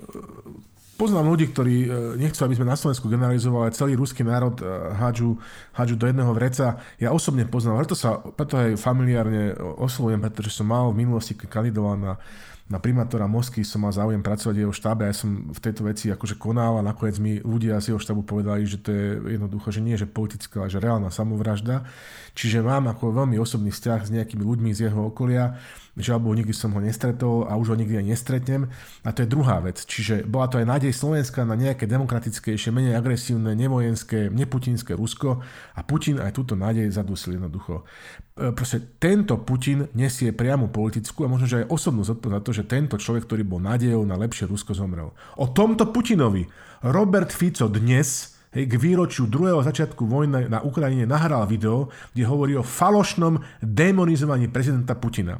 Poznám 0.97 1.29
ľudí, 1.29 1.53
ktorí 1.53 1.77
e, 1.85 1.89
nechcú, 2.17 2.41
aby 2.41 2.57
sme 2.57 2.73
na 2.73 2.77
Slovensku 2.77 3.05
generalizovali, 3.13 3.69
celý 3.77 4.01
ruský 4.01 4.25
národ 4.25 4.57
e, 4.61 4.65
hádžu, 4.97 5.37
hádžu 5.77 5.95
do 6.01 6.09
jedného 6.09 6.33
vreca. 6.33 6.81
Ja 6.97 7.13
osobne 7.13 7.45
poznám, 7.45 7.85
preto 7.85 7.93
sa 7.93 8.17
preto 8.17 8.57
aj 8.57 8.81
familiárne 8.81 9.53
oslovujem, 9.61 10.25
pretože 10.25 10.57
som 10.57 10.65
mal 10.65 10.89
v 10.89 11.05
minulosti, 11.05 11.37
keď 11.37 11.49
kandidoval 11.53 11.95
na 12.01 12.13
na 12.67 12.83
primátora 12.83 13.31
Mosky 13.31 13.63
som 13.63 13.87
mal 13.87 13.95
záujem 13.95 14.19
pracovať 14.19 14.55
v 14.59 14.63
jeho 14.67 14.75
štábe 14.75 15.07
a 15.07 15.15
ja 15.15 15.15
som 15.15 15.55
v 15.55 15.63
tejto 15.63 15.87
veci 15.87 16.11
akože 16.11 16.35
konal 16.35 16.83
a 16.83 16.87
nakoniec 16.87 17.23
mi 17.23 17.39
ľudia 17.39 17.79
z 17.79 17.95
jeho 17.95 18.03
štábu 18.03 18.27
povedali, 18.27 18.67
že 18.67 18.83
to 18.83 18.91
je 18.91 19.39
jednoducho, 19.39 19.71
že 19.71 19.81
nie 19.87 19.95
že 19.95 20.11
politická, 20.11 20.67
ale 20.67 20.73
že 20.75 20.83
reálna 20.83 21.15
samovražda. 21.15 21.87
Čiže 22.35 22.67
mám 22.67 22.91
ako 22.91 23.15
veľmi 23.23 23.39
osobný 23.39 23.71
vzťah 23.71 24.01
s 24.03 24.11
nejakými 24.11 24.43
ľuďmi 24.43 24.75
z 24.75 24.91
jeho 24.91 25.15
okolia 25.15 25.55
alebo 25.97 26.37
nikdy 26.37 26.53
som 26.53 26.77
ho 26.77 26.81
nestretol 26.85 27.49
a 27.49 27.57
už 27.57 27.73
ho 27.73 27.77
nikdy 27.81 28.05
aj 28.05 28.07
nestretnem. 28.13 28.69
A 29.01 29.17
to 29.17 29.25
je 29.25 29.33
druhá 29.33 29.65
vec. 29.65 29.81
Čiže 29.81 30.29
bola 30.29 30.45
to 30.53 30.61
aj 30.61 30.69
nádej 30.69 30.93
Slovenska 30.93 31.49
na 31.49 31.57
nejaké 31.57 31.89
demokratickejšie, 31.89 32.69
menej 32.69 33.01
agresívne, 33.01 33.57
nevojenské, 33.57 34.29
neputinské 34.29 34.93
Rusko 34.93 35.41
a 35.73 35.81
Putin 35.81 36.21
aj 36.21 36.37
túto 36.37 36.53
nádej 36.53 36.93
zadusil 36.93 37.41
jednoducho. 37.41 37.89
E, 38.37 38.53
proste 38.53 39.01
tento 39.01 39.41
Putin 39.41 39.89
nesie 39.97 40.37
priamu 40.37 40.69
politickú 40.69 41.25
a 41.25 41.33
možno, 41.33 41.49
že 41.49 41.65
aj 41.65 41.73
osobnú 41.73 42.05
zodpovednosť 42.05 42.45
za 42.45 42.45
to, 42.45 42.53
že 42.53 42.69
tento 42.69 42.97
človek, 43.01 43.25
ktorý 43.25 43.43
bol 43.49 43.65
nádejou 43.65 44.05
na 44.05 44.21
lepšie 44.21 44.45
Rusko, 44.45 44.77
zomrel. 44.77 45.17
O 45.41 45.49
tomto 45.49 45.89
Putinovi 45.89 46.45
Robert 46.85 47.33
Fico 47.33 47.73
dnes 47.73 48.36
hej, 48.57 48.65
k 48.65 48.75
výročiu 48.81 49.29
druhého 49.29 49.61
začiatku 49.61 50.09
vojny 50.09 50.49
na 50.49 50.65
Ukrajine 50.65 51.05
nahral 51.05 51.45
video, 51.45 51.93
kde 52.17 52.25
hovorí 52.25 52.57
o 52.57 52.65
falošnom 52.65 53.37
demonizovaní 53.61 54.49
prezidenta 54.49 54.97
Putina. 54.97 55.37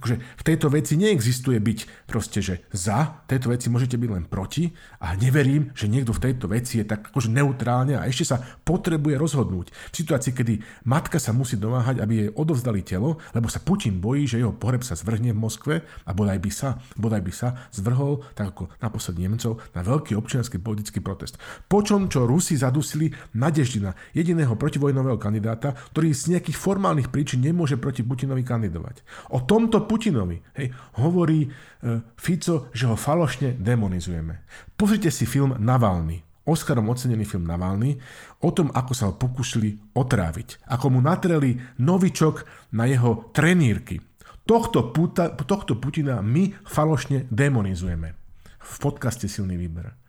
Akože 0.00 0.16
v 0.16 0.42
tejto 0.42 0.72
veci 0.72 0.96
neexistuje 0.96 1.60
byť 1.60 2.08
proste, 2.08 2.40
že 2.40 2.64
za, 2.72 3.20
tejto 3.28 3.52
veci 3.52 3.68
môžete 3.68 4.00
byť 4.00 4.10
len 4.10 4.24
proti 4.24 4.72
a 5.04 5.12
neverím, 5.12 5.76
že 5.76 5.92
niekto 5.92 6.16
v 6.16 6.32
tejto 6.32 6.48
veci 6.48 6.80
je 6.80 6.88
tak 6.88 7.12
akože 7.12 7.28
neutrálne 7.28 8.00
a 8.00 8.08
ešte 8.08 8.32
sa 8.32 8.40
potrebuje 8.64 9.20
rozhodnúť. 9.20 9.66
V 9.92 9.94
situácii, 10.00 10.32
kedy 10.32 10.54
matka 10.88 11.20
sa 11.20 11.36
musí 11.36 11.60
domáhať, 11.60 12.00
aby 12.00 12.12
jej 12.26 12.30
odovzdali 12.32 12.80
telo, 12.80 13.20
lebo 13.36 13.52
sa 13.52 13.60
Putin 13.60 14.00
bojí, 14.00 14.24
že 14.24 14.40
jeho 14.40 14.56
pohreb 14.56 14.80
sa 14.80 14.96
zvrhne 14.96 15.36
v 15.36 15.42
Moskve 15.42 15.74
a 15.84 16.10
bodaj 16.16 16.38
by 16.40 16.50
sa, 16.50 16.80
bodaj 16.96 17.20
by 17.20 17.32
sa 17.34 17.68
zvrhol, 17.74 18.24
tak 18.32 18.56
ako 18.56 18.72
naposled 18.80 19.20
Nemcov, 19.20 19.60
na 19.76 19.84
veľký 19.84 20.16
občianský 20.16 20.62
politický 20.62 21.04
protest. 21.04 21.36
Počom, 21.68 22.08
čo 22.08 22.24
Rusi 22.24 22.53
si 22.54 22.62
zadusili 22.62 23.10
Nadeždina, 23.34 23.98
jediného 24.14 24.54
protivojnového 24.54 25.18
kandidáta, 25.18 25.74
ktorý 25.90 26.14
z 26.14 26.38
nejakých 26.38 26.54
formálnych 26.54 27.10
príčin 27.10 27.42
nemôže 27.42 27.74
proti 27.74 28.06
Putinovi 28.06 28.46
kandidovať. 28.46 29.02
O 29.34 29.42
tomto 29.42 29.82
Putinovi 29.90 30.38
hej, 30.54 30.70
hovorí 31.02 31.42
e, 31.42 31.48
Fico, 32.14 32.70
že 32.70 32.86
ho 32.86 32.94
falošne 32.94 33.58
demonizujeme. 33.58 34.46
Pozrite 34.78 35.10
si 35.10 35.26
film 35.26 35.58
Navalny. 35.58 36.22
Oscarom 36.46 36.92
ocenený 36.92 37.26
film 37.26 37.50
Navalny 37.50 37.98
o 38.44 38.52
tom, 38.54 38.70
ako 38.70 38.92
sa 38.94 39.10
ho 39.10 39.18
pokúšili 39.18 39.96
otráviť. 39.98 40.70
Ako 40.70 40.94
mu 40.94 41.02
natreli 41.02 41.58
novičok 41.82 42.46
na 42.76 42.86
jeho 42.86 43.34
trenírky. 43.34 43.98
Tohto, 44.44 44.92
puta, 44.92 45.32
tohto 45.32 45.80
Putina 45.80 46.20
my 46.20 46.52
falošne 46.68 47.26
demonizujeme. 47.32 48.12
V 48.60 48.74
podcaste 48.76 49.24
Silný 49.24 49.56
výber. 49.56 50.03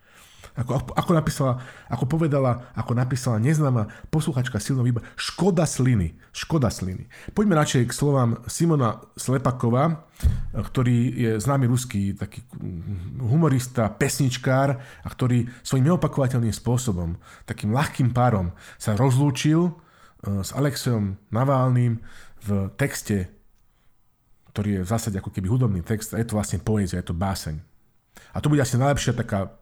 Ako, 0.56 0.88
ako, 0.96 1.10
napísala, 1.12 1.60
ako 1.92 2.08
povedala, 2.08 2.72
ako 2.72 2.96
napísala 2.96 3.36
neznáma 3.36 3.92
posluchačka 4.08 4.56
silno 4.56 4.80
výber, 4.80 5.04
škoda 5.12 5.68
sliny. 5.68 6.16
Škoda 6.32 6.72
sliny. 6.72 7.12
Poďme 7.36 7.60
radšej 7.60 7.84
k 7.84 7.92
slovám 7.92 8.40
Simona 8.48 9.04
Slepakova, 9.20 10.08
ktorý 10.56 10.98
je 11.12 11.30
známy 11.36 11.68
ruský 11.68 12.16
taký 12.16 12.40
humorista, 13.20 13.92
pesničkár 13.92 14.80
a 14.80 15.08
ktorý 15.12 15.44
svojím 15.60 15.92
neopakovateľným 15.92 16.56
spôsobom, 16.56 17.20
takým 17.44 17.76
ľahkým 17.76 18.16
párom 18.16 18.56
sa 18.80 18.96
rozlúčil 18.96 19.68
e, 19.68 19.72
s 20.40 20.56
Alexejom 20.56 21.20
Navalným 21.28 22.00
v 22.48 22.72
texte, 22.80 23.28
ktorý 24.56 24.80
je 24.80 24.84
v 24.88 24.88
zásade 24.88 25.16
ako 25.20 25.28
keby 25.28 25.52
hudobný 25.52 25.84
text 25.84 26.16
a 26.16 26.20
je 26.20 26.24
to 26.24 26.40
vlastne 26.40 26.64
poézia, 26.64 27.04
je 27.04 27.12
to 27.12 27.16
báseň. 27.16 27.60
A 28.32 28.40
to 28.40 28.48
bude 28.48 28.64
asi 28.64 28.80
najlepšia 28.80 29.12
taká 29.12 29.52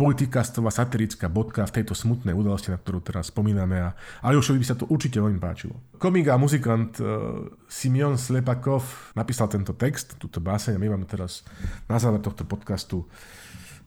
politikastová 0.00 0.72
satirická 0.72 1.28
bodka 1.28 1.60
v 1.68 1.76
tejto 1.76 1.92
smutnej 1.92 2.32
udalosti, 2.32 2.72
na 2.72 2.80
ktorú 2.80 3.04
teraz 3.04 3.28
spomíname. 3.28 3.84
A 3.84 3.92
Aljošovi 4.24 4.56
by 4.56 4.66
sa 4.72 4.72
to 4.72 4.88
určite 4.88 5.20
veľmi 5.20 5.36
páčilo. 5.36 5.76
Komik 6.00 6.32
a 6.32 6.40
muzikant 6.40 6.96
uh, 7.04 7.44
Simeon 7.68 8.16
Slepakov 8.16 9.12
napísal 9.12 9.52
tento 9.52 9.76
text, 9.76 10.16
túto 10.16 10.40
báseň 10.40 10.80
a 10.80 10.80
my 10.80 10.88
vám 10.96 11.04
teraz 11.04 11.44
na 11.84 12.00
záver 12.00 12.24
tohto 12.24 12.48
podcastu 12.48 13.04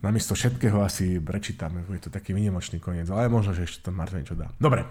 namiesto 0.06 0.38
všetkého 0.38 0.86
asi 0.86 1.18
prečítame. 1.18 1.82
Je 1.90 2.06
to 2.06 2.14
taký 2.14 2.38
vynimočný 2.38 2.78
koniec, 2.78 3.10
ale 3.10 3.32
možno, 3.32 3.58
že 3.58 3.66
ešte 3.66 3.90
tam 3.90 3.98
Marta 3.98 4.20
niečo 4.20 4.38
dá. 4.38 4.54
Dobre. 4.62 4.86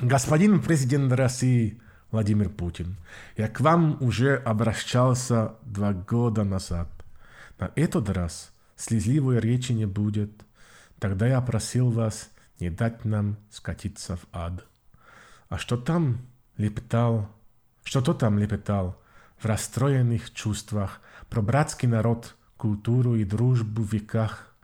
Господин 0.00 0.64
президент 0.64 1.12
России 1.12 1.76
Владимир 2.08 2.48
Путин, 2.48 2.96
я 3.36 3.52
к 3.52 3.60
вам 3.60 4.00
уже 4.00 4.40
обращался 4.40 5.60
два 5.68 5.92
года 5.92 6.44
назад. 6.44 6.88
На 7.60 7.68
этот 7.76 8.08
раз – 8.08 8.55
слезливой 8.77 9.39
речи 9.39 9.73
не 9.73 9.85
будет. 9.85 10.31
Тогда 10.99 11.27
я 11.27 11.41
просил 11.41 11.89
вас 11.89 12.29
не 12.59 12.69
дать 12.69 13.03
нам 13.03 13.37
скатиться 13.49 14.15
в 14.15 14.25
ад. 14.31 14.65
А 15.49 15.57
что 15.57 15.77
там 15.77 16.21
лепетал, 16.57 17.29
что-то 17.83 18.13
там 18.13 18.39
лепетал 18.39 19.01
в 19.37 19.45
расстроенных 19.45 20.33
чувствах 20.33 21.01
про 21.29 21.41
братский 21.41 21.87
народ, 21.87 22.35
культуру 22.55 23.15
и 23.15 23.23
дружбу 23.23 23.83
в 23.83 23.93
веках. 23.93 24.55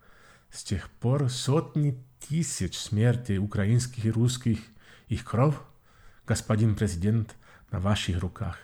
С 0.51 0.63
тех 0.63 0.89
пор 0.89 1.29
сотни 1.29 2.03
тысяч 2.27 2.77
смертей 2.77 3.37
украинских 3.37 4.05
и 4.05 4.11
русских, 4.11 4.59
их 5.07 5.25
кровь, 5.25 5.55
господин 6.27 6.75
президент, 6.75 7.35
на 7.71 7.79
ваших 7.79 8.21
руках. 8.21 8.57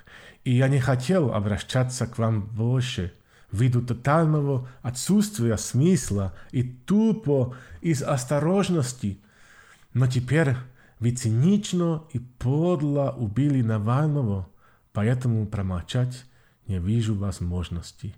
И 0.44 0.56
я 0.56 0.68
не 0.68 0.80
хотел 0.80 1.34
обращаться 1.34 2.06
к 2.06 2.18
вам 2.18 2.42
больше, 2.42 3.14
ввиду 3.52 3.82
тотального 3.82 4.68
отсутствия 4.82 5.58
смысла 5.58 6.34
и 6.52 6.64
тупо 6.64 7.56
из 7.82 8.04
осторожности. 8.04 9.20
Но 9.94 10.08
теперь 10.08 10.56
вы 11.00 11.12
цинично 11.12 12.04
и 12.12 12.20
подло 12.20 13.16
убили 13.18 13.62
Навального, 13.62 14.50
поэтому 14.94 15.46
промолчать 15.48 16.26
не 16.68 16.80
вижу 16.80 17.16
возможности. 17.16 18.14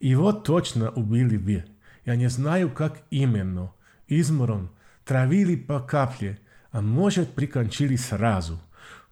Его 0.00 0.32
точно 0.32 0.90
убили 0.90 1.36
вы. 1.36 1.64
Я 2.04 2.16
не 2.16 2.28
знаю, 2.28 2.70
как 2.70 3.02
именно. 3.10 3.72
Измором, 4.06 4.70
травили 5.04 5.56
по 5.56 5.80
капле, 5.80 6.38
а 6.70 6.82
может 6.82 7.34
прикончили 7.34 7.96
сразу. 7.96 8.60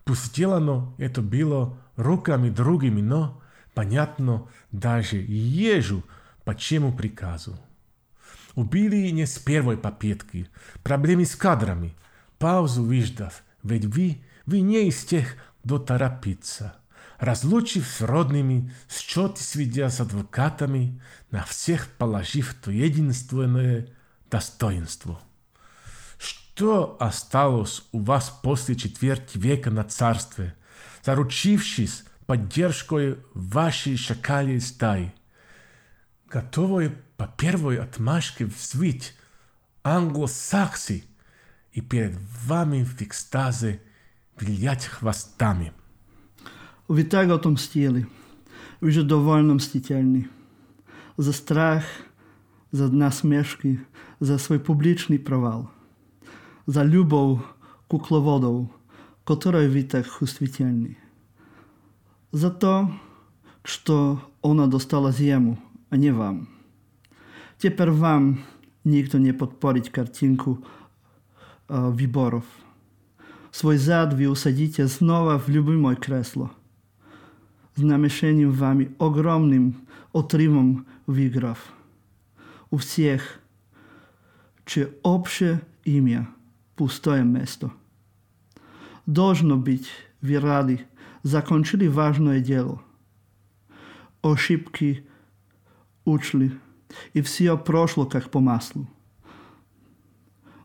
Пусть 0.04 0.26
сделано 0.26 0.92
это 0.98 1.22
было 1.22 1.78
руками 1.96 2.50
другими, 2.50 3.00
но 3.00 3.41
понятно 3.74 4.48
даже 4.70 5.16
ежу, 5.16 6.02
по 6.44 6.54
чему 6.54 6.92
приказу. 6.92 7.58
Убили 8.54 9.10
не 9.10 9.26
с 9.26 9.38
первой 9.38 9.76
попытки. 9.76 10.48
Проблемы 10.82 11.24
с 11.24 11.36
кадрами. 11.36 11.94
Паузу 12.38 12.82
выждав, 12.82 13.42
ведь 13.62 13.86
вы, 13.86 14.22
вы 14.46 14.60
не 14.60 14.88
из 14.88 15.04
тех, 15.04 15.36
кто 15.64 15.78
торопится. 15.78 16.76
Разлучив 17.18 17.86
с 17.86 18.00
родными, 18.00 18.72
счеты 18.90 19.42
сведя 19.42 19.88
с 19.90 20.00
адвокатами, 20.00 21.00
на 21.30 21.44
всех 21.44 21.86
положив 21.96 22.54
то 22.54 22.72
единственное 22.72 23.88
достоинство. 24.28 25.20
Что 26.18 26.96
осталось 26.98 27.84
у 27.92 28.00
вас 28.00 28.28
после 28.42 28.74
четверти 28.74 29.38
века 29.38 29.70
на 29.70 29.84
царстве, 29.84 30.54
заручившись 31.04 32.04
поддержкой 32.26 33.18
вашей 33.34 33.96
шакалей 33.96 34.60
стаи? 34.60 35.14
Готовые 36.28 36.96
по 37.16 37.26
первой 37.26 37.78
отмашке 37.78 38.46
взвыть 38.46 39.14
англосаксы 39.82 41.04
и 41.72 41.80
перед 41.80 42.16
вами 42.46 42.84
в 42.84 43.00
экстазе 43.00 43.82
вилять 44.38 44.86
хвостами. 44.86 45.72
Вы 46.88 47.04
так 47.04 47.30
отомстили. 47.30 48.06
Вы 48.80 48.90
же 48.90 49.02
довольно 49.02 49.54
мстительны. 49.54 50.28
За 51.16 51.32
страх, 51.32 51.84
за 52.70 52.88
насмешки, 52.88 53.80
за 54.18 54.38
свой 54.38 54.58
публичный 54.58 55.18
провал. 55.18 55.70
За 56.66 56.82
любовь 56.82 57.42
кукловодов, 57.88 58.70
которой 59.24 59.68
вы 59.68 59.84
так 59.84 60.06
чувствительны. 60.18 60.98
За 62.31 62.49
то, 62.51 62.91
что 63.63 64.21
она 64.41 64.67
досталась 64.67 65.19
ему, 65.19 65.57
а 65.89 65.97
не 65.97 66.11
вам. 66.11 66.47
Теперь 67.57 67.91
вам 67.91 68.39
никто 68.83 69.17
не 69.17 69.33
подпорит 69.33 69.89
картинку 69.89 70.63
э, 71.67 71.89
выборов. 71.89 72.45
Свой 73.51 73.77
зад 73.77 74.13
вы 74.13 74.27
усадите 74.27 74.87
снова 74.87 75.39
в 75.39 75.47
любимое 75.49 75.95
кресло – 75.95 76.61
знамешением 77.77 78.51
вами 78.51 78.91
огромным 78.99 79.75
отрывом 80.11 80.85
выиграв. 81.05 81.59
У 82.71 82.77
всех, 82.77 83.39
чье 84.65 84.93
общее 85.03 85.61
имя – 85.85 86.75
пустое 86.75 87.23
место. 87.23 87.71
Должно 89.05 89.55
быть, 89.57 89.87
вы 90.21 90.39
рады, 90.39 90.85
закончили 91.22 91.86
важное 91.86 92.40
дело. 92.40 92.82
Ошибки 94.22 95.06
учли, 96.04 96.52
и 97.12 97.22
все 97.22 97.56
прошло 97.56 98.06
как 98.06 98.30
по 98.30 98.40
маслу. 98.40 98.88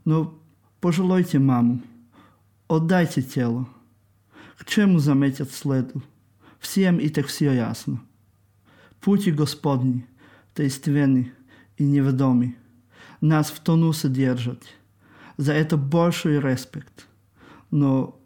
Но 0.06 0.40
пожелайте 0.80 1.40
маму, 1.40 1.82
отдайте 2.68 3.22
тело. 3.22 3.68
К 4.58 4.66
чему 4.66 5.00
заметят 5.00 5.52
следу? 5.52 6.02
Всем 6.60 6.98
и 6.98 7.10
так 7.10 7.28
все 7.28 7.52
ясно. 7.52 8.02
Пути 9.00 9.32
Господни, 9.32 10.08
таинственны 10.54 11.32
и 11.78 11.84
неведомы, 11.84 12.56
нас 13.22 13.52
в 13.52 13.60
тону 13.60 13.94
содержат. 13.94 14.64
За 15.38 15.54
это 15.54 15.78
большой 15.78 16.40
респект. 16.40 17.08
Но, 17.70 18.20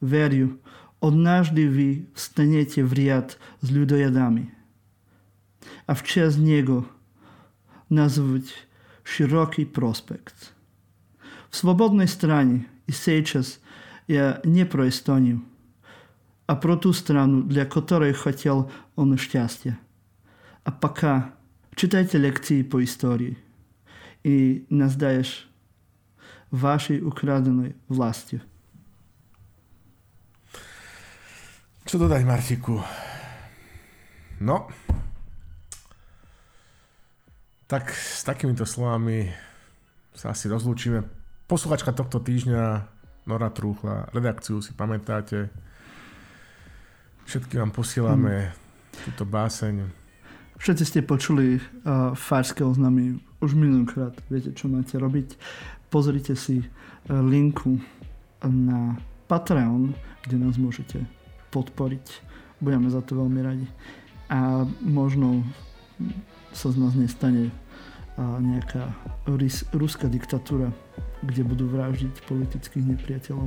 верю, 0.00 0.60
однажды 1.00 1.68
вы 1.68 2.06
встанете 2.14 2.84
в 2.84 2.92
ряд 2.92 3.38
с 3.60 3.70
людоедами, 3.70 4.54
а 5.86 5.94
в 5.94 6.04
честь 6.04 6.38
него 6.38 6.86
назвать 7.88 8.66
широкий 9.04 9.64
проспект. 9.64 10.52
В 11.50 11.56
свободной 11.56 12.08
стране 12.08 12.66
и 12.86 12.92
сейчас 12.92 13.60
я 14.06 14.40
не 14.44 14.64
про 14.66 14.88
Эстонию, 14.88 15.42
а 16.46 16.56
про 16.56 16.76
ту 16.76 16.92
страну, 16.92 17.42
для 17.42 17.64
которой 17.64 18.12
хотел 18.12 18.70
он 18.96 19.16
счастья. 19.18 19.78
А 20.64 20.72
пока 20.72 21.34
читайте 21.74 22.18
лекции 22.18 22.62
по 22.62 22.82
истории 22.82 23.38
и 24.24 24.66
наздаешь 24.70 25.48
вашей 26.50 27.02
украденной 27.02 27.76
властью. 27.88 28.40
Čo 31.88 32.04
dodať, 32.04 32.20
Martiku? 32.28 32.84
No, 34.44 34.68
tak 37.64 37.88
s 37.96 38.28
takýmito 38.28 38.68
slovami 38.68 39.32
sa 40.12 40.36
asi 40.36 40.52
rozlúčime. 40.52 41.00
Posluchačka 41.48 41.96
tohto 41.96 42.20
týždňa 42.20 42.84
Nora 43.24 43.48
Trúchla, 43.48 44.12
redakciu 44.12 44.60
si 44.60 44.76
pamätáte, 44.76 45.48
Všetky 47.24 47.56
vám 47.60 47.72
posielame 47.72 48.52
hmm. 48.52 48.56
túto 49.08 49.24
báseň. 49.28 49.88
Všetci 50.60 50.84
ste 50.84 51.00
počuli 51.04 51.56
uh, 51.56 52.12
farské 52.12 52.64
oznamy 52.64 53.16
už 53.40 53.52
minulýkrát. 53.52 54.12
Viete, 54.28 54.52
čo 54.52 54.68
máte 54.68 54.96
robiť. 54.96 55.36
Pozrite 55.88 56.36
si 56.36 56.60
uh, 56.60 56.68
linku 57.24 57.80
na 58.44 58.96
Patreon, 59.28 59.92
kde 60.24 60.36
nás 60.40 60.56
môžete 60.56 61.04
podporiť. 61.50 62.06
Budeme 62.58 62.90
za 62.90 63.00
to 63.02 63.18
veľmi 63.18 63.40
radi. 63.42 63.66
A 64.28 64.66
možno 64.84 65.46
sa 66.52 66.68
z 66.70 66.76
nás 66.76 66.92
nestane 66.98 67.50
nejaká 68.18 68.92
rys, 69.30 69.62
ruská 69.70 70.10
diktatúra, 70.10 70.74
kde 71.22 71.42
budú 71.46 71.70
vraždiť 71.70 72.26
politických 72.26 72.84
nepriateľov. 72.94 73.46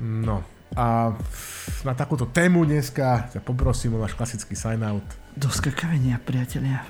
No, 0.00 0.40
a 0.72 1.12
na 1.84 1.94
takúto 1.96 2.24
tému 2.28 2.64
dneska 2.64 3.28
ťa 3.32 3.40
poprosím 3.44 3.96
o 3.96 4.02
náš 4.02 4.16
klasický 4.16 4.56
sign-out. 4.56 5.04
Do 5.36 5.52
skakavenia, 5.52 6.20
priatelia. 6.24 6.84